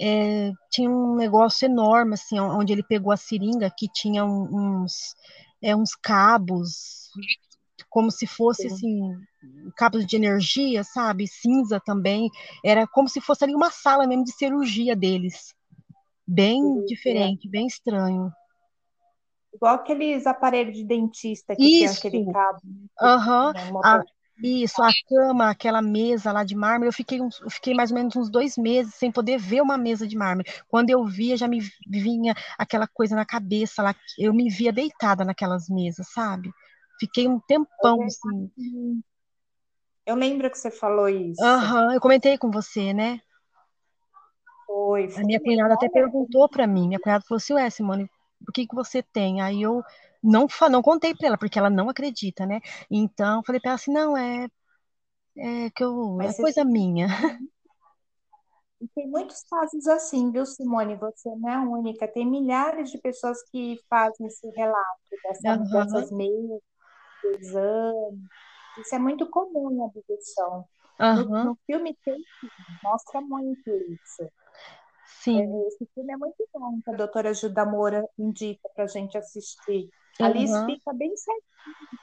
É, 0.00 0.52
tinha 0.70 0.90
um 0.90 1.16
negócio 1.16 1.66
enorme, 1.66 2.14
assim, 2.14 2.38
onde 2.38 2.72
ele 2.72 2.82
pegou 2.82 3.12
a 3.12 3.16
seringa, 3.16 3.72
que 3.76 3.88
tinha 3.92 4.24
uns, 4.24 5.14
é, 5.62 5.74
uns 5.74 5.94
cabos, 5.94 7.10
como 7.88 8.10
se 8.10 8.26
fosse, 8.26 8.66
assim, 8.66 9.14
cabos 9.76 10.04
de 10.06 10.16
energia, 10.16 10.84
sabe? 10.84 11.26
Cinza 11.26 11.80
também. 11.80 12.30
Era 12.64 12.86
como 12.86 13.08
se 13.08 13.20
fosse 13.20 13.44
ali 13.44 13.54
uma 13.54 13.70
sala 13.70 14.06
mesmo 14.06 14.24
de 14.24 14.32
cirurgia 14.32 14.94
deles. 14.94 15.54
Bem 16.26 16.60
Sim, 16.60 16.84
diferente, 16.84 17.46
é. 17.46 17.50
bem 17.50 17.66
estranho. 17.66 18.30
Igual 19.54 19.76
aqueles 19.76 20.26
aparelhos 20.26 20.76
de 20.76 20.84
dentista 20.84 21.56
que 21.56 21.84
Isso. 21.84 22.02
tem 22.02 22.10
aquele 22.10 22.32
cabo. 22.32 22.58
Aham. 23.00 23.46
Uhum. 23.46 23.52
Né, 23.52 24.04
isso, 24.42 24.82
a 24.82 24.90
cama, 25.08 25.50
aquela 25.50 25.80
mesa 25.80 26.30
lá 26.30 26.44
de 26.44 26.54
mármore, 26.54 26.88
eu 26.88 26.92
fiquei, 26.92 27.20
uns, 27.20 27.40
eu 27.40 27.50
fiquei 27.50 27.74
mais 27.74 27.90
ou 27.90 27.96
menos 27.96 28.14
uns 28.16 28.30
dois 28.30 28.56
meses 28.56 28.94
sem 28.94 29.10
poder 29.10 29.38
ver 29.38 29.62
uma 29.62 29.78
mesa 29.78 30.06
de 30.06 30.16
mármore. 30.16 30.50
Quando 30.68 30.90
eu 30.90 31.04
via, 31.04 31.36
já 31.36 31.48
me 31.48 31.60
vinha 31.88 32.34
aquela 32.58 32.86
coisa 32.86 33.16
na 33.16 33.24
cabeça 33.24 33.82
lá, 33.82 33.94
eu 34.18 34.34
me 34.34 34.50
via 34.50 34.72
deitada 34.72 35.24
naquelas 35.24 35.68
mesas, 35.68 36.08
sabe? 36.12 36.50
Fiquei 37.00 37.26
um 37.26 37.40
tempão 37.40 38.02
assim. 38.02 38.50
Eu 40.04 40.14
lembro 40.14 40.50
que 40.50 40.58
você 40.58 40.70
falou 40.70 41.08
isso. 41.08 41.42
Aham, 41.42 41.86
uhum, 41.86 41.92
eu 41.92 42.00
comentei 42.00 42.38
com 42.38 42.50
você, 42.50 42.92
né? 42.92 43.20
Foi. 44.66 45.08
foi 45.08 45.22
a 45.22 45.26
minha 45.26 45.40
cunhada 45.40 45.74
até 45.74 45.88
perguntou 45.88 46.48
para 46.48 46.66
mim, 46.66 46.88
minha 46.88 47.00
cunhada 47.00 47.24
falou 47.26 47.38
assim, 47.38 47.54
ué, 47.54 47.68
Simone, 47.70 48.08
o 48.46 48.52
que 48.52 48.66
que 48.66 48.74
você 48.74 49.02
tem? 49.02 49.40
Aí 49.40 49.62
eu 49.62 49.82
não, 50.26 50.46
não 50.70 50.82
contei 50.82 51.14
para 51.14 51.28
ela, 51.28 51.38
porque 51.38 51.58
ela 51.58 51.70
não 51.70 51.88
acredita, 51.88 52.44
né? 52.44 52.60
Então, 52.90 53.42
falei 53.44 53.60
para 53.60 53.70
ela 53.70 53.76
assim, 53.76 53.92
não, 53.92 54.16
é, 54.16 54.48
é 55.36 55.70
que 55.70 55.84
eu, 55.84 56.14
Mas 56.16 56.38
é 56.38 56.42
coisa 56.42 56.64
minha. 56.64 57.06
E 58.78 58.86
tem 58.88 59.08
muitos 59.08 59.42
casos 59.44 59.86
assim, 59.86 60.30
viu, 60.30 60.44
Simone? 60.44 60.96
Você 60.96 61.34
não 61.36 61.48
é 61.48 61.54
a 61.54 61.62
única. 61.62 62.06
Tem 62.06 62.26
milhares 62.26 62.90
de 62.90 62.98
pessoas 62.98 63.42
que 63.50 63.80
fazem 63.88 64.26
esse 64.26 64.46
relato 64.50 65.00
dessa, 65.24 65.56
uhum. 65.56 65.64
dessas 65.64 66.10
meias, 66.10 66.60
exame. 67.40 68.22
Isso 68.78 68.94
é 68.94 68.98
muito 68.98 69.28
comum 69.30 69.70
em 69.70 69.82
abdução. 69.82 70.66
Uhum. 71.00 71.24
No, 71.24 71.44
no, 71.44 71.58
filme 71.66 71.96
tem, 72.04 72.16
mostra 72.82 73.20
muito 73.20 73.70
isso. 73.70 74.30
Sim. 75.22 75.40
É, 75.40 75.68
esse 75.68 75.86
filme 75.94 76.12
é 76.12 76.16
muito 76.16 76.46
bom, 76.52 76.80
que 76.82 76.90
a 76.90 76.96
doutora 76.96 77.32
Gilda 77.32 77.64
Moura 77.64 78.06
indica 78.18 78.68
para 78.74 78.84
a 78.84 78.88
gente 78.88 79.16
assistir. 79.16 79.88
Uhum. 80.20 80.26
Ali 80.26 80.44
explica 80.44 80.92
bem 80.92 81.16
certinho 81.16 81.42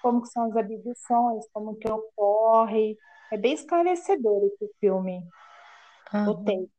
como 0.02 0.26
são 0.26 0.46
as 0.46 0.58
abduções, 0.58 1.46
como 1.54 1.76
que 1.76 1.90
ocorre. 1.90 2.98
É 3.32 3.38
bem 3.38 3.54
esclarecedor 3.54 4.44
esse 4.46 4.72
filme, 4.80 5.24
uhum. 6.14 6.30
o 6.30 6.44
tempo. 6.44 6.70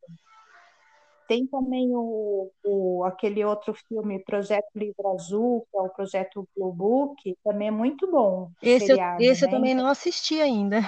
Tem 1.27 1.47
também 1.47 1.91
o, 1.95 2.51
o, 2.63 3.05
aquele 3.05 3.43
outro 3.45 3.73
filme, 3.89 4.23
Projeto 4.25 4.69
Livro 4.75 5.09
Azul, 5.09 5.67
que 5.71 5.79
é 5.79 5.81
o 5.81 5.89
Projeto 5.89 6.47
Blue 6.55 6.73
Book, 6.73 7.37
também 7.43 7.69
é 7.69 7.71
muito 7.71 8.11
bom. 8.11 8.51
Esse, 8.63 8.87
seriado, 8.87 9.23
eu, 9.23 9.33
esse 9.33 9.43
né? 9.43 9.49
eu 9.49 9.51
também 9.51 9.75
não 9.75 9.87
assisti 9.87 10.41
ainda. 10.41 10.81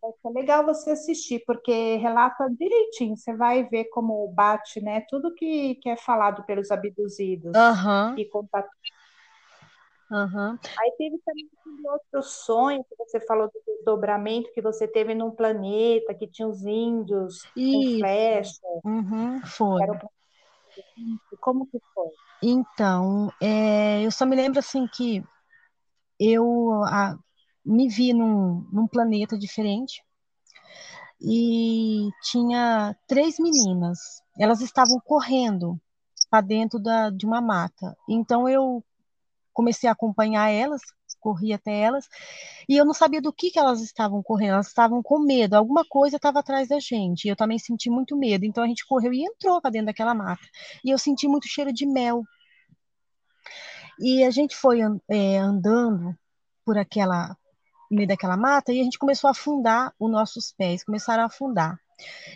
Vai 0.00 0.12
ser 0.20 0.30
legal 0.30 0.64
você 0.64 0.92
assistir, 0.92 1.42
porque 1.46 1.96
relata 1.96 2.48
direitinho, 2.50 3.16
você 3.16 3.34
vai 3.34 3.64
ver 3.64 3.86
como 3.86 4.28
bate, 4.28 4.80
né? 4.80 5.04
Tudo 5.08 5.34
que, 5.34 5.76
que 5.76 5.88
é 5.88 5.96
falado 5.96 6.44
pelos 6.44 6.70
abduzidos 6.70 7.52
uhum. 7.56 8.18
e 8.18 8.24
contato. 8.26 8.68
Uhum. 10.10 10.58
Aí 10.78 10.92
teve 10.96 11.18
também 11.24 11.48
aquele 11.58 11.88
outro 11.88 12.22
sonho 12.22 12.84
que 12.84 12.94
você 12.96 13.18
falou 13.20 13.48
do 13.48 13.62
desdobramento 13.66 14.52
que 14.52 14.60
você 14.60 14.86
teve 14.86 15.14
num 15.14 15.30
planeta 15.30 16.14
que 16.14 16.28
tinha 16.28 16.46
os 16.46 16.64
índios 16.64 17.42
Isso. 17.56 17.90
com 17.90 17.98
flecha. 17.98 18.66
Uhum, 18.84 19.40
foi. 19.44 19.80
Como 21.40 21.66
que 21.66 21.78
foi? 21.94 22.10
Então, 22.42 23.32
é, 23.40 24.04
eu 24.04 24.10
só 24.10 24.26
me 24.26 24.36
lembro 24.36 24.58
assim 24.58 24.86
que 24.86 25.24
eu 26.20 26.72
a, 26.84 27.18
me 27.64 27.88
vi 27.88 28.12
num, 28.12 28.66
num 28.72 28.86
planeta 28.86 29.38
diferente 29.38 30.02
e 31.20 32.10
tinha 32.22 32.94
três 33.06 33.38
meninas. 33.38 33.98
Elas 34.38 34.60
estavam 34.60 35.00
correndo 35.00 35.80
para 36.30 36.40
dentro 36.40 36.78
da, 36.78 37.10
de 37.10 37.24
uma 37.24 37.40
mata. 37.40 37.96
Então 38.08 38.48
eu 38.48 38.84
comecei 39.52 39.88
a 39.88 39.92
acompanhar 39.92 40.50
elas, 40.50 40.82
corri 41.20 41.54
até 41.54 41.80
elas, 41.80 42.06
e 42.68 42.76
eu 42.76 42.84
não 42.84 42.92
sabia 42.92 43.22
do 43.22 43.32
que, 43.32 43.50
que 43.50 43.58
elas 43.58 43.80
estavam 43.80 44.22
correndo. 44.22 44.54
Elas 44.54 44.66
estavam 44.66 45.02
com 45.02 45.18
medo, 45.20 45.54
alguma 45.54 45.84
coisa 45.88 46.16
estava 46.16 46.40
atrás 46.40 46.68
da 46.68 46.78
gente. 46.78 47.28
Eu 47.28 47.36
também 47.36 47.58
senti 47.58 47.88
muito 47.88 48.16
medo. 48.16 48.44
Então 48.44 48.62
a 48.62 48.66
gente 48.66 48.86
correu 48.86 49.12
e 49.12 49.24
entrou 49.24 49.60
para 49.60 49.70
dentro 49.70 49.86
daquela 49.86 50.14
mata. 50.14 50.42
E 50.84 50.90
eu 50.90 50.98
senti 50.98 51.26
muito 51.26 51.48
cheiro 51.48 51.72
de 51.72 51.86
mel. 51.86 52.22
E 54.00 54.24
a 54.24 54.30
gente 54.30 54.56
foi 54.56 54.80
é, 55.08 55.38
andando 55.38 56.14
por 56.64 56.76
aquela 56.76 57.36
no 57.90 57.96
meio 57.96 58.08
daquela 58.08 58.36
mata 58.36 58.72
e 58.72 58.80
a 58.80 58.84
gente 58.84 58.98
começou 58.98 59.28
a 59.28 59.32
afundar 59.32 59.92
os 59.98 60.10
nossos 60.10 60.52
pés, 60.52 60.84
começaram 60.84 61.22
a 61.22 61.26
afundar. 61.26 61.78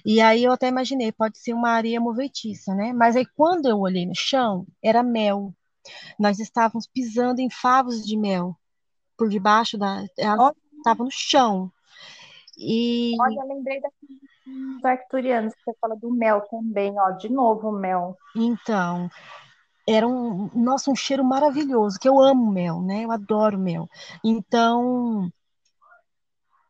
E 0.05 0.21
aí 0.21 0.45
eu 0.45 0.53
até 0.53 0.69
imaginei, 0.69 1.11
pode 1.13 1.39
ser 1.39 1.53
uma 1.53 1.71
areia 1.71 2.01
movediça, 2.01 2.75
né? 2.75 2.93
Mas 2.93 3.17
aí 3.17 3.27
quando 3.37 3.69
eu 3.69 3.79
olhei 3.79 4.07
no 4.07 4.15
chão, 4.15 4.67
era 4.83 5.03
mel. 5.03 5.53
Nós 6.19 6.39
estávamos 6.39 6.87
pisando 6.87 7.41
em 7.41 7.51
favos 7.51 8.05
de 8.05 8.17
mel 8.17 8.57
por 9.17 9.29
debaixo 9.29 9.77
da, 9.77 10.05
ela 10.17 10.55
estava 10.77 11.03
no 11.03 11.11
chão. 11.11 11.73
E 12.57 13.15
Olha, 13.21 13.41
eu 13.41 13.49
lembrei 13.49 13.81
daqueles 13.81 14.85
arcturianos 14.85 15.55
que 15.55 15.63
você 15.65 15.77
fala 15.81 15.97
do 15.97 16.11
mel 16.11 16.41
também, 16.51 16.99
ó, 16.99 17.11
de 17.11 17.29
novo 17.29 17.69
o 17.69 17.73
mel. 17.73 18.17
Então, 18.35 19.09
era 19.87 20.07
um, 20.07 20.51
nossa, 20.55 20.91
um 20.91 20.97
cheiro 20.97 21.25
maravilhoso, 21.25 21.99
que 21.99 22.09
eu 22.09 22.21
amo 22.21 22.51
mel, 22.51 22.81
né? 22.83 23.05
Eu 23.05 23.11
adoro 23.11 23.59
mel. 23.59 23.89
Então, 24.25 25.31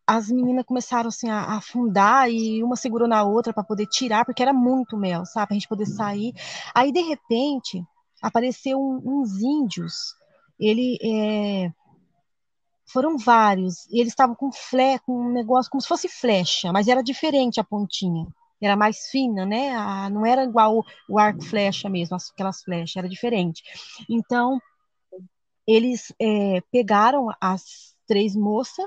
as 0.08 0.30
meninas 0.30 0.64
começaram 0.64 1.08
assim 1.08 1.28
a, 1.28 1.58
afundar 1.58 2.30
e 2.30 2.62
uma 2.62 2.76
segurou 2.76 3.06
na 3.06 3.24
outra 3.24 3.52
para 3.52 3.62
poder 3.62 3.86
tirar, 3.86 4.24
porque 4.24 4.42
era 4.42 4.54
muito 4.54 4.96
mel, 4.96 5.26
sabe? 5.26 5.48
Pra 5.48 5.54
gente 5.54 5.68
poder 5.68 5.84
sair. 5.84 6.32
Aí, 6.74 6.90
de 6.90 7.02
repente, 7.02 7.84
apareceu 8.22 8.80
um, 8.80 9.02
uns 9.04 9.38
índios. 9.42 10.14
Ele 10.58 10.96
é, 11.04 11.70
foram 12.86 13.18
vários, 13.18 13.86
e 13.90 14.00
eles 14.00 14.12
estavam 14.12 14.34
com 14.34 14.50
flé, 14.50 14.98
com 14.98 15.12
um 15.12 15.30
negócio 15.30 15.70
como 15.70 15.82
se 15.82 15.86
fosse 15.86 16.08
flecha, 16.08 16.72
mas 16.72 16.88
era 16.88 17.02
diferente 17.02 17.60
a 17.60 17.64
pontinha. 17.64 18.26
Era 18.62 18.76
mais 18.76 19.08
fina, 19.10 19.44
né? 19.44 19.76
A, 19.76 20.08
não 20.08 20.24
era 20.24 20.42
igual 20.42 20.78
o, 20.78 20.84
o 21.06 21.18
arco 21.18 21.44
flecha 21.44 21.86
mesmo, 21.90 22.16
aquelas 22.32 22.62
flechas, 22.62 22.96
era 22.96 23.08
diferente. 23.08 23.62
Então, 24.08 24.58
eles 25.66 26.14
é, 26.18 26.62
pegaram 26.72 27.28
as 27.38 27.94
três 28.06 28.34
moças 28.34 28.86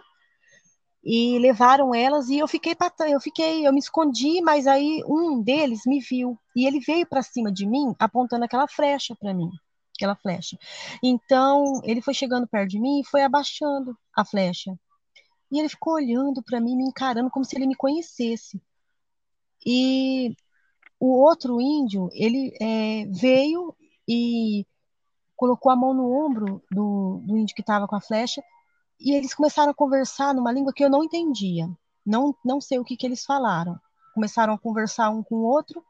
e 1.04 1.40
levaram 1.40 1.96
elas 1.96 2.30
e 2.30 2.38
eu 2.38 2.48
fiquei 2.48 2.76
eu 3.10 3.20
fiquei 3.20 3.68
eu 3.68 3.74
me 3.74 3.80
escondi 3.80 4.40
mas 4.42 4.68
aí 4.68 5.04
um 5.08 5.42
deles 5.42 5.82
me 5.86 6.00
viu. 6.00 6.38
E 6.56 6.66
ele 6.68 6.80
veio 6.80 7.08
para 7.08 7.24
cima 7.24 7.52
de 7.52 7.66
mim 7.66 7.96
apontando 8.00 8.46
aquela 8.46 8.68
flecha 8.68 9.16
para 9.16 9.34
mim 9.34 9.50
aquela 9.98 10.16
flecha. 10.16 10.58
Então 11.04 11.82
ele 11.84 12.02
foi 12.02 12.14
chegando 12.14 12.48
perto 12.48 12.70
de 12.70 12.80
mim 12.80 13.02
e 13.02 13.06
foi 13.06 13.22
abaixando 13.24 13.96
a 14.16 14.26
flecha. 14.26 14.78
E 15.52 15.60
ele 15.60 15.70
ficou 15.70 15.94
olhando 15.94 16.42
para 16.44 16.60
mim 16.60 16.76
me 16.76 16.86
encarando 16.86 17.30
como 17.30 17.46
se 17.46 17.56
ele 17.56 17.68
me 17.68 17.76
conhecesse. 17.76 18.62
E 19.66 20.36
o 21.00 21.20
outro 21.22 21.62
índio 21.62 22.10
ele 22.14 22.54
é, 22.60 23.06
veio 23.08 23.76
e 24.08 24.66
colocou 25.36 25.72
a 25.72 25.76
mão 25.76 25.94
no 25.94 26.12
ombro 26.12 26.64
do, 26.72 27.22
do 27.26 27.38
índio 27.38 27.56
que 27.56 27.62
estava 27.62 27.88
com 27.88 27.96
a 27.96 28.02
flecha 28.02 28.44
e 29.04 29.14
eles 29.14 29.34
começaram 29.34 29.72
a 29.72 29.76
conversar 29.76 30.34
numa 30.34 30.52
língua 30.52 30.72
que 30.72 30.84
eu 30.84 30.90
não 30.90 31.04
entendia. 31.04 31.68
Não, 32.06 32.36
não 32.46 32.62
sei 32.62 32.78
o 32.78 32.84
que, 32.84 32.96
que 32.96 33.06
eles 33.06 33.24
falaram. 33.24 33.80
Começaram 34.14 34.54
a 34.54 34.60
conversar 34.60 35.10
um 35.10 35.24
com 35.24 35.36
o 35.36 35.44
outro. 35.44 35.84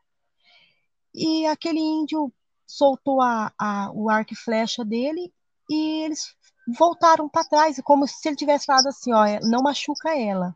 E 1.14 1.46
aquele 1.46 1.80
índio 1.80 2.32
soltou 2.66 3.22
a, 3.22 3.52
a, 3.60 3.92
o 3.94 4.10
arco 4.10 4.34
e 4.34 4.38
flecha 4.38 4.86
dele 4.86 5.34
e 5.70 6.04
eles 6.04 6.34
voltaram 6.78 7.28
para 7.28 7.44
trás, 7.44 7.82
como 7.84 8.08
se 8.08 8.28
ele 8.30 8.38
tivesse 8.38 8.66
falado 8.66 8.88
assim: 8.88 9.12
ó, 9.12 9.26
não 9.42 9.62
machuca 9.62 10.18
ela. 10.18 10.56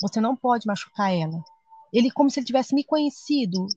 Você 0.00 0.20
não 0.20 0.34
pode 0.34 0.66
machucar 0.66 1.14
ela. 1.14 1.44
Ele, 1.92 2.10
como 2.10 2.28
se 2.28 2.40
ele 2.40 2.46
tivesse 2.46 2.74
me 2.74 2.82
conhecido, 2.82 3.68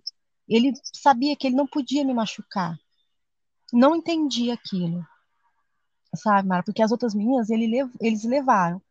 ele 0.50 0.74
sabia 0.92 1.36
que 1.36 1.46
ele 1.46 1.56
não 1.56 1.68
podia 1.68 2.04
me 2.04 2.16
machucar. 2.16 2.76
Não 3.72 3.96
entendi 3.96 4.50
aquilo 4.50 5.06
sabe, 6.18 6.48
Mara? 6.48 6.64
Porque 6.64 6.82
as 6.82 6.92
outras 6.92 7.14
meninas 7.16 7.50
ele 7.50 7.90
eles 8.02 8.24
levaram. 8.24 8.82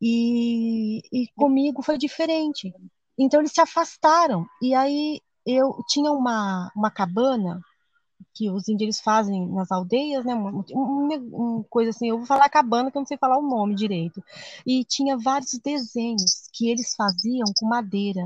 E, 0.00 1.00
e 1.12 1.28
comigo 1.34 1.82
foi 1.82 1.98
diferente. 1.98 2.72
Então 3.18 3.40
eles 3.40 3.52
se 3.52 3.60
afastaram. 3.60 4.46
E 4.62 4.74
aí 4.74 5.20
eu 5.44 5.82
tinha 5.88 6.12
uma, 6.12 6.70
uma 6.76 6.90
cabana 6.90 7.60
que 8.34 8.50
os 8.50 8.68
índios 8.68 9.00
fazem 9.00 9.46
nas 9.48 9.70
aldeias, 9.72 10.24
né? 10.24 10.34
Uma, 10.34 10.64
uma, 10.70 11.16
uma, 11.16 11.64
coisa 11.64 11.90
assim, 11.90 12.08
eu 12.10 12.18
vou 12.18 12.26
falar 12.26 12.48
cabana 12.50 12.90
que 12.90 12.96
eu 12.98 13.00
não 13.00 13.06
sei 13.06 13.16
falar 13.16 13.38
o 13.38 13.48
nome 13.48 13.74
direito. 13.74 14.22
E 14.66 14.84
tinha 14.84 15.16
vários 15.18 15.52
desenhos 15.64 16.48
que 16.52 16.68
eles 16.68 16.94
faziam 16.94 17.46
com 17.58 17.66
madeira, 17.66 18.24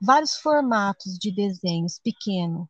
vários 0.00 0.36
formatos 0.36 1.18
de 1.18 1.32
desenhos 1.32 2.00
pequeno 2.02 2.68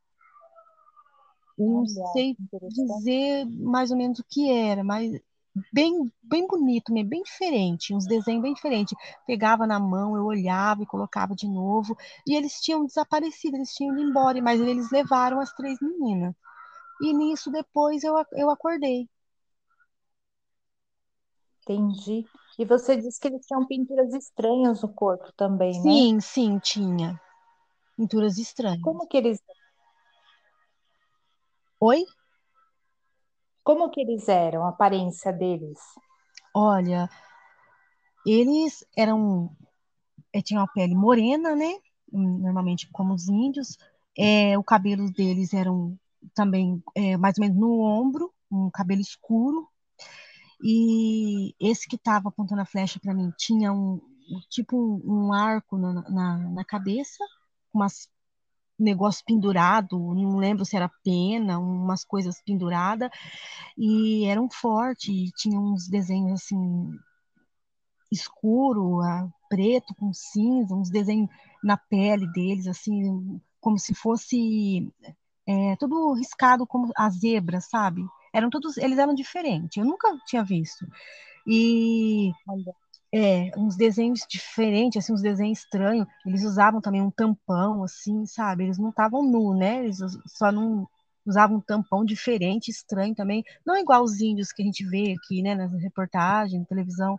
não 1.67 1.87
sei 2.13 2.37
dizer 2.69 3.47
mais 3.47 3.91
ou 3.91 3.97
menos 3.97 4.19
o 4.19 4.25
que 4.25 4.51
era, 4.51 4.83
mas 4.83 5.13
bem, 5.73 6.11
bem 6.23 6.47
bonito, 6.47 6.93
bem 6.93 7.23
diferente, 7.23 7.95
uns 7.95 8.07
desenhos 8.07 8.43
bem 8.43 8.55
diferentes. 8.55 8.97
Pegava 9.27 9.67
na 9.67 9.79
mão, 9.79 10.17
eu 10.17 10.25
olhava 10.25 10.83
e 10.83 10.87
colocava 10.87 11.35
de 11.35 11.49
novo, 11.49 11.97
e 12.27 12.35
eles 12.35 12.61
tinham 12.61 12.85
desaparecido, 12.87 13.57
eles 13.57 13.75
tinham 13.75 13.93
ido 13.93 14.09
embora, 14.09 14.41
mas 14.41 14.61
eles 14.61 14.91
levaram 14.91 15.41
as 15.41 15.53
três 15.53 15.79
meninas. 15.81 16.35
E 17.03 17.13
nisso 17.13 17.51
depois 17.51 18.05
eu, 18.05 18.15
eu 18.33 18.51
acordei. 18.51 19.09
Entendi. 21.63 22.27
E 22.59 22.65
você 22.65 22.97
disse 22.97 23.21
que 23.21 23.29
eles 23.29 23.47
tinham 23.47 23.67
pinturas 23.67 24.13
estranhas 24.13 24.83
no 24.83 24.93
corpo 24.93 25.33
também, 25.37 25.73
né? 25.81 25.83
Sim, 25.83 26.21
sim, 26.21 26.59
tinha. 26.59 27.21
Pinturas 27.97 28.39
estranhas. 28.39 28.83
Como 28.83 29.07
que 29.07 29.17
eles 29.17 29.41
Oi? 31.81 32.05
Como 33.65 33.91
que 33.91 34.03
eles 34.03 34.29
eram, 34.29 34.65
a 34.67 34.69
aparência 34.69 35.33
deles? 35.33 35.79
Olha, 36.55 37.09
eles 38.27 38.85
eram. 38.97 39.57
eh, 40.35 40.43
Tinham 40.43 40.63
a 40.65 40.69
pele 40.69 40.95
morena, 40.95 41.57
né? 41.57 41.75
Hum, 42.13 42.41
Normalmente 42.41 42.89
como 42.93 43.15
os 43.15 43.29
índios. 43.29 43.79
É, 44.19 44.59
o 44.59 44.65
cabelo 44.65 45.13
deles 45.13 45.55
eram 45.55 45.99
também 46.35 46.83
é, 46.97 47.17
mais 47.17 47.39
ou 47.39 47.43
menos 47.45 47.59
no 47.59 47.81
ombro, 47.81 48.33
um 48.51 48.71
cabelo 48.71 49.01
escuro. 49.01 49.69
E 50.63 51.55
esse 51.61 51.89
que 51.89 51.97
estava 51.97 52.29
apontando 52.29 52.63
a 52.63 52.67
flecha 52.67 53.01
para 53.01 53.15
mim 53.15 53.33
tinha 53.39 53.73
um 53.73 54.01
tipo 54.51 54.77
um, 54.77 55.29
um 55.29 55.33
arco 55.33 55.79
na, 55.79 55.93
na, 56.11 56.39
na 56.39 56.65
cabeça, 56.65 57.25
umas 57.75 58.09
negócio 58.83 59.25
pendurado, 59.27 59.99
não 59.99 60.39
lembro 60.39 60.65
se 60.65 60.77
era 60.77 60.91
pena, 61.05 61.59
umas 61.59 62.05
coisas 62.05 62.43
penduradas, 62.43 63.11
e 63.77 64.25
eram 64.27 64.49
fortes, 64.51 65.31
tinham 65.37 65.73
uns 65.73 65.89
desenhos 65.89 66.43
assim 66.43 66.91
escuro, 68.11 69.01
preto 69.49 69.95
com 69.95 70.13
cinza, 70.13 70.75
uns 70.75 70.91
desenhos 70.91 71.31
na 71.63 71.77
pele 71.77 72.27
deles, 72.33 72.67
assim, 72.67 73.41
como 73.61 73.79
se 73.79 73.95
fosse 73.95 74.93
é, 75.47 75.77
tudo 75.77 76.13
riscado 76.15 76.67
como 76.67 76.93
a 76.97 77.09
zebra, 77.11 77.61
sabe? 77.61 78.03
Eram 78.33 78.51
todos, 78.51 78.77
eles 78.77 78.99
eram 78.99 79.15
diferentes, 79.15 79.77
eu 79.77 79.85
nunca 79.85 80.09
tinha 80.27 80.43
visto. 80.43 80.87
E 81.47 82.33
é, 83.13 83.51
uns 83.57 83.77
desenhos 83.77 84.21
diferentes, 84.29 85.03
assim, 85.03 85.13
uns 85.13 85.23
desenhos 85.23 85.61
estranhos. 85.61 86.07
Eles 86.27 86.45
usavam 86.45 86.81
também 86.81 87.03
um 87.03 87.11
tampão, 87.11 87.83
assim, 87.85 88.25
sabe? 88.27 88.65
Eles 88.65 88.79
não 88.79 88.91
estavam 88.91 89.23
nu, 89.23 89.55
né? 89.57 89.85
Eles 89.85 89.99
só 90.27 90.53
não 90.53 90.89
usavam 91.27 91.59
um 91.59 91.61
tampão 91.61 92.05
diferente, 92.05 92.71
estranho 92.71 93.15
também. 93.15 93.45
Não 93.67 93.77
igual 93.77 94.03
os 94.05 94.21
índios 94.21 94.53
que 94.53 94.63
a 94.63 94.65
gente 94.65 94.85
vê 94.87 95.15
aqui, 95.19 95.43
né? 95.43 95.55
Nas 95.55 95.73
reportagens, 95.83 96.61
na 96.61 96.67
televisão. 96.67 97.17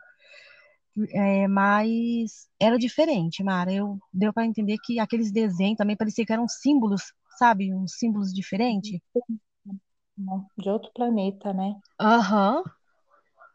É, 1.14 1.48
mas 1.48 2.48
era 2.60 2.78
diferente, 2.78 3.44
Mara. 3.44 3.72
Eu 3.72 3.98
deu 4.14 4.34
para 4.34 4.46
entender 4.46 4.78
que 4.84 5.00
aqueles 5.00 5.32
desenhos 5.32 5.78
também 5.78 5.96
parecia 5.96 6.26
que 6.26 6.34
eram 6.34 6.48
símbolos, 6.48 7.14
sabe? 7.38 7.74
Uns 7.74 7.94
símbolos 7.98 8.34
diferentes. 8.34 9.00
De 10.58 10.70
outro 10.70 10.90
planeta, 10.94 11.52
né? 11.52 11.76
Aham. 12.00 12.58
Uhum. 12.58 12.64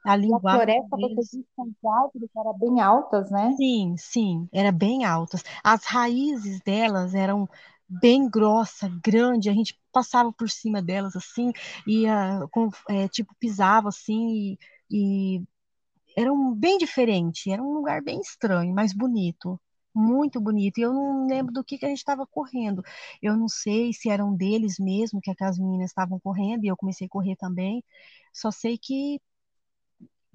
A 0.07 0.17
linguagem. 0.17 0.49
a 0.49 0.65
floresta, 0.65 0.97
deles... 0.97 1.15
você 1.17 1.37
disse 1.39 1.49
que 1.55 1.63
as 1.63 1.93
árvores 1.93 2.31
eram 2.37 2.59
bem 2.59 2.81
altas, 2.81 3.31
né? 3.31 3.55
Sim, 3.57 3.95
sim, 3.99 4.49
era 4.53 4.71
bem 4.71 5.05
altas. 5.05 5.43
As 5.63 5.85
raízes 5.85 6.61
delas 6.61 7.15
eram 7.15 7.49
bem 7.89 8.29
grossa, 8.29 8.91
grande, 9.03 9.49
a 9.49 9.53
gente 9.53 9.79
passava 9.93 10.33
por 10.33 10.51
cima 10.51 10.83
delas 10.83 11.15
assim, 11.15 11.53
ia 11.87 12.41
com, 12.51 12.69
é, 12.89 13.07
tipo 13.09 13.35
pisava 13.39 13.89
assim 13.89 14.57
e, 14.91 15.39
e 15.39 15.43
eram 16.17 16.55
bem 16.55 16.79
diferente, 16.79 17.51
era 17.51 17.63
um 17.63 17.75
lugar 17.75 18.03
bem 18.03 18.21
estranho, 18.21 18.75
mas 18.75 18.93
bonito, 18.93 19.61
muito 19.95 20.41
bonito. 20.41 20.79
E 20.79 20.83
eu 20.83 20.93
não 20.93 21.27
lembro 21.27 21.53
do 21.53 21.65
que, 21.65 21.79
que 21.79 21.85
a 21.85 21.89
gente 21.89 21.99
estava 21.99 22.27
correndo. 22.27 22.83
Eu 23.23 23.37
não 23.37 23.49
sei 23.49 23.93
se 23.93 24.09
eram 24.11 24.35
deles 24.35 24.79
mesmo 24.79 25.21
que 25.21 25.31
aquelas 25.31 25.59
meninas 25.59 25.91
estavam 25.91 26.19
correndo 26.21 26.65
e 26.65 26.69
eu 26.69 26.77
comecei 26.77 27.07
a 27.07 27.11
correr 27.11 27.37
também. 27.37 27.83
Só 28.33 28.51
sei 28.51 28.79
que 28.79 29.21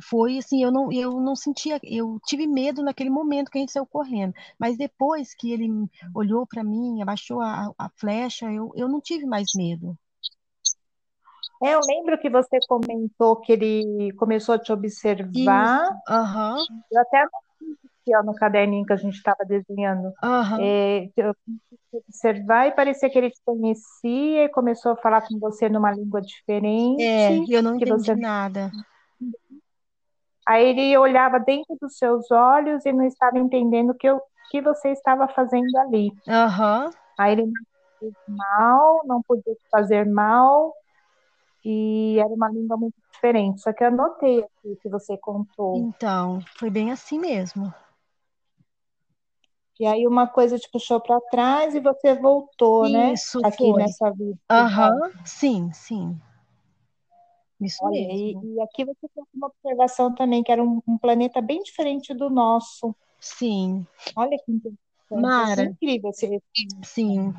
foi 0.02 0.38
assim, 0.38 0.64
eu 0.64 0.72
não, 0.72 0.92
eu 0.92 1.20
não 1.20 1.36
sentia, 1.36 1.80
eu 1.84 2.20
tive 2.26 2.48
medo 2.48 2.84
naquele 2.84 3.10
momento 3.10 3.50
que 3.50 3.58
a 3.58 3.62
gente 3.62 3.72
saiu 3.72 3.86
correndo, 3.86 4.34
mas 4.60 4.78
depois 4.78 5.34
que 5.34 5.52
ele 5.52 5.70
olhou 6.14 6.46
para 6.46 6.64
mim, 6.64 7.02
abaixou 7.02 7.42
a, 7.42 7.72
a 7.78 7.90
flecha, 7.98 8.52
eu, 8.52 8.72
eu 8.76 8.88
não 8.88 9.00
tive 9.02 9.26
mais 9.26 9.50
medo. 9.56 9.98
É, 11.64 11.76
eu 11.76 11.80
lembro 11.88 12.18
que 12.20 12.30
você 12.30 12.58
comentou 12.68 13.36
que 13.36 13.52
ele 13.52 14.12
começou 14.14 14.56
a 14.56 14.60
te 14.60 14.72
observar. 14.74 15.90
Uhum. 16.10 16.66
Eu 16.92 17.02
até 17.02 17.22
aqui 17.22 18.16
ó, 18.16 18.24
no 18.24 18.34
caderninho 18.34 18.86
que 18.86 18.94
a 18.94 18.98
gente 18.98 19.16
estava 19.16 19.46
desenhando. 19.46 20.12
Uhum. 20.24 20.58
É, 20.60 21.10
eu 21.16 21.36
observar 21.94 22.68
e 22.68 22.72
parecia 22.72 23.10
que 23.10 23.18
ele 23.18 23.30
te 23.30 23.40
conhecia 23.46 24.46
e 24.46 24.50
começou 24.50 24.94
a 24.94 24.98
falar 24.98 25.22
com 25.28 25.38
você 25.38 25.70
numa 25.70 25.92
língua 25.92 26.22
diferente. 26.22 27.04
É, 27.04 27.38
eu 27.50 27.62
não 27.62 27.76
entendi 27.76 27.92
você... 27.92 28.16
nada. 28.16 28.72
Aí 30.48 30.66
ele 30.70 30.98
olhava 30.98 31.40
dentro 31.40 31.78
dos 31.80 31.98
seus 31.98 32.30
olhos 32.32 32.86
e 32.86 32.92
não 32.92 33.06
estava 33.06 33.38
entendendo 33.38 33.92
o 33.92 33.96
que, 33.96 34.08
que 34.50 34.62
você 34.62 34.90
estava 34.90 35.28
fazendo 35.28 35.76
ali. 35.78 36.12
Uhum. 36.28 36.92
Aí 37.18 37.34
ele 37.34 37.46
não 37.46 37.64
fez 38.00 38.14
mal, 38.28 39.02
não 39.06 39.22
podia 39.22 39.56
fazer 39.70 40.06
mal, 40.06 40.74
e 41.64 42.18
era 42.20 42.30
uma 42.30 42.50
língua 42.50 42.76
muito 42.78 42.96
diferente. 43.14 43.62
Só 43.62 43.72
que 43.72 43.84
eu 43.84 43.88
anotei 43.88 44.40
aqui 44.44 44.76
que 44.82 44.90
você 44.90 45.18
contou. 45.18 45.76
Então, 45.78 46.40
foi 46.58 46.70
bem 46.70 46.92
assim 46.92 47.20
mesmo. 47.20 47.74
E 49.80 49.86
aí 49.86 50.06
uma 50.06 50.28
coisa 50.28 50.60
te 50.60 50.70
puxou 50.70 51.00
para 51.02 51.20
trás 51.32 51.74
e 51.74 51.80
você 51.80 52.14
voltou, 52.14 52.88
Isso, 52.88 53.40
né? 53.40 53.48
Aqui 53.48 53.72
foi. 53.72 53.82
nessa 53.84 54.12
vida. 54.12 54.38
Aham, 54.50 54.92
uhum. 54.94 55.26
sim, 55.26 55.72
sim. 55.74 56.22
Isso 57.62 57.78
Olha, 57.86 58.08
mesmo. 58.08 58.44
E, 58.44 58.56
e, 58.56 58.62
aqui 58.62 58.84
você 58.84 59.08
tem 59.14 59.24
uma 59.34 59.48
observação 59.48 60.14
também, 60.16 60.44
que 60.44 60.52
era 60.52 60.64
um, 60.64 60.82
um, 60.88 60.98
planeta 60.98 61.40
bem 61.40 61.62
diferente 61.62 62.14
do 62.14 62.30
nosso. 62.30 62.96
Sim. 63.20 63.86
Olha 64.16 64.38
que 64.44 64.52
interessante. 64.52 64.80
Mara. 65.12 65.64
É 65.64 65.66
incrível 65.66 66.10
esse. 66.10 66.42
Sim. 66.84 67.34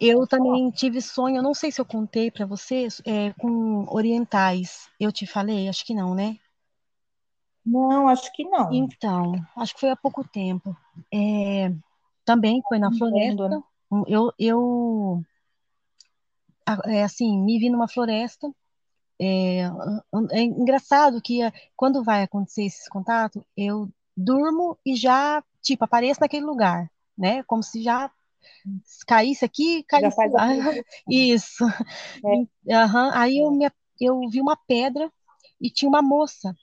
Eu 0.00 0.26
também 0.26 0.70
tive 0.70 1.00
sonho, 1.00 1.42
não 1.42 1.54
sei 1.54 1.70
se 1.70 1.80
eu 1.80 1.84
contei 1.84 2.30
para 2.30 2.44
vocês, 2.44 3.00
é, 3.06 3.32
com 3.34 3.86
orientais. 3.88 4.88
Eu 4.98 5.12
te 5.12 5.26
falei? 5.26 5.68
Acho 5.68 5.84
que 5.84 5.94
não, 5.94 6.14
né? 6.14 6.36
Não, 7.64 8.08
acho 8.08 8.32
que 8.32 8.44
não. 8.44 8.72
Então, 8.72 9.34
acho 9.56 9.74
que 9.74 9.80
foi 9.80 9.90
há 9.90 9.96
pouco 9.96 10.26
tempo. 10.26 10.76
É, 11.12 11.72
também 12.24 12.62
foi 12.68 12.78
na 12.78 12.92
floresta. 12.92 13.48
Né? 13.48 13.62
Eu, 14.06 14.32
eu 14.38 15.22
é, 16.86 17.02
assim, 17.02 17.42
me 17.42 17.58
vi 17.58 17.70
numa 17.70 17.88
floresta. 17.88 18.50
É, 19.20 19.62
é 20.30 20.42
engraçado 20.42 21.20
que 21.20 21.40
quando 21.76 22.04
vai 22.04 22.22
acontecer 22.22 22.64
esse 22.64 22.88
contato, 22.88 23.44
eu 23.56 23.88
durmo 24.16 24.78
e 24.84 24.94
já, 24.94 25.42
tipo, 25.62 25.84
apareço 25.84 26.20
naquele 26.20 26.44
lugar, 26.44 26.90
né? 27.16 27.42
Como 27.44 27.62
se 27.62 27.82
já 27.82 28.10
caísse 29.06 29.44
aqui, 29.44 29.82
caísse 29.84 30.28
lá. 30.28 30.48
Isso. 31.08 31.64
É. 32.66 32.84
Uhum. 32.84 33.10
Aí 33.12 33.38
eu, 33.38 33.50
me, 33.50 33.70
eu 34.00 34.20
vi 34.28 34.40
uma 34.40 34.56
pedra 34.56 35.10
e 35.60 35.70
tinha 35.70 35.88
uma 35.88 36.02
moça. 36.02 36.54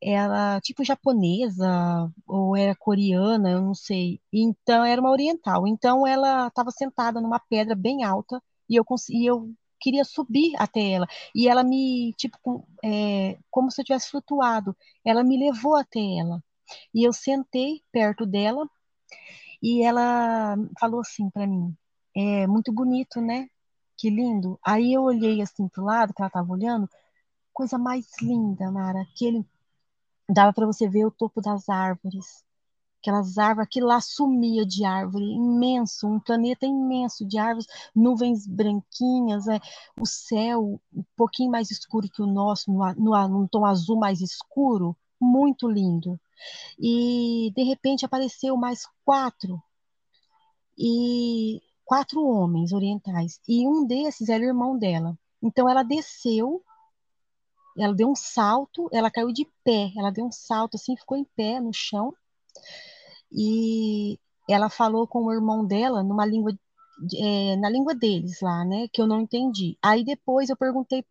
Ela, 0.00 0.60
tipo 0.60 0.84
japonesa, 0.84 2.12
ou 2.24 2.56
era 2.56 2.74
coreana, 2.76 3.50
eu 3.50 3.60
não 3.60 3.74
sei. 3.74 4.20
Então, 4.32 4.84
era 4.84 5.00
uma 5.00 5.10
oriental. 5.10 5.66
Então, 5.66 6.06
ela 6.06 6.46
estava 6.46 6.70
sentada 6.70 7.20
numa 7.20 7.40
pedra 7.40 7.74
bem 7.74 8.04
alta 8.04 8.40
e 8.68 8.76
eu, 8.76 8.84
consegui, 8.84 9.26
eu 9.26 9.52
queria 9.80 10.04
subir 10.04 10.54
até 10.58 10.92
ela. 10.92 11.06
E 11.34 11.48
ela 11.48 11.62
me, 11.62 12.12
tipo, 12.14 12.66
é, 12.84 13.38
como 13.50 13.70
se 13.70 13.80
eu 13.80 13.84
tivesse 13.84 14.10
flutuado. 14.10 14.76
Ela 15.04 15.24
me 15.24 15.38
levou 15.38 15.76
até 15.76 16.00
ela. 16.18 16.42
E 16.94 17.04
eu 17.04 17.12
sentei 17.12 17.82
perto 17.92 18.26
dela 18.26 18.68
e 19.62 19.82
ela 19.82 20.56
falou 20.78 21.00
assim 21.00 21.30
para 21.30 21.46
mim: 21.46 21.76
é 22.14 22.46
muito 22.46 22.72
bonito, 22.72 23.20
né? 23.20 23.48
Que 23.96 24.10
lindo. 24.10 24.58
Aí 24.64 24.92
eu 24.92 25.02
olhei 25.02 25.42
assim 25.42 25.68
pro 25.68 25.84
lado 25.84 26.14
que 26.14 26.22
ela 26.22 26.30
tava 26.30 26.52
olhando, 26.52 26.88
coisa 27.52 27.78
mais 27.78 28.06
linda, 28.22 28.70
Mara, 28.70 29.06
que 29.16 29.26
ele 29.26 29.46
dava 30.28 30.52
para 30.52 30.66
você 30.66 30.88
ver 30.88 31.06
o 31.06 31.10
topo 31.10 31.40
das 31.40 31.68
árvores. 31.68 32.44
Aquelas 33.00 33.38
árvores, 33.38 33.66
aquilo 33.66 33.86
lá 33.86 34.00
sumia 34.00 34.66
de 34.66 34.84
árvore, 34.84 35.24
imenso, 35.24 36.06
um 36.08 36.18
planeta 36.18 36.66
imenso 36.66 37.24
de 37.24 37.38
árvores, 37.38 37.66
nuvens 37.94 38.46
branquinhas, 38.46 39.46
é, 39.46 39.60
o 39.98 40.04
céu 40.04 40.80
um 40.92 41.04
pouquinho 41.16 41.50
mais 41.50 41.70
escuro 41.70 42.08
que 42.08 42.20
o 42.20 42.26
nosso, 42.26 42.72
no, 42.72 42.94
no, 42.94 43.28
num 43.28 43.46
tom 43.46 43.64
azul 43.64 43.98
mais 43.98 44.20
escuro, 44.20 44.96
muito 45.20 45.68
lindo. 45.68 46.18
E 46.78 47.52
de 47.54 47.62
repente 47.62 48.04
apareceu 48.04 48.56
mais 48.56 48.86
quatro 49.04 49.62
e 50.76 51.60
quatro 51.84 52.24
homens 52.24 52.72
orientais 52.72 53.40
e 53.48 53.66
um 53.66 53.86
desses 53.86 54.28
era 54.28 54.44
o 54.44 54.46
irmão 54.46 54.78
dela. 54.78 55.18
Então 55.42 55.68
ela 55.68 55.82
desceu, 55.82 56.62
ela 57.76 57.94
deu 57.94 58.08
um 58.10 58.14
salto, 58.14 58.88
ela 58.92 59.10
caiu 59.10 59.32
de 59.32 59.46
pé, 59.64 59.92
ela 59.96 60.10
deu 60.10 60.26
um 60.26 60.32
salto 60.32 60.76
assim, 60.76 60.96
ficou 60.96 61.16
em 61.16 61.24
pé 61.24 61.60
no 61.60 61.72
chão 61.72 62.14
e 63.32 64.18
ela 64.48 64.68
falou 64.70 65.06
com 65.06 65.24
o 65.24 65.32
irmão 65.32 65.66
dela 65.66 66.02
numa 66.02 66.24
língua 66.26 66.52
é, 67.16 67.56
na 67.56 67.68
língua 67.70 67.94
deles 67.94 68.40
lá, 68.40 68.64
né, 68.64 68.88
que 68.92 69.00
eu 69.00 69.06
não 69.06 69.20
entendi. 69.20 69.76
Aí 69.82 70.04
depois 70.04 70.50
eu 70.50 70.56
perguntei 70.56 71.04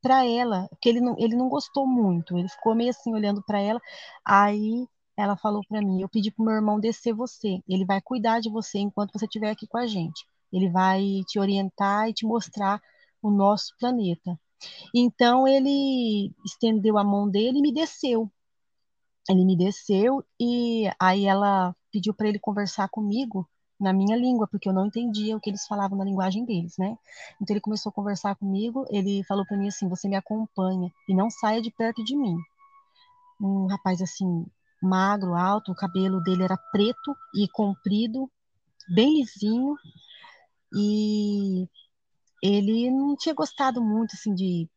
para 0.00 0.26
ela, 0.26 0.68
que 0.80 0.88
ele 0.88 1.00
não, 1.00 1.14
ele 1.18 1.36
não 1.36 1.48
gostou 1.48 1.86
muito, 1.86 2.36
ele 2.36 2.48
ficou 2.48 2.74
meio 2.74 2.90
assim 2.90 3.14
olhando 3.14 3.42
para 3.42 3.60
ela. 3.60 3.80
Aí 4.24 4.86
ela 5.16 5.36
falou 5.36 5.62
para 5.68 5.80
mim: 5.80 6.02
Eu 6.02 6.08
pedi 6.08 6.30
para 6.30 6.44
meu 6.44 6.54
irmão 6.54 6.80
descer 6.80 7.14
você, 7.14 7.60
ele 7.68 7.84
vai 7.84 8.00
cuidar 8.00 8.40
de 8.40 8.50
você 8.50 8.78
enquanto 8.78 9.12
você 9.12 9.24
estiver 9.26 9.50
aqui 9.50 9.66
com 9.66 9.78
a 9.78 9.86
gente. 9.86 10.26
Ele 10.52 10.68
vai 10.70 11.22
te 11.28 11.38
orientar 11.38 12.08
e 12.08 12.14
te 12.14 12.26
mostrar 12.26 12.80
o 13.22 13.30
nosso 13.30 13.74
planeta. 13.78 14.38
Então 14.94 15.46
ele 15.48 16.32
estendeu 16.44 16.98
a 16.98 17.04
mão 17.04 17.28
dele 17.28 17.58
e 17.58 17.62
me 17.62 17.72
desceu. 17.72 18.30
Ele 19.28 19.44
me 19.44 19.56
desceu 19.56 20.24
e 20.40 20.90
aí 20.98 21.26
ela 21.26 21.74
pediu 21.92 22.12
para 22.14 22.28
ele 22.28 22.38
conversar 22.38 22.88
comigo 22.88 23.48
na 23.78 23.92
minha 23.92 24.16
língua, 24.16 24.46
porque 24.46 24.68
eu 24.68 24.72
não 24.72 24.86
entendia 24.86 25.36
o 25.36 25.40
que 25.40 25.50
eles 25.50 25.66
falavam 25.66 25.98
na 25.98 26.04
linguagem 26.04 26.44
deles, 26.44 26.74
né? 26.78 26.96
Então 27.40 27.54
ele 27.54 27.60
começou 27.60 27.90
a 27.90 27.92
conversar 27.92 28.36
comigo, 28.36 28.86
ele 28.90 29.24
falou 29.24 29.44
para 29.46 29.56
mim 29.56 29.68
assim: 29.68 29.88
"Você 29.88 30.08
me 30.08 30.16
acompanha 30.16 30.90
e 31.08 31.14
não 31.14 31.30
saia 31.30 31.60
de 31.60 31.70
perto 31.70 32.04
de 32.04 32.16
mim". 32.16 32.36
Um 33.40 33.66
rapaz 33.66 34.00
assim, 34.00 34.46
magro, 34.80 35.34
alto, 35.34 35.72
o 35.72 35.76
cabelo 35.76 36.20
dele 36.22 36.44
era 36.44 36.56
preto 36.70 37.16
e 37.34 37.48
comprido, 37.48 38.30
bem 38.94 39.20
lisinho, 39.20 39.76
e 40.74 41.68
ele 42.42 42.90
não 42.90 43.16
tinha 43.16 43.34
gostado 43.34 43.82
muito, 43.82 44.14
assim, 44.14 44.34
de, 44.34 44.68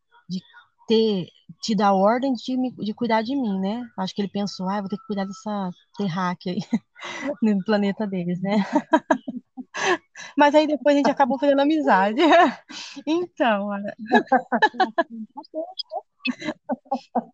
ter 0.87 1.27
tido 1.61 1.81
a 1.81 1.93
ordem 1.93 2.33
de, 2.33 2.57
me, 2.57 2.71
de 2.71 2.93
cuidar 2.93 3.21
de 3.21 3.35
mim, 3.35 3.59
né? 3.59 3.87
Acho 3.97 4.13
que 4.13 4.21
ele 4.21 4.29
pensou, 4.29 4.69
ah, 4.69 4.79
vou 4.81 4.89
ter 4.89 4.97
que 4.97 5.05
cuidar 5.07 5.25
dessa 5.25 5.71
terráquea 5.97 6.53
aí 6.53 6.59
no 7.41 7.63
planeta 7.63 8.07
deles, 8.07 8.41
né? 8.41 8.57
Mas 10.37 10.55
aí 10.55 10.67
depois 10.67 10.95
a 10.95 10.97
gente 10.97 11.09
acabou 11.09 11.39
fazendo 11.39 11.61
amizade. 11.61 12.21
Então, 13.05 13.69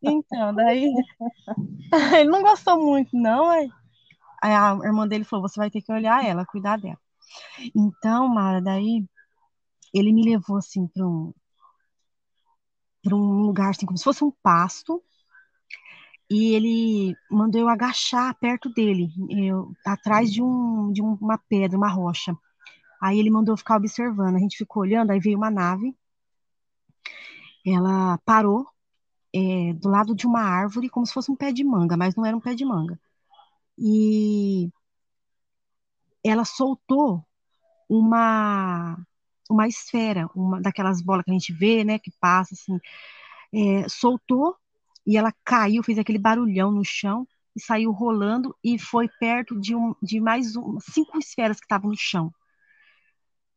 então, 0.03 0.53
daí 0.53 0.91
ele 2.13 2.29
não 2.29 2.41
gostou 2.41 2.77
muito, 2.83 3.15
não. 3.15 3.49
Aí 3.49 3.69
a 4.41 4.77
irmã 4.83 5.07
dele 5.07 5.23
falou: 5.23 5.47
você 5.47 5.59
vai 5.59 5.69
ter 5.69 5.81
que 5.81 5.91
olhar 5.91 6.25
ela, 6.25 6.45
cuidar 6.45 6.77
dela. 6.77 6.97
Então, 7.75 8.27
Mara, 8.27 8.61
daí 8.61 9.05
ele 9.93 10.13
me 10.13 10.23
levou 10.23 10.57
assim 10.57 10.87
para 10.87 11.05
um 11.05 11.33
para 13.03 13.15
um 13.15 13.41
lugar 13.41 13.71
assim 13.71 13.85
como 13.85 13.97
se 13.97 14.03
fosse 14.03 14.23
um 14.23 14.31
pasto 14.43 15.03
e 16.33 16.55
ele 16.55 17.15
mandou 17.29 17.59
eu 17.59 17.67
agachar 17.67 18.33
perto 18.39 18.69
dele, 18.69 19.09
eu, 19.29 19.73
atrás 19.85 20.31
de, 20.31 20.41
um, 20.41 20.89
de 20.89 21.01
uma 21.01 21.37
pedra, 21.37 21.77
uma 21.77 21.89
rocha. 21.89 22.33
Aí 23.01 23.19
ele 23.19 23.29
mandou 23.29 23.51
eu 23.51 23.57
ficar 23.57 23.75
observando. 23.75 24.37
A 24.37 24.39
gente 24.39 24.57
ficou 24.57 24.81
olhando, 24.83 25.11
aí 25.11 25.19
veio 25.19 25.37
uma 25.37 25.51
nave. 25.51 25.93
Ela 27.65 28.17
parou 28.19 28.65
é, 29.35 29.73
do 29.73 29.89
lado 29.89 30.15
de 30.15 30.25
uma 30.25 30.41
árvore, 30.41 30.89
como 30.89 31.05
se 31.05 31.11
fosse 31.11 31.29
um 31.29 31.35
pé 31.35 31.51
de 31.51 31.65
manga, 31.65 31.97
mas 31.97 32.15
não 32.15 32.25
era 32.25 32.37
um 32.37 32.39
pé 32.39 32.55
de 32.55 32.63
manga. 32.63 32.97
E 33.77 34.69
ela 36.23 36.45
soltou 36.45 37.25
uma 37.89 38.97
uma 39.51 39.67
esfera, 39.67 40.29
uma 40.35 40.61
daquelas 40.61 41.01
bolas 41.01 41.25
que 41.25 41.31
a 41.31 41.33
gente 41.33 41.53
vê, 41.53 41.83
né, 41.83 41.99
que 41.99 42.11
passa 42.19 42.53
assim, 42.53 42.79
é, 43.53 43.87
soltou 43.89 44.55
e 45.05 45.17
ela 45.17 45.33
caiu, 45.43 45.83
fez 45.83 45.97
aquele 45.97 46.19
barulhão 46.19 46.71
no 46.71 46.83
chão 46.85 47.27
e 47.55 47.61
saiu 47.61 47.91
rolando 47.91 48.55
e 48.63 48.79
foi 48.79 49.09
perto 49.19 49.59
de, 49.59 49.75
um, 49.75 49.95
de 50.01 50.19
mais 50.19 50.55
um, 50.55 50.79
cinco 50.79 51.17
esferas 51.17 51.59
que 51.59 51.65
estavam 51.65 51.89
no 51.89 51.97
chão, 51.97 52.33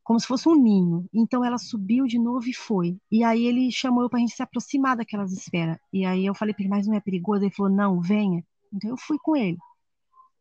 como 0.03 0.19
se 0.19 0.27
fosse 0.27 0.49
um 0.49 0.55
ninho. 0.55 1.09
Então 1.13 1.45
ela 1.45 1.59
subiu 1.59 2.07
de 2.07 2.19
novo 2.19 2.49
e 2.49 2.55
foi. 2.55 2.99
E 3.11 3.23
aí 3.23 3.47
ele 3.47 3.71
chamou 3.71 4.09
para 4.09 4.19
a 4.19 4.21
gente 4.21 4.35
se 4.35 4.43
aproximar 4.43 4.97
daquelas 4.97 5.33
esferas. 5.33 5.79
E 5.93 6.05
aí 6.05 6.27
eu 6.27 6.35
falei 6.35 6.55
para 6.55 6.65
ele, 6.65 6.71
mas 6.71 6.87
não 6.87 6.95
é 6.95 7.01
perigoso? 7.01 7.45
Ele 7.45 7.55
falou, 7.55 7.73
não, 7.73 8.01
venha. 8.01 8.45
Então 8.73 8.91
eu 8.91 8.97
fui 8.97 9.19
com 9.23 9.37
ele. 9.37 9.59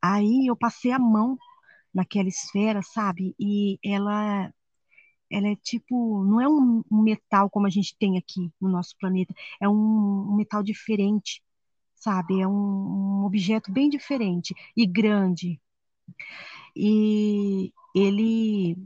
Aí 0.01 0.47
eu 0.47 0.55
passei 0.55 0.91
a 0.91 0.99
mão 0.99 1.37
naquela 1.93 2.27
esfera, 2.27 2.81
sabe? 2.81 3.35
E 3.39 3.77
ela 3.83 4.51
ela 5.33 5.47
é 5.47 5.55
tipo, 5.55 6.23
não 6.23 6.39
é 6.39 6.47
um, 6.47 6.83
um, 6.91 7.01
metal 7.01 7.49
como 7.49 7.65
a 7.65 7.69
gente 7.69 7.97
tem 7.97 8.17
aqui 8.17 8.51
no 8.61 8.69
nosso 8.69 8.95
planeta, 8.97 9.33
é 9.59 9.67
um, 9.67 9.73
um 9.73 10.35
metal 10.35 10.61
diferente, 10.61 11.41
sabe? 11.95 12.39
É 12.39 12.47
um, 12.47 12.51
um, 13.21 13.25
objeto 13.25 13.71
bem 13.71 13.89
diferente 13.89 14.55
e 14.77 14.85
grande. 14.85 15.59
E 16.75 17.73
ele, 17.95 18.77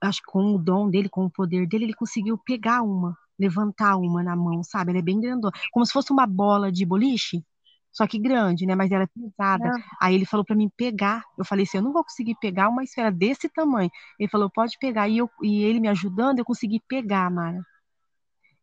acho 0.00 0.22
que 0.22 0.32
com 0.32 0.54
o 0.54 0.58
dom 0.58 0.88
dele, 0.88 1.08
com 1.08 1.26
o 1.26 1.30
poder 1.30 1.66
dele, 1.66 1.84
ele 1.84 1.94
conseguiu 1.94 2.38
pegar 2.38 2.82
uma, 2.82 3.16
levantar 3.38 3.96
uma 3.96 4.22
na 4.22 4.34
mão, 4.34 4.62
sabe? 4.64 4.90
Ela 4.90 5.00
é 5.00 5.02
bem 5.02 5.20
grandona, 5.20 5.52
como 5.70 5.84
se 5.84 5.92
fosse 5.92 6.12
uma 6.12 6.26
bola 6.26 6.72
de 6.72 6.86
boliche, 6.86 7.44
só 7.92 8.06
que 8.06 8.18
grande, 8.18 8.66
né? 8.66 8.74
Mas 8.74 8.90
ela 8.90 9.04
é 9.04 9.06
pesada. 9.06 9.64
Não. 9.64 9.82
Aí 10.00 10.14
ele 10.14 10.24
falou 10.24 10.44
para 10.44 10.54
mim 10.56 10.70
pegar. 10.76 11.24
Eu 11.36 11.44
falei 11.44 11.64
assim, 11.64 11.78
eu 11.78 11.82
não 11.82 11.92
vou 11.92 12.04
conseguir 12.04 12.36
pegar 12.40 12.68
uma 12.68 12.84
esfera 12.84 13.10
desse 13.10 13.48
tamanho. 13.48 13.90
Ele 14.18 14.28
falou, 14.28 14.48
pode 14.48 14.78
pegar. 14.78 15.08
E, 15.08 15.18
eu, 15.18 15.28
e 15.42 15.62
ele 15.64 15.80
me 15.80 15.88
ajudando, 15.88 16.38
eu 16.38 16.44
consegui 16.44 16.80
pegar, 16.86 17.30
Mara. 17.30 17.60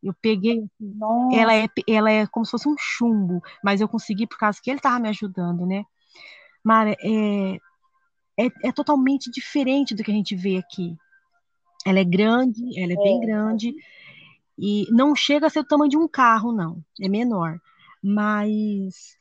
Eu 0.02 0.14
peguei, 0.22 0.64
ela 1.34 1.56
é, 1.56 1.68
ela 1.88 2.10
é 2.10 2.28
como 2.28 2.46
se 2.46 2.52
fosse 2.52 2.70
um 2.70 2.76
chumbo, 2.78 3.42
mas 3.64 3.82
eu 3.82 3.90
consegui 3.90 4.28
por 4.28 4.38
causa 4.38 4.60
que 4.62 4.70
ele 4.70 4.78
estava 4.78 5.00
me 5.00 5.10
ajudando, 5.10 5.66
né? 5.66 5.84
Mara, 6.64 6.96
é, 7.02 7.56
é, 8.38 8.48
é, 8.64 8.72
totalmente 8.72 9.32
diferente 9.32 9.96
do 9.96 10.04
que 10.04 10.12
a 10.12 10.14
gente 10.14 10.36
vê 10.36 10.58
aqui. 10.58 10.96
Ela 11.86 12.00
é 12.00 12.04
grande, 12.04 12.62
ela 12.80 12.92
é, 12.92 12.96
é 12.96 13.04
bem 13.04 13.20
grande, 13.20 13.74
e 14.58 14.86
não 14.92 15.16
chega 15.16 15.48
a 15.48 15.50
ser 15.50 15.62
o 15.62 15.68
tamanho 15.68 15.90
de 15.90 15.98
um 15.98 16.08
carro, 16.08 16.52
não, 16.52 16.82
é 17.02 17.10
menor 17.10 17.60
mas 18.04 19.17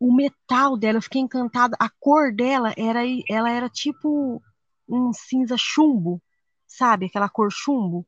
o 0.00 0.14
metal 0.14 0.76
dela, 0.76 0.98
eu 0.98 1.02
fiquei 1.02 1.20
encantada. 1.20 1.76
A 1.78 1.88
cor 1.88 2.32
dela 2.32 2.72
era, 2.76 3.00
ela 3.28 3.50
era 3.50 3.68
tipo 3.68 4.42
um 4.88 5.12
cinza 5.12 5.56
chumbo, 5.58 6.22
sabe? 6.66 7.06
Aquela 7.06 7.28
cor 7.28 7.50
chumbo. 7.50 8.06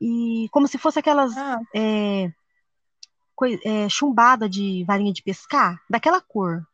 E 0.00 0.48
como 0.52 0.68
se 0.68 0.78
fosse 0.78 0.98
aquelas 0.98 1.36
ah. 1.36 1.60
é, 1.74 2.30
é, 3.64 3.88
chumbada 3.88 4.48
de 4.48 4.84
varinha 4.84 5.12
de 5.12 5.22
pescar, 5.22 5.80
daquela 5.90 6.20
cor. 6.20 6.64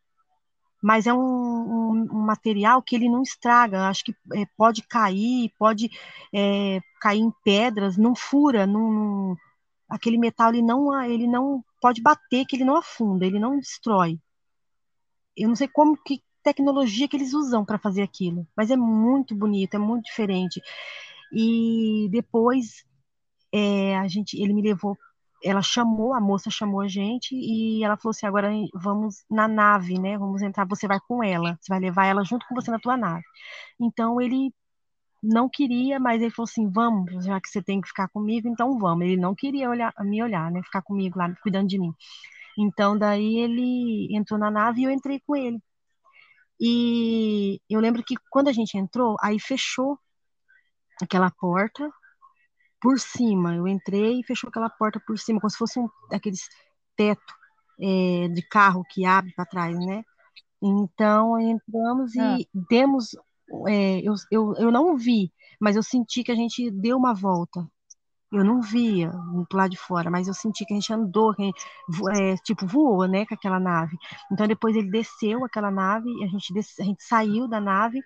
Mas 0.82 1.06
é 1.06 1.14
um, 1.14 1.18
um, 1.18 2.08
um 2.12 2.20
material 2.20 2.82
que 2.82 2.94
ele 2.94 3.08
não 3.08 3.22
estraga. 3.22 3.88
Acho 3.88 4.04
que 4.04 4.14
é, 4.34 4.46
pode 4.54 4.82
cair, 4.82 5.50
pode 5.58 5.90
é, 6.32 6.80
cair 7.00 7.20
em 7.20 7.32
pedras, 7.42 7.96
não 7.96 8.14
fura, 8.14 8.66
não, 8.66 8.92
não, 8.92 9.36
aquele 9.88 10.18
metal 10.18 10.50
ele 10.50 10.60
não, 10.60 11.02
ele 11.02 11.26
não 11.26 11.64
pode 11.84 12.00
bater, 12.00 12.46
que 12.46 12.56
ele 12.56 12.64
não 12.64 12.76
afunda, 12.78 13.26
ele 13.26 13.38
não 13.38 13.58
destrói. 13.58 14.18
Eu 15.36 15.48
não 15.48 15.54
sei 15.54 15.68
como 15.68 16.02
que 16.02 16.22
tecnologia 16.42 17.06
que 17.06 17.14
eles 17.14 17.34
usam 17.34 17.62
para 17.62 17.78
fazer 17.78 18.00
aquilo, 18.00 18.48
mas 18.56 18.70
é 18.70 18.76
muito 18.76 19.34
bonito, 19.34 19.74
é 19.74 19.78
muito 19.78 20.06
diferente. 20.06 20.62
E 21.30 22.08
depois 22.10 22.86
é, 23.52 23.98
a 23.98 24.08
gente, 24.08 24.40
ele 24.42 24.54
me 24.54 24.62
levou, 24.62 24.96
ela 25.44 25.60
chamou, 25.60 26.14
a 26.14 26.20
moça 26.22 26.48
chamou 26.50 26.80
a 26.80 26.88
gente 26.88 27.34
e 27.36 27.84
ela 27.84 27.98
falou 27.98 28.12
assim, 28.12 28.24
agora 28.26 28.50
vamos 28.72 29.22
na 29.30 29.46
nave, 29.46 29.98
né? 29.98 30.16
Vamos 30.16 30.40
entrar, 30.40 30.66
você 30.66 30.88
vai 30.88 30.98
com 31.06 31.22
ela, 31.22 31.58
você 31.60 31.68
vai 31.68 31.80
levar 31.80 32.06
ela 32.06 32.24
junto 32.24 32.46
com 32.48 32.54
você 32.54 32.70
na 32.70 32.80
tua 32.80 32.96
nave. 32.96 33.24
Então 33.78 34.18
ele 34.22 34.54
não 35.24 35.48
queria, 35.48 35.98
mas 35.98 36.20
ele 36.20 36.30
falou 36.30 36.48
assim: 36.48 36.70
vamos, 36.70 37.24
já 37.24 37.40
que 37.40 37.48
você 37.48 37.62
tem 37.62 37.80
que 37.80 37.88
ficar 37.88 38.08
comigo, 38.08 38.48
então 38.48 38.78
vamos. 38.78 39.04
Ele 39.06 39.16
não 39.16 39.34
queria 39.34 39.70
olhar, 39.70 39.92
me 40.00 40.22
olhar, 40.22 40.50
né? 40.50 40.62
Ficar 40.62 40.82
comigo 40.82 41.18
lá, 41.18 41.34
cuidando 41.42 41.68
de 41.68 41.78
mim. 41.78 41.92
Então, 42.58 42.96
daí 42.96 43.38
ele 43.38 44.14
entrou 44.14 44.38
na 44.38 44.50
nave 44.50 44.82
e 44.82 44.84
eu 44.84 44.90
entrei 44.90 45.20
com 45.26 45.34
ele. 45.34 45.60
E 46.60 47.60
eu 47.68 47.80
lembro 47.80 48.02
que 48.04 48.14
quando 48.30 48.48
a 48.48 48.52
gente 48.52 48.76
entrou, 48.78 49.16
aí 49.20 49.40
fechou 49.40 49.98
aquela 51.02 51.30
porta 51.30 51.90
por 52.80 52.98
cima. 53.00 53.54
Eu 53.56 53.66
entrei 53.66 54.20
e 54.20 54.24
fechou 54.24 54.48
aquela 54.48 54.70
porta 54.70 55.00
por 55.06 55.18
cima, 55.18 55.40
como 55.40 55.50
se 55.50 55.58
fosse 55.58 55.80
um 55.80 55.88
aqueles 56.12 56.48
teto 56.96 57.34
é, 57.80 58.28
de 58.28 58.42
carro 58.48 58.84
que 58.88 59.04
abre 59.04 59.32
para 59.34 59.46
trás, 59.46 59.76
né? 59.78 60.04
Então 60.62 61.38
entramos 61.40 62.16
ah. 62.16 62.38
e 62.38 62.48
demos 62.54 63.16
é, 63.68 64.00
eu, 64.00 64.14
eu, 64.30 64.54
eu 64.56 64.70
não 64.70 64.96
vi, 64.96 65.32
mas 65.60 65.76
eu 65.76 65.82
senti 65.82 66.22
que 66.22 66.32
a 66.32 66.34
gente 66.34 66.70
deu 66.70 66.96
uma 66.96 67.14
volta. 67.14 67.66
Eu 68.32 68.44
não 68.44 68.60
via 68.60 69.12
lado 69.52 69.70
de 69.70 69.76
fora, 69.76 70.10
mas 70.10 70.26
eu 70.26 70.34
senti 70.34 70.64
que 70.64 70.72
a 70.72 70.76
gente 70.76 70.92
andou, 70.92 71.32
que 71.34 71.44
gente, 71.44 71.60
é, 72.18 72.36
tipo, 72.38 72.66
voou, 72.66 73.06
né, 73.06 73.24
com 73.26 73.34
aquela 73.34 73.60
nave. 73.60 73.96
Então 74.32 74.46
depois 74.48 74.74
ele 74.74 74.90
desceu 74.90 75.44
aquela 75.44 75.70
nave, 75.70 76.10
a 76.24 76.26
gente, 76.26 76.52
a 76.80 76.84
gente 76.84 77.04
saiu 77.04 77.46
da 77.46 77.60
nave, 77.60 78.00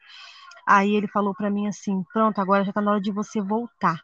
aí 0.67 0.95
ele 0.95 1.09
falou 1.09 1.35
para 1.35 1.51
mim 1.51 1.67
assim, 1.67 2.05
pronto, 2.13 2.41
agora 2.41 2.65
já 2.65 2.73
tá 2.73 2.81
na 2.83 2.93
hora 2.93 3.01
de 3.01 3.11
você 3.11 3.41
voltar. 3.41 4.03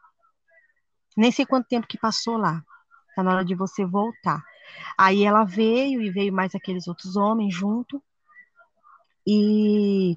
Nem 1.17 1.31
sei 1.31 1.45
quanto 1.45 1.69
tempo 1.69 1.87
que 1.87 1.99
passou 1.99 2.39
lá, 2.39 2.63
tá 3.15 3.23
na 3.23 3.35
hora 3.35 3.45
de 3.45 3.55
você 3.55 3.85
voltar. 3.85 4.43
Aí 4.97 5.25
ela 5.25 5.45
veio 5.45 6.01
e 6.01 6.11
veio 6.11 6.33
mais 6.33 6.55
aqueles 6.55 6.89
outros 6.89 7.17
homens 7.17 7.55
junto, 7.55 8.03
e 9.27 10.17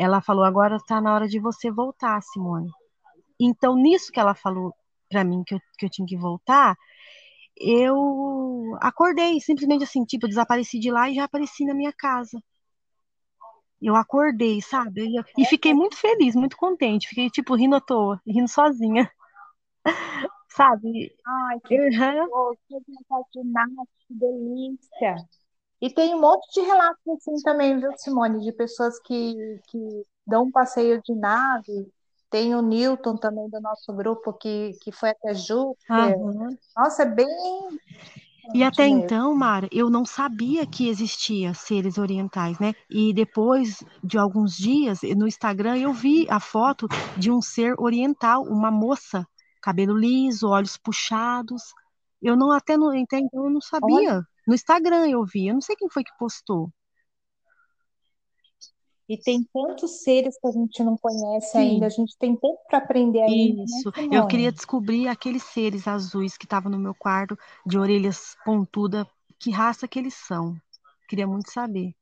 ela 0.00 0.22
falou: 0.22 0.44
agora 0.44 0.76
está 0.76 0.98
na 0.98 1.14
hora 1.14 1.28
de 1.28 1.38
você 1.38 1.70
voltar, 1.70 2.22
Simone. 2.22 2.70
Então, 3.38 3.76
nisso 3.76 4.10
que 4.10 4.18
ela 4.18 4.34
falou 4.34 4.74
para 5.10 5.22
mim 5.22 5.42
que 5.44 5.54
eu, 5.54 5.60
que 5.78 5.84
eu 5.84 5.90
tinha 5.90 6.06
que 6.06 6.16
voltar, 6.16 6.74
eu 7.54 8.76
acordei, 8.80 9.38
simplesmente 9.40 9.84
assim, 9.84 10.02
tipo, 10.04 10.26
desapareci 10.26 10.78
de 10.78 10.90
lá 10.90 11.10
e 11.10 11.14
já 11.16 11.24
apareci 11.24 11.66
na 11.66 11.74
minha 11.74 11.92
casa. 11.92 12.42
Eu 13.82 13.94
acordei, 13.94 14.62
sabe? 14.62 15.06
E 15.36 15.44
fiquei 15.44 15.74
muito 15.74 15.96
feliz, 15.96 16.34
muito 16.34 16.56
contente. 16.56 17.08
Fiquei, 17.08 17.28
tipo, 17.28 17.54
rindo 17.54 17.76
à 17.76 17.80
toa, 17.80 18.20
rindo 18.26 18.48
sozinha. 18.48 19.10
sabe? 20.48 21.14
Ai, 21.26 21.60
que, 21.60 21.78
uhum. 21.78 22.28
que 24.06 24.14
delícia. 24.14 25.16
E 25.80 25.88
tem 25.90 26.14
um 26.14 26.20
monte 26.20 26.52
de 26.52 26.60
relatos 26.66 27.00
assim 27.08 27.42
também, 27.42 27.78
viu, 27.78 27.90
Simone, 27.96 28.44
de 28.44 28.52
pessoas 28.52 28.98
que, 29.00 29.34
que 29.68 30.06
dão 30.26 30.44
um 30.44 30.50
passeio 30.50 31.00
de 31.02 31.14
nave. 31.14 31.88
Tem 32.30 32.54
o 32.54 32.62
Newton 32.62 33.16
também 33.16 33.48
do 33.48 33.60
nosso 33.60 33.92
grupo 33.92 34.32
que, 34.34 34.72
que 34.82 34.92
foi 34.92 35.10
até 35.10 35.34
Júpiter. 35.34 36.16
Uhum. 36.18 36.56
Nossa, 36.76 37.02
é 37.02 37.06
bem, 37.06 37.26
E 38.54 38.62
até 38.62 38.84
mesmo. 38.84 39.04
então, 39.04 39.34
Mara, 39.34 39.68
eu 39.72 39.88
não 39.88 40.04
sabia 40.04 40.66
que 40.66 40.88
existia 40.88 41.54
seres 41.54 41.98
orientais, 41.98 42.58
né? 42.58 42.72
E 42.90 43.12
depois 43.12 43.82
de 44.02 44.18
alguns 44.18 44.56
dias, 44.56 45.00
no 45.16 45.26
Instagram, 45.26 45.76
eu 45.78 45.92
vi 45.92 46.26
a 46.28 46.40
foto 46.40 46.88
de 47.16 47.30
um 47.30 47.40
ser 47.40 47.74
oriental, 47.78 48.42
uma 48.44 48.70
moça, 48.70 49.26
cabelo 49.60 49.96
liso, 49.96 50.48
olhos 50.48 50.76
puxados. 50.76 51.62
Eu 52.20 52.36
não 52.36 52.52
até 52.52 52.76
não, 52.76 52.94
então 52.94 53.20
eu 53.32 53.50
não 53.50 53.60
sabia. 53.60 53.94
Olha. 53.94 54.22
No 54.50 54.54
Instagram 54.56 55.08
eu 55.08 55.24
vi, 55.24 55.46
eu 55.46 55.54
não 55.54 55.60
sei 55.60 55.76
quem 55.76 55.88
foi 55.88 56.02
que 56.02 56.10
postou. 56.18 56.72
E 59.08 59.16
tem 59.16 59.48
tantos 59.54 60.02
seres 60.02 60.36
que 60.40 60.48
a 60.48 60.50
gente 60.50 60.82
não 60.82 60.96
conhece 60.96 61.52
Sim. 61.52 61.58
ainda, 61.58 61.86
a 61.86 61.88
gente 61.88 62.18
tem 62.18 62.34
tanto 62.34 62.58
para 62.66 62.78
aprender 62.78 63.22
ainda. 63.22 63.58
Né, 63.58 63.64
Isso, 63.64 63.92
né, 63.96 64.08
eu 64.10 64.26
queria 64.26 64.50
descobrir 64.50 65.06
aqueles 65.06 65.44
seres 65.44 65.86
azuis 65.86 66.36
que 66.36 66.46
estavam 66.46 66.68
no 66.68 66.80
meu 66.80 66.92
quarto, 66.96 67.38
de 67.64 67.78
orelhas 67.78 68.36
pontudas, 68.44 69.06
que 69.38 69.52
raça 69.52 69.86
que 69.86 70.00
eles 70.00 70.14
são. 70.14 70.56
Queria 71.08 71.28
muito 71.28 71.52
saber. 71.52 71.94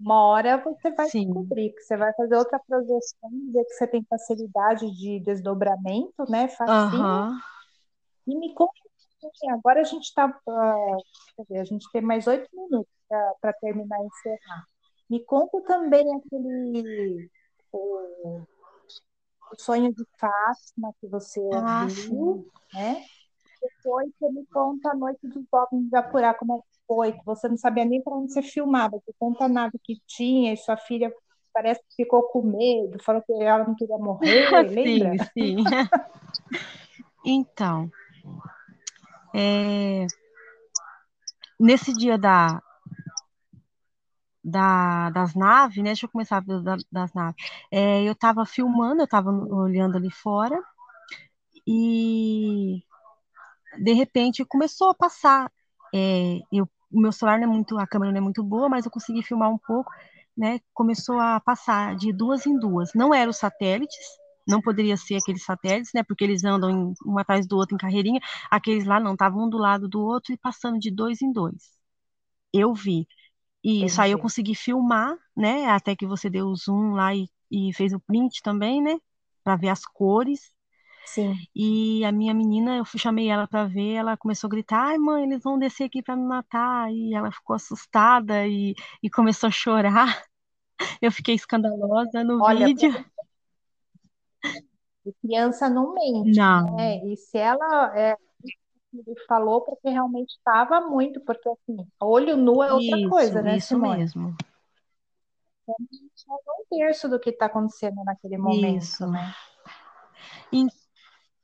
Uma 0.00 0.26
hora 0.26 0.56
você 0.56 0.90
vai 0.90 1.08
Sim. 1.08 1.26
descobrir, 1.26 1.70
que 1.74 1.82
você 1.82 1.96
vai 1.96 2.12
fazer 2.14 2.34
outra 2.34 2.58
projeção, 2.58 3.30
ver 3.52 3.64
que 3.66 3.74
você 3.74 3.86
tem 3.86 4.04
facilidade 4.10 4.90
de 4.96 5.20
desdobramento, 5.20 6.28
né? 6.28 6.48
Facinho. 6.48 7.04
Uhum. 7.04 7.38
E 8.26 8.36
me 8.36 8.52
conta, 8.52 8.89
agora 9.50 9.80
a 9.80 9.84
gente 9.84 10.04
está. 10.04 10.26
Uh, 10.46 11.54
a 11.58 11.64
gente 11.64 11.90
tem 11.92 12.02
mais 12.02 12.26
oito 12.26 12.48
minutos 12.52 12.92
para 13.40 13.52
terminar 13.54 13.98
e 14.00 14.06
encerrar. 14.06 14.64
Me 15.08 15.24
conta 15.24 15.60
também 15.62 16.04
aquele 16.14 17.30
o, 17.72 18.40
o 19.52 19.56
sonho 19.58 19.92
de 19.92 20.04
Fátima 20.18 20.94
que 21.00 21.08
você 21.08 21.40
ah, 21.52 21.86
viu, 21.86 22.48
né? 22.72 23.04
Depois 23.60 24.10
você 24.18 24.30
me 24.30 24.46
conta 24.46 24.90
a 24.90 24.94
noite 24.94 25.26
dos 25.26 25.44
jovens 25.52 25.90
de 25.90 25.96
Apurá, 25.96 26.32
como 26.32 26.64
foi, 26.86 27.12
que 27.12 27.24
você 27.24 27.48
não 27.48 27.56
sabia 27.56 27.84
nem 27.84 28.02
para 28.02 28.14
onde 28.14 28.32
você 28.32 28.42
filmava, 28.42 29.00
que 29.04 29.12
conta 29.18 29.48
nada 29.48 29.72
que 29.82 30.00
tinha, 30.06 30.52
e 30.52 30.56
sua 30.56 30.76
filha 30.76 31.12
parece 31.52 31.80
que 31.88 32.04
ficou 32.04 32.22
com 32.24 32.42
medo, 32.42 33.02
falou 33.02 33.22
que 33.22 33.32
ela 33.32 33.64
não 33.64 33.74
queria 33.74 33.98
morrer, 33.98 34.48
lembra? 34.70 35.24
Sim, 35.36 35.58
sim. 35.58 35.64
então, 37.24 37.90
é, 39.34 40.06
nesse 41.58 41.92
dia 41.92 42.18
da, 42.18 42.62
da, 44.42 45.10
das 45.10 45.34
naves, 45.34 45.76
né? 45.78 45.84
Deixa 45.84 46.06
eu 46.06 46.10
começar 46.10 46.40
da, 46.40 46.76
das 46.90 47.12
naves. 47.12 47.36
É, 47.70 48.02
eu 48.02 48.12
estava 48.12 48.44
filmando, 48.46 49.00
eu 49.00 49.04
estava 49.04 49.30
olhando 49.30 49.96
ali 49.96 50.10
fora 50.10 50.60
e 51.66 52.82
de 53.78 53.92
repente 53.92 54.44
começou 54.44 54.90
a 54.90 54.94
passar. 54.94 55.50
É, 55.94 56.38
eu, 56.52 56.68
o 56.92 57.00
meu 57.00 57.12
celular 57.12 57.38
não 57.38 57.44
é 57.44 57.46
muito, 57.46 57.78
a 57.78 57.86
câmera 57.86 58.12
não 58.12 58.18
é 58.18 58.22
muito 58.22 58.42
boa, 58.42 58.68
mas 58.68 58.84
eu 58.84 58.90
consegui 58.90 59.22
filmar 59.22 59.50
um 59.50 59.58
pouco, 59.58 59.92
né? 60.36 60.60
Começou 60.74 61.18
a 61.20 61.38
passar 61.40 61.94
de 61.96 62.12
duas 62.12 62.46
em 62.46 62.58
duas. 62.58 62.92
Não 62.94 63.14
eram 63.14 63.32
satélites, 63.32 63.98
não 64.50 64.60
poderia 64.60 64.96
ser 64.96 65.16
aqueles 65.16 65.44
satélites, 65.44 65.92
né? 65.94 66.02
Porque 66.02 66.24
eles 66.24 66.44
andam 66.44 66.70
em, 66.70 66.94
um 67.06 67.18
atrás 67.18 67.46
do 67.46 67.56
outro 67.56 67.74
em 67.74 67.78
carreirinha. 67.78 68.20
Aqueles 68.50 68.84
lá 68.84 69.00
não, 69.00 69.12
estavam 69.12 69.46
um 69.46 69.50
do 69.50 69.58
lado 69.58 69.88
do 69.88 70.00
outro 70.00 70.32
e 70.32 70.38
passando 70.38 70.78
de 70.78 70.90
dois 70.90 71.22
em 71.22 71.32
dois. 71.32 71.70
Eu 72.52 72.74
vi. 72.74 73.06
E 73.62 73.84
isso 73.84 74.00
aí 74.00 74.12
eu 74.12 74.18
consegui 74.18 74.54
filmar, 74.54 75.16
né? 75.36 75.66
Até 75.66 75.94
que 75.94 76.06
você 76.06 76.30
deu 76.30 76.46
o 76.46 76.56
zoom 76.56 76.92
lá 76.92 77.14
e, 77.14 77.28
e 77.50 77.72
fez 77.74 77.92
o 77.92 78.00
print 78.00 78.42
também, 78.42 78.82
né? 78.82 78.98
Para 79.44 79.56
ver 79.56 79.68
as 79.68 79.84
cores. 79.84 80.50
Sim. 81.04 81.34
E 81.54 82.04
a 82.04 82.12
minha 82.12 82.32
menina, 82.32 82.76
eu 82.76 82.84
chamei 82.84 83.28
ela 83.28 83.46
para 83.46 83.66
ver, 83.66 83.94
ela 83.94 84.16
começou 84.16 84.48
a 84.48 84.50
gritar: 84.50 84.88
ai, 84.88 84.98
mãe, 84.98 85.24
eles 85.24 85.42
vão 85.42 85.58
descer 85.58 85.84
aqui 85.84 86.02
para 86.02 86.16
me 86.16 86.24
matar. 86.24 86.90
E 86.92 87.14
ela 87.14 87.30
ficou 87.30 87.54
assustada 87.54 88.46
e, 88.46 88.74
e 89.02 89.10
começou 89.10 89.48
a 89.48 89.50
chorar. 89.50 90.22
Eu 91.02 91.12
fiquei 91.12 91.34
escandalosa 91.34 92.24
no 92.24 92.42
Olha, 92.42 92.66
vídeo. 92.66 92.92
Criança 95.20 95.68
não 95.68 95.94
mente, 95.94 96.38
não. 96.38 96.76
né? 96.76 97.04
E 97.04 97.16
se 97.16 97.38
ela 97.38 97.98
é, 97.98 98.16
falou 99.26 99.62
porque 99.62 99.88
realmente 99.88 100.30
estava 100.30 100.80
muito, 100.80 101.20
porque 101.20 101.48
assim, 101.48 101.86
olho 102.00 102.36
nu 102.36 102.62
é 102.62 102.72
outra 102.72 102.98
isso, 102.98 103.08
coisa, 103.08 103.42
né, 103.42 103.56
isso 103.56 103.68
Simone? 103.68 103.98
mesmo. 103.98 104.36
Então, 105.62 105.76
é 106.28 106.62
um 106.62 106.78
terço 106.78 107.08
do 107.08 107.20
que 107.20 107.30
está 107.30 107.46
acontecendo 107.46 108.02
naquele 108.04 108.36
momento, 108.36 108.82
isso. 108.82 109.06
né? 109.06 109.32
E... 110.52 110.66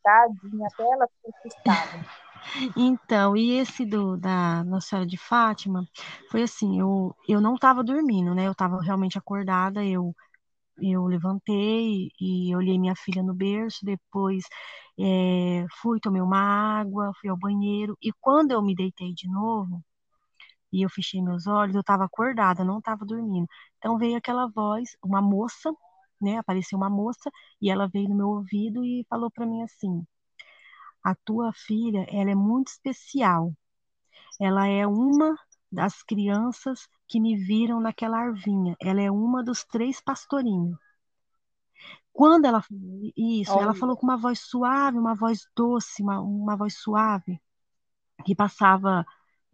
Tadinha, 0.02 0.68
até 0.72 0.82
ela 0.82 1.09
ficou 1.09 1.32
assustada. 1.38 2.06
Então, 2.76 3.36
e 3.36 3.59
esse 3.59 3.84
do, 3.84 4.16
da 4.16 4.62
Nossa 4.64 4.88
Senhora 4.88 5.06
de 5.06 5.16
Fátima, 5.16 5.84
foi 6.30 6.43
assim, 6.43 6.78
eu, 6.78 7.14
eu 7.28 7.40
não 7.40 7.56
estava 7.56 7.82
dormindo, 7.82 8.34
né? 8.36 8.47
Eu 8.47 8.52
estava 8.52 8.80
realmente 8.80 9.18
acordada, 9.18 9.84
eu 9.84 10.14
eu 10.81 11.05
levantei 11.07 12.11
e 12.20 12.55
olhei 12.57 12.78
minha 12.78 12.94
filha 12.97 13.23
no 13.23 13.35
berço, 13.35 13.85
depois 13.85 14.44
é, 14.98 15.66
fui, 15.81 16.01
tomei 16.01 16.23
uma 16.23 16.39
água, 16.81 17.12
fui 17.20 17.31
ao 17.31 17.36
banheiro, 17.39 17.97
e 18.03 18.12
quando 18.20 18.53
eu 18.53 18.62
me 18.62 18.74
deitei 18.74 19.12
de 19.15 19.28
novo, 19.28 19.82
e 20.73 20.82
eu 20.85 20.90
fechei 20.90 21.23
meus 21.23 21.47
olhos, 21.47 21.74
eu 21.74 21.81
estava 21.81 22.05
acordada, 22.05 22.65
não 22.65 22.78
estava 22.78 23.05
dormindo. 23.05 23.47
Então 23.78 23.98
veio 23.98 24.16
aquela 24.16 24.48
voz, 24.48 24.97
uma 25.03 25.23
moça, 25.23 25.73
né? 26.20 26.39
Apareceu 26.39 26.77
uma 26.78 26.90
moça 26.90 27.31
e 27.61 27.70
ela 27.70 27.89
veio 27.89 28.09
no 28.09 28.16
meu 28.16 28.28
ouvido 28.28 28.85
e 28.85 29.05
falou 29.09 29.31
para 29.31 29.47
mim 29.47 29.62
assim: 29.62 30.05
"A 31.03 31.15
tua 31.15 31.53
filha, 31.55 32.07
ela 32.11 32.31
é 32.31 32.35
muito 32.35 32.69
especial. 32.69 33.53
Ela 34.40 34.66
é 34.69 34.86
uma 34.86 35.36
das 35.73 36.03
crianças 36.03 36.89
que 37.09 37.20
me 37.20 37.37
viram 37.37 37.81
naquela 37.81 38.19
arvinha. 38.19 38.77
Ela 38.81 39.03
é 39.03 39.11
uma 39.11 39.43
dos 39.43 39.65
três 39.65 40.01
pastorinhos. 40.01 40.78
Quando 42.12 42.47
ela 42.47 42.65
isso, 43.16 43.53
Olha. 43.53 43.65
ela 43.65 43.74
falou 43.74 43.97
com 43.97 44.07
uma 44.07 44.16
voz 44.16 44.41
suave, 44.41 44.99
uma 44.99 45.15
voz 45.15 45.47
doce, 45.55 46.03
uma, 46.03 46.20
uma 46.20 46.57
voz 46.57 46.74
suave, 46.78 47.39
que 48.24 48.35
passava 48.35 49.05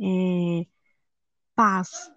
é, 0.01 0.67
paz. 1.57 2.11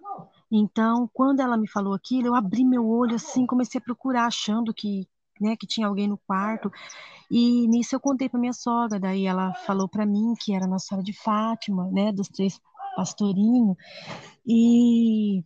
Então, 0.50 1.10
quando 1.12 1.40
ela 1.40 1.56
me 1.56 1.68
falou 1.68 1.92
aquilo, 1.94 2.28
eu 2.28 2.34
abri 2.34 2.64
meu 2.64 2.86
olho 2.86 3.16
assim, 3.16 3.44
comecei 3.44 3.80
a 3.80 3.84
procurar, 3.84 4.26
achando 4.26 4.72
que, 4.72 5.08
né, 5.40 5.56
que 5.56 5.66
tinha 5.66 5.88
alguém 5.88 6.06
no 6.08 6.18
quarto. 6.18 6.70
E 7.28 7.66
nisso 7.66 7.96
eu 7.96 8.00
contei 8.00 8.28
para 8.28 8.38
minha 8.38 8.52
sogra, 8.52 9.00
daí 9.00 9.26
ela 9.26 9.52
falou 9.52 9.88
para 9.88 10.06
mim 10.06 10.34
que 10.38 10.54
era 10.54 10.66
Nossa 10.66 10.86
Senhora 10.86 11.04
de 11.04 11.12
Fátima, 11.12 11.90
né, 11.90 12.12
dos 12.12 12.28
três 12.28 12.60
pastorinho. 12.96 13.76
E 14.46 15.44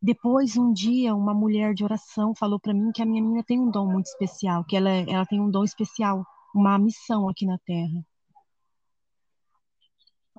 depois, 0.00 0.56
um 0.56 0.72
dia, 0.72 1.14
uma 1.14 1.34
mulher 1.34 1.74
de 1.74 1.84
oração 1.84 2.34
falou 2.34 2.58
para 2.58 2.74
mim 2.74 2.90
que 2.90 3.02
a 3.02 3.06
minha 3.06 3.22
menina 3.22 3.44
tem 3.44 3.60
um 3.60 3.70
dom 3.70 3.86
muito 3.86 4.06
especial, 4.06 4.64
que 4.64 4.76
ela, 4.76 4.90
ela 4.90 5.26
tem 5.26 5.40
um 5.40 5.50
dom 5.50 5.62
especial, 5.62 6.26
uma 6.54 6.78
missão 6.78 7.28
aqui 7.28 7.46
na 7.46 7.58
Terra. 7.58 8.04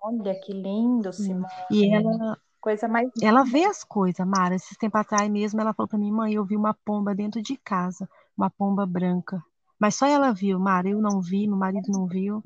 Olha 0.01 0.38
que 0.38 0.51
lindo, 0.51 1.14
Simone. 1.14 1.45
E 1.72 1.93
ela, 1.93 2.38
coisa 2.60 2.89
mais. 2.89 3.10
Ela 3.22 3.43
vê 3.43 3.64
as 3.64 3.85
coisas, 3.85 4.27
Mara. 4.27 4.55
Esses 4.55 4.77
tempos 4.77 4.99
atrás 4.99 5.30
mesmo, 5.31 5.61
ela 5.61 5.73
falou 5.73 5.88
para 5.88 5.97
mim, 5.97 6.11
mãe, 6.11 6.34
eu 6.34 6.43
vi 6.43 6.57
uma 6.57 6.73
pomba 6.73 7.15
dentro 7.15 7.41
de 7.41 7.55
casa, 7.55 8.10
uma 8.35 8.49
pomba 8.49 8.85
branca. 8.85 9.41
Mas 9.80 9.95
só 9.95 10.05
ela 10.05 10.34
viu, 10.34 10.60
Mara. 10.60 10.89
Eu 10.89 10.99
não 10.99 11.22
vi, 11.22 11.47
meu 11.47 11.57
marido 11.57 11.89
não 11.89 12.05
viu. 12.05 12.43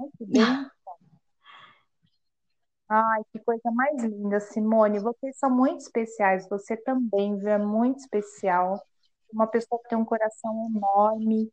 Ai, 0.00 0.08
que 0.16 0.26
bem. 0.26 0.70
Ai, 2.94 3.22
que 3.32 3.38
coisa 3.38 3.70
mais 3.70 4.02
linda, 4.02 4.38
Simone. 4.38 4.98
Vocês 4.98 5.38
são 5.38 5.48
muito 5.48 5.80
especiais. 5.80 6.46
Você 6.50 6.76
também, 6.76 7.38
viu? 7.38 7.48
É 7.48 7.56
muito 7.56 8.00
especial. 8.00 8.78
Uma 9.32 9.46
pessoa 9.46 9.80
que 9.82 9.88
tem 9.88 9.96
um 9.96 10.04
coração 10.04 10.66
enorme. 10.66 11.50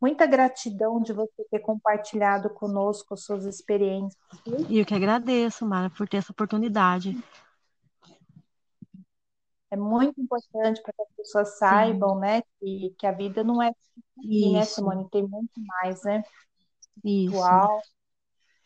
Muita 0.00 0.26
gratidão 0.26 1.02
de 1.02 1.12
você 1.12 1.44
ter 1.50 1.58
compartilhado 1.58 2.50
conosco 2.50 3.16
suas 3.16 3.44
experiências. 3.46 4.16
E 4.70 4.78
eu 4.78 4.86
que 4.86 4.94
agradeço, 4.94 5.66
Mara, 5.66 5.90
por 5.90 6.08
ter 6.08 6.18
essa 6.18 6.30
oportunidade. 6.30 7.18
É 9.68 9.76
muito 9.76 10.20
importante 10.20 10.80
para 10.82 10.92
que 10.92 11.02
as 11.02 11.16
pessoas 11.16 11.58
saibam, 11.58 12.14
Sim. 12.14 12.20
né, 12.20 12.42
que, 12.60 12.94
que 12.96 13.06
a 13.08 13.10
vida 13.10 13.42
não 13.42 13.60
é 13.60 13.70
assim, 13.70 14.52
né, 14.52 14.62
Simone? 14.62 15.10
Tem 15.10 15.26
muito 15.26 15.60
mais, 15.82 16.00
né? 16.04 16.22
Isso. 17.04 17.34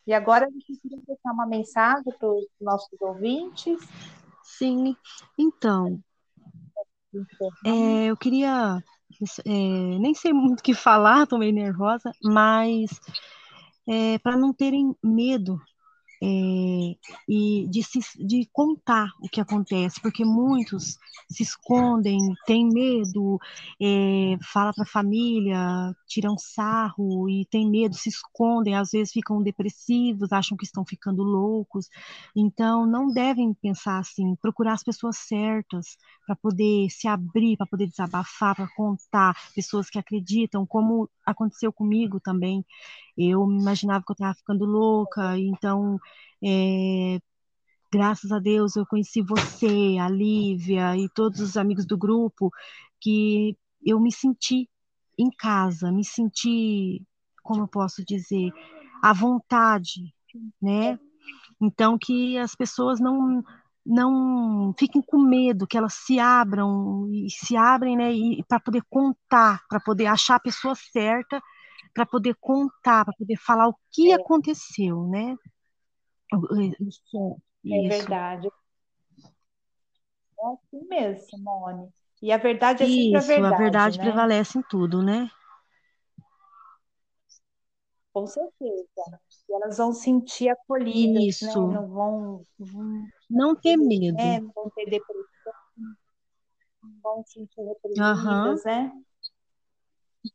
E 0.06 0.12
agora 0.12 0.46
a 0.46 0.50
gente 0.50 0.76
queria 0.80 0.98
deixar 1.06 1.32
uma 1.32 1.46
mensagem 1.46 2.12
para 2.18 2.28
os 2.28 2.46
nossos 2.60 3.00
ouvintes. 3.00 3.78
Sim, 4.42 4.96
então, 5.38 6.02
é, 7.64 8.06
eu 8.06 8.16
queria, 8.16 8.82
é, 9.44 9.50
nem 9.50 10.14
sei 10.14 10.32
muito 10.32 10.60
o 10.60 10.62
que 10.62 10.74
falar, 10.74 11.24
estou 11.24 11.38
meio 11.38 11.52
nervosa, 11.52 12.12
mas 12.22 12.90
é, 13.88 14.18
para 14.18 14.36
não 14.36 14.52
terem 14.52 14.94
medo 15.02 15.60
é, 16.22 16.96
e 17.28 17.66
de, 17.68 17.82
se, 17.82 18.00
de 18.18 18.48
contar 18.52 19.08
o 19.22 19.28
que 19.28 19.40
acontece, 19.40 20.00
porque 20.00 20.24
muitos 20.24 20.98
se 21.30 21.42
escondem, 21.42 22.18
têm 22.46 22.68
medo, 22.68 23.38
é, 23.80 24.36
fala 24.52 24.72
para 24.74 24.84
a 24.84 24.86
família, 24.86 25.94
tiram 26.06 26.36
sarro 26.36 27.28
e 27.28 27.46
tem 27.46 27.70
medo, 27.70 27.94
se 27.94 28.08
escondem, 28.08 28.74
às 28.74 28.90
vezes 28.90 29.12
ficam 29.12 29.42
depressivos, 29.42 30.32
acham 30.32 30.56
que 30.56 30.64
estão 30.64 30.84
ficando 30.84 31.22
loucos. 31.22 31.88
Então, 32.36 32.86
não 32.86 33.08
devem 33.08 33.54
pensar 33.54 33.98
assim, 33.98 34.36
procurar 34.36 34.74
as 34.74 34.84
pessoas 34.84 35.16
certas 35.18 35.96
para 36.26 36.36
poder 36.36 36.90
se 36.90 37.08
abrir, 37.08 37.56
para 37.56 37.66
poder 37.66 37.86
desabafar, 37.86 38.54
para 38.54 38.68
contar, 38.76 39.34
pessoas 39.54 39.88
que 39.88 39.98
acreditam, 39.98 40.66
como 40.66 41.08
aconteceu 41.30 41.72
comigo 41.72 42.20
também. 42.20 42.64
Eu 43.16 43.44
imaginava 43.50 44.04
que 44.04 44.10
eu 44.10 44.14
estava 44.14 44.34
ficando 44.34 44.64
louca, 44.64 45.38
então, 45.38 45.98
é, 46.42 47.20
graças 47.92 48.30
a 48.32 48.38
Deus, 48.38 48.76
eu 48.76 48.86
conheci 48.86 49.22
você, 49.22 49.96
a 50.00 50.08
Lívia 50.08 50.96
e 50.96 51.08
todos 51.08 51.40
os 51.40 51.56
amigos 51.56 51.86
do 51.86 51.98
grupo, 51.98 52.50
que 53.00 53.56
eu 53.84 53.98
me 54.00 54.12
senti 54.12 54.68
em 55.18 55.30
casa, 55.30 55.90
me 55.90 56.04
senti, 56.04 57.02
como 57.42 57.62
eu 57.62 57.68
posso 57.68 58.04
dizer, 58.04 58.50
à 59.02 59.12
vontade, 59.12 60.14
né? 60.60 60.98
Então, 61.60 61.98
que 61.98 62.38
as 62.38 62.54
pessoas 62.54 63.00
não 63.00 63.44
não 63.90 64.72
fiquem 64.78 65.02
com 65.02 65.18
medo, 65.18 65.66
que 65.66 65.76
elas 65.76 65.94
se 65.94 66.18
abram 66.20 67.08
e 67.10 67.28
se 67.28 67.56
abrem, 67.56 67.96
né, 67.96 68.12
para 68.46 68.60
poder 68.60 68.82
contar, 68.88 69.66
para 69.68 69.80
poder 69.80 70.06
achar 70.06 70.36
a 70.36 70.40
pessoa 70.40 70.74
certa, 70.76 71.42
para 71.92 72.06
poder 72.06 72.36
contar, 72.40 73.04
para 73.04 73.14
poder 73.18 73.36
falar 73.36 73.68
o 73.68 73.74
que 73.90 74.12
é. 74.12 74.14
aconteceu, 74.14 75.08
né? 75.08 75.36
Isso, 76.80 77.36
é 77.66 77.88
verdade. 77.88 78.48
É 80.38 80.46
assim 80.46 80.88
mesmo, 80.88 81.28
Simone. 81.28 81.88
E 82.22 82.32
a 82.32 82.36
verdade 82.36 82.84
é 82.84 82.86
sempre 82.86 83.18
Isso, 83.18 83.32
a 83.32 83.34
verdade. 83.34 83.54
A 83.54 83.58
verdade 83.58 83.98
né? 83.98 84.04
prevalece 84.04 84.58
em 84.58 84.62
tudo, 84.62 85.02
né? 85.02 85.28
Com 88.12 88.26
certeza. 88.26 89.20
E 89.48 89.52
elas 89.52 89.78
vão 89.78 89.92
sentir 89.92 90.48
acolhidas, 90.48 91.14
né? 91.14 91.28
Isso. 91.28 91.66
né? 91.66 91.74
Não 91.74 91.88
vão, 91.88 92.46
vão 92.58 93.08
não 93.30 93.54
ter 93.54 93.76
medo. 93.76 94.16
Não 94.16 94.52
vão 94.52 94.70
ter 94.70 94.86
depressão, 94.86 95.52
vão 97.02 97.24
sentir 97.24 97.62
reprimidas, 97.62 98.64
uhum. 98.64 98.64
né? 98.64 98.92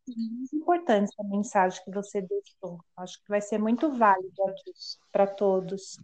muito 0.08 0.56
importante 0.56 1.14
a 1.20 1.24
mensagem 1.24 1.84
que 1.84 1.92
você 1.92 2.22
deixou. 2.22 2.80
Acho 2.98 3.22
que 3.22 3.30
vai 3.30 3.42
ser 3.42 3.60
muito 3.60 3.92
válida 3.92 4.44
aqui 4.50 4.72
para 5.12 5.28
todos. 5.28 6.00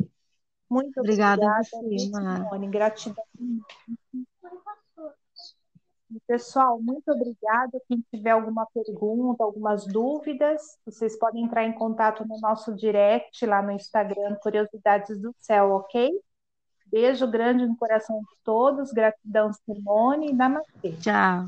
Muito 0.69 0.99
obrigada, 0.99 1.41
obrigada 1.73 2.37
Simone. 2.37 2.67
Gratidão. 2.69 3.23
Pessoal, 6.27 6.79
muito 6.81 7.09
obrigada. 7.11 7.81
Quem 7.87 8.03
tiver 8.13 8.31
alguma 8.31 8.65
pergunta, 8.73 9.43
algumas 9.43 9.85
dúvidas, 9.85 10.77
vocês 10.85 11.17
podem 11.17 11.45
entrar 11.45 11.65
em 11.65 11.73
contato 11.73 12.25
no 12.27 12.39
nosso 12.39 12.75
direct 12.75 13.45
lá 13.45 13.61
no 13.61 13.71
Instagram, 13.71 14.35
Curiosidades 14.41 15.19
do 15.19 15.33
Céu, 15.39 15.71
ok? 15.71 16.11
Beijo 16.91 17.25
grande 17.27 17.65
no 17.65 17.75
coração 17.77 18.19
de 18.19 18.35
todos. 18.43 18.91
Gratidão, 18.91 19.51
Simone. 19.53 20.33
Namastê. 20.33 20.91
Tchau. 20.99 21.45